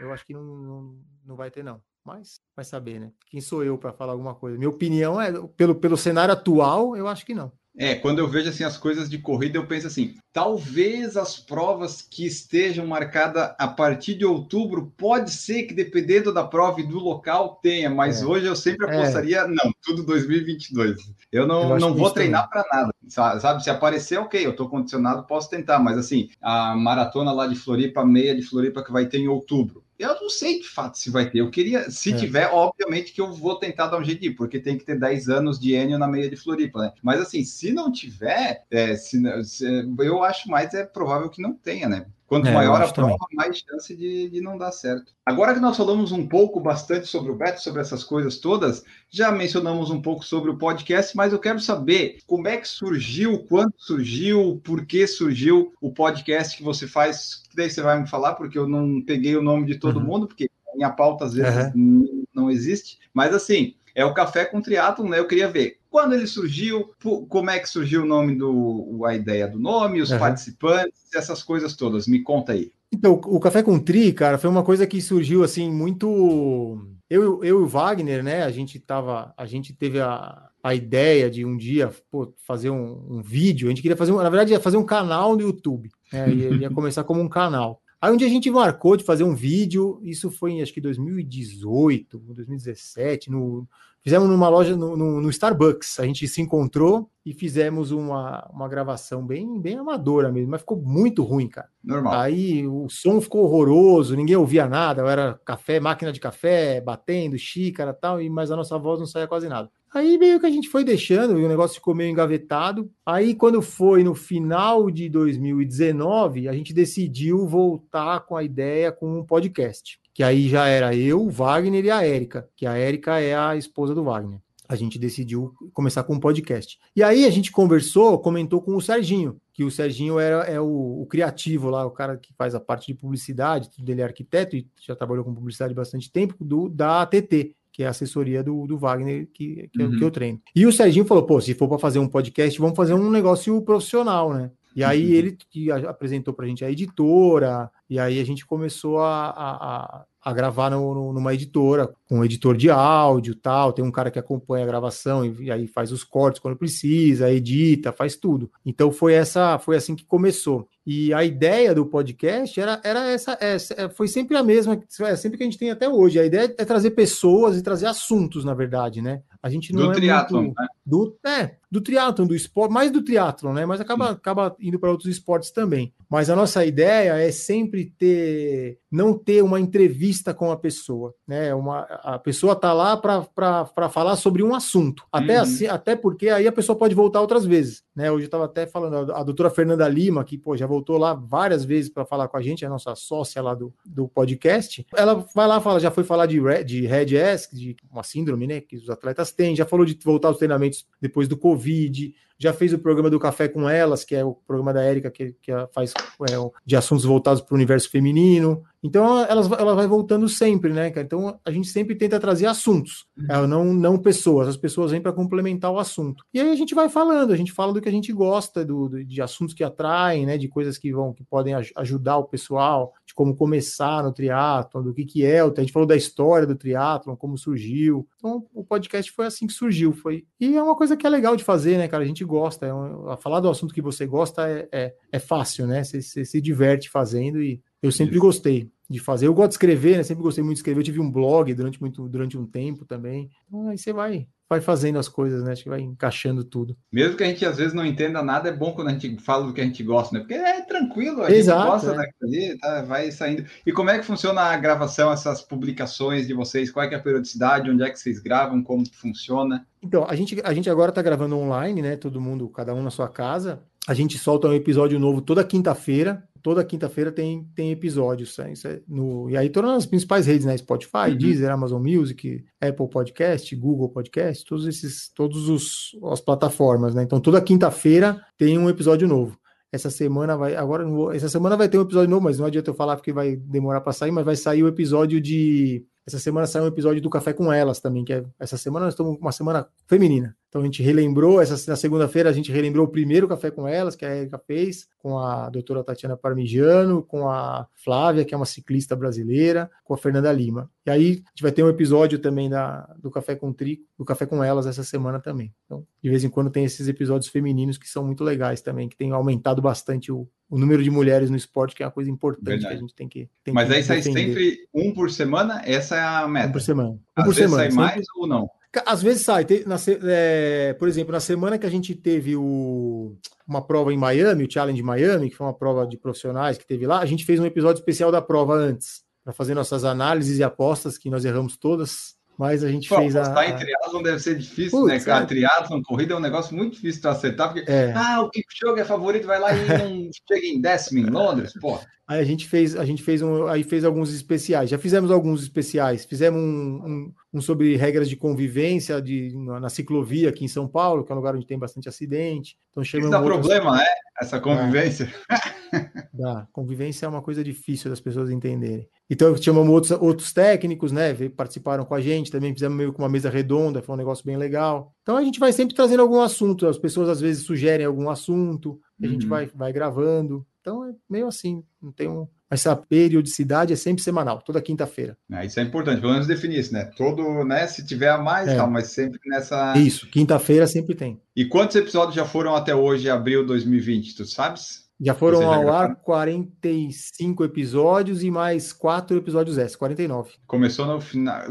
Eu 0.00 0.12
acho 0.12 0.26
que 0.26 0.32
não, 0.32 0.42
não, 0.42 0.96
não 1.24 1.36
vai 1.36 1.48
ter, 1.48 1.62
não. 1.62 1.80
Mas 2.04 2.40
vai 2.56 2.64
saber, 2.64 2.98
né? 2.98 3.12
Quem 3.30 3.40
sou 3.40 3.62
eu 3.62 3.78
para 3.78 3.92
falar 3.92 4.14
alguma 4.14 4.34
coisa? 4.34 4.58
Minha 4.58 4.68
opinião 4.68 5.20
é, 5.20 5.30
pelo, 5.56 5.76
pelo 5.76 5.96
cenário 5.96 6.34
atual, 6.34 6.96
eu 6.96 7.06
acho 7.06 7.24
que 7.24 7.32
não. 7.32 7.52
É, 7.78 7.94
quando 7.94 8.20
eu 8.20 8.28
vejo 8.28 8.48
assim 8.48 8.64
as 8.64 8.78
coisas 8.78 9.08
de 9.08 9.18
corrida, 9.18 9.58
eu 9.58 9.66
penso 9.66 9.86
assim: 9.86 10.14
talvez 10.32 11.16
as 11.16 11.38
provas 11.38 12.00
que 12.00 12.26
estejam 12.26 12.86
marcadas 12.86 13.54
a 13.58 13.68
partir 13.68 14.14
de 14.14 14.24
outubro, 14.24 14.92
pode 14.96 15.30
ser 15.30 15.64
que 15.64 15.74
dependendo 15.74 16.32
da 16.32 16.42
prova 16.42 16.80
e 16.80 16.86
do 16.86 16.98
local 16.98 17.58
tenha, 17.62 17.90
mas 17.90 18.22
é. 18.22 18.26
hoje 18.26 18.46
eu 18.46 18.56
sempre 18.56 18.86
é. 18.86 18.96
apostaria, 18.98 19.38
é. 19.40 19.46
não, 19.46 19.70
tudo 19.82 20.04
2022. 20.04 21.12
Eu 21.30 21.46
não, 21.46 21.70
eu 21.70 21.78
não 21.78 21.94
vou 21.94 22.10
treinar 22.10 22.48
para 22.48 22.64
nada, 22.72 22.92
sabe? 23.38 23.62
Se 23.62 23.68
aparecer, 23.68 24.18
ok, 24.18 24.44
eu 24.44 24.52
estou 24.52 24.70
condicionado, 24.70 25.26
posso 25.26 25.50
tentar, 25.50 25.78
mas 25.78 25.98
assim, 25.98 26.30
a 26.40 26.74
maratona 26.74 27.30
lá 27.30 27.46
de 27.46 27.56
Floripa, 27.56 28.06
meia 28.06 28.34
de 28.34 28.42
Floripa 28.42 28.82
que 28.82 28.92
vai 28.92 29.06
ter 29.06 29.18
em 29.18 29.28
outubro 29.28 29.85
eu 29.98 30.14
não 30.20 30.28
sei 30.28 30.60
de 30.60 30.68
fato 30.68 30.98
se 30.98 31.10
vai 31.10 31.30
ter. 31.30 31.40
Eu 31.40 31.50
queria, 31.50 31.90
se 31.90 32.12
é. 32.12 32.16
tiver, 32.16 32.46
obviamente 32.52 33.12
que 33.12 33.20
eu 33.20 33.32
vou 33.32 33.58
tentar 33.58 33.86
dar 33.86 33.98
um 33.98 34.04
jeito 34.04 34.20
de 34.20 34.28
ir, 34.28 34.34
porque 34.34 34.58
tem 34.58 34.76
que 34.76 34.84
ter 34.84 34.98
10 34.98 35.28
anos 35.28 35.58
de 35.58 35.74
Enio 35.74 35.98
na 35.98 36.08
meia 36.08 36.28
de 36.28 36.36
Floripa, 36.36 36.80
né? 36.80 36.92
Mas 37.02 37.20
assim, 37.20 37.44
se 37.44 37.72
não 37.72 37.90
tiver, 37.90 38.64
é, 38.70 38.94
se, 38.96 39.20
se, 39.44 39.64
eu 39.98 40.22
acho 40.22 40.48
mais 40.48 40.74
é 40.74 40.84
provável 40.84 41.30
que 41.30 41.42
não 41.42 41.54
tenha, 41.54 41.88
né? 41.88 42.06
Quanto 42.26 42.48
é, 42.48 42.52
maior 42.52 42.82
a 42.82 42.88
prova, 42.88 43.16
também. 43.18 43.36
mais 43.36 43.58
chance 43.58 43.94
de, 43.94 44.28
de 44.28 44.40
não 44.40 44.58
dar 44.58 44.72
certo. 44.72 45.12
Agora 45.24 45.54
que 45.54 45.60
nós 45.60 45.76
falamos 45.76 46.10
um 46.10 46.26
pouco, 46.26 46.58
bastante 46.58 47.06
sobre 47.06 47.30
o 47.30 47.36
Beto, 47.36 47.62
sobre 47.62 47.80
essas 47.80 48.02
coisas 48.02 48.38
todas, 48.38 48.84
já 49.08 49.30
mencionamos 49.30 49.90
um 49.90 50.02
pouco 50.02 50.24
sobre 50.24 50.50
o 50.50 50.58
podcast, 50.58 51.16
mas 51.16 51.32
eu 51.32 51.38
quero 51.38 51.60
saber 51.60 52.18
como 52.26 52.48
é 52.48 52.56
que 52.56 52.66
surgiu, 52.66 53.44
quando 53.48 53.72
surgiu, 53.78 54.60
por 54.64 54.84
que 54.84 55.06
surgiu 55.06 55.72
o 55.80 55.92
podcast 55.92 56.56
que 56.56 56.64
você 56.64 56.88
faz. 56.88 57.44
Daí 57.54 57.70
você 57.70 57.80
vai 57.80 58.00
me 58.00 58.08
falar, 58.08 58.34
porque 58.34 58.58
eu 58.58 58.68
não 58.68 59.00
peguei 59.00 59.36
o 59.36 59.42
nome 59.42 59.66
de 59.66 59.78
todo 59.78 59.98
uhum. 59.98 60.06
mundo, 60.06 60.26
porque 60.26 60.50
minha 60.74 60.90
pauta 60.90 61.24
às 61.24 61.34
vezes 61.34 61.72
uhum. 61.74 62.24
não 62.34 62.50
existe. 62.50 62.98
Mas 63.14 63.34
assim, 63.34 63.74
é 63.94 64.04
o 64.04 64.12
Café 64.12 64.44
com 64.44 64.60
Triatlon, 64.60 65.08
né? 65.08 65.18
Eu 65.18 65.26
queria 65.26 65.48
ver 65.48 65.78
quando 65.96 66.12
ele 66.12 66.26
surgiu, 66.26 66.90
como 67.26 67.48
é 67.48 67.58
que 67.58 67.66
surgiu 67.66 68.02
o 68.02 68.06
nome 68.06 68.34
do 68.34 69.02
a 69.06 69.14
ideia 69.14 69.48
do 69.48 69.58
nome, 69.58 70.02
os 70.02 70.10
uhum. 70.10 70.18
participantes, 70.18 71.14
essas 71.14 71.42
coisas 71.42 71.74
todas. 71.74 72.06
Me 72.06 72.22
conta 72.22 72.52
aí. 72.52 72.70
Então, 72.92 73.14
o 73.14 73.40
Café 73.40 73.62
com 73.62 73.78
Tri, 73.78 74.12
cara, 74.12 74.36
foi 74.36 74.50
uma 74.50 74.62
coisa 74.62 74.86
que 74.86 75.00
surgiu 75.00 75.42
assim 75.42 75.72
muito. 75.72 76.86
Eu, 77.08 77.42
eu 77.42 77.60
e 77.60 77.62
o 77.62 77.66
Wagner, 77.66 78.22
né? 78.22 78.42
A 78.42 78.50
gente 78.50 78.78
tava, 78.78 79.32
a 79.38 79.46
gente 79.46 79.72
teve 79.72 79.98
a, 79.98 80.50
a 80.62 80.74
ideia 80.74 81.30
de 81.30 81.46
um 81.46 81.56
dia 81.56 81.90
pô, 82.10 82.30
fazer 82.46 82.68
um, 82.68 83.06
um, 83.08 83.22
vídeo. 83.22 83.66
A 83.66 83.70
gente 83.70 83.80
queria 83.80 83.96
fazer, 83.96 84.12
um, 84.12 84.16
na 84.16 84.28
verdade, 84.28 84.52
ia 84.52 84.60
fazer 84.60 84.76
um 84.76 84.84
canal 84.84 85.34
no 85.34 85.40
YouTube. 85.40 85.88
Né, 86.12 86.30
ia, 86.30 86.50
ia 86.56 86.70
começar 86.70 87.04
como 87.04 87.22
um 87.22 87.28
canal. 87.28 87.80
Aí 88.02 88.12
um 88.12 88.18
dia 88.18 88.26
a 88.26 88.30
gente 88.30 88.50
marcou 88.50 88.98
de 88.98 89.04
fazer 89.04 89.24
um 89.24 89.34
vídeo, 89.34 89.98
isso 90.02 90.30
foi 90.30 90.52
em 90.52 90.62
acho 90.62 90.74
que 90.74 90.80
2018, 90.82 92.18
2017, 92.18 93.30
no, 93.30 93.66
fizemos 94.06 94.28
numa 94.28 94.48
loja 94.48 94.76
no, 94.76 94.96
no, 94.96 95.20
no, 95.20 95.30
Starbucks. 95.30 95.98
A 95.98 96.04
gente 96.06 96.28
se 96.28 96.40
encontrou 96.40 97.10
e 97.24 97.34
fizemos 97.34 97.90
uma, 97.90 98.48
uma 98.52 98.68
gravação 98.68 99.26
bem, 99.26 99.60
bem 99.60 99.78
amadora 99.78 100.30
mesmo, 100.30 100.52
mas 100.52 100.60
ficou 100.60 100.80
muito 100.80 101.24
ruim, 101.24 101.48
cara. 101.48 101.68
Normal. 101.82 102.14
Aí 102.14 102.64
o 102.68 102.88
som 102.88 103.20
ficou 103.20 103.42
horroroso, 103.42 104.14
ninguém 104.14 104.36
ouvia 104.36 104.68
nada, 104.68 105.02
era 105.10 105.34
café, 105.44 105.80
máquina 105.80 106.12
de 106.12 106.20
café, 106.20 106.80
batendo, 106.80 107.36
xícara 107.36 107.92
tal, 107.92 108.22
e 108.22 108.30
mas 108.30 108.52
a 108.52 108.56
nossa 108.56 108.78
voz 108.78 109.00
não 109.00 109.06
saía 109.06 109.26
quase 109.26 109.48
nada. 109.48 109.68
Aí 109.96 110.18
meio 110.18 110.38
que 110.38 110.44
a 110.44 110.50
gente 110.50 110.68
foi 110.68 110.84
deixando 110.84 111.40
e 111.40 111.44
o 111.46 111.48
negócio 111.48 111.76
ficou 111.76 111.94
meio 111.94 112.10
engavetado. 112.10 112.90
Aí, 113.06 113.34
quando 113.34 113.62
foi 113.62 114.04
no 114.04 114.14
final 114.14 114.90
de 114.90 115.08
2019, 115.08 116.50
a 116.50 116.52
gente 116.52 116.74
decidiu 116.74 117.46
voltar 117.46 118.20
com 118.26 118.36
a 118.36 118.42
ideia 118.42 118.92
com 118.92 119.20
um 119.20 119.24
podcast. 119.24 119.98
Que 120.12 120.22
aí 120.22 120.50
já 120.50 120.66
era 120.66 120.94
eu, 120.94 121.22
o 121.22 121.30
Wagner 121.30 121.82
e 121.82 121.90
a 121.90 122.04
Érica, 122.04 122.46
que 122.54 122.66
a 122.66 122.76
Érica 122.76 123.18
é 123.20 123.34
a 123.34 123.56
esposa 123.56 123.94
do 123.94 124.04
Wagner. 124.04 124.38
A 124.68 124.76
gente 124.76 124.98
decidiu 124.98 125.54
começar 125.72 126.02
com 126.02 126.12
um 126.12 126.20
podcast. 126.20 126.78
E 126.94 127.02
aí 127.02 127.24
a 127.24 127.30
gente 127.30 127.50
conversou, 127.50 128.18
comentou 128.18 128.60
com 128.60 128.76
o 128.76 128.82
Serginho, 128.82 129.40
que 129.50 129.64
o 129.64 129.70
Serginho 129.70 130.18
era, 130.18 130.42
é 130.44 130.60
o, 130.60 131.00
o, 131.00 131.06
criativo 131.06 131.70
lá, 131.70 131.86
o 131.86 131.90
cara 131.90 132.18
que 132.18 132.34
faz 132.34 132.54
a 132.54 132.60
parte 132.60 132.88
de 132.88 132.94
publicidade, 132.94 133.70
tudo 133.70 133.86
dele 133.86 134.02
é 134.02 134.04
arquiteto 134.04 134.56
e 134.56 134.68
já 134.78 134.94
trabalhou 134.94 135.24
com 135.24 135.34
publicidade 135.34 135.72
bastante 135.72 136.12
tempo, 136.12 136.44
do, 136.44 136.68
da 136.68 137.00
ATT, 137.00 137.56
que 137.76 137.82
é 137.82 137.86
a 137.86 137.90
assessoria 137.90 138.42
do, 138.42 138.66
do 138.66 138.78
Wagner, 138.78 139.28
que, 139.34 139.68
que, 139.70 139.82
uhum. 139.82 139.98
que 139.98 140.02
eu 140.02 140.10
treino. 140.10 140.40
E 140.54 140.64
o 140.64 140.72
Serginho 140.72 141.04
falou: 141.04 141.24
pô, 141.24 141.38
se 141.42 141.52
for 141.52 141.68
para 141.68 141.78
fazer 141.78 141.98
um 141.98 142.08
podcast, 142.08 142.58
vamos 142.58 142.74
fazer 142.74 142.94
um 142.94 143.10
negócio 143.10 143.60
profissional, 143.60 144.32
né? 144.32 144.50
E 144.74 144.82
aí 144.82 145.04
uhum. 145.04 145.12
ele 145.12 145.38
que 145.50 145.70
apresentou 145.70 146.32
para 146.32 146.46
a 146.46 146.48
gente 146.48 146.64
a 146.64 146.70
editora, 146.70 147.70
e 147.88 147.98
aí 147.98 148.18
a 148.18 148.24
gente 148.24 148.46
começou 148.46 149.00
a, 149.00 149.26
a, 149.28 149.50
a 149.60 150.06
gravar 150.32 150.70
no, 150.70 150.94
no, 150.94 151.12
numa 151.12 151.32
editora, 151.32 151.94
com 152.08 152.18
um 152.18 152.24
editor 152.24 152.56
de 152.56 152.70
áudio 152.70 153.34
tal. 153.34 153.72
Tem 153.72 153.84
um 153.84 153.90
cara 153.90 154.10
que 154.10 154.18
acompanha 154.18 154.64
a 154.64 154.68
gravação 154.68 155.24
e, 155.24 155.44
e, 155.44 155.50
aí 155.50 155.66
faz 155.66 155.92
os 155.92 156.02
cortes 156.02 156.40
quando 156.40 156.56
precisa, 156.56 157.30
edita, 157.30 157.92
faz 157.92 158.16
tudo. 158.16 158.50
Então 158.64 158.90
foi 158.90 159.14
essa, 159.14 159.58
foi 159.58 159.76
assim 159.76 159.94
que 159.94 160.04
começou. 160.04 160.68
E 160.86 161.12
a 161.12 161.24
ideia 161.24 161.74
do 161.74 161.84
podcast 161.84 162.60
era, 162.60 162.80
era 162.84 163.10
essa, 163.10 163.36
essa 163.40 163.74
é, 163.76 163.88
foi 163.88 164.06
sempre 164.06 164.36
a 164.36 164.42
mesma, 164.42 164.80
é 165.00 165.16
sempre 165.16 165.36
que 165.36 165.42
a 165.42 165.46
gente 165.46 165.58
tem 165.58 165.70
até 165.70 165.88
hoje. 165.88 166.20
A 166.20 166.24
ideia 166.24 166.54
é 166.56 166.64
trazer 166.64 166.90
pessoas 166.90 167.56
e 167.56 167.62
trazer 167.62 167.86
assuntos, 167.86 168.44
na 168.44 168.54
verdade, 168.54 169.02
né? 169.02 169.22
A 169.42 169.50
gente 169.50 169.72
não 169.72 169.86
do 169.86 169.92
é 169.92 169.94
triatlon, 169.94 170.42
muito... 170.42 170.60
né? 170.60 170.66
do 170.84 171.18
é, 171.26 171.56
do 171.68 171.80
triatlon, 171.80 172.26
do 172.26 172.36
esporte, 172.36 172.72
mais 172.72 172.92
do 172.92 173.02
triatlon, 173.02 173.52
né? 173.52 173.66
Mas 173.66 173.80
acaba, 173.80 174.10
acaba 174.10 174.56
indo 174.60 174.78
para 174.78 174.90
outros 174.90 175.10
esportes 175.10 175.50
também. 175.50 175.92
Mas 176.08 176.30
a 176.30 176.36
nossa 176.36 176.64
ideia 176.64 177.14
é 177.14 177.32
sempre 177.32 177.92
ter, 177.98 178.78
não 178.96 179.12
ter 179.12 179.42
uma 179.42 179.60
entrevista 179.60 180.32
com 180.32 180.50
a 180.50 180.56
pessoa, 180.56 181.14
né? 181.28 181.54
Uma, 181.54 181.80
a 181.80 182.18
pessoa 182.18 182.56
tá 182.56 182.72
lá 182.72 182.96
para 182.96 183.88
falar 183.90 184.16
sobre 184.16 184.42
um 184.42 184.54
assunto. 184.54 185.04
Até 185.12 185.36
uhum. 185.36 185.42
assim, 185.42 185.66
até 185.66 185.94
porque 185.94 186.30
aí 186.30 186.46
a 186.46 186.52
pessoa 186.52 186.78
pode 186.78 186.94
voltar 186.94 187.20
outras 187.20 187.44
vezes, 187.44 187.84
né? 187.94 188.10
Hoje 188.10 188.24
eu 188.24 188.28
estava 188.28 188.46
até 188.46 188.66
falando 188.66 189.12
a, 189.12 189.20
a 189.20 189.22
doutora 189.22 189.50
Fernanda 189.50 189.86
Lima, 189.86 190.24
que 190.24 190.38
pô, 190.38 190.56
já 190.56 190.66
voltou 190.66 190.96
lá 190.96 191.12
várias 191.12 191.62
vezes 191.62 191.90
para 191.90 192.06
falar 192.06 192.28
com 192.28 192.38
a 192.38 192.42
gente, 192.42 192.64
é 192.64 192.66
a 192.66 192.70
nossa 192.70 192.94
sócia 192.94 193.42
lá 193.42 193.54
do, 193.54 193.70
do 193.84 194.08
podcast. 194.08 194.86
Ela 194.96 195.26
vai 195.34 195.46
lá, 195.46 195.60
fala, 195.60 195.78
já 195.78 195.90
foi 195.90 196.02
falar 196.02 196.24
de, 196.24 196.40
de 196.64 196.86
Red 196.86 197.18
Ask, 197.18 197.52
de 197.52 197.76
uma 197.92 198.02
síndrome, 198.02 198.46
né? 198.46 198.62
Que 198.62 198.76
os 198.76 198.88
atletas 198.88 199.30
têm, 199.30 199.54
já 199.54 199.66
falou 199.66 199.84
de 199.84 199.98
voltar 200.02 200.28
aos 200.28 200.38
treinamentos 200.38 200.86
depois 201.02 201.28
do 201.28 201.36
Covid, 201.36 202.14
já 202.38 202.52
fez 202.52 202.72
o 202.72 202.78
programa 202.78 203.10
do 203.10 203.18
Café 203.18 203.48
com 203.48 203.68
Elas, 203.68 204.04
que 204.04 204.14
é 204.14 204.24
o 204.24 204.34
programa 204.34 204.72
da 204.72 204.82
Érica, 204.82 205.10
que, 205.10 205.34
que 205.40 205.52
faz 205.72 205.92
é, 206.30 206.50
de 206.64 206.76
assuntos 206.76 207.04
voltados 207.04 207.40
para 207.40 207.54
o 207.54 207.56
universo 207.56 207.90
feminino. 207.90 208.62
Então, 208.82 209.18
ela, 209.24 209.42
ela 209.58 209.74
vai 209.74 209.86
voltando 209.86 210.28
sempre, 210.28 210.72
né, 210.72 210.90
cara? 210.90 211.04
Então, 211.04 211.40
a 211.44 211.50
gente 211.50 211.66
sempre 211.68 211.96
tenta 211.96 212.20
trazer 212.20 212.46
assuntos, 212.46 213.06
uhum. 213.18 213.46
não, 213.46 213.64
não 213.64 213.98
pessoas. 213.98 214.46
As 214.46 214.56
pessoas 214.56 214.92
vêm 214.92 215.00
para 215.00 215.12
complementar 215.12 215.72
o 215.72 215.78
assunto. 215.78 216.22
E 216.32 216.38
aí 216.38 216.50
a 216.50 216.54
gente 216.54 216.74
vai 216.74 216.88
falando, 216.88 217.32
a 217.32 217.36
gente 217.36 217.52
fala 217.52 217.72
do 217.72 217.80
que 217.80 217.88
a 217.88 217.92
gente 217.92 218.12
gosta, 218.12 218.64
do, 218.64 218.88
do, 218.88 219.04
de 219.04 219.20
assuntos 219.20 219.54
que 219.54 219.64
atraem, 219.64 220.24
né, 220.24 220.38
de 220.38 220.46
coisas 220.46 220.78
que 220.78 220.92
vão, 220.92 221.12
que 221.12 221.24
podem 221.24 221.54
ajudar 221.76 222.18
o 222.18 222.24
pessoal, 222.24 222.92
de 223.04 223.12
como 223.12 223.34
começar 223.34 224.04
no 224.04 224.12
triatlon, 224.12 224.82
do 224.82 224.94
que, 224.94 225.04
que 225.04 225.24
é. 225.24 225.40
A 225.40 225.60
gente 225.60 225.72
falou 225.72 225.86
da 225.86 225.96
história 225.96 226.46
do 226.46 226.54
triatlon, 226.54 227.16
como 227.16 227.36
surgiu. 227.36 228.06
Então, 228.26 228.44
o 228.52 228.64
podcast 228.64 229.12
foi 229.12 229.26
assim 229.26 229.46
que 229.46 229.52
surgiu. 229.52 229.92
Foi... 229.92 230.26
E 230.40 230.56
é 230.56 230.62
uma 230.62 230.74
coisa 230.74 230.96
que 230.96 231.06
é 231.06 231.10
legal 231.10 231.36
de 231.36 231.44
fazer, 231.44 231.78
né, 231.78 231.86
cara? 231.86 232.02
A 232.02 232.06
gente 232.06 232.24
gosta. 232.24 232.66
É 232.66 232.74
um... 232.74 233.16
falar 233.18 233.38
do 233.38 233.48
assunto 233.48 233.72
que 233.72 233.80
você 233.80 234.04
gosta 234.04 234.48
é, 234.48 234.68
é, 234.72 234.94
é 235.12 235.18
fácil, 235.20 235.66
né? 235.66 235.84
Você, 235.84 236.02
você 236.02 236.24
se 236.24 236.40
diverte 236.40 236.90
fazendo 236.90 237.40
e 237.40 237.62
eu 237.80 237.92
sempre 237.92 238.18
gostei 238.18 238.68
de 238.90 238.98
fazer. 238.98 239.28
Eu 239.28 239.34
gosto 239.34 239.50
de 239.50 239.54
escrever, 239.54 239.96
né? 239.96 240.02
Sempre 240.02 240.24
gostei 240.24 240.42
muito 240.42 240.56
de 240.56 240.60
escrever. 240.60 240.80
Eu 240.80 240.84
tive 240.84 241.00
um 241.00 241.10
blog 241.10 241.54
durante, 241.54 241.80
muito, 241.80 242.08
durante 242.08 242.36
um 242.36 242.46
tempo 242.46 242.84
também. 242.84 243.30
Então 243.46 243.68
aí 243.68 243.78
você 243.78 243.92
vai, 243.92 244.26
vai 244.48 244.60
fazendo 244.60 244.98
as 244.98 245.08
coisas, 245.08 245.42
né? 245.42 245.52
Acho 245.52 245.64
que 245.64 245.68
vai 245.68 245.80
encaixando 245.80 246.44
tudo. 246.44 246.76
Mesmo 246.92 247.16
que 247.16 247.24
a 247.24 247.26
gente 247.26 247.44
às 247.44 247.56
vezes 247.56 247.74
não 247.74 247.84
entenda 247.84 248.22
nada, 248.22 248.48
é 248.48 248.52
bom 248.52 248.72
quando 248.72 248.88
a 248.88 248.92
gente 248.92 249.18
fala 249.18 249.46
do 249.46 249.52
que 249.52 249.60
a 249.60 249.64
gente 249.64 249.82
gosta, 249.82 250.14
né? 250.14 250.20
Porque 250.20 250.34
é 250.34 250.60
tranquilo, 250.62 251.22
a 251.22 251.30
Exato, 251.30 251.62
gente 251.62 251.70
gosta 251.70 251.92
é. 251.92 251.96
daquilo 251.96 252.58
tá, 252.58 252.82
vai 252.82 253.10
saindo. 253.10 253.44
E 253.66 253.72
como 253.72 253.90
é 253.90 253.98
que 253.98 254.04
funciona 254.04 254.40
a 254.40 254.56
gravação, 254.56 255.12
essas 255.12 255.42
publicações 255.42 256.26
de 256.26 256.34
vocês? 256.34 256.70
Qual 256.70 256.84
é, 256.84 256.92
é 256.92 256.96
a 256.96 257.02
periodicidade? 257.02 257.70
Onde 257.70 257.82
é 257.82 257.90
que 257.90 257.98
vocês 257.98 258.20
gravam? 258.20 258.62
Como 258.62 258.84
funciona? 258.92 259.66
Então, 259.82 260.04
a 260.08 260.14
gente, 260.14 260.40
a 260.44 260.52
gente 260.54 260.70
agora 260.70 260.90
está 260.90 261.02
gravando 261.02 261.36
online, 261.36 261.82
né? 261.82 261.96
Todo 261.96 262.20
mundo, 262.20 262.48
cada 262.48 262.74
um 262.74 262.82
na 262.82 262.90
sua 262.90 263.08
casa. 263.08 263.62
A 263.86 263.94
gente 263.94 264.18
solta 264.18 264.48
um 264.48 264.54
episódio 264.54 264.98
novo 264.98 265.20
toda 265.20 265.44
quinta-feira 265.44 266.26
toda 266.46 266.64
quinta-feira 266.64 267.10
tem, 267.10 267.42
tem 267.56 267.72
episódios. 267.72 268.38
Né? 268.38 268.52
É 268.64 268.80
no, 268.86 269.28
e 269.28 269.36
aí 269.36 269.50
todas 269.50 269.72
as 269.72 269.84
principais 269.84 270.26
redes, 270.28 270.46
né? 270.46 270.56
Spotify, 270.56 271.10
uhum. 271.10 271.16
Deezer, 271.16 271.50
Amazon 271.50 271.82
Music, 271.82 272.44
Apple 272.60 272.88
Podcast, 272.88 273.56
Google 273.56 273.88
Podcast, 273.88 274.44
todos 274.44 274.64
esses, 274.64 275.08
todos 275.08 275.48
os 275.48 275.98
as 276.04 276.20
plataformas, 276.20 276.94
né? 276.94 277.02
Então 277.02 277.18
toda 277.18 277.40
quinta-feira 277.40 278.24
tem 278.38 278.56
um 278.56 278.70
episódio 278.70 279.08
novo. 279.08 279.36
Essa 279.72 279.90
semana 279.90 280.36
vai, 280.36 280.54
agora 280.54 280.84
essa 281.16 281.28
semana 281.28 281.56
vai 281.56 281.68
ter 281.68 281.78
um 281.78 281.82
episódio 281.82 282.08
novo, 282.08 282.22
mas 282.22 282.38
não 282.38 282.46
adianta 282.46 282.70
eu 282.70 282.74
falar 282.74 282.94
porque 282.94 283.12
vai 283.12 283.34
demorar 283.34 283.80
para 283.80 283.92
sair, 283.92 284.12
mas 284.12 284.24
vai 284.24 284.36
sair 284.36 284.62
o 284.62 284.68
episódio 284.68 285.20
de 285.20 285.84
essa 286.06 286.20
semana 286.20 286.46
saiu 286.46 286.64
um 286.64 286.68
episódio 286.68 287.02
do 287.02 287.10
Café 287.10 287.32
com 287.32 287.52
Elas 287.52 287.80
também, 287.80 288.04
que 288.04 288.12
é 288.12 288.24
essa 288.38 288.56
semana 288.56 288.84
nós 288.84 288.94
estamos 288.94 289.18
uma 289.18 289.32
semana 289.32 289.66
feminina. 289.88 290.36
Então 290.48 290.62
a 290.62 290.64
gente 290.64 290.82
relembrou, 290.82 291.40
essa, 291.40 291.70
na 291.70 291.76
segunda-feira 291.76 292.30
a 292.30 292.32
gente 292.32 292.50
relembrou 292.50 292.86
o 292.86 292.90
primeiro 292.90 293.28
Café 293.28 293.50
com 293.50 293.66
Elas, 293.66 293.96
que 293.96 294.04
a 294.04 294.14
Erika 294.14 294.38
fez, 294.38 294.88
com 294.98 295.18
a 295.18 295.50
doutora 295.50 295.84
Tatiana 295.84 296.16
Parmigiano, 296.16 297.02
com 297.02 297.28
a 297.28 297.66
Flávia, 297.74 298.24
que 298.24 298.32
é 298.32 298.36
uma 298.36 298.46
ciclista 298.46 298.96
brasileira, 298.96 299.70
com 299.84 299.94
a 299.94 299.98
Fernanda 299.98 300.32
Lima. 300.32 300.70
E 300.86 300.90
aí 300.90 301.10
a 301.10 301.28
gente 301.30 301.42
vai 301.42 301.52
ter 301.52 301.62
um 301.62 301.68
episódio 301.68 302.18
também 302.18 302.48
da, 302.48 302.94
do 302.98 303.10
Café 303.10 303.34
com 303.34 303.52
Trico, 303.52 303.84
do 303.98 304.04
Café 304.04 304.24
com 304.24 304.42
Elas 304.42 304.66
essa 304.66 304.84
semana 304.84 305.20
também. 305.20 305.52
Então, 305.64 305.86
de 306.02 306.08
vez 306.08 306.24
em 306.24 306.28
quando 306.30 306.50
tem 306.50 306.64
esses 306.64 306.88
episódios 306.88 307.30
femininos 307.30 307.76
que 307.76 307.88
são 307.88 308.04
muito 308.04 308.24
legais 308.24 308.60
também, 308.60 308.88
que 308.88 308.96
tem 308.96 309.12
aumentado 309.12 309.60
bastante 309.60 310.10
o, 310.10 310.28
o 310.48 310.58
número 310.58 310.82
de 310.82 310.90
mulheres 310.90 311.28
no 311.28 311.36
esporte, 311.36 311.74
que 311.74 311.82
é 311.82 311.86
uma 311.86 311.92
coisa 311.92 312.10
importante 312.10 312.44
Verdade. 312.44 312.68
que 312.68 312.74
a 312.74 312.80
gente 312.80 312.94
tem 312.94 313.08
que. 313.08 313.28
Tem 313.44 313.52
Mas 313.52 313.68
que 313.68 313.74
aí 313.74 313.82
sai 313.82 314.02
sempre 314.02 314.58
um 314.72 314.92
por 314.92 315.10
semana? 315.10 315.60
Essa 315.64 315.96
é 315.96 316.00
a 316.00 316.28
meta. 316.28 316.48
Um 316.48 316.52
por 316.52 316.60
semana. 316.60 316.90
Um 316.90 317.00
Às 317.16 317.24
por 317.24 317.34
semana. 317.34 317.62
sai 317.64 317.72
mais 317.72 318.06
ou 318.16 318.26
não? 318.26 318.48
Às 318.84 319.02
vezes 319.02 319.22
sai. 319.22 319.46
Na, 319.66 319.76
é, 320.04 320.74
por 320.74 320.88
exemplo, 320.88 321.12
na 321.12 321.20
semana 321.20 321.58
que 321.58 321.66
a 321.66 321.70
gente 321.70 321.94
teve 321.94 322.36
o, 322.36 323.16
uma 323.46 323.62
prova 323.62 323.92
em 323.92 323.96
Miami, 323.96 324.44
o 324.44 324.50
Challenge 324.50 324.82
Miami, 324.82 325.30
que 325.30 325.36
foi 325.36 325.46
uma 325.46 325.54
prova 325.54 325.86
de 325.86 325.96
profissionais 325.96 326.58
que 326.58 326.66
teve 326.66 326.86
lá, 326.86 327.00
a 327.00 327.06
gente 327.06 327.24
fez 327.24 327.40
um 327.40 327.46
episódio 327.46 327.80
especial 327.80 328.10
da 328.10 328.20
prova 328.20 328.54
antes, 328.54 329.02
para 329.24 329.32
fazer 329.32 329.54
nossas 329.54 329.84
análises 329.84 330.38
e 330.38 330.42
apostas, 330.42 330.98
que 330.98 331.10
nós 331.10 331.24
erramos 331.24 331.56
todas. 331.56 332.16
Mas 332.38 332.62
a 332.62 332.70
gente 332.70 332.88
Pô, 332.88 332.96
fez 332.96 333.16
a. 333.16 333.46
em 333.46 333.56
triatlon 333.56 334.02
deve 334.02 334.20
ser 334.20 334.36
difícil, 334.36 334.78
Putz, 334.78 334.92
né? 334.92 335.00
Cara, 335.00 335.24
é. 335.24 335.26
triatlon, 335.26 335.80
corrida 335.82 336.12
é 336.12 336.16
um 336.16 336.20
negócio 336.20 336.54
muito 336.54 336.74
difícil 336.74 337.00
de 337.00 337.08
acertar, 337.08 337.52
porque 337.52 337.70
é. 337.70 337.94
ah, 337.96 338.20
o 338.20 338.30
Kipchoge 338.30 338.80
é 338.80 338.84
favorito, 338.84 339.26
vai 339.26 339.40
lá 339.40 339.56
e 339.56 339.66
não 339.66 340.10
chega 340.28 340.46
em 340.46 340.60
décimo 340.60 341.00
em 341.00 341.10
Londres, 341.10 341.54
pô. 341.58 341.78
Aí 342.06 342.20
a 342.20 342.24
gente 342.24 342.46
fez, 342.46 342.76
a 342.76 342.84
gente 342.84 343.02
fez 343.02 343.20
um, 343.20 343.48
aí 343.48 343.64
fez 343.64 343.84
alguns 343.84 344.14
especiais. 344.14 344.70
Já 344.70 344.78
fizemos 344.78 345.10
alguns 345.10 345.42
especiais. 345.42 346.04
Fizemos 346.04 346.40
um, 346.40 346.86
um, 346.86 347.12
um 347.36 347.40
sobre 347.40 347.76
regras 347.76 348.08
de 348.08 348.16
convivência 348.16 349.00
de, 349.00 349.34
na 349.36 349.68
ciclovia 349.68 350.30
aqui 350.30 350.44
em 350.44 350.48
São 350.48 350.66
Paulo, 350.66 351.04
que 351.04 351.12
é 351.12 351.14
um 351.14 351.18
lugar 351.18 351.36
onde 351.36 351.46
tem 351.46 351.58
bastante 351.58 351.88
acidente. 351.88 352.56
Então 352.70 352.82
Isso 352.82 353.10
dá 353.10 353.20
problema, 353.20 353.76
né? 353.76 353.84
Essa 354.20 354.40
convivência. 354.40 355.12
É. 355.30 355.56
Dá. 356.14 356.46
Convivência 356.52 357.04
é 357.04 357.08
uma 357.08 357.20
coisa 357.20 357.44
difícil 357.44 357.90
das 357.90 358.00
pessoas 358.00 358.30
entenderem. 358.30 358.88
Então 359.10 359.36
chamamos 359.36 359.70
outros, 359.70 359.90
outros 360.00 360.32
técnicos, 360.32 360.90
né? 360.90 361.12
Participaram 361.28 361.84
com 361.84 361.94
a 361.94 362.00
gente, 362.00 362.30
também 362.30 362.54
fizemos 362.54 362.78
meio 362.78 362.92
que 362.92 362.98
uma 362.98 363.08
mesa 363.08 363.28
redonda, 363.28 363.82
foi 363.82 363.94
um 363.94 363.98
negócio 363.98 364.24
bem 364.24 364.36
legal. 364.36 364.94
Então 365.02 365.16
a 365.16 365.22
gente 365.22 365.38
vai 365.38 365.52
sempre 365.52 365.74
trazendo 365.74 366.00
algum 366.00 366.20
assunto. 366.20 366.66
As 366.66 366.78
pessoas 366.78 367.08
às 367.10 367.20
vezes 367.20 367.44
sugerem 367.44 367.84
algum 367.84 368.08
assunto, 368.08 368.80
a 369.02 369.06
gente 369.06 369.24
uhum. 369.24 369.30
vai, 369.30 369.46
vai 369.54 369.72
gravando. 369.72 370.46
Então 370.60 370.88
é 370.88 370.94
meio 371.10 371.26
assim, 371.26 371.62
não 371.82 371.92
tem 371.92 372.08
um, 372.08 372.26
essa 372.50 372.76
periodicidade 372.76 373.72
é 373.72 373.76
sempre 373.76 374.02
semanal, 374.02 374.40
toda 374.40 374.62
quinta-feira. 374.62 375.16
Ah, 375.30 375.44
isso 375.44 375.58
é 375.58 375.62
importante, 375.62 376.00
pelo 376.00 376.12
menos 376.12 376.26
definir 376.26 376.60
isso, 376.60 376.72
né? 376.72 376.90
Todo, 376.96 377.44
né? 377.44 377.66
Se 377.66 377.84
tiver 377.84 378.08
a 378.08 378.18
mais, 378.18 378.48
é. 378.48 378.56
tal, 378.56 378.70
mas 378.70 378.88
sempre 378.88 379.18
nessa. 379.26 379.76
Isso, 379.76 380.08
quinta-feira 380.08 380.66
sempre 380.66 380.94
tem. 380.94 381.20
E 381.34 381.44
quantos 381.44 381.76
episódios 381.76 382.14
já 382.14 382.24
foram 382.24 382.54
até 382.54 382.74
hoje, 382.74 383.10
abril 383.10 383.44
2020? 383.44 384.16
Tu 384.16 384.24
sabes? 384.24 384.86
Já 384.98 385.14
foram 385.14 385.38
Você 385.38 385.44
ao 385.44 385.74
ar 385.74 385.96
45 385.96 387.44
episódios 387.44 388.22
e 388.22 388.30
mais 388.30 388.72
quatro 388.72 389.18
episódios 389.18 389.58
S, 389.58 389.76
49. 389.76 390.32
Começou 390.46 390.86
no 390.86 391.00
final. 391.00 391.44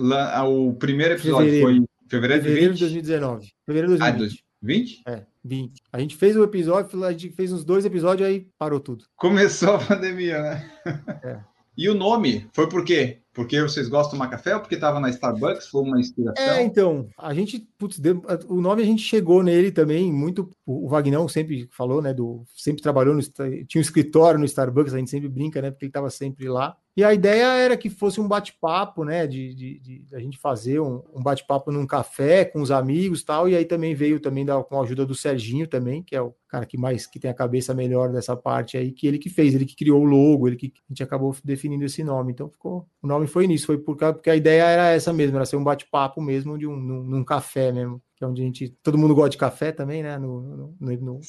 O 0.49 0.73
primeiro 0.73 1.13
episódio 1.13 1.51
fevereiro. 1.51 1.67
foi 1.67 1.75
em 1.77 2.09
fevereiro, 2.09 2.43
fevereiro 2.43 2.73
de 2.73 2.79
2019. 2.79 3.51
Fevereiro 3.63 3.93
de 3.93 3.99
2020. 3.99 4.39
Ah, 4.39 4.44
20? 4.66 5.03
É, 5.07 5.24
20. 5.43 5.82
A 5.91 5.99
gente 5.99 6.16
fez 6.16 6.36
o 6.36 6.43
episódio, 6.43 7.03
a 7.03 7.11
gente 7.11 7.30
fez 7.30 7.51
uns 7.53 7.63
dois 7.63 7.86
episódios, 7.86 8.28
aí 8.28 8.47
parou 8.57 8.80
tudo. 8.80 9.05
Começou 9.16 9.76
a 9.76 9.80
pandemia, 9.80 10.41
né? 10.41 10.72
É. 11.24 11.39
E 11.78 11.89
o 11.89 11.93
nome 11.93 12.47
foi 12.53 12.70
por 12.70 12.86
quê? 12.86 13.20
Porque 13.34 13.61
vocês 13.61 13.89
gostam 13.89 14.11
de 14.11 14.18
tomar 14.18 14.30
café 14.30 14.55
ou 14.55 14.61
porque 14.61 14.76
estava 14.76 14.97
na 14.97 15.09
Starbucks? 15.09 15.68
Foi 15.68 15.82
uma 15.82 15.99
inspiração? 15.99 16.41
É, 16.41 16.63
então, 16.63 17.09
a 17.18 17.34
gente, 17.34 17.68
putz, 17.78 17.99
o 18.47 18.61
nome 18.61 18.82
a 18.82 18.86
gente 18.86 19.03
chegou 19.03 19.43
nele 19.43 19.72
também, 19.74 20.11
muito, 20.11 20.49
o 20.66 20.88
Vagnão 20.88 21.28
sempre 21.28 21.68
falou, 21.70 22.01
né, 22.01 22.13
do, 22.13 22.45
sempre 22.55 22.82
trabalhou, 22.82 23.13
no, 23.13 23.22
tinha 23.22 23.66
um 23.76 23.82
escritório 23.82 24.39
no 24.39 24.45
Starbucks, 24.45 24.93
a 24.93 24.97
gente 24.97 25.11
sempre 25.11 25.28
brinca, 25.28 25.61
né, 25.61 25.70
porque 25.70 25.84
ele 25.84 25.89
estava 25.89 26.09
sempre 26.09 26.47
lá. 26.47 26.78
E 26.97 27.03
a 27.03 27.13
ideia 27.13 27.47
era 27.57 27.75
que 27.75 27.89
fosse 27.89 28.21
um 28.21 28.27
bate-papo, 28.27 29.03
né? 29.03 29.27
De, 29.27 29.53
de, 29.53 29.79
de, 29.79 30.15
a 30.15 30.19
gente 30.19 30.37
fazer 30.37 30.79
um, 30.79 31.03
um 31.13 31.21
bate-papo 31.21 31.69
num 31.69 31.85
café 31.85 32.45
com 32.45 32.61
os 32.61 32.71
amigos 32.71 33.21
tal. 33.21 33.49
E 33.49 33.55
aí 33.55 33.65
também 33.65 33.93
veio 33.93 34.17
também 34.17 34.45
da, 34.45 34.63
com 34.63 34.79
a 34.79 34.83
ajuda 34.83 35.05
do 35.05 35.13
Serginho 35.13 35.67
também, 35.67 36.01
que 36.01 36.15
é 36.15 36.21
o 36.21 36.33
cara 36.47 36.65
que 36.65 36.77
mais 36.77 37.05
que 37.05 37.19
tem 37.19 37.29
a 37.29 37.33
cabeça 37.33 37.73
melhor 37.73 38.13
dessa 38.13 38.35
parte 38.37 38.77
aí, 38.77 38.93
que 38.93 39.05
ele 39.05 39.19
que 39.19 39.29
fez, 39.29 39.53
ele 39.53 39.65
que 39.65 39.75
criou 39.75 40.01
o 40.01 40.05
logo, 40.05 40.47
ele 40.47 40.55
que 40.55 40.67
a 40.67 40.93
gente 40.93 41.03
acabou 41.03 41.35
definindo 41.43 41.83
esse 41.83 42.01
nome. 42.01 42.31
Então 42.31 42.49
ficou. 42.49 42.87
O 43.01 43.07
nome 43.07 43.27
foi 43.27 43.45
nisso, 43.45 43.65
foi 43.65 43.77
por, 43.77 43.97
porque 43.97 44.29
a 44.29 44.35
ideia 44.35 44.63
era 44.63 44.89
essa 44.91 45.11
mesmo, 45.11 45.35
era 45.35 45.45
ser 45.45 45.57
um 45.57 45.63
bate-papo 45.63 46.21
mesmo 46.21 46.57
de 46.57 46.65
um 46.65 46.77
num, 46.77 47.03
num 47.03 47.23
café 47.25 47.73
mesmo 47.73 48.01
que 48.15 48.23
é 48.23 48.27
onde 48.27 48.41
a 48.41 48.45
gente. 48.45 48.69
Todo 48.81 48.97
mundo 48.97 49.13
gosta 49.13 49.31
de 49.31 49.37
café 49.37 49.71
também, 49.71 50.01
né? 50.01 50.17
No, 50.17 50.41
no, 50.41 50.75
no 50.79 51.19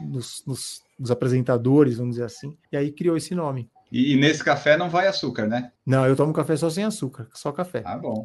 nos, 0.00 0.44
nos, 0.46 0.82
nos, 0.98 1.10
apresentadores, 1.10 1.96
vamos 1.96 2.16
dizer 2.16 2.24
assim. 2.24 2.54
E 2.70 2.76
aí 2.76 2.92
criou 2.92 3.16
esse 3.16 3.34
nome. 3.34 3.70
E, 3.90 4.12
e, 4.12 4.16
nesse 4.16 4.44
café 4.44 4.76
não 4.76 4.90
vai 4.90 5.06
açúcar, 5.06 5.46
né? 5.46 5.72
Não, 5.84 6.06
eu 6.06 6.14
tomo 6.14 6.32
café 6.32 6.56
só 6.56 6.68
sem 6.68 6.84
açúcar, 6.84 7.28
só 7.32 7.50
café. 7.52 7.82
Ah, 7.84 7.96
bom. 7.96 8.24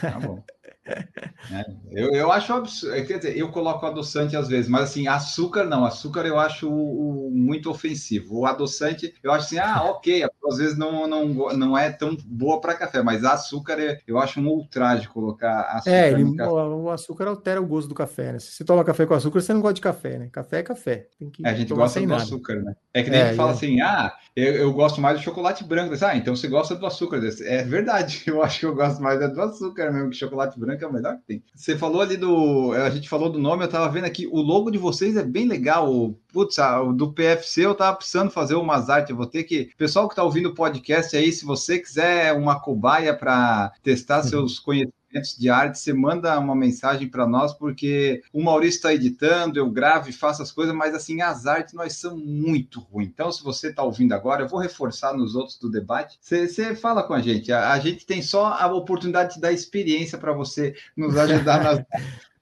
Tá 0.00 0.18
bom. 0.18 0.42
É, 0.84 1.64
eu, 1.90 2.12
eu 2.12 2.32
acho 2.32 2.52
absurdo, 2.52 2.94
é, 2.94 3.02
quer 3.02 3.18
dizer, 3.18 3.36
eu 3.36 3.50
coloco 3.50 3.84
adoçante 3.86 4.36
às 4.36 4.48
vezes, 4.48 4.68
mas 4.68 4.82
assim, 4.82 5.06
açúcar 5.06 5.64
não, 5.64 5.84
açúcar 5.84 6.26
eu 6.26 6.38
acho 6.38 6.68
o, 6.68 7.28
o, 7.28 7.30
muito 7.30 7.70
ofensivo. 7.70 8.40
O 8.40 8.46
adoçante, 8.46 9.14
eu 9.22 9.30
acho 9.32 9.46
assim, 9.46 9.58
ah, 9.58 9.82
ok, 9.84 10.24
às 10.24 10.56
vezes 10.56 10.76
não, 10.76 11.06
não, 11.06 11.26
não 11.56 11.78
é 11.78 11.90
tão 11.90 12.16
boa 12.24 12.60
para 12.60 12.74
café, 12.74 13.02
mas 13.02 13.24
açúcar 13.24 13.78
é, 13.78 14.00
eu 14.06 14.18
acho 14.18 14.40
um 14.40 14.48
ultraje 14.48 15.08
colocar 15.08 15.62
açúcar 15.62 15.90
é, 15.90 16.12
ele, 16.12 16.24
o, 16.24 16.82
o, 16.84 16.90
açúcar 16.90 17.28
altera 17.28 17.60
o 17.60 17.66
gosto 17.66 17.88
do 17.88 17.94
café, 17.94 18.32
né? 18.32 18.38
Se 18.38 18.52
você 18.52 18.64
toma 18.64 18.84
café 18.84 19.06
com 19.06 19.14
açúcar, 19.14 19.40
você 19.40 19.52
não 19.52 19.60
gosta 19.60 19.74
de 19.74 19.80
café, 19.80 20.18
né? 20.18 20.28
Café 20.32 20.58
é 20.58 20.62
café. 20.62 21.06
é, 21.44 21.48
a 21.48 21.54
gente 21.54 21.72
gosta 21.72 22.00
do 22.00 22.06
nada. 22.06 22.22
açúcar, 22.22 22.56
né? 22.56 22.74
É 22.94 23.02
que 23.02 23.10
nem 23.10 23.20
é, 23.20 23.22
a 23.22 23.26
gente 23.28 23.36
fala 23.36 23.50
é. 23.50 23.54
assim, 23.54 23.80
ah, 23.80 24.12
eu, 24.34 24.54
eu, 24.54 24.72
gosto 24.72 25.00
mais 25.00 25.18
do 25.18 25.22
chocolate 25.22 25.64
branco. 25.64 25.94
Ah, 26.02 26.16
então 26.16 26.34
você 26.34 26.48
gosta 26.48 26.74
do 26.74 26.86
açúcar. 26.86 27.20
É 27.42 27.62
verdade, 27.62 28.22
eu 28.26 28.42
acho 28.42 28.60
que 28.60 28.66
eu 28.66 28.74
gosto 28.74 29.02
mais 29.02 29.18
do 29.32 29.40
açúcar 29.40 29.90
mesmo 29.92 30.10
que 30.10 30.16
chocolate 30.16 30.58
branco 30.58 30.71
branco 30.72 30.84
é 30.84 30.88
o 30.88 30.92
melhor 30.92 31.16
que 31.18 31.26
tem. 31.26 31.42
Você 31.54 31.76
falou 31.76 32.00
ali 32.00 32.16
do. 32.16 32.72
A 32.72 32.90
gente 32.90 33.08
falou 33.08 33.30
do 33.30 33.38
nome, 33.38 33.64
eu 33.64 33.68
tava 33.68 33.88
vendo 33.88 34.04
aqui. 34.04 34.26
O 34.26 34.40
logo 34.40 34.70
de 34.70 34.78
vocês 34.78 35.16
é 35.16 35.22
bem 35.22 35.46
legal. 35.46 36.14
Putz, 36.32 36.58
o 36.58 36.92
do 36.92 37.12
PFC 37.12 37.66
eu 37.66 37.74
tava 37.74 37.96
precisando 37.96 38.30
fazer 38.30 38.54
umas 38.54 38.88
artes. 38.88 39.10
Eu 39.10 39.16
vou 39.16 39.26
ter 39.26 39.44
que. 39.44 39.70
Pessoal 39.76 40.08
que 40.08 40.16
tá 40.16 40.24
ouvindo 40.24 40.48
o 40.48 40.54
podcast 40.54 41.16
aí, 41.16 41.32
se 41.32 41.44
você 41.44 41.78
quiser 41.78 42.32
uma 42.32 42.60
cobaia 42.60 43.14
para 43.14 43.72
testar 43.82 44.18
uhum. 44.18 44.28
seus 44.28 44.58
conhecimentos 44.58 45.01
de 45.38 45.48
arte, 45.50 45.78
você 45.78 45.92
manda 45.92 46.38
uma 46.38 46.54
mensagem 46.54 47.08
para 47.08 47.26
nós, 47.26 47.52
porque 47.52 48.22
o 48.32 48.42
Maurício 48.42 48.78
está 48.78 48.94
editando, 48.94 49.58
eu 49.58 49.70
gravo 49.70 50.08
e 50.08 50.12
faço 50.12 50.42
as 50.42 50.50
coisas, 50.50 50.74
mas 50.74 50.94
assim, 50.94 51.20
as 51.20 51.46
artes 51.46 51.74
nós 51.74 51.94
são 51.94 52.16
muito 52.16 52.80
ruins. 52.80 53.08
Então, 53.08 53.30
se 53.30 53.42
você 53.42 53.68
está 53.68 53.82
ouvindo 53.82 54.12
agora, 54.12 54.42
eu 54.42 54.48
vou 54.48 54.60
reforçar 54.60 55.14
nos 55.14 55.34
outros 55.34 55.58
do 55.58 55.70
debate. 55.70 56.18
Você 56.20 56.74
fala 56.74 57.02
com 57.02 57.14
a 57.14 57.20
gente. 57.20 57.52
A, 57.52 57.72
a, 57.72 57.78
gente 57.78 58.06
tem 58.06 58.22
só 58.22 58.46
a 58.46 58.66
oportunidade 58.72 59.34
de 59.34 59.40
dar 59.40 59.52
experiência 59.52 60.16
para 60.18 60.32
você 60.32 60.74
nos 60.96 61.16
ajudar 61.16 61.62
nas. 61.62 61.84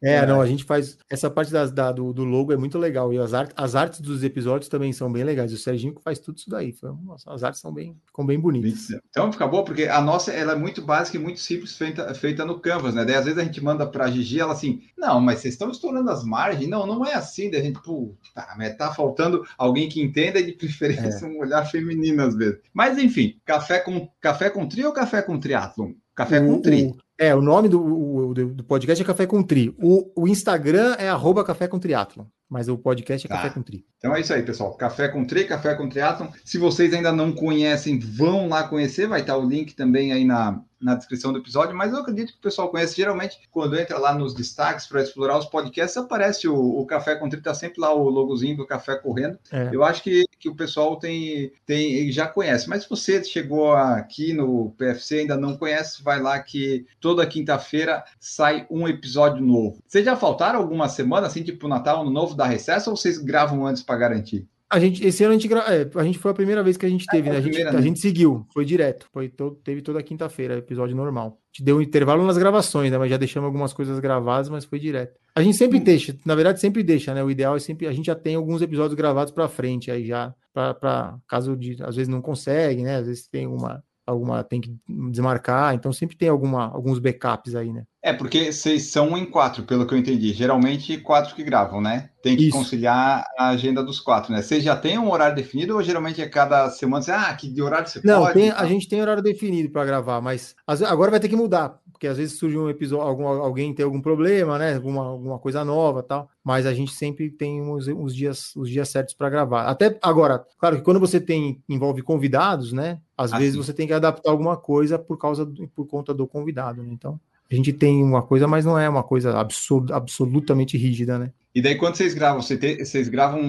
É, 0.03 0.15
é, 0.17 0.27
não, 0.27 0.41
a 0.41 0.47
gente 0.47 0.65
faz. 0.65 0.97
Essa 1.11 1.31
parte 1.31 1.53
das, 1.53 1.71
da, 1.71 1.93
do, 1.93 2.13
do, 2.13 2.25
logo 2.25 2.53
é 2.53 2.57
muito 2.57 2.79
legal. 2.79 3.13
E 3.13 3.19
as, 3.19 3.35
art, 3.35 3.51
as 3.55 3.75
artes 3.75 4.01
dos 4.01 4.25
episódios 4.25 4.69
também 4.69 4.93
são 4.93 5.13
bem 5.13 5.23
legais. 5.23 5.53
O 5.53 5.59
Serginho 5.59 5.95
faz 6.03 6.19
tudo 6.19 6.39
isso 6.39 6.49
daí. 6.49 6.75
Nossa, 7.05 7.31
as 7.31 7.45
artes 7.45 7.61
são 7.61 7.73
bem, 7.73 7.95
ficam 8.07 8.25
bem 8.25 8.41
bonitas. 8.41 8.89
Então 9.11 9.31
fica 9.31 9.47
bom, 9.47 9.63
porque 9.63 9.85
a 9.85 10.01
nossa 10.01 10.33
ela 10.33 10.53
é 10.53 10.57
muito 10.57 10.81
básica 10.81 11.19
e 11.19 11.21
muito 11.21 11.41
simples, 11.41 11.77
feita, 11.77 12.15
feita 12.15 12.47
no 12.47 12.59
Canvas, 12.59 12.95
né? 12.95 13.05
Daí 13.05 13.17
às 13.17 13.27
vezes 13.27 13.39
a 13.39 13.45
gente 13.45 13.63
manda 13.63 13.87
para 13.87 14.07
a 14.07 14.11
Gigi, 14.11 14.41
ela 14.41 14.55
assim, 14.55 14.81
não, 14.97 15.21
mas 15.21 15.41
vocês 15.41 15.55
estão 15.55 15.71
estourando 15.71 16.11
as 16.11 16.25
margens. 16.25 16.69
Não, 16.69 16.87
não 16.87 17.05
é 17.05 17.15
assim. 17.15 17.51
Daí 17.51 17.61
a 17.61 17.65
gente, 17.65 17.81
pô, 17.83 18.15
tá, 18.35 18.55
mas 18.57 18.75
tá 18.77 18.95
faltando 18.95 19.45
alguém 19.59 19.89
que 19.89 20.01
entenda 20.01 20.41
e 20.41 20.47
de 20.47 20.53
preferência 20.53 21.27
é. 21.27 21.29
um 21.29 21.39
olhar 21.39 21.67
feminino 21.67 22.23
às 22.23 22.35
vezes. 22.35 22.59
Mas 22.73 22.97
enfim, 22.97 23.39
café 23.45 23.79
com 23.79 24.09
café 24.19 24.49
com 24.49 24.67
tri 24.67 24.85
ou 24.85 24.93
café 24.93 25.21
com 25.21 25.39
triatlon? 25.39 25.93
Café 26.15 26.41
com 26.41 26.61
tri. 26.61 26.87
O, 26.87 26.97
é, 27.21 27.35
o 27.35 27.43
nome 27.43 27.69
do, 27.69 27.79
o, 27.79 28.33
do, 28.33 28.65
podcast 28.65 29.03
é 29.03 29.07
Café 29.07 29.27
com 29.27 29.43
Tri. 29.43 29.77
O, 29.79 30.11
o 30.23 30.27
Instagram 30.27 30.97
é 30.99 31.07
arroba 31.07 31.45
Café 31.45 31.69
com 31.69 31.79
Triatlon, 31.79 32.25
mas 32.49 32.67
o 32.67 32.79
podcast 32.79 33.27
é 33.27 33.29
tá. 33.29 33.37
Café 33.37 33.51
com 33.51 33.63
Tri. 33.63 33.85
Então 33.99 34.17
é 34.17 34.21
isso 34.23 34.33
aí, 34.33 34.43
pessoal. 34.43 34.73
Café 34.73 35.09
com 35.09 35.23
Tri, 35.27 35.45
Café 35.45 35.75
com 35.75 35.87
Triatlon. 35.87 36.29
Se 36.43 36.57
vocês 36.57 36.95
ainda 36.95 37.13
não 37.13 37.33
conhecem, 37.33 37.99
vão 37.99 38.49
lá 38.49 38.67
conhecer. 38.67 39.07
Vai 39.07 39.21
estar 39.21 39.37
o 39.37 39.47
link 39.47 39.75
também 39.75 40.11
aí 40.11 40.25
na, 40.25 40.63
na 40.81 40.95
descrição 40.95 41.33
do 41.33 41.39
episódio, 41.39 41.77
mas 41.77 41.93
eu 41.93 41.99
acredito 41.99 42.33
que 42.33 42.39
o 42.39 42.43
pessoal 42.43 42.71
conhece. 42.71 42.97
Geralmente, 42.97 43.39
quando 43.51 43.79
entra 43.79 43.99
lá 43.99 44.15
nos 44.15 44.33
destaques 44.33 44.87
para 44.87 45.03
explorar 45.03 45.37
os 45.37 45.45
podcasts, 45.45 45.99
aparece 45.99 46.49
o, 46.49 46.57
o 46.57 46.87
Café 46.87 47.15
com 47.17 47.29
Tri, 47.29 47.43
tá 47.43 47.53
sempre 47.53 47.81
lá 47.81 47.93
o 47.93 48.09
logozinho 48.09 48.57
do 48.57 48.67
Café 48.67 48.97
correndo. 48.97 49.39
É. 49.53 49.69
Eu 49.71 49.85
acho 49.85 50.03
que, 50.03 50.25
que 50.39 50.49
o 50.49 50.57
pessoal 50.57 50.97
tem, 50.99 51.53
tem 51.67 52.11
já 52.11 52.27
conhece. 52.27 52.69
Mas 52.69 52.85
se 52.85 52.89
você 52.89 53.23
chegou 53.23 53.73
aqui 53.73 54.33
no 54.33 54.71
PFC 54.79 55.21
ainda 55.21 55.37
não 55.37 55.59
conhece, 55.59 56.03
vai 56.03 56.21
lá 56.21 56.39
que 56.41 56.87
toda 57.11 57.27
quinta-feira 57.27 58.05
sai 58.21 58.67
um 58.71 58.87
episódio 58.87 59.45
novo. 59.45 59.83
Vocês 59.85 60.05
já 60.05 60.15
faltaram 60.15 60.61
alguma 60.61 60.89
semana, 60.89 61.27
assim, 61.27 61.43
tipo 61.43 61.67
Natal, 61.67 62.03
Ano 62.03 62.11
Novo 62.11 62.37
da 62.37 62.47
Recesso, 62.47 62.89
ou 62.89 62.97
vocês 62.97 63.19
gravam 63.19 63.67
antes 63.67 63.83
para 63.83 63.99
garantir? 63.99 64.47
A 64.73 64.79
gente, 64.79 65.05
esse 65.05 65.25
ano 65.25 65.33
a 65.33 65.37
gente, 65.37 65.49
gra... 65.49 65.65
é, 65.75 65.91
a 65.93 66.05
gente 66.05 66.19
foi 66.19 66.31
a 66.31 66.35
primeira 66.35 66.63
vez 66.63 66.77
que 66.77 66.87
a 66.87 66.89
gente 66.89 67.05
teve, 67.07 67.29
é, 67.29 67.33
né? 67.33 67.39
A 67.39 67.41
gente, 67.41 67.61
a 67.63 67.81
gente 67.81 67.99
seguiu, 67.99 68.47
foi 68.55 68.65
direto, 68.65 69.07
foi 69.13 69.29
todo, 69.29 69.57
teve 69.57 69.83
toda 69.83 70.01
quinta-feira, 70.01 70.59
episódio 70.59 70.95
normal. 70.95 71.41
A 71.43 71.57
gente 71.57 71.65
deu 71.65 71.79
um 71.79 71.83
intervalo 71.83 72.25
nas 72.25 72.39
gravações, 72.39 72.93
né? 72.93 72.97
Mas 72.97 73.11
já 73.11 73.17
deixamos 73.17 73.47
algumas 73.47 73.73
coisas 73.73 73.99
gravadas, 73.99 74.49
mas 74.49 74.65
foi 74.65 74.79
direto. 74.79 75.19
A 75.35 75.43
gente 75.43 75.57
sempre 75.57 75.79
hum. 75.79 75.83
deixa, 75.83 76.17
na 76.25 76.37
verdade, 76.37 76.61
sempre 76.61 76.85
deixa, 76.85 77.13
né? 77.13 77.25
O 77.25 77.31
ideal 77.33 77.57
é 77.57 77.59
sempre. 77.59 77.89
A 77.89 77.93
gente 77.93 78.07
já 78.07 78.15
tem 78.15 78.37
alguns 78.37 78.63
episódios 78.63 78.95
gravados 78.95 79.33
para 79.33 79.49
frente, 79.49 79.91
aí 79.91 80.07
já, 80.07 80.33
para 80.53 81.19
caso 81.27 81.57
de. 81.57 81.77
Às 81.83 81.97
vezes 81.97 82.09
não 82.09 82.23
consegue, 82.23 82.85
né? 82.85 82.99
Às 82.99 83.09
vezes 83.09 83.27
tem 83.27 83.49
uma 83.49 83.83
alguma 84.11 84.45
tem 84.45 84.61
que 84.61 84.77
desmarcar, 84.89 85.75
então 85.75 85.93
sempre 85.93 86.17
tem 86.17 86.29
alguma, 86.29 86.67
alguns 86.67 86.99
backups 86.99 87.55
aí, 87.55 87.73
né? 87.73 87.85
É, 88.03 88.15
porque 88.15 88.51
vocês 88.51 88.85
são 88.85 89.17
em 89.17 89.27
quatro, 89.27 89.63
pelo 89.65 89.87
que 89.87 89.93
eu 89.93 89.99
entendi. 89.99 90.33
Geralmente 90.33 90.97
quatro 90.97 91.35
que 91.35 91.45
gravam, 91.45 91.83
né? 91.83 92.09
Tem 92.23 92.35
que 92.35 92.49
Isso. 92.49 92.57
conciliar 92.57 93.27
a 93.39 93.49
agenda 93.49 93.83
dos 93.83 94.01
quatro, 94.01 94.33
né? 94.33 94.41
Vocês 94.41 94.65
já 94.65 94.75
têm 94.75 94.99
um 94.99 95.11
horário 95.11 95.37
definido 95.37 95.75
ou 95.75 95.83
geralmente 95.83 96.21
é 96.21 96.29
cada 96.29 96.71
semana 96.71 97.03
você, 97.03 97.11
ah, 97.11 97.35
que 97.35 97.61
horário 97.61 97.87
você 97.87 98.01
Não, 98.03 98.23
pode? 98.23 98.49
Não, 98.49 98.57
a 98.57 98.65
gente 98.65 98.89
tem 98.89 99.03
horário 99.03 99.23
definido 99.23 99.69
para 99.71 99.85
gravar, 99.85 100.21
mas 100.23 100.55
agora 100.67 101.11
vai 101.11 101.21
ter 101.21 101.29
que 101.29 101.37
mudar, 101.37 101.79
porque 101.93 102.07
às 102.07 102.17
vezes 102.17 102.39
surge 102.39 102.57
um 102.57 102.71
episódio, 102.71 103.07
algum, 103.07 103.27
alguém 103.27 103.75
tem 103.75 103.85
algum 103.85 104.01
problema, 104.01 104.59
né? 104.59 104.77
Alguma, 104.77 105.05
alguma 105.05 105.39
coisa 105.39 105.63
nova 105.63 106.03
tal. 106.03 106.31
Mas 106.43 106.65
a 106.65 106.73
gente 106.73 106.93
sempre 106.95 107.31
tem 107.31 107.61
os, 107.61 107.87
os 107.87 108.17
dias, 108.17 108.57
os 108.57 108.71
dias 108.71 108.89
certos 108.89 109.13
para 109.13 109.29
gravar. 109.29 109.65
Até 109.65 109.99
agora, 110.01 110.43
claro 110.59 110.77
que 110.77 110.83
quando 110.83 111.01
você 111.01 111.21
tem 111.21 111.63
envolve 111.69 112.03
convidados, 112.03 112.73
né? 112.73 112.99
Às 113.17 113.33
assim. 113.33 113.43
vezes 113.43 113.57
você 113.57 113.75
tem 113.75 113.87
que 113.87 113.93
adaptar 113.93 114.31
alguma 114.31 114.57
coisa 114.57 114.99
por 114.99 115.19
causa 115.19 115.45
do, 115.45 115.69
por 115.69 115.87
conta 115.87 116.15
do 116.15 116.27
convidado, 116.27 116.83
né? 116.83 116.89
Então 116.91 117.21
a 117.51 117.55
gente 117.55 117.73
tem 117.73 118.03
uma 118.03 118.23
coisa, 118.23 118.47
mas 118.47 118.65
não 118.65 118.79
é 118.79 118.89
uma 118.89 119.03
coisa 119.03 119.39
absurd, 119.39 119.93
absolutamente 119.93 120.79
rígida, 120.79 121.19
né? 121.19 121.33
E 121.53 121.61
daí, 121.61 121.75
quando 121.75 121.97
vocês 121.97 122.15
gravam, 122.15 122.41
vocês 122.41 123.09
gravam, 123.09 123.41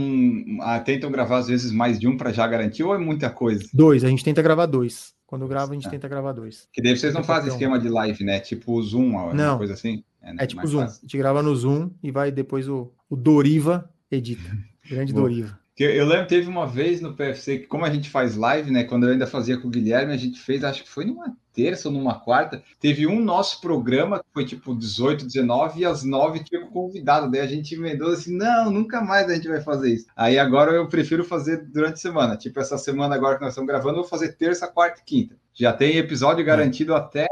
ah, 0.62 0.80
tentam 0.80 1.12
gravar 1.12 1.38
às 1.38 1.48
vezes 1.48 1.72
mais 1.72 2.00
de 2.00 2.08
um 2.08 2.18
para 2.18 2.32
já 2.32 2.48
garantir 2.48 2.84
ou 2.84 2.96
é 2.96 2.98
muita 2.98 3.30
coisa? 3.30 3.64
Dois, 3.72 4.04
a 4.04 4.10
gente 4.10 4.24
tenta 4.24 4.42
gravar 4.42 4.66
dois. 4.66 5.14
Quando 5.28 5.48
grava, 5.48 5.72
a 5.72 5.76
gente 5.76 5.88
ah. 5.88 5.92
tenta 5.92 6.08
gravar 6.08 6.32
dois. 6.32 6.68
Que 6.74 6.82
daí 6.82 6.98
vocês 6.98 7.14
não 7.14 7.24
fazem 7.24 7.52
esquema 7.52 7.80
de 7.80 7.88
live, 7.90 8.24
né? 8.24 8.40
Tipo 8.40 8.82
Zoom, 8.82 9.34
não. 9.34 9.58
coisa 9.58 9.74
assim? 9.74 10.04
É, 10.22 10.34
né? 10.34 10.38
é 10.40 10.48
tipo 10.48 10.62
mais 10.62 10.70
Zoom. 10.72 10.82
Fácil. 10.82 11.00
A 11.00 11.02
gente 11.06 11.18
grava 11.18 11.44
no 11.44 11.56
Zoom 11.56 11.92
e 12.02 12.10
vai 12.10 12.32
depois 12.32 12.68
o, 12.68 12.92
o 13.08 13.16
Doriva 13.16 13.88
edita. 14.10 14.50
Grande 14.90 15.14
Doriva. 15.14 15.61
Eu 15.84 16.06
lembro, 16.06 16.28
teve 16.28 16.48
uma 16.48 16.68
vez 16.68 17.02
no 17.02 17.14
PFC 17.14 17.60
que, 17.60 17.68
como 17.68 17.86
a 17.86 17.90
gente 17.90 18.10
faz 18.10 18.36
live, 18.36 18.72
né? 18.72 18.84
Quando 18.84 19.06
eu 19.06 19.14
ainda 19.14 19.26
fazia 19.26 19.58
com 19.58 19.68
o 19.68 19.72
Guilherme, 19.72 20.14
a 20.14 20.18
gente 20.18 20.40
fez, 20.40 20.64
acho 20.64 20.84
que 20.84 20.90
foi 20.90 21.06
numa 21.06 21.36
terça 21.54 21.90
ou 21.90 21.94
numa 21.94 22.20
quarta, 22.20 22.64
teve 22.80 23.06
um 23.06 23.20
nosso 23.20 23.60
programa 23.60 24.20
que 24.20 24.26
foi 24.34 24.46
tipo 24.46 24.74
18, 24.74 25.26
19, 25.26 25.82
e 25.82 25.86
às 25.86 26.04
9 26.04 26.44
tinha, 26.44 26.66
convidado, 26.68 27.30
daí 27.30 27.42
a 27.42 27.48
gente 27.48 27.76
emendou 27.76 28.12
assim, 28.12 28.36
não, 28.36 28.72
nunca 28.72 29.02
mais 29.02 29.30
a 29.30 29.36
gente 29.36 29.48
vai 29.48 29.60
fazer 29.60 29.94
isso. 29.94 30.06
Aí 30.16 30.40
agora 30.40 30.72
eu 30.72 30.88
prefiro 30.88 31.24
fazer 31.26 31.66
durante 31.66 31.96
a 31.96 31.98
semana, 31.98 32.38
tipo 32.38 32.60
essa 32.60 32.78
semana 32.78 33.16
agora 33.16 33.36
que 33.36 33.42
nós 33.42 33.52
estamos 33.52 33.68
gravando, 33.68 33.98
eu 33.98 34.02
vou 34.02 34.10
fazer 34.10 34.38
terça, 34.38 34.68
quarta 34.68 35.02
e 35.02 35.04
quinta. 35.04 35.36
Já 35.54 35.74
tem 35.74 35.98
episódio 35.98 36.46
garantido 36.46 36.96
até 36.96 37.28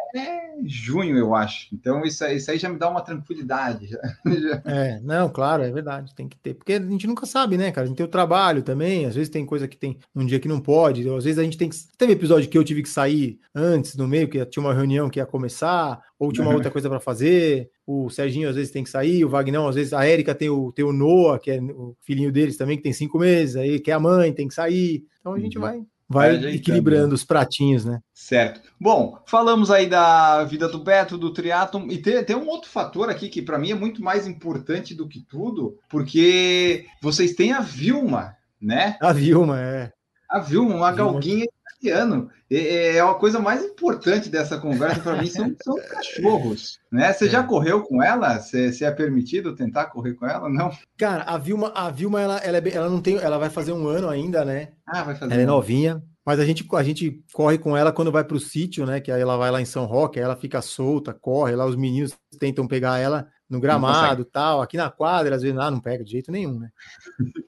junho, 0.66 1.18
eu 1.18 1.36
acho. 1.36 1.68
Então, 1.74 2.04
isso, 2.04 2.26
isso 2.26 2.52
aí 2.52 2.58
já 2.58 2.70
me 2.70 2.78
dá 2.78 2.90
uma 2.90 3.02
tranquilidade. 3.02 3.88
Já, 3.88 4.00
já. 4.26 4.62
É, 4.70 5.00
não, 5.02 5.30
claro, 5.30 5.64
é 5.64 5.72
verdade, 5.72 6.14
tem 6.14 6.28
que 6.28 6.38
ter. 6.38 6.54
Porque 6.54 6.74
a 6.74 6.80
gente 6.80 7.08
nunca 7.08 7.26
sabe, 7.26 7.58
né, 7.58 7.72
cara? 7.72 7.86
A 7.86 7.88
gente 7.88 7.98
tem 7.98 8.06
o 8.06 8.10
trabalho 8.10 8.62
também, 8.62 9.06
às 9.06 9.16
vezes 9.16 9.30
tem 9.30 9.46
coisa 9.46 9.68
que 9.68 9.78
tem 9.78 9.98
um 10.16 10.26
dia 10.26 10.40
que 10.40 10.48
não 10.48 10.60
pode, 10.60 11.08
às 11.10 11.24
vezes 11.24 11.40
a 11.40 11.44
gente 11.44 11.58
tem 11.58 11.70
que. 11.70 11.76
Teve 11.98 12.14
episódio 12.14 12.50
que 12.50 12.58
eu 12.58 12.64
tive 12.64 12.84
que 12.84 12.90
sair 12.90 13.40
antes, 13.54 13.96
no 13.96 14.08
meio, 14.08 14.30
que 14.30 14.44
tinha 14.46 14.64
uma 14.64 14.74
reunião 14.74 15.10
que 15.10 15.20
ia 15.20 15.26
começar, 15.26 16.00
ou 16.18 16.32
tinha 16.32 16.46
uma 16.46 16.54
outra 16.54 16.72
coisa 16.72 16.90
para 16.90 17.00
fazer. 17.00 17.70
O 17.86 18.10
Serginho 18.10 18.50
às 18.50 18.56
vezes 18.56 18.72
tem 18.72 18.84
que 18.84 18.90
sair, 18.90 19.26
o 19.26 19.30
Vagnão, 19.30 19.68
às 19.68 19.76
vezes 19.76 19.94
a 19.94 20.06
Érica 20.06 20.36
tem 20.36 20.50
o, 20.50 20.72
tem 20.72 20.86
o 20.86 20.94
Noah, 20.94 21.40
que 21.40 21.52
é 21.52 21.62
o 21.62 21.96
filhinho 22.02 22.32
deles 22.32 22.58
também, 22.58 22.78
que 22.78 22.84
tem 22.84 22.94
cinco 22.94 23.18
meses, 23.18 23.56
aí 23.56 23.80
que 23.80 23.92
é 23.92 23.94
a 23.94 24.00
mãe, 24.00 24.34
tem 24.34 24.48
que 24.48 24.54
sair. 24.54 25.04
Então 25.20 25.34
a 25.34 25.40
gente 25.40 25.58
uhum. 25.58 25.64
vai 25.64 25.84
vai 26.10 26.36
equilibrando 26.56 27.14
os 27.14 27.24
pratinhos, 27.24 27.86
né? 27.86 28.00
Certo. 28.14 28.62
Bom, 28.82 29.22
falamos 29.28 29.70
aí 29.70 29.88
da 29.88 30.44
vida 30.44 30.68
do 30.68 30.80
Beto, 30.80 31.18
do 31.18 31.32
triatlon, 31.32 31.88
e 31.90 32.00
tem, 32.00 32.24
tem 32.24 32.36
um 32.36 32.48
outro 32.48 32.70
fator 32.70 33.10
aqui 33.10 33.30
que 33.30 33.44
para 33.44 33.60
mim 33.60 33.72
é 33.72 33.76
muito 33.76 34.02
mais 34.04 34.26
importante 34.26 34.96
do 34.96 35.08
que 35.08 35.22
tudo, 35.22 35.78
porque 35.88 36.86
vocês 37.00 37.34
têm 37.34 37.54
a 37.54 37.60
Vilma, 37.60 38.36
né? 38.60 38.98
A 39.00 39.14
Vilma, 39.14 39.62
é. 39.62 39.92
A 40.28 40.40
Vilma, 40.40 40.76
uma 40.76 40.92
galguinha 40.92 41.48
italiano. 41.80 42.30
É, 42.52 42.98
é 42.98 43.00
a 43.00 43.14
coisa 43.14 43.40
mais 43.40 43.64
importante 43.64 44.30
dessa 44.30 44.58
conversa 44.58 45.00
para 45.02 45.22
mim 45.22 45.28
são, 45.28 45.56
são 45.64 45.76
cachorros, 45.76 46.80
né? 46.92 47.12
Você 47.14 47.26
é. 47.26 47.30
já 47.30 47.44
correu 47.44 47.84
com 47.84 48.04
ela? 48.04 48.40
Você, 48.40 48.72
você 48.72 48.86
é 48.86 48.92
permitido 48.92 49.56
tentar 49.56 49.86
correr 49.86 50.14
com 50.14 50.26
ela? 50.26 50.50
Não? 50.50 50.72
Cara, 50.98 51.24
a 51.24 51.38
Vilma, 51.38 51.72
a 51.76 51.90
Vilma 51.90 52.22
ela, 52.22 52.38
ela, 52.38 52.58
é, 52.58 52.76
ela 52.76 52.90
não 52.90 53.02
tem, 53.02 53.18
ela 53.18 53.38
vai 53.38 53.50
fazer 53.50 53.72
um 53.72 53.88
ano 53.88 54.10
ainda, 54.10 54.44
né? 54.44 54.70
Ah, 54.86 55.04
vai 55.04 55.16
fazer. 55.16 55.34
Ela 55.34 55.42
é 55.42 55.46
um 55.46 55.50
é 55.50 55.52
novinha. 55.52 56.04
Mas 56.26 56.40
a 56.40 56.46
gente, 56.46 56.68
a 56.74 56.84
gente 56.84 57.24
corre 57.34 57.58
com 57.58 57.76
ela 57.76 57.92
quando 57.92 58.12
vai 58.12 58.24
para 58.24 58.38
o 58.38 58.40
sítio, 58.40 58.86
né? 58.86 59.00
Que 59.00 59.12
aí 59.12 59.22
ela 59.22 59.38
vai 59.38 59.50
lá 59.50 59.60
em 59.60 59.66
São 59.66 59.86
Roque, 59.86 60.20
aí 60.20 60.26
ela 60.26 60.36
fica 60.36 60.62
solta, 60.62 61.12
corre, 61.12 61.56
lá 61.56 61.66
os 61.66 61.76
meninos 61.76 62.16
tentam 62.40 62.68
pegar 62.68 63.00
ela 63.00 63.28
no 63.50 63.60
gramado 63.60 64.24
tal. 64.24 64.62
Aqui 64.62 64.78
na 64.78 64.90
quadra, 64.90 65.36
às 65.36 65.42
vezes, 65.42 65.58
ah, 65.58 65.72
não 65.72 65.80
pega 65.80 66.04
de 66.04 66.12
jeito 66.12 66.32
nenhum, 66.32 66.60
né? 66.60 66.70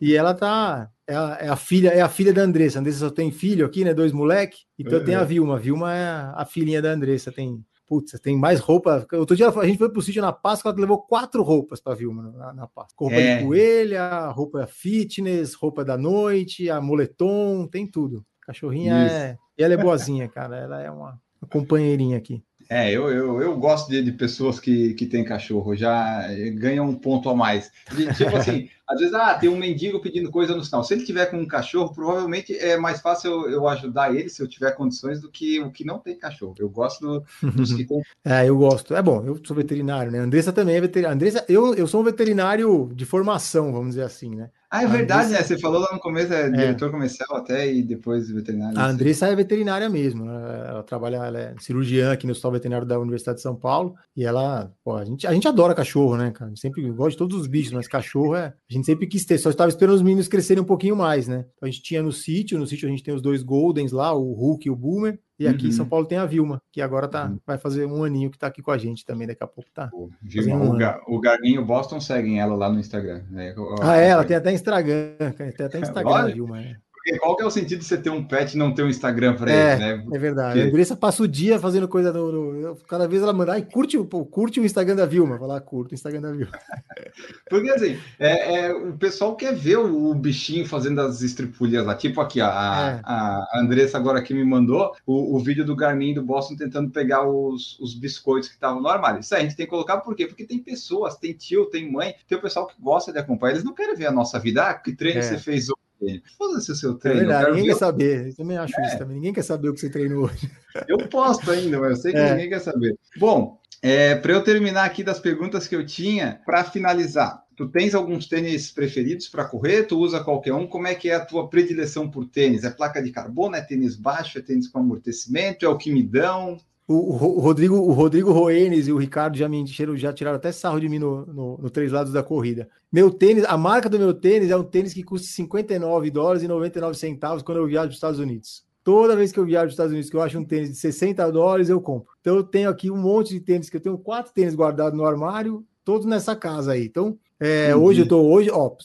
E 0.01 0.15
ela 0.15 0.33
tá. 0.33 0.89
É 1.07 1.15
a, 1.15 1.37
é 1.41 1.49
a, 1.49 1.55
filha, 1.55 1.89
é 1.89 2.01
a 2.01 2.09
filha 2.09 2.33
da 2.33 2.41
Andressa. 2.41 2.79
A 2.79 2.81
Andressa 2.81 2.99
só 2.99 3.09
tem 3.09 3.31
filho 3.31 3.65
aqui, 3.65 3.83
né? 3.83 3.93
Dois 3.93 4.11
moleque. 4.11 4.59
Então 4.79 4.99
uhum. 4.99 5.05
tem 5.05 5.15
a 5.15 5.23
Vilma. 5.23 5.55
A 5.55 5.59
Vilma 5.59 5.93
é 5.93 6.31
a 6.33 6.45
filhinha 6.45 6.81
da 6.81 6.89
Andressa. 6.89 7.31
Tem. 7.31 7.63
Putz, 7.85 8.17
tem 8.21 8.37
mais 8.37 8.61
roupa. 8.61 9.05
Outro 9.13 9.35
dia 9.35 9.49
a 9.49 9.65
gente 9.65 9.77
foi 9.77 9.91
pro 9.91 10.01
sítio 10.01 10.21
na 10.21 10.31
Páscoa, 10.31 10.71
ela 10.71 10.79
levou 10.79 11.01
quatro 11.01 11.43
roupas 11.43 11.81
para 11.81 11.93
Vilma 11.93 12.23
na, 12.23 12.53
na 12.53 12.67
Páscoa. 12.67 13.09
Roupa 13.09 13.15
é. 13.15 13.39
de 13.39 13.45
coelha, 13.45 14.27
roupa 14.29 14.65
fitness, 14.65 15.53
roupa 15.55 15.83
da 15.83 15.97
noite, 15.97 16.69
a 16.69 16.79
moletom, 16.79 17.67
tem 17.67 17.85
tudo. 17.85 18.25
Cachorrinha 18.43 19.05
Isso. 19.05 19.15
é. 19.15 19.37
E 19.57 19.63
ela 19.63 19.73
é 19.73 19.77
boazinha, 19.77 20.29
cara. 20.29 20.57
Ela 20.57 20.81
é 20.81 20.89
uma, 20.89 21.19
uma 21.41 21.49
companheirinha 21.49 22.17
aqui. 22.17 22.41
É, 22.71 22.89
eu, 22.89 23.09
eu, 23.09 23.41
eu 23.41 23.57
gosto 23.57 23.89
de, 23.89 24.01
de 24.01 24.13
pessoas 24.13 24.57
que, 24.57 24.93
que 24.93 25.05
têm 25.05 25.25
cachorro, 25.25 25.75
já 25.75 26.25
ganham 26.53 26.87
um 26.87 26.95
ponto 26.95 27.29
a 27.29 27.35
mais. 27.35 27.69
De, 27.93 28.13
tipo 28.13 28.33
assim, 28.33 28.69
às 28.87 28.97
vezes, 28.97 29.13
ah, 29.13 29.33
tem 29.33 29.49
um 29.49 29.57
mendigo 29.57 29.99
pedindo 29.99 30.31
coisa 30.31 30.55
no 30.55 30.63
sinal. 30.63 30.81
Se 30.81 30.93
ele 30.93 31.03
tiver 31.03 31.25
com 31.25 31.35
um 31.35 31.45
cachorro, 31.45 31.93
provavelmente 31.93 32.57
é 32.57 32.77
mais 32.77 33.01
fácil 33.01 33.29
eu, 33.29 33.49
eu 33.49 33.67
ajudar 33.67 34.15
ele, 34.15 34.29
se 34.29 34.41
eu 34.41 34.47
tiver 34.47 34.71
condições, 34.71 35.19
do 35.19 35.29
que 35.29 35.59
o 35.59 35.69
que 35.69 35.83
não 35.83 35.99
tem 35.99 36.17
cachorro. 36.17 36.55
Eu 36.57 36.69
gosto 36.69 37.01
do, 37.41 37.51
dos 37.51 37.73
que 37.73 37.83
tem. 37.83 38.01
é, 38.23 38.47
eu 38.47 38.57
gosto. 38.57 38.95
É 38.95 39.01
bom, 39.01 39.21
eu 39.25 39.37
sou 39.43 39.53
veterinário, 39.53 40.09
né? 40.09 40.19
Andressa 40.19 40.53
também 40.53 40.77
é 40.77 40.79
veterinário. 40.79 41.15
Andressa, 41.15 41.43
eu, 41.49 41.75
eu 41.75 41.85
sou 41.87 41.99
um 41.99 42.05
veterinário 42.05 42.89
de 42.95 43.03
formação, 43.03 43.73
vamos 43.73 43.89
dizer 43.89 44.03
assim, 44.03 44.33
né? 44.33 44.49
Ah, 44.71 44.83
é 44.83 44.87
verdade, 44.87 45.25
Andressa... 45.25 45.41
né? 45.41 45.47
Você 45.47 45.59
falou 45.59 45.81
lá 45.81 45.89
no 45.91 45.99
começo, 45.99 46.33
é, 46.33 46.47
é 46.47 46.49
diretor 46.49 46.89
comercial 46.89 47.35
até 47.35 47.69
e 47.69 47.83
depois 47.83 48.31
veterinário. 48.31 48.79
A 48.79 48.87
Andressa 48.87 49.27
é 49.27 49.35
veterinária 49.35 49.89
mesmo. 49.89 50.23
Né? 50.23 50.65
Ela 50.69 50.81
trabalha, 50.81 51.17
ela 51.17 51.37
é 51.37 51.55
cirurgiã 51.59 52.13
aqui 52.13 52.25
no 52.25 52.31
Hospital 52.31 52.53
Veterinário 52.53 52.87
da 52.87 52.97
Universidade 52.97 53.37
de 53.37 53.41
São 53.41 53.53
Paulo. 53.53 53.95
E 54.15 54.23
ela, 54.23 54.71
pô, 54.81 54.95
a 54.95 55.03
gente, 55.03 55.27
a 55.27 55.33
gente 55.33 55.45
adora 55.45 55.75
cachorro, 55.75 56.15
né, 56.15 56.31
cara? 56.31 56.45
A 56.45 56.49
gente 56.49 56.61
sempre 56.61 56.89
gosta 56.89 57.11
de 57.11 57.17
todos 57.17 57.35
os 57.35 57.47
bichos, 57.47 57.73
mas 57.73 57.85
cachorro 57.85 58.33
é. 58.33 58.53
A 58.69 58.73
gente 58.73 58.85
sempre 58.85 59.07
quis 59.07 59.25
ter, 59.25 59.37
só 59.37 59.49
estava 59.49 59.67
esperando 59.67 59.95
os 59.95 60.01
meninos 60.01 60.29
crescerem 60.29 60.63
um 60.63 60.65
pouquinho 60.65 60.95
mais, 60.95 61.27
né? 61.27 61.45
Então 61.57 61.67
a 61.67 61.69
gente 61.69 61.83
tinha 61.83 62.01
no 62.01 62.13
sítio, 62.13 62.57
no 62.57 62.65
sítio 62.65 62.87
a 62.87 62.91
gente 62.91 63.03
tem 63.03 63.13
os 63.13 63.21
dois 63.21 63.43
Goldens 63.43 63.91
lá, 63.91 64.13
o 64.13 64.31
Hulk 64.31 64.69
e 64.69 64.71
o 64.71 64.75
Boomer. 64.75 65.19
E 65.41 65.47
aqui 65.47 65.63
uhum. 65.63 65.69
em 65.69 65.71
São 65.71 65.87
Paulo 65.87 66.05
tem 66.05 66.19
a 66.19 66.25
Vilma, 66.27 66.61
que 66.71 66.79
agora 66.79 67.07
tá, 67.07 67.25
uhum. 67.25 67.39
vai 67.47 67.57
fazer 67.57 67.87
um 67.87 68.03
aninho 68.03 68.29
que 68.29 68.37
tá 68.37 68.45
aqui 68.45 68.61
com 68.61 68.69
a 68.69 68.77
gente 68.77 69.03
também, 69.03 69.25
daqui 69.25 69.43
a 69.43 69.47
pouco 69.47 69.71
tá. 69.73 69.89
Vilma, 70.21 70.55
um 70.63 70.75
o, 70.75 70.77
Ga, 70.77 71.01
o 71.07 71.19
Garguinho 71.19 71.65
Boston 71.65 71.99
seguem 71.99 72.39
ela 72.39 72.55
lá 72.55 72.69
no 72.71 72.79
Instagram. 72.79 73.23
Né? 73.27 73.55
Ah, 73.81 73.97
é, 73.97 74.09
ela 74.09 74.23
tem 74.23 74.37
até 74.37 74.51
Instagram, 74.51 75.15
tem 75.57 75.65
até 75.65 75.79
Instagram, 75.79 76.13
a 76.13 76.25
Vilma. 76.27 76.61
É. 76.61 76.75
Porque 77.03 77.17
qual 77.17 77.35
que 77.35 77.41
é 77.41 77.45
o 77.45 77.49
sentido 77.49 77.79
de 77.79 77.85
você 77.85 77.97
ter 77.97 78.11
um 78.11 78.23
pet 78.23 78.53
e 78.53 78.57
não 78.57 78.75
ter 78.75 78.83
um 78.83 78.89
Instagram 78.89 79.35
para 79.35 79.51
é, 79.51 79.73
ele, 79.73 79.79
né? 79.79 80.05
É 80.13 80.19
verdade. 80.19 80.53
Porque... 80.53 80.67
A 80.67 80.69
Andressa 80.69 80.95
passa 80.95 81.23
o 81.23 81.27
dia 81.27 81.59
fazendo 81.59 81.87
coisa 81.87 82.13
no, 82.13 82.31
no, 82.31 82.75
Cada 82.87 83.07
vez 83.07 83.23
ela 83.23 83.33
manda, 83.33 83.57
e 83.57 83.63
curte, 83.63 83.97
curte 84.29 84.59
o 84.59 84.65
Instagram 84.65 84.95
da 84.95 85.07
Vilma. 85.07 85.35
Vai 85.39 85.47
lá, 85.47 85.63
o 85.71 85.87
Instagram 85.91 86.21
da 86.21 86.31
Vilma. 86.31 86.51
Porque 87.49 87.71
assim, 87.71 87.97
é, 88.19 88.67
é, 88.67 88.73
o 88.73 88.93
pessoal 88.93 89.35
quer 89.35 89.55
ver 89.55 89.77
o, 89.77 90.11
o, 90.11 90.13
bichinho 90.13 90.67
fazendo 90.67 91.01
as 91.01 91.23
estripulhas 91.23 91.83
lá. 91.83 91.95
Tipo 91.95 92.21
aqui, 92.21 92.39
a, 92.39 92.45
é. 92.45 93.01
a, 93.03 93.03
a 93.03 93.59
Andressa 93.59 93.97
agora 93.97 94.19
aqui 94.19 94.35
me 94.35 94.45
mandou 94.45 94.93
o, 95.03 95.35
o 95.35 95.39
vídeo 95.39 95.65
do 95.65 95.75
Garmin 95.75 96.13
do 96.13 96.21
Boston 96.21 96.55
tentando 96.55 96.91
pegar 96.91 97.27
os, 97.27 97.79
os 97.79 97.95
biscoitos 97.95 98.47
que 98.47 98.55
estavam 98.55 98.79
no 98.79 98.87
armário. 98.87 99.21
Isso 99.21 99.33
aí 99.33 99.41
a 99.41 99.43
gente 99.43 99.57
tem 99.57 99.65
que 99.65 99.71
colocar 99.71 99.97
por 100.01 100.15
quê? 100.15 100.27
Porque 100.27 100.45
tem 100.45 100.59
pessoas, 100.59 101.17
tem 101.17 101.33
tio, 101.33 101.65
tem 101.65 101.91
mãe, 101.91 102.13
tem 102.27 102.37
o 102.37 102.41
pessoal 102.41 102.67
que 102.67 102.79
gosta 102.79 103.11
de 103.11 103.17
acompanhar. 103.17 103.53
Eles 103.53 103.63
não 103.63 103.73
querem 103.73 103.95
ver 103.95 104.05
a 104.05 104.11
nossa 104.11 104.37
vida. 104.39 104.67
Ah, 104.67 104.73
que 104.75 104.95
treino 104.95 105.19
é. 105.19 105.23
você 105.23 105.39
fez 105.39 105.63
hoje? 105.63 105.90
Foda-se 106.37 106.71
o 106.71 106.75
seu 106.75 106.91
é 106.93 106.97
treino. 106.97 107.19
É 107.21 107.25
verdade, 107.25 107.51
ninguém 107.51 107.65
quer 107.65 107.77
saber. 107.77 108.27
Eu 108.27 108.35
também 108.35 108.57
acho 108.57 108.79
é. 108.79 108.87
isso 108.87 108.97
também. 108.97 109.15
Ninguém 109.15 109.33
quer 109.33 109.43
saber 109.43 109.69
o 109.69 109.73
que 109.73 109.79
você 109.79 109.89
treinou 109.89 110.25
hoje. 110.25 110.51
Eu 110.87 110.97
posto 111.09 111.51
ainda, 111.51 111.79
mas 111.79 111.91
eu 111.91 111.95
sei 111.97 112.11
que 112.13 112.17
é. 112.17 112.31
ninguém 112.31 112.49
quer 112.49 112.59
saber. 112.59 112.97
Bom, 113.17 113.59
é, 113.81 114.15
para 114.15 114.33
eu 114.33 114.43
terminar 114.43 114.85
aqui 114.85 115.03
das 115.03 115.19
perguntas 115.19 115.67
que 115.67 115.75
eu 115.75 115.85
tinha, 115.85 116.39
para 116.45 116.63
finalizar, 116.63 117.43
tu 117.55 117.67
tens 117.67 117.95
alguns 117.95 118.27
tênis 118.27 118.71
preferidos 118.71 119.27
para 119.27 119.45
correr? 119.45 119.83
Tu 119.83 119.97
usa 119.97 120.23
qualquer 120.23 120.53
um? 120.53 120.67
Como 120.67 120.87
é 120.87 120.93
que 120.93 121.09
é 121.09 121.15
a 121.15 121.25
tua 121.25 121.49
predileção 121.49 122.09
por 122.09 122.25
tênis? 122.25 122.63
É 122.63 122.69
placa 122.69 123.01
de 123.01 123.11
carbono? 123.11 123.55
É 123.55 123.61
tênis 123.61 123.95
baixo? 123.95 124.37
É 124.37 124.41
tênis 124.41 124.67
com 124.67 124.79
amortecimento? 124.79 125.65
É 125.65 125.69
o 125.69 125.77
que 125.77 125.91
me 125.91 126.03
dão? 126.03 126.57
O, 126.91 127.37
o, 127.37 127.39
Rodrigo, 127.39 127.75
o 127.75 127.93
Rodrigo 127.93 128.31
Roenes 128.31 128.87
e 128.87 128.91
o 128.91 128.97
Ricardo 128.97 129.37
já 129.37 129.47
me 129.47 129.57
encheram, 129.57 129.95
já 129.95 130.11
tiraram 130.11 130.37
até 130.37 130.51
sarro 130.51 130.79
de 130.79 130.89
mim 130.89 130.99
no, 130.99 131.25
no, 131.25 131.57
no, 131.57 131.69
Três 131.69 131.91
Lados 131.91 132.11
da 132.11 132.21
Corrida. 132.21 132.67
Meu 132.91 133.09
tênis, 133.09 133.45
a 133.45 133.57
marca 133.57 133.87
do 133.87 133.97
meu 133.97 134.13
tênis 134.13 134.51
é 134.51 134.57
um 134.57 134.63
tênis 134.63 134.93
que 134.93 135.03
custa 135.03 135.27
59 135.27 136.11
dólares 136.11 136.43
e 136.43 136.47
99 136.47 136.97
centavos 136.97 137.41
quando 137.41 137.59
eu 137.59 137.67
viajo 137.67 137.87
para 137.87 137.91
os 137.91 137.95
Estados 137.95 138.19
Unidos. 138.19 138.63
Toda 138.83 139.15
vez 139.15 139.31
que 139.31 139.39
eu 139.39 139.45
viajo 139.45 139.65
para 139.65 139.67
os 139.67 139.73
Estados 139.73 139.91
Unidos, 139.91 140.09
que 140.09 140.15
eu 140.15 140.21
acho 140.21 140.39
um 140.39 140.43
tênis 140.43 140.69
de 140.71 140.75
60 140.75 141.31
dólares, 141.31 141.69
eu 141.69 141.79
compro. 141.79 142.11
Então 142.19 142.35
eu 142.35 142.43
tenho 142.43 142.69
aqui 142.69 142.91
um 142.91 142.97
monte 142.97 143.29
de 143.29 143.39
tênis, 143.39 143.69
que 143.69 143.77
eu 143.77 143.81
tenho 143.81 143.97
quatro 143.97 144.33
tênis 144.33 144.55
guardados 144.55 144.97
no 144.97 145.05
armário, 145.05 145.63
todos 145.85 146.05
nessa 146.05 146.35
casa 146.35 146.73
aí. 146.73 146.85
Então, 146.85 147.17
é, 147.39 147.75
hoje 147.75 148.01
eu 148.01 148.07
tô, 148.07 148.21
hoje, 148.21 148.49
ó, 148.51 148.75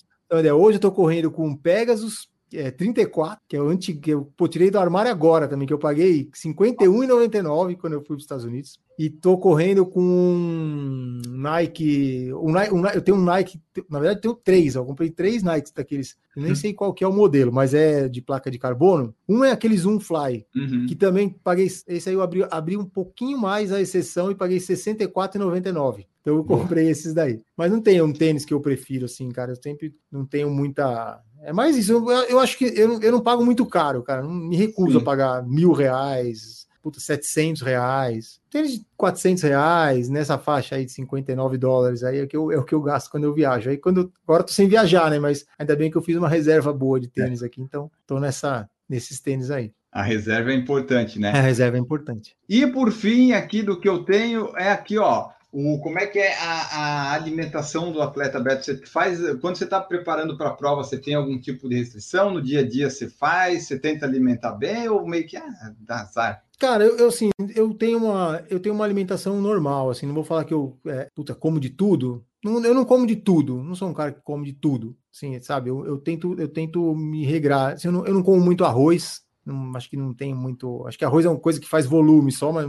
hoje 0.55 0.77
eu 0.77 0.81
tô 0.81 0.93
correndo 0.93 1.31
com 1.31 1.57
Pegasus, 1.57 2.29
é, 2.53 2.71
34, 2.71 3.41
que 3.49 3.57
é 3.57 3.61
o 3.61 3.69
antigo, 3.69 4.01
que 4.01 4.11
eu 4.11 4.33
pô, 4.37 4.47
tirei 4.47 4.71
do 4.71 4.79
armário 4.79 5.11
agora 5.11 5.49
também, 5.49 5.67
que 5.67 5.73
eu 5.73 5.79
paguei 5.79 6.31
51,99 6.33 7.77
quando 7.77 7.95
eu 7.95 8.01
fui 8.01 8.09
para 8.09 8.17
os 8.17 8.23
Estados 8.23 8.45
Unidos. 8.45 8.79
E 8.99 9.11
tô 9.11 9.37
correndo 9.37 9.85
com 9.85 10.01
um 10.01 11.21
Nike, 11.29 12.33
um, 12.33 12.53
um, 12.53 12.87
eu 12.87 13.03
tenho 13.03 13.19
um 13.19 13.23
Nike, 13.23 13.61
na 13.91 13.99
verdade 13.99 14.19
eu 14.19 14.23
tenho 14.23 14.35
três, 14.35 14.75
eu 14.75 14.87
comprei 14.87 15.11
três 15.11 15.43
Nikes 15.43 15.71
daqueles, 15.71 16.17
eu 16.35 16.41
nem 16.41 16.53
uhum. 16.53 16.57
sei 16.57 16.73
qual 16.73 16.95
que 16.95 17.05
é 17.05 17.09
o 17.09 17.13
modelo, 17.13 17.53
mas 17.53 17.75
é 17.75 18.09
de 18.09 18.23
placa 18.23 18.51
de 18.51 18.59
carbono. 18.59 19.15
Um 19.29 19.45
é 19.45 19.51
aquele 19.51 19.77
Zoom 19.77 20.01
Fly, 20.01 20.47
uhum. 20.55 20.87
que 20.87 20.95
também 20.95 21.29
paguei, 21.29 21.67
esse 21.67 22.09
aí 22.09 22.15
eu 22.15 22.23
abri, 22.23 22.47
abri 22.51 22.77
um 22.77 22.87
pouquinho 22.87 23.39
mais 23.39 23.71
a 23.71 23.81
exceção 23.81 24.31
e 24.31 24.35
paguei 24.35 24.59
64,99. 24.59 26.07
Então 26.27 26.35
eu 26.35 26.45
comprei 26.45 26.89
esses 26.89 27.15
daí. 27.15 27.41
Mas 27.57 27.71
não 27.71 27.81
tem 27.81 28.03
um 28.03 28.13
tênis 28.13 28.45
que 28.45 28.53
eu 28.53 28.61
prefiro 28.61 29.05
assim, 29.05 29.29
cara, 29.29 29.53
eu 29.53 29.57
sempre 29.63 29.95
não 30.11 30.25
tenho 30.25 30.51
muita 30.51 31.23
é 31.43 31.53
mais 31.53 31.77
isso. 31.77 31.93
Eu, 31.93 32.09
eu 32.11 32.39
acho 32.41 32.57
que 32.59 32.65
eu, 32.65 33.01
eu 33.01 33.13
não 33.13 33.21
pago 33.21 33.45
muito 33.45 33.65
caro, 33.67 34.03
cara. 34.03 34.23
Não 34.23 34.31
me 34.31 34.57
recuso 34.57 34.93
Sim. 34.93 34.99
a 34.99 35.05
pagar 35.05 35.47
mil 35.47 35.73
reais, 35.73 36.67
puta, 36.83 37.01
700 37.01 37.63
reais. 37.63 38.41
Tem 38.51 38.85
400 38.97 39.43
reais 39.43 40.09
nessa 40.09 40.39
faixa 40.39 40.77
aí 40.77 40.85
de 40.85 40.93
59 40.93 41.59
dólares. 41.59 42.05
Aí 42.05 42.19
é, 42.19 42.27
que 42.27 42.37
eu, 42.37 42.53
é 42.53 42.59
o 42.59 42.65
que 42.65 42.75
eu 42.75 42.81
gasto 42.81 43.11
quando 43.11 43.25
eu 43.25 43.35
viajo. 43.35 43.71
Aí 43.71 43.77
quando 43.77 44.13
agora 44.25 44.43
eu 44.43 44.47
tô 44.47 44.53
sem 44.53 44.69
viajar, 44.69 45.11
né? 45.11 45.19
Mas 45.19 45.45
ainda 45.59 45.75
bem 45.75 45.91
que 45.91 45.97
eu 45.97 46.03
fiz 46.03 46.17
uma 46.17 46.29
reserva 46.29 46.73
boa 46.73 47.01
de 47.01 47.09
tênis 47.09 47.43
é. 47.43 47.47
aqui. 47.47 47.61
Então 47.61 47.91
tô 48.07 48.21
nessa, 48.21 48.69
nesses 48.89 49.21
tênis 49.21 49.51
aí. 49.51 49.73
A 49.91 50.03
reserva 50.03 50.53
é 50.53 50.55
importante, 50.55 51.19
né? 51.19 51.31
A 51.31 51.41
reserva 51.41 51.77
é 51.77 51.81
importante. 51.81 52.37
E 52.49 52.67
por 52.67 52.93
fim, 52.93 53.33
aqui 53.33 53.63
do 53.63 53.81
que 53.81 53.89
eu 53.89 54.05
tenho 54.05 54.53
é 54.57 54.71
aqui, 54.71 54.99
ó. 54.99 55.31
O, 55.53 55.79
como 55.81 55.99
é 55.99 56.07
que 56.07 56.19
é 56.19 56.37
a, 56.37 56.61
a, 56.61 57.13
alimentação 57.15 57.93
do 57.93 58.03
atleta, 58.03 58.41
Beto? 58.41 58.65
Você 58.65 58.77
faz 58.87 59.19
quando 59.41 59.57
você 59.57 59.65
está 59.65 59.81
preparando 59.81 60.37
para 60.37 60.51
a 60.51 60.55
prova, 60.55 60.83
você 60.83 60.99
tem 60.99 61.15
algum 61.15 61.41
tipo 61.41 61.69
de 61.69 61.77
restrição? 61.77 62.35
No 62.35 62.43
dia 62.43 62.61
a 62.61 62.69
dia 62.69 62.91
você 62.91 63.09
faz? 63.09 63.67
Você 63.67 63.79
tenta 63.79 64.05
alimentar 64.05 64.53
bem 64.53 64.89
ou 64.89 65.07
meio 65.07 65.27
que 65.27 65.37
ah, 65.37 65.75
dá 65.79 66.01
azar? 66.01 66.43
Cara, 66.59 66.85
eu, 66.85 66.97
eu 66.97 67.09
assim, 67.09 67.31
eu 67.55 67.73
tenho 67.75 67.99
uma 67.99 68.45
eu 68.51 68.59
tenho 68.61 68.75
uma 68.75 68.85
alimentação 68.85 69.41
normal, 69.41 69.91
assim, 69.91 70.07
não 70.07 70.15
vou 70.15 70.25
falar 70.25 70.45
que 70.45 70.55
eu 70.55 70.79
é, 70.87 71.09
puta, 71.15 71.35
como 71.35 71.61
de 71.61 71.71
tudo. 71.71 72.25
não, 72.45 72.65
eu 72.65 72.75
não 72.75 72.85
como 72.85 73.07
de 73.07 73.17
tudo, 73.17 73.63
não 73.63 73.75
sou 73.75 73.89
um 73.89 73.95
cara 73.95 74.13
que 74.13 74.21
come 74.23 74.47
de 74.47 74.53
tudo, 74.55 74.97
sim, 75.13 75.41
sabe? 75.41 75.71
Eu, 75.71 75.87
eu 75.87 75.99
tento 75.99 76.35
eu 76.39 76.49
tento 76.49 76.95
me 76.95 77.25
regrar. 77.25 77.75
Assim, 77.75 77.89
eu, 77.89 77.93
não, 77.93 78.07
eu 78.07 78.15
não 78.15 78.23
como 78.23 78.41
muito 78.41 78.65
arroz, 78.65 79.23
não, 79.47 79.77
acho 79.77 79.89
que 79.89 79.97
não 79.97 80.13
tem 80.13 80.35
muito. 80.35 80.85
Acho 80.87 80.99
que 80.99 81.05
arroz 81.05 81.25
é 81.25 81.29
uma 81.29 81.39
coisa 81.39 81.61
que 81.61 81.69
faz 81.69 81.87
volume 81.87 82.33
só, 82.33 82.51
mas 82.53 82.67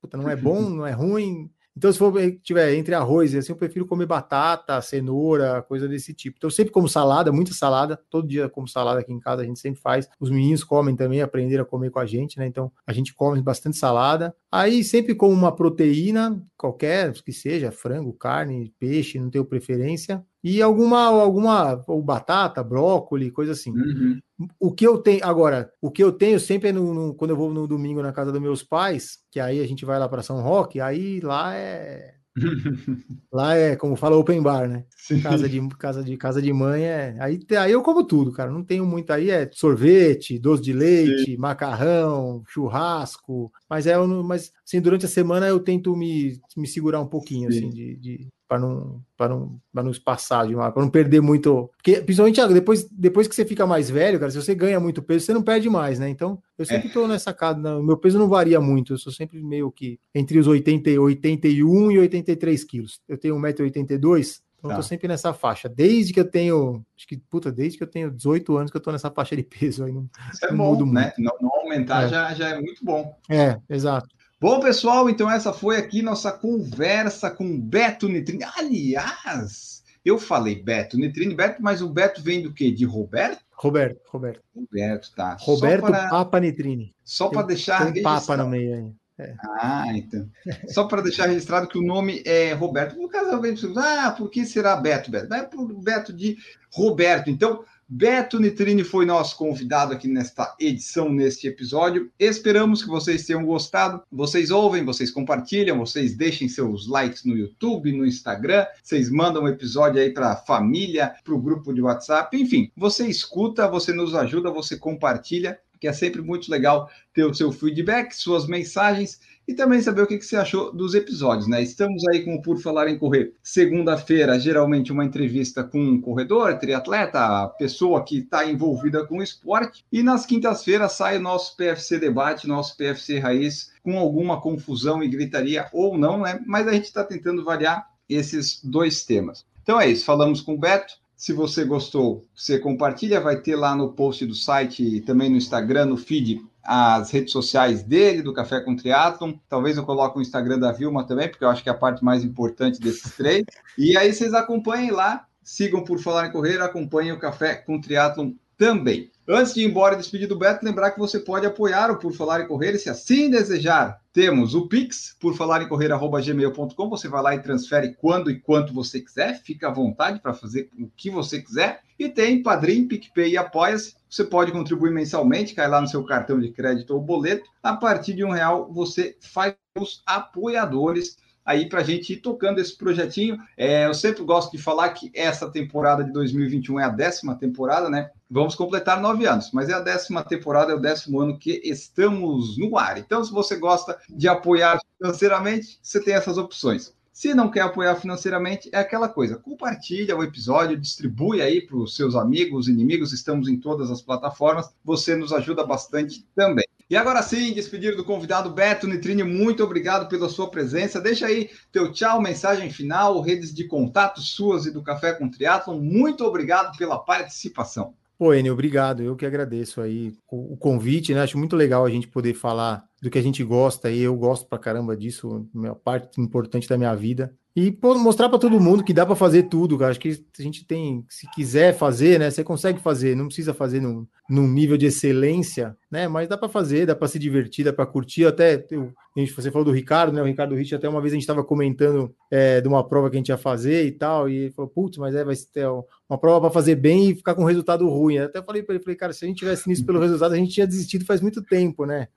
puta, 0.00 0.16
não 0.16 0.28
é 0.28 0.36
bom, 0.36 0.60
não 0.70 0.86
é 0.86 0.92
ruim. 0.92 1.50
Então, 1.76 1.92
se 1.92 1.98
for 1.98 2.12
tiver 2.42 2.74
entre 2.74 2.94
arroz 2.94 3.32
e 3.32 3.38
assim, 3.38 3.52
eu 3.52 3.56
prefiro 3.56 3.86
comer 3.86 4.06
batata, 4.06 4.80
cenoura, 4.82 5.62
coisa 5.62 5.88
desse 5.88 6.12
tipo. 6.12 6.36
Então, 6.36 6.48
eu 6.48 6.52
sempre 6.52 6.72
como 6.72 6.88
salada, 6.88 7.32
muita 7.32 7.54
salada. 7.54 7.98
Todo 8.10 8.28
dia 8.28 8.48
como 8.48 8.68
salada 8.68 9.00
aqui 9.00 9.12
em 9.12 9.18
casa, 9.18 9.42
a 9.42 9.44
gente 9.44 9.58
sempre 9.58 9.80
faz. 9.80 10.08
Os 10.20 10.30
meninos 10.30 10.62
comem 10.62 10.94
também, 10.94 11.22
aprenderam 11.22 11.62
a 11.62 11.66
comer 11.66 11.90
com 11.90 11.98
a 11.98 12.06
gente, 12.06 12.38
né? 12.38 12.46
Então, 12.46 12.70
a 12.86 12.92
gente 12.92 13.14
come 13.14 13.40
bastante 13.40 13.76
salada. 13.76 14.34
Aí, 14.50 14.84
sempre 14.84 15.14
com 15.14 15.32
uma 15.32 15.54
proteína, 15.54 16.42
qualquer 16.56 17.12
que 17.22 17.32
seja, 17.32 17.72
frango, 17.72 18.12
carne, 18.12 18.72
peixe, 18.78 19.18
não 19.18 19.30
tenho 19.30 19.44
preferência. 19.44 20.24
E 20.42 20.60
alguma, 20.60 21.04
alguma 21.06 21.84
ou 21.86 22.02
batata, 22.02 22.62
brócolis, 22.64 23.30
coisa 23.32 23.52
assim. 23.52 23.70
Uhum. 23.70 24.18
O 24.58 24.72
que 24.72 24.86
eu 24.86 24.98
tenho 24.98 25.24
agora, 25.24 25.72
o 25.80 25.90
que 25.90 26.02
eu 26.02 26.10
tenho 26.10 26.40
sempre 26.40 26.70
é 26.70 26.72
no, 26.72 26.92
no, 26.92 27.14
quando 27.14 27.30
eu 27.30 27.36
vou 27.36 27.52
no 27.52 27.66
domingo 27.68 28.02
na 28.02 28.12
casa 28.12 28.32
dos 28.32 28.40
meus 28.40 28.62
pais, 28.62 29.18
que 29.30 29.38
aí 29.38 29.60
a 29.60 29.66
gente 29.66 29.84
vai 29.84 29.98
lá 29.98 30.08
para 30.08 30.22
São 30.22 30.40
Roque, 30.40 30.80
aí 30.80 31.20
lá 31.20 31.54
é 31.54 32.14
Lá 33.32 33.54
é, 33.54 33.76
como 33.76 33.96
fala, 33.96 34.16
open 34.16 34.42
bar, 34.42 34.68
né? 34.68 34.84
Sim. 34.96 35.20
Casa 35.20 35.48
de, 35.48 35.68
casa 35.76 36.02
de 36.02 36.16
casa 36.16 36.40
de 36.42 36.52
mãe 36.52 36.84
é. 36.84 37.16
Aí, 37.20 37.38
aí 37.58 37.72
eu 37.72 37.82
como 37.82 38.04
tudo, 38.04 38.32
cara. 38.32 38.50
Não 38.50 38.64
tenho 38.64 38.86
muito 38.86 39.12
aí, 39.12 39.30
é 39.30 39.48
sorvete, 39.52 40.38
doce 40.38 40.62
de 40.62 40.72
leite, 40.72 41.32
Sim. 41.32 41.36
macarrão, 41.36 42.42
churrasco. 42.48 43.52
Mas 43.68 43.86
é, 43.86 43.96
mas 43.98 44.52
assim, 44.66 44.80
durante 44.80 45.04
a 45.04 45.08
semana 45.08 45.46
eu 45.46 45.60
tento 45.60 45.94
me, 45.94 46.40
me 46.56 46.66
segurar 46.66 47.00
um 47.00 47.06
pouquinho, 47.06 47.50
Sim. 47.52 47.58
assim, 47.58 47.70
de, 47.70 47.96
de 47.96 48.28
para 48.52 48.58
não 48.58 49.02
para 49.16 49.28
não 49.30 49.60
para 49.72 49.82
não 49.82 49.90
espaçar 49.90 50.46
de 50.46 50.54
para 50.54 50.72
não 50.76 50.90
perder 50.90 51.22
muito, 51.22 51.70
porque 51.74 52.02
principalmente 52.02 52.46
depois 52.52 52.86
depois 52.90 53.26
que 53.26 53.34
você 53.34 53.46
fica 53.46 53.66
mais 53.66 53.88
velho, 53.88 54.20
cara, 54.20 54.30
se 54.30 54.36
você 54.36 54.54
ganha 54.54 54.78
muito 54.78 55.02
peso, 55.02 55.24
você 55.24 55.32
não 55.32 55.42
perde 55.42 55.70
mais, 55.70 55.98
né? 55.98 56.10
Então, 56.10 56.38
eu 56.58 56.66
sempre 56.66 56.88
estou 56.88 57.06
é. 57.06 57.08
nessa 57.08 57.32
casa, 57.32 57.82
meu 57.82 57.96
peso 57.96 58.18
não 58.18 58.28
varia 58.28 58.60
muito, 58.60 58.92
eu 58.92 58.98
sou 58.98 59.10
sempre 59.10 59.42
meio 59.42 59.72
que 59.72 59.98
entre 60.14 60.38
os 60.38 60.46
80 60.46 60.90
81 61.00 61.92
e 61.92 61.98
83 62.00 62.64
quilos. 62.64 63.00
Eu 63.08 63.16
tenho 63.16 63.36
1,82m, 63.36 64.42
então 64.58 64.68
tá. 64.68 64.74
eu 64.74 64.76
tô 64.76 64.82
sempre 64.82 65.08
nessa 65.08 65.32
faixa. 65.32 65.66
Desde 65.66 66.12
que 66.12 66.20
eu 66.20 66.30
tenho, 66.30 66.84
acho 66.94 67.06
que, 67.06 67.16
puta, 67.16 67.50
desde 67.50 67.78
que 67.78 67.84
eu 67.84 67.88
tenho 67.88 68.10
18 68.10 68.54
anos 68.58 68.70
que 68.70 68.76
eu 68.76 68.82
tô 68.82 68.92
nessa 68.92 69.10
faixa 69.10 69.34
de 69.34 69.42
peso 69.44 69.82
aí. 69.84 69.92
Não, 69.92 70.06
Isso 70.30 70.44
é 70.44 70.52
bom, 70.52 70.84
né? 70.92 71.14
Não, 71.16 71.32
não 71.40 71.50
aumentar 71.54 72.04
é. 72.04 72.08
Já, 72.08 72.34
já 72.34 72.48
é 72.50 72.60
muito 72.60 72.84
bom. 72.84 73.16
É, 73.30 73.58
exato. 73.70 74.14
Bom, 74.42 74.58
pessoal, 74.58 75.08
então 75.08 75.30
essa 75.30 75.52
foi 75.52 75.76
aqui 75.76 76.02
nossa 76.02 76.32
conversa 76.32 77.30
com 77.30 77.60
Beto 77.60 78.08
Nitrini. 78.08 78.42
Aliás, 78.56 79.84
eu 80.04 80.18
falei 80.18 80.60
Beto 80.60 80.98
Nitrini, 80.98 81.32
Beto, 81.32 81.62
mas 81.62 81.80
o 81.80 81.88
Beto 81.88 82.20
vem 82.20 82.42
do 82.42 82.52
quê? 82.52 82.72
De 82.72 82.84
Roberto? 82.84 83.40
Roberto, 83.52 84.00
Roberto. 84.10 84.42
Roberto, 84.52 85.12
tá. 85.14 85.36
Roberto 85.38 85.82
para... 85.82 86.08
Papa 86.08 86.40
Nitrini. 86.40 86.92
Só 87.04 87.28
para 87.28 87.42
deixar 87.42 87.92
tem 87.92 88.02
Papa 88.02 88.36
no 88.36 88.48
meio 88.48 88.74
aí. 88.74 88.92
É. 89.16 89.36
Ah, 89.60 89.86
então. 89.94 90.28
Só 90.66 90.88
para 90.88 91.02
deixar 91.02 91.26
registrado 91.26 91.68
que 91.68 91.78
o 91.78 91.86
nome 91.86 92.20
é 92.26 92.52
Roberto. 92.52 93.00
No 93.00 93.08
caso, 93.08 93.30
alguém 93.30 93.54
ah, 93.76 94.10
por 94.10 94.28
que 94.28 94.44
será 94.44 94.74
Beto? 94.74 95.08
Beto? 95.08 95.28
Para 95.28 95.48
o 95.54 95.80
Beto 95.80 96.12
de 96.12 96.36
Roberto. 96.72 97.30
Então, 97.30 97.64
Beto 97.94 98.40
Nitrini 98.40 98.82
foi 98.84 99.04
nosso 99.04 99.36
convidado 99.36 99.92
aqui 99.92 100.08
nesta 100.08 100.56
edição, 100.58 101.12
neste 101.12 101.46
episódio. 101.46 102.10
Esperamos 102.18 102.82
que 102.82 102.88
vocês 102.88 103.26
tenham 103.26 103.44
gostado. 103.44 104.02
Vocês 104.10 104.50
ouvem, 104.50 104.82
vocês 104.82 105.10
compartilham, 105.10 105.78
vocês 105.78 106.16
deixem 106.16 106.48
seus 106.48 106.88
likes 106.88 107.22
no 107.26 107.36
YouTube, 107.36 107.92
no 107.92 108.06
Instagram, 108.06 108.64
vocês 108.82 109.10
mandam 109.10 109.42
o 109.42 109.44
um 109.44 109.48
episódio 109.48 110.00
aí 110.00 110.08
para 110.08 110.32
a 110.32 110.36
família, 110.36 111.14
para 111.22 111.34
o 111.34 111.38
grupo 111.38 111.70
de 111.74 111.82
WhatsApp, 111.82 112.34
enfim, 112.34 112.72
você 112.74 113.06
escuta, 113.06 113.68
você 113.68 113.92
nos 113.92 114.14
ajuda, 114.14 114.50
você 114.50 114.78
compartilha, 114.78 115.58
que 115.78 115.86
é 115.86 115.92
sempre 115.92 116.22
muito 116.22 116.50
legal 116.50 116.88
ter 117.12 117.26
o 117.26 117.34
seu 117.34 117.52
feedback, 117.52 118.12
suas 118.12 118.46
mensagens 118.46 119.20
e 119.46 119.54
também 119.54 119.80
saber 119.80 120.02
o 120.02 120.06
que, 120.06 120.20
você 120.20 120.36
achou 120.36 120.72
dos 120.72 120.94
episódios, 120.94 121.48
né? 121.48 121.62
Estamos 121.62 122.06
aí 122.08 122.24
com 122.24 122.34
o 122.34 122.42
Por 122.42 122.58
Falar 122.58 122.88
em 122.88 122.98
Correr. 122.98 123.34
Segunda-feira, 123.42 124.38
geralmente 124.38 124.92
uma 124.92 125.04
entrevista 125.04 125.64
com 125.64 125.80
um 125.80 126.00
corredor, 126.00 126.58
triatleta, 126.58 127.48
pessoa 127.58 128.04
que 128.04 128.18
está 128.18 128.48
envolvida 128.48 129.06
com 129.06 129.18
o 129.18 129.22
esporte. 129.22 129.84
E 129.90 130.02
nas 130.02 130.24
quintas-feiras 130.24 130.92
sai 130.92 131.18
o 131.18 131.22
nosso 131.22 131.56
PFC 131.56 131.98
Debate, 131.98 132.46
nosso 132.46 132.76
PFC 132.76 133.18
Raiz, 133.18 133.72
com 133.82 133.98
alguma 133.98 134.40
confusão 134.40 135.02
e 135.02 135.08
gritaria 135.08 135.66
ou 135.72 135.98
não, 135.98 136.20
né? 136.20 136.40
Mas 136.46 136.68
a 136.68 136.72
gente 136.72 136.84
está 136.84 137.02
tentando 137.02 137.44
variar 137.44 137.88
esses 138.08 138.60
dois 138.62 139.04
temas. 139.04 139.44
Então 139.62 139.80
é 139.80 139.88
isso, 139.88 140.04
falamos 140.04 140.40
com 140.40 140.54
o 140.54 140.58
Beto. 140.58 141.01
Se 141.22 141.32
você 141.32 141.64
gostou, 141.64 142.26
você 142.34 142.58
compartilha, 142.58 143.20
vai 143.20 143.40
ter 143.40 143.54
lá 143.54 143.76
no 143.76 143.92
post 143.92 144.26
do 144.26 144.34
site 144.34 144.82
e 144.82 145.00
também 145.00 145.30
no 145.30 145.36
Instagram, 145.36 145.84
no 145.84 145.96
feed, 145.96 146.44
as 146.64 147.12
redes 147.12 147.30
sociais 147.30 147.84
dele, 147.84 148.22
do 148.22 148.34
Café 148.34 148.60
com 148.60 148.74
Triatlon. 148.74 149.34
Talvez 149.48 149.76
eu 149.76 149.84
coloque 149.84 150.18
o 150.18 150.20
Instagram 150.20 150.58
da 150.58 150.72
Vilma 150.72 151.06
também, 151.06 151.28
porque 151.28 151.44
eu 151.44 151.48
acho 151.48 151.62
que 151.62 151.68
é 151.68 151.72
a 151.72 151.78
parte 151.78 152.04
mais 152.04 152.24
importante 152.24 152.80
desses 152.80 153.08
três. 153.14 153.44
E 153.78 153.96
aí 153.96 154.12
vocês 154.12 154.34
acompanhem 154.34 154.90
lá, 154.90 155.24
sigam 155.44 155.84
por 155.84 156.00
Falar 156.00 156.26
em 156.26 156.32
Correr, 156.32 156.60
acompanhem 156.60 157.12
o 157.12 157.20
Café 157.20 157.54
com 157.54 157.80
Triatlon 157.80 158.32
também. 158.58 159.08
Antes 159.26 159.54
de 159.54 159.60
ir 159.60 159.66
embora 159.66 159.94
e 159.94 159.98
despedir 159.98 160.26
do 160.26 160.36
Beto, 160.36 160.64
lembrar 160.64 160.90
que 160.90 160.98
você 160.98 161.20
pode 161.20 161.46
apoiar 161.46 161.92
o 161.92 161.96
Por 161.96 162.12
Falar 162.12 162.40
em 162.40 162.46
Correr, 162.48 162.76
se 162.76 162.90
assim 162.90 163.30
desejar. 163.30 164.00
Temos 164.12 164.54
o 164.54 164.66
Pix, 164.66 165.16
por 165.20 165.36
falar 165.36 165.62
em 165.62 165.68
correr.gmail.com. 165.68 166.90
Você 166.90 167.08
vai 167.08 167.22
lá 167.22 167.34
e 167.34 167.40
transfere 167.40 167.94
quando 167.94 168.30
e 168.30 168.40
quanto 168.40 168.74
você 168.74 169.00
quiser. 169.00 169.40
Fica 169.42 169.68
à 169.68 169.72
vontade 169.72 170.18
para 170.20 170.34
fazer 170.34 170.68
o 170.78 170.90
que 170.96 171.08
você 171.08 171.40
quiser. 171.40 171.82
E 171.98 172.08
tem 172.08 172.42
Padrim, 172.42 172.88
PicPay 172.88 173.30
e 173.30 173.36
Apoia-se. 173.38 173.94
Você 174.10 174.24
pode 174.24 174.50
contribuir 174.50 174.90
mensalmente, 174.90 175.54
cai 175.54 175.68
lá 175.68 175.80
no 175.80 175.88
seu 175.88 176.04
cartão 176.04 176.38
de 176.40 176.50
crédito 176.50 176.92
ou 176.92 177.00
boleto. 177.00 177.48
A 177.62 177.76
partir 177.76 178.14
de 178.14 178.24
um 178.24 178.30
real, 178.30 178.70
você 178.72 179.16
faz 179.20 179.54
os 179.78 180.02
apoiadores 180.04 181.16
aí 181.44 181.68
para 181.68 181.80
a 181.80 181.84
gente 181.84 182.12
ir 182.12 182.16
tocando 182.18 182.60
esse 182.60 182.76
projetinho. 182.76 183.38
É, 183.56 183.86
eu 183.86 183.94
sempre 183.94 184.22
gosto 184.24 184.52
de 184.52 184.62
falar 184.62 184.90
que 184.90 185.10
essa 185.14 185.50
temporada 185.50 186.04
de 186.04 186.12
2021 186.12 186.80
é 186.80 186.84
a 186.84 186.88
décima 186.88 187.36
temporada, 187.36 187.88
né? 187.88 188.10
Vamos 188.34 188.54
completar 188.54 188.98
nove 188.98 189.26
anos, 189.26 189.50
mas 189.52 189.68
é 189.68 189.74
a 189.74 189.80
décima 189.80 190.24
temporada, 190.24 190.72
é 190.72 190.74
o 190.74 190.80
décimo 190.80 191.20
ano 191.20 191.38
que 191.38 191.60
estamos 191.62 192.56
no 192.56 192.78
ar. 192.78 192.96
Então, 192.96 193.22
se 193.22 193.30
você 193.30 193.56
gosta 193.56 193.98
de 194.08 194.26
apoiar 194.26 194.80
financeiramente, 194.96 195.78
você 195.82 196.02
tem 196.02 196.14
essas 196.14 196.38
opções. 196.38 196.94
Se 197.12 197.34
não 197.34 197.50
quer 197.50 197.60
apoiar 197.60 197.94
financeiramente, 197.96 198.70
é 198.72 198.78
aquela 198.78 199.06
coisa. 199.06 199.36
Compartilha 199.36 200.16
o 200.16 200.24
episódio, 200.24 200.80
distribui 200.80 201.42
aí 201.42 201.60
para 201.60 201.76
os 201.76 201.94
seus 201.94 202.14
amigos, 202.14 202.68
inimigos. 202.68 203.12
Estamos 203.12 203.48
em 203.48 203.60
todas 203.60 203.90
as 203.90 204.00
plataformas. 204.00 204.70
Você 204.82 205.14
nos 205.14 205.30
ajuda 205.30 205.62
bastante 205.62 206.26
também. 206.34 206.64
E 206.88 206.96
agora 206.96 207.20
sim, 207.22 207.52
despedir 207.52 207.96
do 207.96 208.04
convidado 208.04 208.48
Beto 208.48 208.86
Nitrine, 208.86 209.24
muito 209.24 209.62
obrigado 209.62 210.08
pela 210.08 210.30
sua 210.30 210.50
presença. 210.50 211.02
Deixa 211.02 211.26
aí 211.26 211.50
teu 211.70 211.92
tchau, 211.92 212.18
mensagem 212.18 212.70
final, 212.70 213.20
redes 213.20 213.52
de 213.52 213.64
contato 213.64 214.22
suas 214.22 214.64
e 214.64 214.70
do 214.70 214.82
Café 214.82 215.12
com 215.12 215.28
Triatlon. 215.28 215.78
Muito 215.78 216.24
obrigado 216.24 216.74
pela 216.78 216.98
participação. 216.98 217.92
Pô, 218.22 218.32
Enio, 218.32 218.52
obrigado. 218.52 219.02
Eu 219.02 219.16
que 219.16 219.26
agradeço 219.26 219.80
aí 219.80 220.12
o 220.30 220.56
convite, 220.56 221.12
né? 221.12 221.22
Acho 221.22 221.36
muito 221.36 221.56
legal 221.56 221.84
a 221.84 221.90
gente 221.90 222.06
poder 222.06 222.34
falar 222.34 222.84
do 223.02 223.10
que 223.10 223.18
a 223.18 223.20
gente 223.20 223.42
gosta 223.42 223.90
e 223.90 223.98
eu 224.00 224.16
gosto 224.16 224.46
pra 224.46 224.60
caramba 224.60 224.96
disso, 224.96 225.50
minha 225.52 225.74
parte 225.74 226.20
importante 226.20 226.68
da 226.68 226.78
minha 226.78 226.94
vida. 226.94 227.36
E 227.54 227.70
pô, 227.70 227.94
mostrar 227.98 228.30
para 228.30 228.38
todo 228.38 228.60
mundo 228.60 228.82
que 228.82 228.94
dá 228.94 229.04
para 229.04 229.14
fazer 229.14 229.44
tudo, 229.44 229.76
cara. 229.76 229.90
Acho 229.90 230.00
que 230.00 230.24
a 230.38 230.42
gente 230.42 230.64
tem, 230.64 231.04
se 231.08 231.30
quiser 231.32 231.76
fazer, 231.76 232.18
né, 232.18 232.30
você 232.30 232.42
consegue 232.42 232.80
fazer, 232.80 233.14
não 233.14 233.26
precisa 233.26 233.52
fazer 233.52 233.80
num, 233.80 234.06
num 234.28 234.48
nível 234.48 234.78
de 234.78 234.86
excelência, 234.86 235.76
né? 235.90 236.08
Mas 236.08 236.28
dá 236.28 236.38
para 236.38 236.48
fazer, 236.48 236.86
dá 236.86 236.96
para 236.96 237.08
se 237.08 237.18
divertir, 237.18 237.66
dá 237.66 237.72
para 237.72 237.84
curtir. 237.84 238.24
Até 238.24 238.64
eu, 238.70 238.90
a 239.14 239.20
gente, 239.20 239.32
você 239.32 239.50
falou 239.50 239.66
do 239.66 239.72
Ricardo, 239.72 240.14
né? 240.14 240.22
O 240.22 240.24
Ricardo 240.24 240.54
Rich, 240.54 240.74
até 240.74 240.88
uma 240.88 241.02
vez 241.02 241.12
a 241.12 241.16
gente 241.16 241.24
estava 241.24 241.44
comentando 241.44 242.14
é, 242.30 242.62
de 242.62 242.66
uma 242.68 242.82
prova 242.82 243.10
que 243.10 243.16
a 243.16 243.18
gente 243.18 243.28
ia 243.28 243.36
fazer 243.36 243.84
e 243.84 243.92
tal, 243.92 244.30
e 244.30 244.36
ele 244.36 244.50
falou, 244.52 244.70
putz, 244.70 244.96
mas 244.96 245.14
é, 245.14 245.22
vai 245.22 245.36
ter 245.52 245.66
uma 246.08 246.16
prova 246.16 246.40
para 246.40 246.50
fazer 246.50 246.76
bem 246.76 247.10
e 247.10 247.14
ficar 247.14 247.34
com 247.34 247.42
um 247.42 247.46
resultado 247.46 247.86
ruim. 247.86 248.16
Até 248.16 248.42
falei 248.42 248.62
para 248.62 248.74
ele, 248.74 248.82
falei, 248.82 248.96
cara, 248.96 249.12
se 249.12 249.26
a 249.26 249.28
gente 249.28 249.38
tivesse 249.38 249.68
nisso 249.68 249.84
pelo 249.84 250.00
resultado, 250.00 250.32
a 250.32 250.36
gente 250.38 250.54
tinha 250.54 250.66
desistido 250.66 251.04
faz 251.04 251.20
muito 251.20 251.42
tempo, 251.42 251.84
né? 251.84 252.08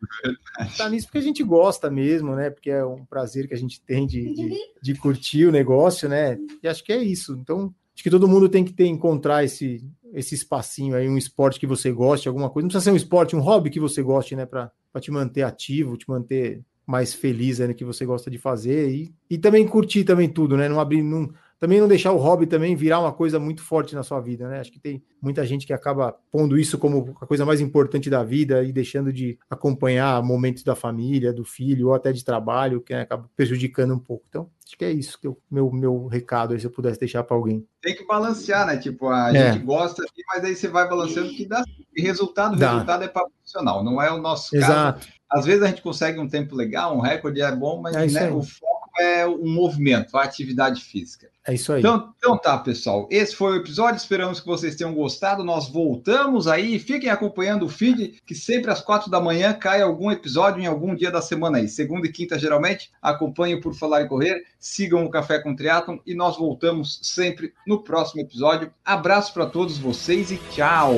Tá 0.77 0.87
nisso 0.89 1.07
porque 1.07 1.17
a 1.17 1.21
gente 1.21 1.43
gosta 1.43 1.91
mesmo, 1.91 2.33
né? 2.33 2.49
Porque 2.49 2.69
é 2.69 2.85
um 2.85 3.03
prazer 3.03 3.45
que 3.49 3.53
a 3.53 3.57
gente 3.57 3.81
tem 3.81 4.07
de, 4.07 4.33
de, 4.33 4.55
de 4.81 4.95
curtir 4.95 5.24
o 5.45 5.51
negócio, 5.51 6.07
né? 6.07 6.37
E 6.61 6.67
acho 6.67 6.83
que 6.83 6.93
é 6.93 7.01
isso. 7.01 7.37
Então, 7.41 7.73
acho 7.93 8.03
que 8.03 8.09
todo 8.09 8.27
mundo 8.27 8.49
tem 8.49 8.63
que 8.63 8.73
ter 8.73 8.85
encontrar 8.85 9.43
esse 9.43 9.83
esse 10.13 10.33
espacinho 10.33 10.95
aí, 10.95 11.09
um 11.09 11.17
esporte 11.17 11.59
que 11.59 11.67
você 11.67 11.91
goste, 11.91 12.29
alguma 12.29 12.49
coisa. 12.49 12.63
Não 12.63 12.69
precisa 12.69 12.85
ser 12.85 12.91
um 12.91 12.95
esporte, 12.95 13.35
um 13.35 13.41
hobby 13.41 13.69
que 13.69 13.81
você 13.81 14.01
goste, 14.01 14.33
né? 14.33 14.45
Para 14.45 14.71
te 15.01 15.11
manter 15.11 15.43
ativo, 15.43 15.97
te 15.97 16.09
manter 16.09 16.63
mais 16.85 17.13
feliz 17.13 17.59
né, 17.59 17.73
que 17.73 17.83
você 17.83 18.05
gosta 18.05 18.29
de 18.29 18.37
fazer 18.37 18.91
e, 18.91 19.13
e 19.29 19.37
também 19.37 19.67
curtir 19.67 20.03
também 20.03 20.29
tudo, 20.29 20.55
né? 20.55 20.69
Não 20.69 20.79
abrir, 20.79 21.01
não, 21.01 21.29
também 21.59 21.79
não 21.79 21.87
deixar 21.87 22.11
o 22.11 22.17
hobby 22.17 22.45
também 22.45 22.75
virar 22.75 22.99
uma 22.99 23.11
coisa 23.11 23.39
muito 23.39 23.61
forte 23.61 23.95
na 23.95 24.03
sua 24.03 24.19
vida, 24.19 24.47
né? 24.47 24.59
Acho 24.59 24.71
que 24.71 24.79
tem 24.79 25.03
muita 25.21 25.45
gente 25.45 25.65
que 25.65 25.73
acaba 25.73 26.15
pondo 26.31 26.57
isso 26.57 26.77
como 26.77 27.15
a 27.21 27.25
coisa 27.25 27.45
mais 27.45 27.61
importante 27.61 28.09
da 28.09 28.23
vida 28.23 28.63
e 28.63 28.71
deixando 28.71 29.11
de 29.11 29.39
acompanhar 29.49 30.21
momentos 30.21 30.63
da 30.63 30.75
família, 30.75 31.31
do 31.31 31.45
filho 31.45 31.87
ou 31.87 31.93
até 31.93 32.11
de 32.11 32.23
trabalho, 32.23 32.81
que 32.81 32.93
né, 32.93 33.01
acaba 33.01 33.29
prejudicando 33.35 33.93
um 33.93 33.99
pouco. 33.99 34.25
Então, 34.27 34.49
acho 34.65 34.77
que 34.77 34.85
é 34.85 34.91
isso 34.91 35.19
que 35.19 35.27
o 35.27 35.37
meu, 35.49 35.71
meu 35.71 36.07
recado 36.07 36.53
aí, 36.53 36.59
se 36.59 36.67
eu 36.67 36.71
pudesse 36.71 36.99
deixar 36.99 37.23
para 37.23 37.37
alguém. 37.37 37.65
Tem 37.81 37.95
que 37.95 38.05
balancear, 38.05 38.67
né? 38.67 38.77
Tipo, 38.77 39.07
a 39.09 39.33
é. 39.33 39.53
gente 39.53 39.63
gosta, 39.63 40.03
mas 40.27 40.43
aí 40.43 40.55
você 40.55 40.67
vai 40.67 40.87
balanceando 40.89 41.29
que 41.29 41.45
dá 41.45 41.63
resultado, 41.95 42.57
dá. 42.57 42.73
resultado 42.73 43.03
é 43.03 43.07
para 43.07 43.27
profissional, 43.29 43.83
não 43.83 44.01
é 44.01 44.11
o 44.11 44.17
nosso 44.17 44.55
Exato. 44.55 44.99
caso. 44.99 45.15
Às 45.31 45.45
vezes 45.45 45.63
a 45.63 45.67
gente 45.67 45.81
consegue 45.81 46.19
um 46.19 46.27
tempo 46.27 46.55
legal, 46.55 46.95
um 46.95 47.01
recorde 47.01 47.41
é 47.41 47.55
bom, 47.55 47.81
mas 47.81 47.95
é 47.95 48.07
né, 48.07 48.31
o 48.31 48.41
foco 48.43 48.75
é 48.99 49.25
o 49.25 49.45
movimento, 49.45 50.15
a 50.17 50.23
atividade 50.23 50.81
física. 50.81 51.29
É 51.47 51.53
isso 51.53 51.71
aí. 51.71 51.79
Então, 51.79 52.11
então 52.17 52.37
tá, 52.37 52.57
pessoal. 52.57 53.07
Esse 53.11 53.35
foi 53.35 53.53
o 53.53 53.55
episódio. 53.55 53.97
Esperamos 53.97 54.39
que 54.39 54.47
vocês 54.47 54.75
tenham 54.75 54.95
gostado. 54.95 55.43
Nós 55.43 55.69
voltamos 55.69 56.47
aí. 56.47 56.79
Fiquem 56.79 57.09
acompanhando 57.09 57.65
o 57.65 57.69
feed, 57.69 58.19
que 58.25 58.33
sempre 58.33 58.71
às 58.71 58.81
quatro 58.81 59.11
da 59.11 59.21
manhã 59.21 59.53
cai 59.53 59.81
algum 59.81 60.09
episódio 60.09 60.61
em 60.61 60.65
algum 60.65 60.95
dia 60.95 61.11
da 61.11 61.21
semana 61.21 61.59
aí. 61.59 61.69
Segunda 61.69 62.07
e 62.07 62.11
quinta, 62.11 62.39
geralmente. 62.39 62.91
Acompanhem 62.99 63.61
por 63.61 63.75
Falar 63.75 64.01
e 64.01 64.07
Correr. 64.07 64.43
Sigam 64.59 65.05
o 65.05 65.09
Café 65.09 65.37
com 65.37 65.55
Triatlon 65.55 65.97
e 66.03 66.15
nós 66.15 66.35
voltamos 66.35 66.99
sempre 67.03 67.53
no 67.67 67.83
próximo 67.83 68.21
episódio. 68.21 68.71
Abraço 68.83 69.31
para 69.31 69.45
todos 69.45 69.77
vocês 69.77 70.31
e 70.31 70.37
tchau! 70.49 70.95